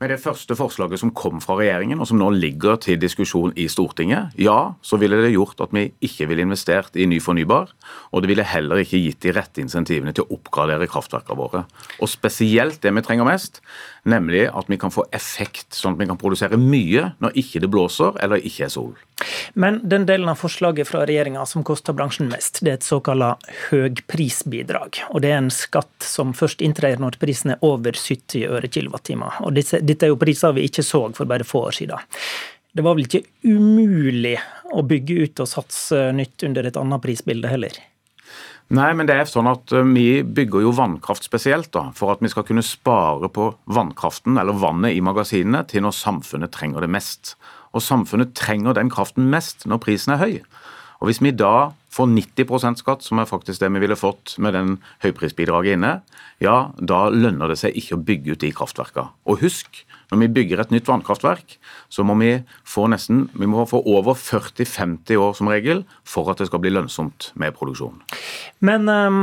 Med 0.00 0.10
det 0.10 0.20
første 0.22 0.56
forslaget 0.58 1.02
som 1.02 1.12
kom 1.14 1.40
fra 1.42 1.56
regjeringen, 1.60 2.00
og 2.00 2.08
som 2.10 2.18
nå 2.20 2.30
ligger 2.34 2.78
til 2.82 3.00
diskusjon 3.02 3.52
i 3.60 3.68
Stortinget, 3.70 4.34
ja, 4.40 4.74
så 4.82 4.98
ville 5.00 5.20
det 5.22 5.34
gjort 5.34 5.60
at 5.62 5.74
vi 5.76 5.88
ikke 6.02 6.26
ville 6.30 6.46
investert 6.46 6.96
i 6.96 7.06
ny 7.10 7.20
fornybar. 7.22 7.70
Og 8.12 8.22
det 8.22 8.32
ville 8.32 8.46
heller 8.46 8.82
ikke 8.82 9.00
gitt 9.02 9.22
de 9.22 9.34
rette 9.36 9.62
insentivene 9.62 10.14
til 10.16 10.26
å 10.26 10.38
oppgradere 10.38 10.88
kraftverkene 10.90 11.38
våre. 11.38 11.64
Og 12.00 12.10
spesielt 12.10 12.80
det 12.82 12.94
vi 12.96 13.04
trenger 13.04 13.28
mest, 13.28 13.62
nemlig 14.08 14.48
at 14.50 14.70
vi 14.70 14.80
kan 14.80 14.92
få 14.94 15.04
effekt, 15.14 15.70
sånn 15.76 15.96
at 15.96 16.02
vi 16.02 16.10
kan 16.10 16.20
produsere 16.20 16.58
mye 16.58 17.12
når 17.22 17.38
ikke 17.38 17.62
det 17.62 17.70
blåser 17.70 18.18
eller 18.22 18.42
ikke 18.42 18.66
er 18.66 18.74
sol. 18.74 18.92
Men 19.54 19.78
den 19.88 20.06
delen 20.08 20.30
av 20.30 20.40
forslaget 20.40 20.88
fra 20.88 21.04
regjeringa 21.06 21.44
som 21.46 21.64
koster 21.66 21.94
bransjen 21.96 22.30
mest, 22.32 22.62
det 22.62 22.72
er 22.72 22.78
et 22.80 22.86
såkalt 22.86 23.46
høgprisbidrag. 23.68 25.02
Og 25.12 25.22
det 25.22 25.30
er 25.30 25.38
en 25.42 25.52
skatt 25.54 26.06
som 26.06 26.32
først 26.36 26.64
inntrer 26.64 26.98
når 27.00 27.18
prisen 27.22 27.54
er 27.54 27.62
over 27.66 27.94
70 27.94 28.48
øre 28.50 28.70
kilowattimer. 28.72 29.38
Og 29.46 29.54
disse, 29.58 29.78
dette 29.92 30.08
er 30.08 30.12
jo 30.12 30.20
priser 30.20 30.56
vi 30.56 30.66
ikke 30.68 30.84
så 30.86 31.04
for 31.16 31.30
bare 31.30 31.46
få 31.46 31.66
år 31.68 31.78
siden. 31.82 32.10
Det 32.72 32.84
var 32.84 32.96
vel 32.96 33.04
ikke 33.04 33.26
umulig 33.44 34.38
å 34.72 34.84
bygge 34.88 35.26
ut 35.26 35.42
og 35.44 35.50
satse 35.50 36.06
nytt 36.16 36.44
under 36.48 36.68
et 36.68 36.78
annet 36.80 37.04
prisbilde 37.04 37.50
heller? 37.52 37.76
Nei, 38.72 38.88
men 38.96 39.08
det 39.08 39.18
er 39.18 39.28
sånn 39.28 39.50
at 39.50 39.72
eh, 39.74 39.88
Vi 39.92 40.22
bygger 40.24 40.64
jo 40.64 40.72
vannkraft 40.76 41.26
spesielt 41.26 41.72
da, 41.76 41.90
for 41.96 42.14
at 42.14 42.22
vi 42.24 42.30
skal 42.32 42.46
kunne 42.48 42.64
spare 42.64 43.28
på 43.28 43.50
vannkraften 43.68 44.38
eller 44.40 44.56
vannet 44.56 44.96
i 44.96 45.02
magasinene 45.04 45.64
til 45.68 45.84
når 45.84 45.98
samfunnet 45.98 46.54
trenger 46.54 46.84
det 46.84 46.92
mest. 46.94 47.34
Og 47.76 47.84
samfunnet 47.84 48.32
trenger 48.38 48.76
den 48.76 48.92
kraften 48.92 49.28
mest 49.32 49.66
når 49.68 49.82
prisen 49.84 50.14
er 50.14 50.22
høy. 50.22 50.38
Og 51.02 51.08
Hvis 51.10 51.18
vi 51.18 51.32
da 51.34 51.72
får 51.92 52.06
90% 52.14 52.78
skatt, 52.78 53.02
som 53.02 53.18
er 53.18 53.26
faktisk 53.28 53.60
det 53.60 53.72
vi 53.74 53.80
ville 53.82 53.98
fått 53.98 54.36
med 54.38 54.54
den 54.54 54.76
høyprisbidraget 55.02 55.74
inne, 55.74 55.96
ja, 56.40 56.70
da 56.78 57.08
lønner 57.10 57.50
det 57.50 57.58
seg 57.58 57.74
ikke 57.76 57.98
å 57.98 58.04
bygge 58.06 58.36
ut 58.36 58.44
de 58.44 58.52
kraftverkene. 58.54 59.10
Og 59.26 59.42
husk, 59.42 59.82
når 60.12 60.22
vi 60.22 60.30
bygger 60.38 60.62
et 60.62 60.72
nytt 60.72 60.86
vannkraftverk, 60.86 61.58
så 61.92 62.06
må 62.06 62.14
vi 62.22 62.30
få 62.68 62.86
nesten, 62.92 63.26
vi 63.34 63.50
må 63.50 63.66
få 63.68 63.82
over 63.82 64.14
40-50 64.14 65.18
år 65.18 65.36
som 65.36 65.50
regel 65.50 65.82
for 66.06 66.30
at 66.30 66.38
det 66.38 66.48
skal 66.52 66.62
bli 66.62 66.72
lønnsomt 66.72 67.32
med 67.34 67.58
produksjon. 67.58 67.98
Men 68.62 68.86
um, 68.86 69.20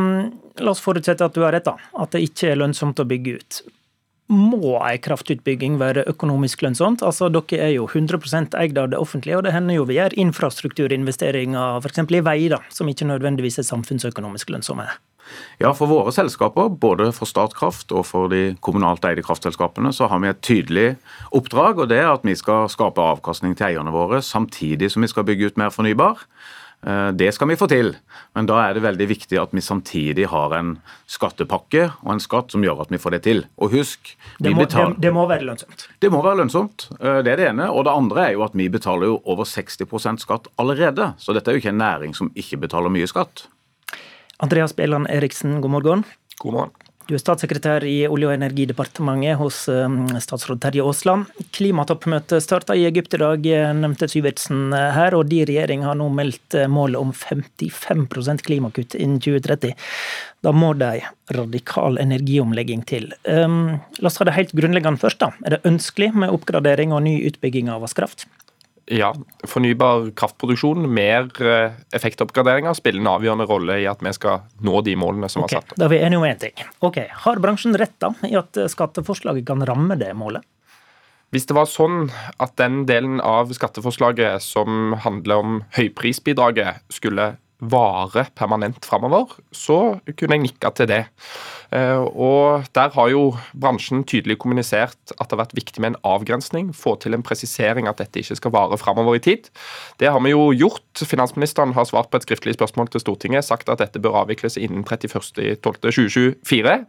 la 0.59 0.75
oss 0.75 0.83
forutsette 0.83 1.25
at 1.25 1.37
du 1.37 1.45
har 1.47 1.55
rett, 1.55 1.69
da. 1.69 1.79
At 1.95 2.11
det 2.11 2.25
ikke 2.27 2.51
er 2.51 2.59
lønnsomt 2.59 2.99
å 2.99 3.07
bygge 3.07 3.39
ut 3.39 3.63
må 4.29 4.77
ei 4.85 4.99
kraftutbygging 5.01 5.79
være 5.81 6.05
økonomisk 6.09 6.61
lønnsomt? 6.61 7.03
Altså, 7.05 7.31
Dere 7.33 7.59
er 7.65 7.73
jo 7.73 7.87
100 7.89 8.55
eid 8.61 8.77
av 8.77 8.91
det 8.91 8.99
offentlige, 9.01 9.37
og 9.39 9.45
det 9.47 9.53
hender 9.55 9.79
jo 9.79 9.87
vi 9.89 9.97
gjør 9.97 10.15
infrastrukturinvesteringer 10.21 11.81
f.eks. 11.81 12.03
i 12.13 12.23
vei, 12.25 12.39
da, 12.53 12.61
som 12.73 12.89
ikke 12.89 13.09
nødvendigvis 13.09 13.59
er 13.59 13.69
samfunnsøkonomisk 13.69 14.53
lønnsomme. 14.53 14.85
Ja, 15.61 15.73
For 15.77 15.89
våre 15.89 16.13
selskaper, 16.13 16.69
både 16.69 17.11
for 17.13 17.29
Statkraft 17.29 17.91
og 17.93 18.05
for 18.09 18.31
de 18.31 18.55
kommunalt 18.65 19.05
eide 19.05 19.23
kraftselskapene, 19.25 19.91
så 19.93 20.07
har 20.09 20.21
vi 20.23 20.31
et 20.31 20.41
tydelig 20.45 20.87
oppdrag. 21.35 21.79
og 21.83 21.89
Det 21.89 21.99
er 21.99 22.13
at 22.13 22.25
vi 22.25 22.35
skal 22.35 22.69
skape 22.69 23.01
avkastning 23.01 23.55
til 23.57 23.69
eierne 23.69 23.93
våre, 23.93 24.21
samtidig 24.21 24.91
som 24.91 25.05
vi 25.05 25.11
skal 25.11 25.27
bygge 25.27 25.51
ut 25.51 25.57
mer 25.57 25.69
fornybar. 25.69 26.25
Eh, 26.87 27.11
det 27.11 27.31
skal 27.35 27.49
vi 27.51 27.57
få 27.59 27.67
til, 27.67 27.91
men 28.37 28.47
da 28.47 28.61
er 28.63 28.77
det 28.77 28.83
veldig 28.85 29.07
viktig 29.09 29.39
at 29.41 29.51
vi 29.55 29.63
samtidig 29.63 30.29
har 30.31 30.53
en 30.55 30.77
skattepakke 31.11 31.89
og 32.05 32.13
en 32.13 32.23
skatt 32.23 32.55
som 32.55 32.63
gjør 32.63 32.85
at 32.85 32.93
vi 32.93 33.01
får 33.01 33.17
det 33.17 33.21
til. 33.27 33.43
Og 33.59 33.75
husk 33.75 34.13
det 34.39 34.53
må, 34.55 34.63
betaler, 34.63 34.95
det, 34.95 35.09
det 35.09 35.13
må, 35.15 35.25
være 35.27 35.47
lønnsomt? 35.49 35.87
Det 35.99 36.11
må 36.13 36.23
være 36.23 36.39
lønnsomt. 36.41 36.87
Eh, 36.99 37.19
det 37.25 37.35
er 37.35 37.43
det 37.43 37.49
ene. 37.51 37.69
Og 37.73 37.83
det 37.87 37.95
andre 37.95 38.27
er 38.29 38.35
jo 38.37 38.45
at 38.47 38.55
vi 38.55 38.69
betaler 38.71 39.11
jo 39.11 39.19
over 39.25 39.49
60% 39.49 40.23
skatt 40.23 40.47
allerede. 40.61 41.13
Så 41.19 41.35
dette 41.35 41.51
er 41.51 41.57
jo 41.57 41.63
ikke 41.63 41.75
en 41.75 41.83
næring 41.83 42.15
som 42.15 42.31
ikke 42.39 42.61
betaler 42.63 42.93
mye 42.93 43.09
skatt. 43.11 43.49
Andreas 44.39 44.71
Bjelland 44.71 45.09
Eriksen, 45.11 45.59
god 45.59 45.75
morgen. 45.75 46.07
God 46.39 46.55
morgen. 46.55 46.88
Du 47.09 47.15
er 47.17 47.21
statssekretær 47.23 47.81
i 47.89 48.03
Olje- 48.05 48.27
og 48.29 48.35
energidepartementet 48.35 49.39
hos 49.39 49.63
um, 49.73 50.03
statsråd 50.21 50.59
Terje 50.61 50.83
Aasland. 50.85 51.31
Klimatoppmøtet 51.57 52.45
starta 52.45 52.75
i 52.77 52.83
Egypt 52.85 53.15
i 53.17 53.19
dag, 53.23 53.47
nevnte 53.79 54.05
Syvertsen 54.11 54.75
her, 54.93 55.17
og 55.17 55.25
din 55.31 55.47
regjering 55.49 55.87
har 55.87 55.97
nå 55.97 56.05
meldt 56.13 56.53
eh, 56.53 56.69
målet 56.69 57.01
om 57.01 57.09
55% 57.09 58.45
klimakutt 58.45 58.93
innen 58.93 59.17
2030. 59.25 59.73
Da 60.45 60.53
må 60.53 60.75
det 60.77 60.91
ei 60.99 61.01
radikal 61.33 61.97
energiomlegging 61.97 62.85
til. 62.85 63.09
Um, 63.25 63.79
la 63.97 64.11
oss 64.11 64.21
ta 64.21 64.29
det 64.29 64.37
helt 64.37 64.53
grunnleggende 64.61 65.01
først. 65.01 65.23
da. 65.25 65.33
Er 65.49 65.57
det 65.57 65.65
ønskelig 65.65 66.11
med 66.13 66.35
oppgradering 66.35 66.93
og 66.93 67.07
ny 67.09 67.17
utbygging 67.31 67.73
av 67.73 67.81
vannkraft? 67.87 68.29
Ja, 68.89 69.11
fornybar 69.45 70.07
kraftproduksjon, 70.17 70.87
mer 70.89 71.27
eh, 71.45 71.75
effektoppgraderinger 71.93 72.73
spiller 72.77 73.03
en 73.03 73.11
avgjørende 73.11 73.45
rolle 73.49 73.79
i 73.83 73.87
at 73.89 74.01
vi 74.01 74.13
skal 74.17 74.47
nå 74.65 74.81
de 74.85 74.95
målene 74.97 75.29
som 75.29 75.45
okay, 75.45 75.59
er 75.59 75.67
satt. 75.67 75.75
Da 75.77 75.85
er 75.85 75.93
vi 75.93 75.99
enige 76.01 76.21
om 76.21 76.25
én 76.25 76.39
ting. 76.41 76.55
Ok, 76.85 77.03
Har 77.25 77.41
bransjen 77.43 77.77
rett 77.77 77.93
da 78.01 78.13
i 78.25 78.33
at 78.39 78.57
skatteforslaget 78.73 79.45
kan 79.45 79.61
ramme 79.69 79.99
det 79.99 80.09
målet? 80.17 80.45
Hvis 81.29 81.45
det 81.45 81.53
var 81.53 81.69
sånn 81.69 82.07
at 82.41 82.55
den 82.57 82.87
delen 82.89 83.19
av 83.21 83.51
skatteforslaget 83.53 84.41
som 84.41 84.95
handler 85.03 85.43
om 85.43 85.59
høyprisbidraget, 85.77 86.81
skulle 86.89 87.35
vare 87.59 88.25
permanent 88.39 88.85
framover, 88.87 89.35
så 89.51 89.99
kunne 90.15 90.37
jeg 90.37 90.45
nikka 90.47 90.71
til 90.73 90.89
det. 90.89 91.03
Eh, 91.71 92.01
og 92.01 92.65
Der 92.73 92.89
har 92.95 93.09
jo 93.11 93.37
bransjen 93.53 94.03
tydelig 94.03 94.39
kommunisert 94.41 95.13
at 95.15 95.29
det 95.29 95.35
har 95.35 95.45
vært 95.45 95.57
viktig 95.57 95.81
med 95.81 95.93
en 95.93 96.01
avgrensning. 96.15 96.73
Få 96.73 96.95
til 97.01 97.13
en 97.13 97.25
presisering 97.25 97.87
at 97.87 98.01
dette 98.01 98.19
ikke 98.19 98.39
skal 98.39 98.55
vare 98.55 98.77
framover 98.77 99.19
i 99.19 99.23
tid. 99.23 99.49
Det 99.99 100.09
har 100.09 100.19
vi 100.23 100.33
jo 100.33 100.49
gjort. 100.53 100.89
Finansministeren 100.97 101.75
har 101.77 101.85
svart 101.85 102.09
på 102.09 102.17
et 102.17 102.27
skriftlig 102.27 102.57
spørsmål 102.57 102.89
til 102.89 103.03
Stortinget, 103.03 103.45
sagt 103.45 103.69
at 103.69 103.81
dette 103.83 104.01
bør 104.01 104.23
avvikles 104.23 104.57
innen 104.57 104.83
31.12.2024. 104.83 106.85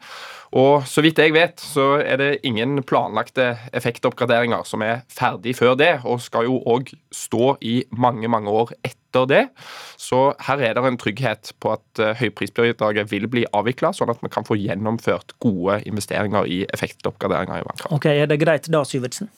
Og 0.57 0.87
så 0.91 1.03
vidt 1.05 1.21
jeg 1.23 1.35
vet, 1.35 1.61
så 1.63 2.01
er 2.03 2.19
det 2.19 2.31
ingen 2.47 2.81
planlagte 2.83 3.53
effektoppgraderinger 3.77 4.65
som 4.67 4.83
er 4.83 5.05
ferdig 5.13 5.55
før 5.59 5.77
det, 5.79 5.93
og 6.03 6.23
skal 6.25 6.49
jo 6.49 6.59
òg 6.67 6.91
stå 7.15 7.55
i 7.63 7.77
mange, 7.95 8.27
mange 8.31 8.51
år 8.51 8.73
etter 8.83 9.29
det. 9.31 9.45
Så 10.01 10.33
her 10.49 10.65
er 10.67 10.75
det 10.75 10.85
en 10.87 10.99
trygghet 10.99 11.53
på 11.63 11.75
at 11.77 12.03
eh, 12.03 12.17
høyprisbidraget 12.19 13.11
vil 13.13 13.29
bli 13.31 13.47
avvikla, 13.55 13.93
sånn 13.95 14.11
at 14.11 14.23
vi 14.25 14.31
kan 14.33 14.47
få 14.47 14.59
gjennomført 14.59 15.37
gode 15.43 15.81
investeringer 15.87 16.51
i 16.51 16.65
effektoppgraderinger 16.75 17.63
i 17.63 17.67
vannkraft. 17.69 17.95
Ok, 17.95 18.11
Er 18.11 18.31
det 18.31 18.41
greit 18.43 18.67
da, 18.71 18.83
Syvertsen? 18.83 19.31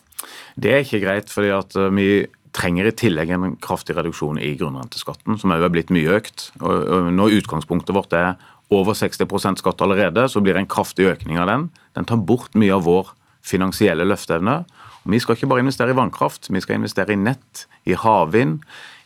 Det 0.56 0.72
er 0.72 0.86
ikke 0.86 1.02
greit, 1.05 1.32
fordi 1.32 1.52
at 1.52 1.76
eh, 1.76 1.93
vi 1.93 2.09
trenger 2.52 2.89
i 2.89 2.94
tillegg 2.97 3.30
en 3.32 3.55
kraftig 3.64 3.97
reduksjon 3.97 4.40
i 4.40 4.52
grunnrenteskatten, 4.60 5.39
som 5.40 5.52
òg 5.55 5.64
er 5.64 5.72
blitt 5.72 5.93
mye 5.93 6.18
økt. 6.18 6.51
Og 6.60 7.09
når 7.16 7.39
utgangspunktet 7.40 7.97
vårt 7.97 8.12
er 8.16 8.34
over 8.73 8.97
60% 8.97 9.61
skatt 9.61 9.82
allerede, 9.85 10.27
så 10.28 10.40
blir 10.40 10.57
det 10.57 10.65
en 10.65 10.70
kraftig 10.70 11.09
økning 11.11 11.40
av 11.43 11.51
den. 11.51 11.69
Den 11.97 12.09
tar 12.09 12.23
bort 12.23 12.57
mye 12.59 12.74
av 12.77 12.86
vår 12.89 13.12
finansielle 13.44 14.07
løfteevne. 14.07 14.62
Vi 15.03 15.19
skal 15.19 15.36
ikke 15.36 15.49
bare 15.51 15.65
investere 15.65 15.93
i 15.93 15.99
vannkraft, 15.99 16.49
vi 16.53 16.62
skal 16.62 16.78
investere 16.78 17.15
i 17.15 17.19
nett, 17.19 17.66
i 17.90 17.97
havvind, 17.99 18.62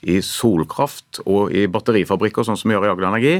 i 0.06 0.20
solkraft 0.22 1.22
og 1.24 1.54
i 1.56 1.64
batterifabrikker, 1.72 2.44
sånn 2.44 2.58
som 2.60 2.70
vi 2.70 2.76
gjør 2.76 2.90
i 2.90 2.92
Agder 2.92 3.08
Energi. 3.08 3.36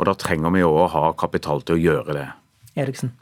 Og 0.00 0.08
da 0.08 0.16
trenger 0.18 0.54
vi 0.54 0.64
òg 0.64 0.78
å 0.86 0.90
ha 0.94 1.04
kapital 1.20 1.62
til 1.62 1.76
å 1.76 1.82
gjøre 1.82 2.16
det. 2.16 2.28
Eriksen. 2.80 3.12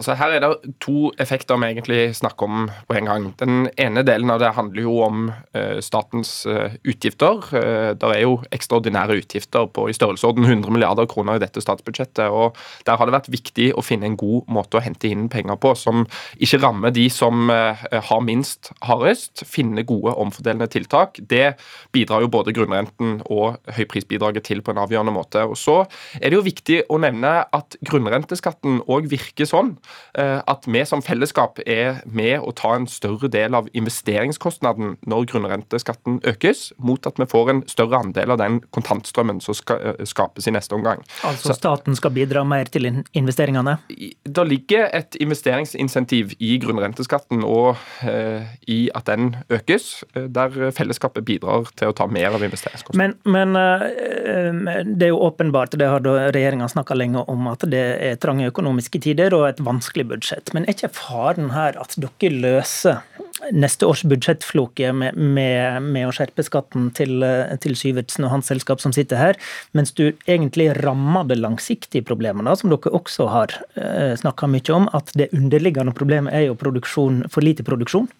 Altså 0.00 0.14
Her 0.16 0.32
er 0.32 0.40
det 0.40 0.70
to 0.80 1.10
effekter 1.20 1.58
vi 1.60 1.68
egentlig 1.74 2.14
snakker 2.16 2.48
om 2.48 2.68
på 2.88 2.94
en 2.96 3.08
gang. 3.10 3.24
Den 3.36 3.66
ene 3.76 4.00
delen 4.00 4.30
av 4.32 4.38
det 4.40 4.54
handler 4.56 4.86
jo 4.86 4.94
om 5.04 5.26
uh, 5.28 5.76
statens 5.84 6.46
uh, 6.48 6.72
utgifter. 6.88 7.42
Uh, 7.52 7.92
det 7.92 8.08
er 8.08 8.22
jo 8.22 8.38
ekstraordinære 8.48 9.18
utgifter 9.20 9.68
på 9.68 9.84
i 9.90 9.96
størrelsesorden 9.96 10.46
100 10.48 10.72
milliarder 10.72 11.04
kroner 11.04 11.36
i 11.36 11.42
dette 11.42 11.60
statsbudsjettet. 11.60 12.32
og 12.32 12.56
Der 12.88 12.96
har 12.96 13.04
det 13.10 13.16
vært 13.18 13.28
viktig 13.28 13.66
å 13.76 13.84
finne 13.84 14.08
en 14.08 14.16
god 14.16 14.48
måte 14.48 14.80
å 14.80 14.82
hente 14.86 15.10
inn 15.10 15.28
penger 15.28 15.60
på, 15.60 15.74
som 15.76 16.06
ikke 16.40 16.62
rammer 16.64 16.96
de 16.96 17.04
som 17.12 17.52
har 17.52 18.24
minst 18.24 18.72
hardest. 18.88 19.44
Finne 19.44 19.84
gode 19.84 20.16
omfordelende 20.16 20.70
tiltak. 20.72 21.20
Det 21.20 21.58
bidrar 21.92 22.24
jo 22.24 22.32
både 22.32 22.56
grunnrenten 22.56 23.20
og 23.28 23.60
høyprisbidraget 23.76 24.48
til 24.48 24.64
på 24.64 24.72
en 24.72 24.80
avgjørende 24.80 25.12
måte. 25.12 25.44
Og 25.44 25.60
Så 25.60 25.82
er 26.22 26.30
det 26.30 26.40
jo 26.40 26.48
viktig 26.48 26.82
å 26.88 26.96
nevne 27.04 27.44
at 27.44 27.76
grunnrenteskatten 27.84 28.80
òg 28.88 29.12
virker 29.12 29.44
sånn 29.44 29.76
Eh, 29.89 29.89
at 30.14 30.66
vi 30.66 30.82
som 30.86 31.02
fellesskap 31.04 31.60
er 31.66 32.00
med 32.04 32.40
å 32.42 32.50
ta 32.56 32.72
en 32.74 32.86
større 32.90 33.28
del 33.30 33.54
av 33.54 33.68
investeringskostnaden 33.76 34.96
når 35.08 35.28
grunnrenteskatten 35.30 36.18
økes, 36.26 36.70
mot 36.78 37.06
at 37.06 37.20
vi 37.20 37.26
får 37.30 37.50
en 37.52 37.62
større 37.70 38.00
andel 38.00 38.34
av 38.34 38.40
den 38.40 38.60
kontantstrømmen 38.74 39.40
som 39.44 39.56
skal 39.56 39.80
eh, 39.92 40.02
skapes 40.08 40.48
i 40.48 40.54
neste 40.54 40.76
omgang. 40.76 41.02
Altså 41.26 41.54
staten 41.56 41.96
skal 41.98 42.14
bidra 42.14 42.42
mer 42.46 42.70
til 42.72 42.88
investeringene? 42.88 43.76
Det 43.88 44.46
ligger 44.48 44.88
et 44.96 45.18
investeringsinsentiv 45.20 46.34
i 46.38 46.56
grunnrenteskatten 46.62 47.44
og 47.46 47.80
eh, 48.06 48.50
i 48.70 48.80
at 48.96 49.08
den 49.10 49.34
økes, 49.50 50.02
der 50.14 50.72
fellesskapet 50.74 51.24
bidrar 51.26 51.70
til 51.78 51.90
å 51.90 51.96
ta 51.96 52.06
mer 52.10 52.34
av 52.36 52.44
investeringskostnaden. 52.46 53.18
Men, 53.24 53.54
men 53.54 54.86
det 54.98 55.08
er 55.08 55.12
jo 55.12 55.20
åpenbart, 55.26 55.76
det 55.78 55.88
har 55.90 56.04
regjeringa 56.04 56.68
snakka 56.70 56.96
lenge 56.98 57.22
om, 57.30 57.48
at 57.50 57.64
det 57.70 57.82
er 58.10 58.18
trange 58.20 58.48
økonomiske 58.50 59.00
tider 59.02 59.34
og 59.36 59.46
et 59.48 59.62
vanskelig 59.70 60.08
budsjett. 60.10 60.52
Men 60.54 60.66
er 60.66 60.76
ikke 60.76 60.92
faren 60.98 61.54
her 61.54 61.78
at 61.80 61.96
dere 62.00 62.34
løser 62.34 63.00
neste 63.56 63.86
års 63.88 64.02
budsjettfloke 64.04 64.90
med, 64.92 65.16
med, 65.16 65.86
med, 65.86 66.06
å 66.08 66.14
skjerpe 66.14 66.44
skatten 66.44 66.90
til, 66.96 67.24
til 67.62 67.76
Syvertsen 67.78 68.26
og 68.26 68.34
hans 68.34 68.50
selskap 68.52 68.82
som 68.82 68.92
sitter 68.94 69.20
her, 69.20 69.38
mens 69.76 69.94
du 69.96 70.10
egentlig 70.28 70.70
rammer 70.82 71.28
det 71.30 71.40
langsiktige 71.40 72.04
problemet, 72.06 72.44
da, 72.46 72.56
som 72.58 72.72
dere 72.72 72.92
også 72.96 73.30
har 73.32 73.56
eh, 73.80 74.12
snakka 74.20 74.50
mye 74.50 74.76
om, 74.76 74.90
at 74.96 75.12
det 75.18 75.30
underliggende 75.36 75.96
problemet 75.96 76.36
er 76.36 76.50
jo 76.50 76.58
for 76.60 77.44
lite 77.44 77.66
produksjon? 77.66 78.10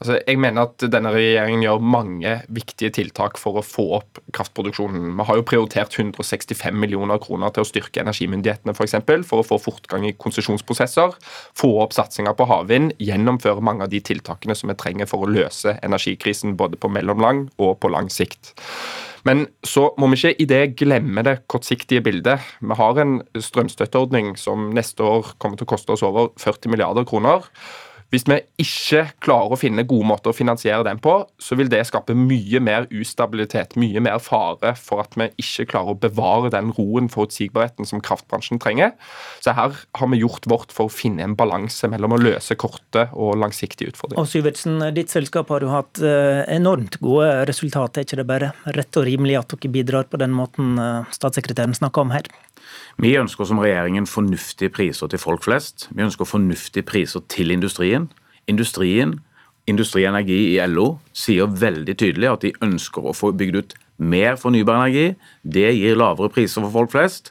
Altså, 0.00 0.14
jeg 0.24 0.38
mener 0.40 0.64
at 0.64 0.80
denne 0.88 1.10
regjeringen 1.12 1.60
gjør 1.60 1.82
mange 1.84 2.30
viktige 2.48 2.88
tiltak 2.96 3.36
for 3.36 3.58
å 3.60 3.62
få 3.64 3.82
opp 3.98 4.20
kraftproduksjonen. 4.32 5.10
Vi 5.18 5.26
har 5.28 5.36
jo 5.36 5.44
prioritert 5.44 5.92
165 5.92 6.72
millioner 6.72 7.20
kroner 7.20 7.52
til 7.52 7.66
å 7.66 7.68
styrke 7.68 8.00
energimyndighetene 8.00 8.72
f.eks. 8.72 8.78
For, 8.78 8.88
eksempel, 8.88 9.26
for 9.28 9.42
å 9.42 9.44
få 9.44 9.58
fortgang 9.60 10.06
i 10.08 10.14
konsesjonsprosesser, 10.16 11.12
få 11.60 11.70
opp 11.84 11.92
satsinga 11.92 12.32
på 12.38 12.46
havvind, 12.48 12.94
gjennomføre 12.96 13.60
mange 13.60 13.84
av 13.84 13.92
de 13.92 14.00
tiltakene 14.08 14.56
som 14.56 14.72
vi 14.72 14.78
trenger 14.80 15.10
for 15.10 15.26
å 15.26 15.28
løse 15.28 15.76
energikrisen 15.84 16.56
både 16.56 16.80
på 16.80 16.88
mellomlang 16.96 17.50
og 17.60 17.76
på 17.84 17.92
lang 17.92 18.08
sikt. 18.08 18.54
Men 19.28 19.44
så 19.68 19.90
må 20.00 20.08
vi 20.08 20.16
ikke 20.16 20.32
i 20.40 20.48
det 20.48 20.62
glemme 20.80 21.26
det 21.28 21.42
kortsiktige 21.52 22.00
bildet. 22.08 22.40
Vi 22.64 22.80
har 22.80 23.04
en 23.04 23.18
strømstøtteordning 23.36 24.32
som 24.40 24.70
neste 24.72 25.04
år 25.04 25.34
kommer 25.36 25.60
til 25.60 25.68
å 25.68 25.72
koste 25.76 25.92
oss 25.92 26.08
over 26.08 26.32
40 26.40 26.72
milliarder 26.72 27.04
kroner. 27.04 27.44
Hvis 28.10 28.24
vi 28.26 28.40
ikke 28.58 29.04
klarer 29.22 29.54
å 29.54 29.58
finne 29.58 29.84
gode 29.86 30.08
måter 30.10 30.32
å 30.32 30.36
finansiere 30.36 30.82
den 30.86 30.98
på, 31.02 31.12
så 31.38 31.54
vil 31.58 31.70
det 31.70 31.84
skape 31.86 32.16
mye 32.18 32.58
mer 32.62 32.88
ustabilitet, 32.90 33.76
mye 33.78 34.02
mer 34.02 34.18
fare 34.22 34.72
for 34.78 35.04
at 35.04 35.14
vi 35.18 35.28
ikke 35.38 35.68
klarer 35.70 35.94
å 35.94 36.00
bevare 36.00 36.50
den 36.50 36.72
roen, 36.74 37.06
forutsigbarheten, 37.12 37.86
som 37.86 38.02
kraftbransjen 38.02 38.58
trenger. 38.62 38.96
Så 39.44 39.54
her 39.54 39.78
har 39.78 40.10
vi 40.10 40.22
gjort 40.24 40.48
vårt 40.50 40.74
for 40.74 40.90
å 40.90 40.94
finne 40.94 41.22
en 41.22 41.36
balanse 41.38 41.86
mellom 41.92 42.16
å 42.16 42.20
løse 42.20 42.58
korte 42.58 43.06
og 43.14 43.38
langsiktige 43.38 43.94
utfordringer. 43.94 44.24
Og 44.24 44.30
Syvertsen, 44.30 44.82
ditt 44.96 45.14
selskap 45.14 45.54
har 45.54 45.62
jo 45.62 45.70
hatt 45.70 46.02
eh, 46.02 46.42
enormt 46.50 46.98
gode 46.98 47.30
resultater. 47.46 48.02
Er 48.02 48.08
ikke 48.08 48.22
det 48.24 48.28
bare 48.28 48.52
rett 48.74 48.98
og 48.98 49.06
rimelig 49.06 49.38
at 49.38 49.54
dere 49.54 49.74
bidrar 49.78 50.10
på 50.10 50.18
den 50.18 50.34
måten 50.34 50.74
eh, 50.82 51.14
statssekretæren 51.14 51.78
snakker 51.78 52.02
om 52.02 52.14
her? 52.16 52.26
Vi 53.00 53.16
ønsker 53.16 53.48
som 53.48 53.60
regjeringen 53.62 54.06
fornuftige 54.06 54.72
priser 54.72 55.10
til 55.10 55.18
folk 55.22 55.44
flest. 55.46 55.88
Vi 55.90 56.04
ønsker 56.04 56.28
fornuftige 56.28 56.86
priser 56.86 57.24
til 57.28 57.50
industrien. 57.50 58.10
Industrien, 58.48 59.20
Industri 59.66 60.04
Energi 60.08 60.38
i 60.54 60.66
LO, 60.66 60.98
sier 61.12 61.46
veldig 61.46 61.94
tydelig 62.00 62.30
at 62.30 62.44
de 62.44 62.52
ønsker 62.64 63.06
å 63.06 63.14
få 63.14 63.32
bygd 63.36 63.58
ut 63.60 63.74
mer 64.00 64.38
fornybar 64.40 64.80
energi. 64.80 65.14
Det 65.44 65.68
gir 65.76 65.98
lavere 66.00 66.32
priser 66.32 66.64
for 66.64 66.74
folk 66.74 66.94
flest. 66.94 67.30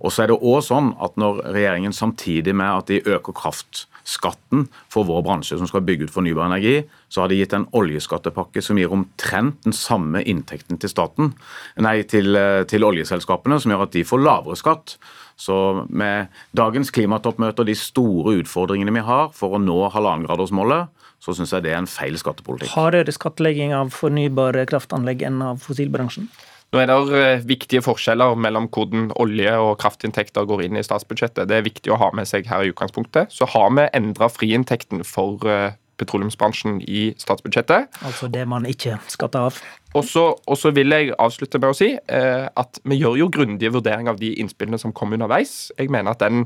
Og 0.00 0.12
så 0.12 0.24
er 0.24 0.30
det 0.30 0.38
også 0.40 0.74
sånn 0.74 0.90
at 1.02 1.16
når 1.20 1.42
regjeringen 1.52 1.94
samtidig 1.96 2.54
med 2.56 2.70
at 2.72 2.88
de 2.88 3.00
øker 3.04 3.36
kraftskatten 3.36 4.66
for 4.92 5.08
vår 5.08 5.24
bransje 5.26 5.58
som 5.60 5.68
skal 5.68 5.84
bygge 5.84 6.08
ut 6.08 6.14
fornybar 6.14 6.48
energi, 6.48 6.86
så 7.12 7.22
har 7.24 7.32
de 7.32 7.40
gitt 7.40 7.56
en 7.56 7.68
oljeskattepakke 7.76 8.62
som 8.64 8.80
gir 8.80 8.92
omtrent 8.94 9.60
den 9.66 9.76
samme 9.76 10.22
inntekten 10.24 10.80
til 10.80 10.92
staten, 10.92 11.34
nei, 11.76 12.00
til, 12.08 12.32
eh, 12.36 12.64
til 12.64 12.86
oljeselskapene, 12.88 13.60
som 13.60 13.74
gjør 13.74 13.88
at 13.88 13.96
de 13.96 14.06
får 14.06 14.24
lavere 14.24 14.56
skatt. 14.56 14.96
Så 15.40 15.86
med 15.88 16.28
dagens 16.56 16.90
klimatoppmøte 16.92 17.62
og 17.62 17.68
de 17.68 17.76
store 17.78 18.40
utfordringene 18.42 18.92
vi 18.92 19.04
har 19.04 19.30
for 19.36 19.56
å 19.56 19.62
nå 19.62 19.88
halvannengradersmålet, 19.92 20.88
så 21.20 21.34
syns 21.36 21.52
jeg 21.52 21.64
det 21.64 21.74
er 21.74 21.82
en 21.82 21.90
feil 21.90 22.16
skattepolitikk. 22.20 22.72
Hardere 22.72 23.12
skattlegging 23.12 23.74
av 23.76 23.92
fornybare 23.92 24.64
kraftanlegg 24.68 25.24
enn 25.28 25.42
av 25.44 25.60
fossilbransjen? 25.60 26.30
Nå 26.70 26.78
er 26.78 26.86
det 26.86 27.18
eh, 27.18 27.44
viktige 27.48 27.82
forskjeller 27.82 28.36
mellom 28.38 28.68
hvordan 28.70 29.08
olje- 29.18 29.56
og 29.58 29.72
kraftinntekter 29.82 30.46
går 30.46 30.68
inn 30.68 30.78
i 30.78 30.84
statsbudsjettet. 30.86 31.48
Det 31.50 31.56
er 31.58 31.66
viktig 31.66 31.90
å 31.90 31.98
ha 31.98 32.12
med 32.14 32.30
seg 32.30 32.46
her 32.46 32.62
i 32.62 32.70
utgangspunktet. 32.70 33.32
Så 33.34 33.48
har 33.50 33.72
vi 33.74 33.88
endra 33.98 34.30
friinntekten 34.30 35.02
for 35.06 35.42
eh, 35.50 35.74
petroleumsbransjen 36.00 36.78
i 36.86 37.10
statsbudsjettet. 37.20 37.90
Altså 38.06 38.30
det 38.32 38.46
man 38.48 38.68
ikke 38.70 39.00
skatter 39.10 39.50
av? 39.50 39.58
Og 39.96 40.06
så 40.06 40.70
vil 40.74 40.94
jeg 40.94 41.14
avslutte 41.18 41.58
med 41.58 41.72
å 41.72 41.76
si 41.76 41.88
eh, 41.98 42.46
at 42.46 42.80
vi 42.86 43.00
gjør 43.00 43.18
jo 43.24 43.28
grundige 43.34 43.72
vurderinger 43.74 44.14
av 44.14 44.20
de 44.20 44.32
innspillene 44.42 44.78
som 44.78 44.94
kom 44.94 45.14
underveis. 45.16 45.72
Jeg 45.78 45.90
mener 45.90 46.14
at 46.14 46.22
den 46.22 46.44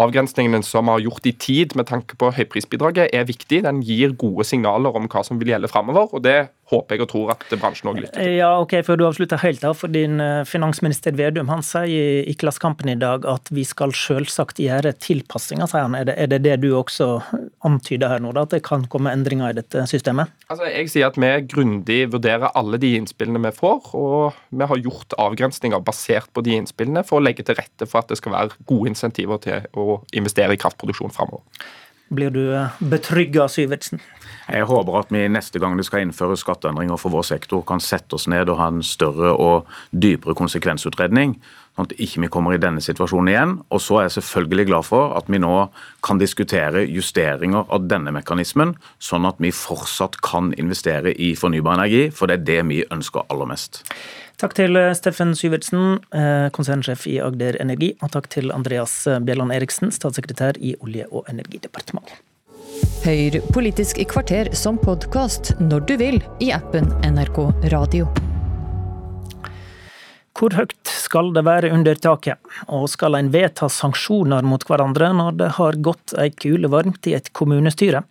avgrensningen 0.00 0.64
som 0.66 0.90
vi 0.90 0.96
har 0.96 1.04
gjort 1.06 1.28
i 1.30 1.32
tid 1.32 1.76
med 1.78 1.88
tanke 1.88 2.18
på 2.20 2.32
høyprisbidraget, 2.36 3.14
er 3.16 3.28
viktig. 3.28 3.62
Den 3.64 3.80
gir 3.86 4.12
gode 4.20 4.44
signaler 4.48 4.92
om 4.98 5.08
hva 5.08 5.24
som 5.24 5.40
vil 5.40 5.54
gjelde 5.54 5.72
framover. 5.72 6.12
Og 6.12 6.24
det 6.26 6.50
håper 6.72 6.96
jeg 6.96 7.04
og 7.04 7.10
tror 7.10 7.32
at 7.34 7.46
bransjen 7.60 7.90
òg 7.90 8.00
lytter 8.00 8.18
til. 8.18 8.34
Ja, 8.38 8.52
ok, 8.60 8.78
Før 8.86 9.00
du 9.00 9.06
avslutter 9.08 9.40
helt, 9.42 9.62
da, 9.64 9.72
for 9.76 9.92
din 9.92 10.20
eh, 10.22 10.42
finansminister 10.48 11.16
Vedum 11.16 11.50
han 11.52 11.64
sier 11.66 12.28
i 12.28 12.36
Klassekampen 12.38 12.92
i 12.92 12.98
dag 13.00 13.26
at 13.28 13.50
vi 13.52 13.64
skal 13.68 13.94
selvsagt 13.96 14.60
gjøre 14.62 14.94
tilpassinger, 15.00 15.68
sier 15.70 15.86
han. 15.88 15.96
Er 15.98 16.08
det, 16.08 16.16
er 16.20 16.30
det 16.32 16.42
det 16.46 16.58
du 16.64 16.70
også 16.76 17.10
antyder 17.66 18.14
her 18.14 18.22
nå, 18.24 18.34
da, 18.36 18.46
at 18.46 18.56
det 18.56 18.62
kan 18.66 18.86
komme 18.92 19.12
endringer 19.12 19.52
i 19.52 19.58
dette 19.60 19.86
systemet? 19.90 20.32
Altså, 20.48 20.68
Jeg 20.68 20.92
sier 20.92 21.12
at 21.12 21.20
vi 21.20 21.32
grundig 21.48 22.00
vurderer 22.12 22.52
alle 22.58 22.80
de 22.82 22.94
innspillene 22.98 23.42
vi 23.46 23.52
får, 23.56 23.92
og 23.98 24.40
vi 24.50 24.68
har 24.68 24.82
gjort 24.82 25.16
avgrensninger 25.20 25.84
basert 25.86 26.30
på 26.34 26.44
de 26.44 26.58
innspillene 26.58 27.04
for 27.06 27.20
å 27.20 27.24
legge 27.24 27.46
til 27.46 27.58
rette 27.58 27.88
for 27.88 28.02
at 28.02 28.12
det 28.12 28.18
skal 28.20 28.34
være 28.34 28.58
gode 28.68 28.92
insentiver 28.92 29.40
til 29.42 29.70
å 29.78 30.02
investere 30.18 30.56
i 30.56 30.60
kraftproduksjon 30.60 31.14
framover. 31.14 31.46
Blir 32.12 32.32
du 32.34 32.42
eh, 32.52 32.80
betrygga, 32.92 33.46
Syvertsen? 33.48 34.02
Jeg 34.50 34.66
håper 34.68 34.98
at 34.98 35.12
vi 35.14 35.22
neste 35.32 35.60
gang 35.62 35.78
det 35.78 35.86
skal 35.88 36.04
innføre 36.04 36.36
skatteendringer 36.36 37.00
for 37.00 37.14
vår 37.14 37.24
sektor, 37.24 37.62
kan 37.64 37.80
sette 37.80 38.18
oss 38.18 38.28
ned 38.28 38.50
og 38.52 38.58
ha 38.60 38.68
en 38.72 38.82
større 38.84 39.32
og 39.32 39.70
dypere 39.96 40.36
konsekvensutredning 40.36 41.38
sånn 41.76 41.88
at 41.88 41.94
ikke 41.96 42.20
vi 42.20 42.28
ikke 42.28 42.34
kommer 42.36 42.56
i 42.56 42.60
denne 42.60 42.82
situasjonen 42.84 43.32
igjen. 43.32 43.54
Og 43.72 43.82
så 43.82 44.00
er 44.00 44.08
jeg 44.08 44.16
selvfølgelig 44.18 44.68
glad 44.70 44.88
for 44.88 45.14
at 45.18 45.28
vi 45.32 45.40
nå 45.42 45.54
kan 46.04 46.20
diskutere 46.20 46.84
justeringer 46.86 47.68
av 47.72 47.86
denne 47.88 48.12
mekanismen, 48.14 48.74
sånn 49.02 49.28
at 49.28 49.40
vi 49.42 49.52
fortsatt 49.54 50.20
kan 50.24 50.52
investere 50.60 51.14
i 51.14 51.32
fornybar 51.38 51.80
energi, 51.80 52.10
for 52.10 52.28
det 52.28 52.40
er 52.40 52.48
det 52.50 52.60
vi 52.72 52.82
ønsker 52.92 53.24
aller 53.32 53.48
mest. 53.48 53.82
Takk 54.42 54.56
til 54.58 54.78
Steffen 54.98 55.36
Syvertsen, 55.38 56.00
eh, 56.10 56.48
konsernsjef 56.50 57.06
i 57.06 57.20
Agder 57.22 57.60
Energi, 57.62 57.92
og 58.02 58.10
takk 58.10 58.28
til 58.28 58.50
Andreas 58.50 59.04
Bjelland 59.22 59.54
Eriksen, 59.54 59.92
statssekretær 59.94 60.58
i 60.58 60.74
Olje- 60.82 61.06
og 61.12 61.28
energidepartementet. 61.30 62.18
Hør 63.02 63.38
Politisk 63.52 63.98
kvarter 64.10 64.52
som 64.54 64.78
podkast 64.78 65.54
når 65.60 65.86
du 65.86 65.96
vil 65.96 66.20
i 66.40 66.52
appen 66.54 66.90
NRK 67.02 67.50
Radio. 67.74 68.31
Hvor 70.38 70.54
høyt 70.56 70.88
skal 70.88 71.30
det 71.36 71.44
være 71.44 71.70
under 71.76 71.98
taket, 72.00 72.40
og 72.72 72.88
skal 72.90 73.18
en 73.18 73.30
vedta 73.34 73.68
sanksjoner 73.68 74.44
mot 74.48 74.64
hverandre 74.68 75.12
når 75.16 75.38
det 75.40 75.50
har 75.58 75.80
gått 75.84 76.14
ei 76.18 76.30
kule 76.32 76.70
varmt 76.72 77.06
i 77.10 77.16
et 77.18 77.32
kommunestyre? 77.36 78.02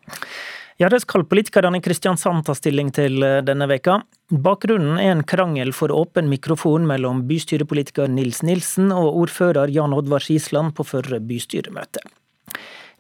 Ja, 0.81 0.88
det 0.89 1.03
skal 1.03 1.27
politikerne 1.30 1.77
i 1.77 1.84
Kristiansand 1.84 2.45
ta 2.48 2.56
stilling 2.57 2.88
til 2.95 3.22
eh, 3.22 3.41
denne 3.45 3.68
veka. 3.69 3.99
Bakgrunnen 4.34 4.98
er 4.98 5.11
en 5.14 5.26
krangel 5.27 5.76
for 5.77 5.93
åpen 5.93 6.30
mikrofon 6.31 6.88
mellom 6.89 7.26
bystyrepolitiker 7.30 8.10
Nils 8.10 8.41
Nilsen 8.48 8.89
og 8.95 9.19
ordfører 9.26 9.69
Jan 9.69 9.93
Oddvar 9.93 10.26
Skisland 10.26 10.73
på 10.77 10.85
forrige 10.88 11.22
bystyremøte. 11.30 12.02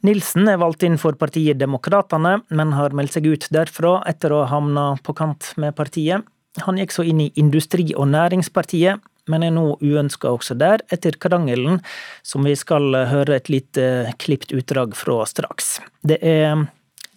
Nilsen 0.05 0.49
er 0.49 0.59
valgt 0.61 0.85
inn 0.85 0.99
for 1.01 1.17
partiet 1.17 1.57
Demokratene, 1.61 2.39
men 2.49 2.75
har 2.77 2.93
meldt 2.97 3.17
seg 3.17 3.27
ut 3.29 3.49
derfra 3.53 3.99
etter 4.09 4.33
å 4.33 4.43
ha 4.43 4.51
havna 4.55 4.85
på 5.01 5.17
kant 5.17 5.53
med 5.61 5.73
partiet. 5.77 6.25
Han 6.65 6.77
gikk 6.77 6.93
så 6.93 7.05
inn 7.07 7.21
i 7.23 7.31
Industri- 7.39 7.95
og 7.95 8.09
Næringspartiet, 8.11 9.01
men 9.29 9.45
er 9.45 9.53
nå 9.53 9.77
uønska 9.83 10.31
også 10.31 10.57
der, 10.59 10.83
etter 10.93 11.17
krangelen, 11.21 11.81
som 12.23 12.45
vi 12.47 12.55
skal 12.57 12.95
høre 13.11 13.37
et 13.37 13.51
lite 13.53 14.13
klipt 14.21 14.53
utdrag 14.55 14.95
fra 14.97 15.21
straks. 15.29 15.79
Det 16.01 16.17
er 16.25 16.65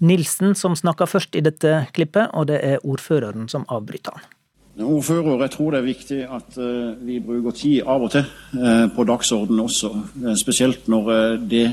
Nilsen 0.05 0.57
som 0.59 0.75
snakker 0.77 1.09
først 1.09 1.37
i 1.39 1.43
dette 1.45 1.85
klippet, 1.95 2.33
og 2.35 2.49
det 2.51 2.59
er 2.67 2.83
ordføreren 2.85 3.49
som 3.49 3.65
avbryter 3.73 4.19
han. 4.19 4.34
Ordfører, 4.83 5.41
jeg 5.41 5.51
tror 5.51 5.71
det 5.71 5.79
er 5.79 5.85
viktig 5.87 6.17
at 6.35 6.57
uh, 6.59 7.07
vi 7.07 7.21
bruker 7.23 7.51
tid 7.55 7.83
av 7.87 8.03
og 8.03 8.11
til 8.11 8.25
uh, 8.59 8.89
på 8.97 9.05
dagsordenen 9.07 9.61
også. 9.63 9.91
Uh, 10.19 10.33
spesielt 10.35 10.89
når 10.91 11.37
det 11.51 11.65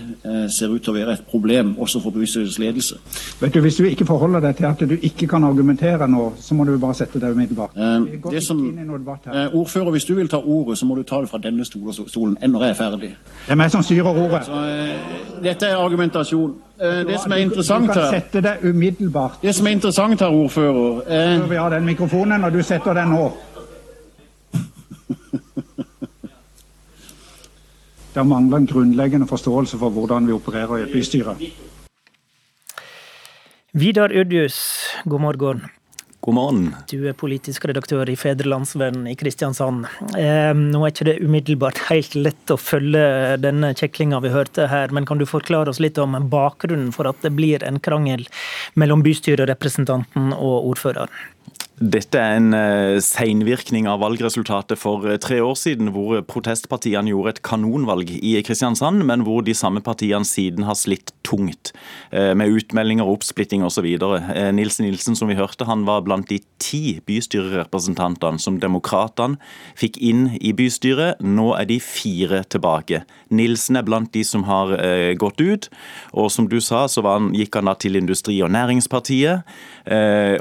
ser 0.53 0.69
ut 0.69 0.83
til 0.83 0.93
å 0.93 0.95
være 0.95 1.15
et 1.17 1.23
problem 1.25 1.73
også 1.81 2.01
for 2.03 2.13
bystyrets 2.13 2.59
ledelse. 2.61 2.99
Vet 3.41 3.53
du, 3.53 3.59
Hvis 3.61 3.79
du 3.79 3.87
ikke 3.89 4.05
forholder 4.05 4.43
deg 4.45 4.55
til 4.59 4.69
at 4.69 4.85
du 4.85 4.95
ikke 5.01 5.27
kan 5.27 5.43
argumentere 5.43 6.07
nå, 6.07 6.27
så 6.37 6.53
må 6.53 6.65
du 6.67 6.77
bare 6.77 6.99
sette 6.99 7.19
deg 7.19 7.33
umiddelbart. 7.33 7.73
ordfører, 9.53 9.91
hvis 9.91 10.05
du 10.05 10.13
vil 10.15 10.29
ta 10.29 10.37
ordet, 10.37 10.77
så 10.77 10.85
må 10.85 10.95
du 10.95 11.03
ta 11.03 11.21
det 11.21 11.29
fra 11.29 11.41
denne 11.41 11.65
stolen 11.65 12.37
enn 12.41 12.53
når 12.53 12.67
jeg 12.67 12.75
er 12.75 12.79
ferdig. 12.83 13.15
Det 13.47 13.55
er 13.55 13.61
meg 13.63 13.73
som 13.73 13.83
styrer 13.85 14.13
ordet. 14.13 14.45
Så, 14.45 14.61
dette 15.41 15.73
er 15.73 15.81
argumentasjon. 15.81 16.53
Det 16.81 17.19
som 17.21 17.31
er 17.31 17.43
interessant 17.43 17.85
her 17.87 17.93
Du 17.93 17.99
kan 17.99 18.15
sette 18.15 18.41
deg 18.41 18.63
umiddelbart. 18.65 19.41
Det 19.41 19.53
som 19.53 19.67
er 19.69 19.75
interessant 19.77 20.21
her, 20.21 20.33
ordfører 20.33 21.03
eh, 21.05 21.49
vi 21.49 21.59
har 21.59 21.69
den 21.69 21.85
mikrofonen, 21.85 22.43
og 22.43 22.53
du 22.53 22.63
setter 22.65 22.97
den 22.97 23.13
nå. 23.13 23.27
Det 28.15 28.23
mangler 28.27 28.57
en 28.57 28.67
grunnleggende 28.67 29.27
forståelse 29.27 29.77
for 29.77 29.89
hvordan 29.89 30.27
vi 30.27 30.33
opererer 30.33 30.77
i 30.77 30.81
et 30.81 30.91
bystyre. 30.93 31.35
Vidar 33.73 34.11
Udjus, 34.11 34.57
god 35.05 35.19
morgen. 35.19 35.61
God 36.21 36.35
morgen. 36.37 36.65
Du 36.85 37.07
er 37.09 37.15
politisk 37.17 37.63
redaktør 37.65 38.05
i 38.11 38.13
Fedrelandsvennen 38.19 39.07
i 39.09 39.15
Kristiansand. 39.17 39.87
Eh, 40.13 40.51
nå 40.53 40.83
er 40.85 40.93
ikke 40.93 41.07
det 41.07 41.15
umiddelbart 41.25 41.81
helt 41.87 42.13
lett 42.13 42.53
å 42.53 42.59
følge 42.61 43.39
denne 43.41 43.71
kjeklinga 43.73 44.19
vi 44.21 44.29
hørte 44.29 44.67
her, 44.69 44.93
men 44.93 45.07
kan 45.09 45.17
du 45.17 45.25
forklare 45.25 45.73
oss 45.73 45.81
litt 45.81 45.97
om 45.97 46.13
bakgrunnen 46.29 46.93
for 46.93 47.09
at 47.09 47.25
det 47.25 47.33
blir 47.33 47.65
en 47.65 47.81
krangel 47.81 48.27
mellom 48.77 49.01
bystyrerepresentanten 49.07 50.35
og 50.37 50.69
ordføreren? 50.75 51.09
Dette 51.81 52.19
er 52.21 52.35
en 52.37 52.53
uh, 52.53 52.99
seinvirkning 53.01 53.87
av 53.89 54.03
valgresultatet 54.03 54.77
for 54.77 55.01
uh, 55.01 55.15
tre 55.17 55.39
år 55.41 55.55
siden, 55.57 55.87
hvor 55.95 56.19
protestpartiene 56.29 57.09
gjorde 57.09 57.33
et 57.33 57.41
kanonvalg 57.41 58.11
i 58.21 58.35
Kristiansand, 58.45 59.01
men 59.09 59.23
hvor 59.25 59.41
de 59.41 59.55
samme 59.57 59.81
partiene 59.81 60.27
siden 60.27 60.67
har 60.67 60.77
slitt 60.77 61.09
tungt 61.25 61.71
med 62.11 62.51
utmeldinger, 62.51 63.07
oppsplitting 63.07 63.61
osv. 63.63 63.85
Nilsen 63.87 64.57
Nils 64.57 64.79
Nilsen, 64.83 65.15
som 65.15 65.29
vi 65.29 65.37
hørte, 65.37 65.63
han 65.69 65.85
var 65.87 66.01
blant 66.03 66.27
de 66.27 66.41
ti 66.59 66.97
bystyrerepresentantene 67.07 68.41
som 68.41 68.57
demokratene 68.59 69.39
fikk 69.79 69.95
inn 70.03 70.25
i 70.41 70.51
bystyret. 70.57 71.21
Nå 71.23 71.53
er 71.55 71.69
de 71.69 71.77
fire 71.79 72.41
tilbake. 72.51 73.05
Nilsen 73.31 73.79
er 73.79 73.87
blant 73.87 74.11
de 74.11 74.25
som 74.27 74.43
har 74.49 74.73
gått 75.21 75.39
ut, 75.39 75.69
og 76.11 76.27
som 76.35 76.49
du 76.51 76.57
sa, 76.59 76.83
så 76.91 77.05
han, 77.07 77.31
gikk 77.37 77.55
han 77.61 77.71
da 77.71 77.77
til 77.79 77.95
Industri- 78.01 78.41
og 78.43 78.51
Næringspartiet. 78.51 79.47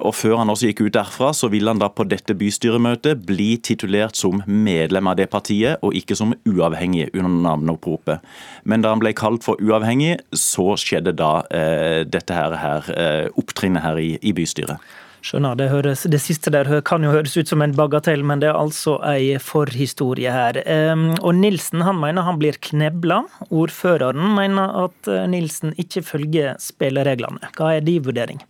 og 0.03 0.15
før 0.17 0.41
han 0.43 0.51
også 0.51 0.73
gikk 0.73 0.89
ut 0.89 0.97
derfra, 0.99 1.30
så 1.36 1.51
vil 1.52 1.69
han 1.70 1.81
da 1.81 1.90
på 1.93 2.07
dette 2.09 2.35
bystyremøtet 2.39 3.24
bli 3.28 3.55
titulert 3.62 4.19
som 4.19 4.43
medlem 4.47 5.11
av 5.11 5.19
det 5.20 5.28
partiet, 5.32 5.82
og 5.85 5.97
ikke 5.97 6.16
som 6.19 6.35
uavhengig 6.48 7.11
under 7.15 7.36
navneoppropet. 7.48 8.24
Men 8.65 8.85
da 8.85 8.94
han 8.94 9.02
ble 9.02 9.15
kalt 9.16 9.47
for 9.47 9.61
uavhengig, 9.62 10.19
så 10.36 10.73
skjedde 10.81 11.16
da 11.19 11.32
eh, 11.55 12.02
dette 12.09 12.36
her, 12.36 12.57
her 12.61 12.90
eh, 12.97 13.28
opptrinnet 13.40 13.85
her 13.85 14.01
i, 14.01 14.15
i 14.23 14.35
bystyret. 14.36 14.81
Skjønner, 15.20 15.57
det, 15.59 15.66
høres, 15.69 16.07
det 16.09 16.20
siste 16.23 16.52
der 16.52 16.69
kan 16.86 17.05
jo 17.05 17.12
høres 17.12 17.35
ut 17.36 17.51
som 17.51 17.61
en 17.61 17.74
bagatell, 17.77 18.23
men 18.24 18.40
det 18.40 18.48
er 18.48 18.57
altså 18.57 18.97
ei 19.05 19.35
forhistorie 19.43 20.32
her. 20.32 20.62
Um, 20.65 21.11
og 21.20 21.35
Nilsen 21.36 21.85
han 21.85 22.01
mener 22.01 22.24
han 22.24 22.40
blir 22.40 22.57
knebla. 22.57 23.20
Ordføreren 23.52 24.32
mener 24.39 24.73
at 24.86 25.11
eh, 25.12 25.27
Nilsen 25.28 25.77
ikke 25.81 26.05
følger 26.07 26.57
spillereglene. 26.62 27.52
Hva 27.59 27.74
er 27.77 27.85
din 27.85 28.07
vurdering? 28.07 28.40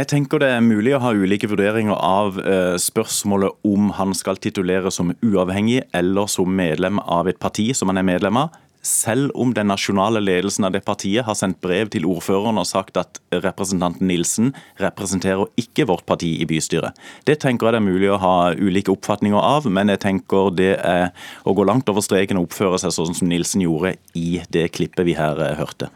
Jeg 0.00 0.08
tenker 0.08 0.40
det 0.40 0.48
er 0.48 0.62
mulig 0.64 0.94
å 0.96 1.00
ha 1.02 1.10
ulike 1.12 1.48
vurderinger 1.50 1.98
av 1.98 2.38
eh, 2.40 2.76
spørsmålet 2.80 3.66
om 3.68 3.90
han 3.98 4.14
skal 4.16 4.38
tituleres 4.40 4.96
som 4.96 5.10
uavhengig 5.20 5.82
eller 5.92 6.30
som 6.30 6.48
medlem 6.56 7.02
av 7.04 7.28
et 7.28 7.40
parti 7.42 7.66
som 7.76 7.92
han 7.92 8.00
er 8.00 8.06
medlem 8.08 8.38
av. 8.40 8.54
Selv 8.86 9.34
om 9.36 9.52
den 9.52 9.68
nasjonale 9.68 10.22
ledelsen 10.24 10.64
av 10.64 10.72
det 10.72 10.80
partiet 10.86 11.26
har 11.26 11.36
sendt 11.36 11.60
brev 11.60 11.90
til 11.92 12.08
ordføreren 12.08 12.62
og 12.62 12.70
sagt 12.70 12.96
at 12.96 13.20
representanten 13.44 14.08
Nilsen 14.08 14.54
representerer 14.80 15.50
ikke 15.60 15.84
vårt 15.90 16.06
parti 16.08 16.32
i 16.40 16.48
bystyret. 16.48 16.96
Det 17.28 17.36
tenker 17.42 17.68
jeg 17.68 17.76
det 17.76 17.82
er 17.82 17.90
mulig 17.90 18.14
å 18.14 18.20
ha 18.22 18.36
ulike 18.56 18.94
oppfatninger 18.94 19.36
av, 19.52 19.68
men 19.68 19.92
jeg 19.92 20.06
tenker 20.06 20.54
det 20.56 20.74
er 20.80 21.10
å 21.44 21.52
gå 21.52 21.66
langt 21.68 21.92
over 21.92 22.06
streken 22.06 22.40
og 22.40 22.48
oppføre 22.48 22.80
seg 22.80 22.96
sånn 22.96 23.18
som 23.20 23.28
Nilsen 23.28 23.68
gjorde 23.68 23.98
i 24.16 24.38
det 24.48 24.70
klippet 24.78 25.04
vi 25.10 25.20
her 25.20 25.44
eh, 25.44 25.58
hørte. 25.60 25.92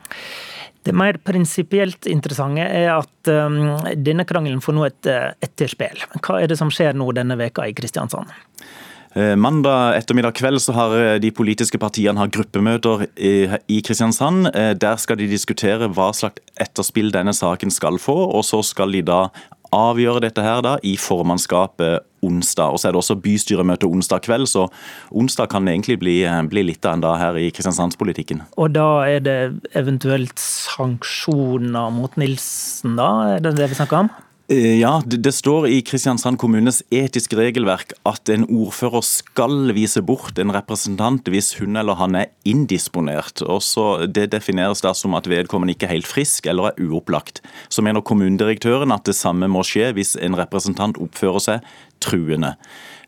Det 0.85 0.93
mer 0.93 1.17
prinsipielt 1.25 2.07
interessante 2.11 2.65
er 2.65 2.91
at 2.93 3.31
um, 3.33 3.61
denne 3.97 4.27
krangelen 4.29 4.61
får 4.65 4.77
nå 4.77 4.85
et 4.85 5.09
uh, 5.09 5.31
etterspill. 5.45 6.03
Hva 6.19 6.43
er 6.43 6.51
det 6.51 6.59
som 6.61 6.73
skjer 6.73 6.97
nå 6.97 7.07
denne 7.17 7.39
veka 7.41 7.65
i 7.71 7.77
Kristiansand? 7.77 8.29
Eh, 9.15 9.37
mandag 9.39 9.95
ettermiddag 10.01 10.35
kveld 10.35 10.59
så 10.59 10.75
har 10.75 10.93
eh, 10.99 11.17
de 11.23 11.31
politiske 11.31 11.79
partiene 11.79 12.19
har 12.19 12.33
gruppemøter 12.35 13.05
i 13.15 13.79
Kristiansand. 13.87 14.49
Der 14.83 14.99
skal 14.99 15.21
de 15.21 15.29
diskutere 15.31 15.87
hva 15.87 16.09
slags 16.19 16.43
etterspill 16.61 17.13
denne 17.15 17.33
saken 17.33 17.71
skal 17.71 18.01
få, 18.03 18.17
og 18.35 18.43
så 18.45 18.59
skal 18.67 18.91
de 18.93 19.05
da 19.07 19.29
avgjøre 19.75 20.23
dette 20.25 20.43
her 20.45 20.63
da 20.65 20.77
i 20.87 20.95
formannskapet 21.01 22.05
onsdag. 22.25 22.75
Og 22.75 22.81
så 22.81 22.89
er 22.89 22.95
det 22.95 23.01
også 23.03 23.19
bystyremøte 23.21 23.89
onsdag 23.89 24.25
kveld, 24.25 24.49
så 24.51 24.67
onsdag 25.13 25.51
kan 25.53 25.69
egentlig 25.69 25.99
bli, 26.01 26.19
bli 26.51 26.67
litt 26.71 26.87
av 26.87 26.99
en 26.99 27.05
dag 27.05 27.19
her 27.21 27.41
i 27.41 27.51
Kristiansandspolitikken. 27.55 28.45
Og 28.57 28.73
da 28.77 28.89
er 29.09 29.25
det 29.25 29.39
eventuelt 29.77 30.39
sanksjoner 30.41 31.93
mot 31.95 32.17
Nilsen, 32.21 32.97
da? 33.01 33.11
Er 33.35 33.45
det 33.45 33.57
det 33.61 33.73
vi 33.73 33.81
snakker 33.83 34.07
om? 34.07 34.15
Eh, 34.49 34.77
ja, 34.77 35.03
det, 35.07 35.33
står 35.33 35.71
i 35.73 35.79
Kristiansand 35.81 36.37
kommunes 36.37 36.83
etiske 36.93 37.37
regelverk 37.39 37.95
at 38.05 38.29
en 38.29 38.45
ordfører 38.45 39.01
skal 39.07 39.73
vise 39.73 40.03
bort 40.05 40.37
en 40.37 40.53
representant 40.53 41.31
hvis 41.33 41.55
hun 41.57 41.81
eller 41.81 41.97
han 41.97 42.19
er 42.21 42.29
indisponert. 42.45 43.41
Også 43.41 44.05
det 44.05 44.27
defineres 44.35 44.85
da 44.85 44.93
som 44.93 45.17
at 45.17 45.31
vedkommende 45.33 45.73
ikke 45.73 45.89
er 45.89 45.95
helt 45.95 46.11
frisk 46.11 46.51
eller 46.53 46.75
er 46.75 46.85
uopplagt. 46.85 47.41
Så 47.73 47.81
mener 47.81 48.05
kommunedirektøren 48.05 48.93
at 48.93 49.09
det 49.09 49.17
samme 49.17 49.49
må 49.49 49.65
skje 49.65 49.95
hvis 49.97 50.13
en 50.21 50.37
representant 50.37 51.01
oppfører 51.01 51.47
seg 51.47 51.75
truende. 52.05 52.53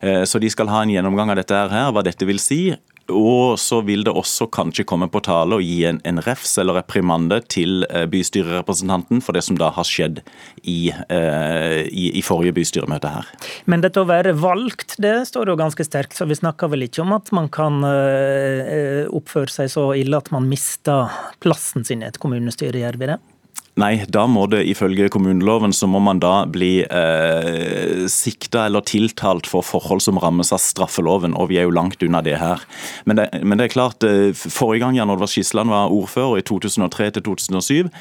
Eh, 0.01 0.23
så 0.25 0.41
de 0.41 0.49
skal 0.49 0.73
ha 0.73 0.81
en 0.81 0.95
gjennomgang 0.95 1.35
av 1.35 1.37
dette 1.37 1.65
her, 1.69 1.93
hva 1.93 2.01
dette 2.07 2.25
vil 2.25 2.41
si. 2.41 2.73
Og 3.13 3.59
så 3.61 3.79
vil 3.87 4.03
det 4.03 4.11
også 4.11 4.49
kanskje 4.51 4.85
komme 4.87 5.07
på 5.11 5.21
tale 5.25 5.57
å 5.57 5.63
gi 5.63 5.83
en, 5.89 5.99
en 6.07 6.19
refs 6.25 6.57
eller 6.59 6.79
reprimande 6.81 7.39
til 7.51 7.85
eh, 7.89 8.07
bystyrerepresentanten 8.11 9.21
for 9.23 9.37
det 9.37 9.45
som 9.47 9.59
da 9.59 9.69
har 9.75 9.87
skjedd 9.87 10.19
i, 10.63 10.91
eh, 10.91 11.85
i, 11.87 12.09
i 12.19 12.23
forrige 12.25 12.57
bystyremøte 12.57 13.11
her. 13.13 13.29
Men 13.65 13.85
dette 13.85 14.03
å 14.03 14.09
være 14.09 14.35
valgt, 14.37 14.97
det 15.03 15.15
står 15.31 15.53
jo 15.53 15.59
ganske 15.59 15.87
sterkt, 15.87 16.17
så 16.17 16.27
vi 16.27 16.39
snakker 16.39 16.71
vel 16.73 16.87
ikke 16.87 17.05
om 17.05 17.15
at 17.15 17.31
man 17.35 17.47
kan 17.53 17.79
eh, 17.87 19.07
oppføre 19.07 19.53
seg 19.53 19.71
så 19.71 19.89
ille 19.97 20.19
at 20.19 20.31
man 20.35 20.49
mister 20.51 21.07
plassen 21.43 21.87
sin 21.87 22.03
i 22.03 22.09
et 22.09 22.19
kommunestyre, 22.21 22.83
gjør 22.83 22.99
vi 22.99 23.11
det? 23.13 23.21
Nei, 23.77 23.99
da 24.09 24.23
må 24.25 24.47
det 24.49 24.63
ifølge 24.71 25.05
kommuneloven 25.13 25.73
så 25.75 25.85
må 25.85 25.99
man 26.01 26.17
da 26.17 26.47
bli 26.49 26.81
eh, 26.81 28.07
sikta 28.09 28.63
eller 28.65 28.81
tiltalt 28.81 29.45
for 29.45 29.61
forhold 29.61 30.01
som 30.01 30.17
rammes 30.17 30.49
av 30.55 30.63
straffeloven, 30.63 31.35
og 31.37 31.51
vi 31.51 31.59
er 31.61 31.67
jo 31.67 31.75
langt 31.75 32.01
unna 32.01 32.23
det 32.25 32.39
her. 32.41 32.63
Men 33.05 33.19
det, 33.19 33.27
men 33.45 33.61
det 33.61 33.67
er 33.67 33.73
klart, 33.75 34.01
eh, 34.07 34.33
forrige 34.33 34.81
gang 34.81 34.97
Jan 34.97 35.13
Oddvar 35.13 35.29
Skisland 35.29 35.69
var 35.69 35.93
ordfører, 35.93 36.41
i 36.41 36.45
2003 36.49 37.11
til 37.19 37.25
2007, 37.27 37.91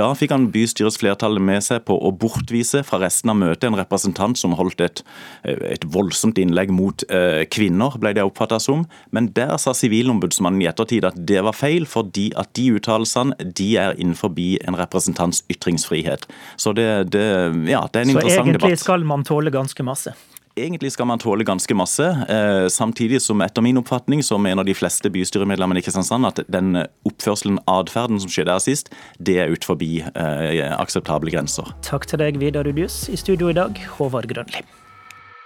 da 0.00 0.06
fikk 0.16 0.32
han 0.32 0.46
bystyrets 0.54 0.96
flertall 1.02 1.36
med 1.36 1.60
seg 1.66 1.84
på 1.84 1.98
å 2.00 2.14
bortvise 2.16 2.80
fra 2.88 3.02
resten 3.04 3.34
av 3.34 3.36
møtet 3.42 3.68
en 3.68 3.76
representant 3.76 4.40
som 4.40 4.56
holdt 4.56 4.80
et, 4.88 5.04
eh, 5.44 5.60
et 5.74 5.84
voldsomt 5.84 6.40
innlegg 6.40 6.72
mot 6.72 7.04
eh, 7.12 7.42
kvinner, 7.52 8.00
ble 8.00 8.14
det 8.16 8.24
oppfatta 8.24 8.56
som. 8.62 8.86
Men 9.12 9.28
der 9.36 9.58
sa 9.60 9.76
Sivilombudsmannen 9.76 10.64
i 10.64 10.72
ettertid 10.72 11.04
at 11.04 11.20
det 11.28 11.44
var 11.44 11.60
feil, 11.60 11.84
fordi 11.84 12.30
at 12.40 12.54
de 12.56 12.70
uttalelsene 12.80 13.52
de 13.52 13.70
er 13.84 14.00
innenfor 14.00 14.32
en 14.36 14.76
representant 14.80 15.25
hans 15.26 15.42
ytringsfrihet. 15.52 16.24
Så 16.56 16.72
det, 16.76 16.88
det, 17.14 17.26
ja, 17.70 17.84
det 17.92 18.00
er 18.00 18.08
en 18.08 18.16
Så 18.16 18.18
interessant 18.18 18.54
debatt. 18.54 18.62
Så 18.62 18.66
egentlig 18.66 18.82
skal 18.86 19.06
man 19.12 19.26
tåle 19.26 19.54
ganske 19.54 19.86
masse? 19.86 20.14
Egentlig 20.56 20.88
skal 20.94 21.04
man 21.10 21.20
tåle 21.20 21.44
ganske 21.44 21.74
masse. 21.76 22.04
Eh, 22.32 22.68
samtidig 22.72 23.20
som 23.22 23.42
etter 23.44 23.60
min 23.60 23.76
oppfatning 23.76 24.22
så 24.24 24.38
mener 24.40 24.64
de 24.64 24.72
fleste 24.74 25.10
bystyremedlemmene 25.12 25.82
i 25.82 25.84
Kristiansand 25.84 26.24
at 26.30 26.40
den 26.48 26.78
oppførselen, 27.04 27.58
atferden 27.68 28.22
som 28.22 28.32
skjedde 28.32 28.54
her 28.56 28.62
sist, 28.64 28.88
det 29.20 29.36
er 29.42 29.52
ut 29.52 29.68
forbi 29.68 30.00
eh, 30.00 30.72
akseptable 30.78 31.34
grenser. 31.34 31.68
Takk 31.84 32.08
til 32.08 32.24
deg, 32.24 32.40
Vidar 32.40 32.64
Udius. 32.64 33.02
I 33.12 33.20
studio 33.20 33.52
i 33.52 33.58
dag, 33.58 33.76
Håvard 33.98 34.30
Grønli. 34.32 34.64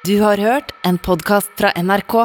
Du 0.07 0.15
har 0.23 0.39
hørt 0.39 0.71
en 0.87 1.03
podkast 1.03 1.51
fra 1.59 1.75
NRK. 1.75 2.17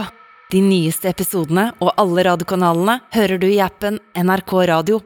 De 0.54 0.62
nyeste 0.62 1.10
episodene 1.10 1.72
og 1.82 1.90
alle 1.98 2.30
radiokanalene 2.30 3.00
hører 3.18 3.42
du 3.42 3.50
i 3.50 3.60
appen 3.66 3.98
NRK 4.14 4.54
Radio. 4.70 5.02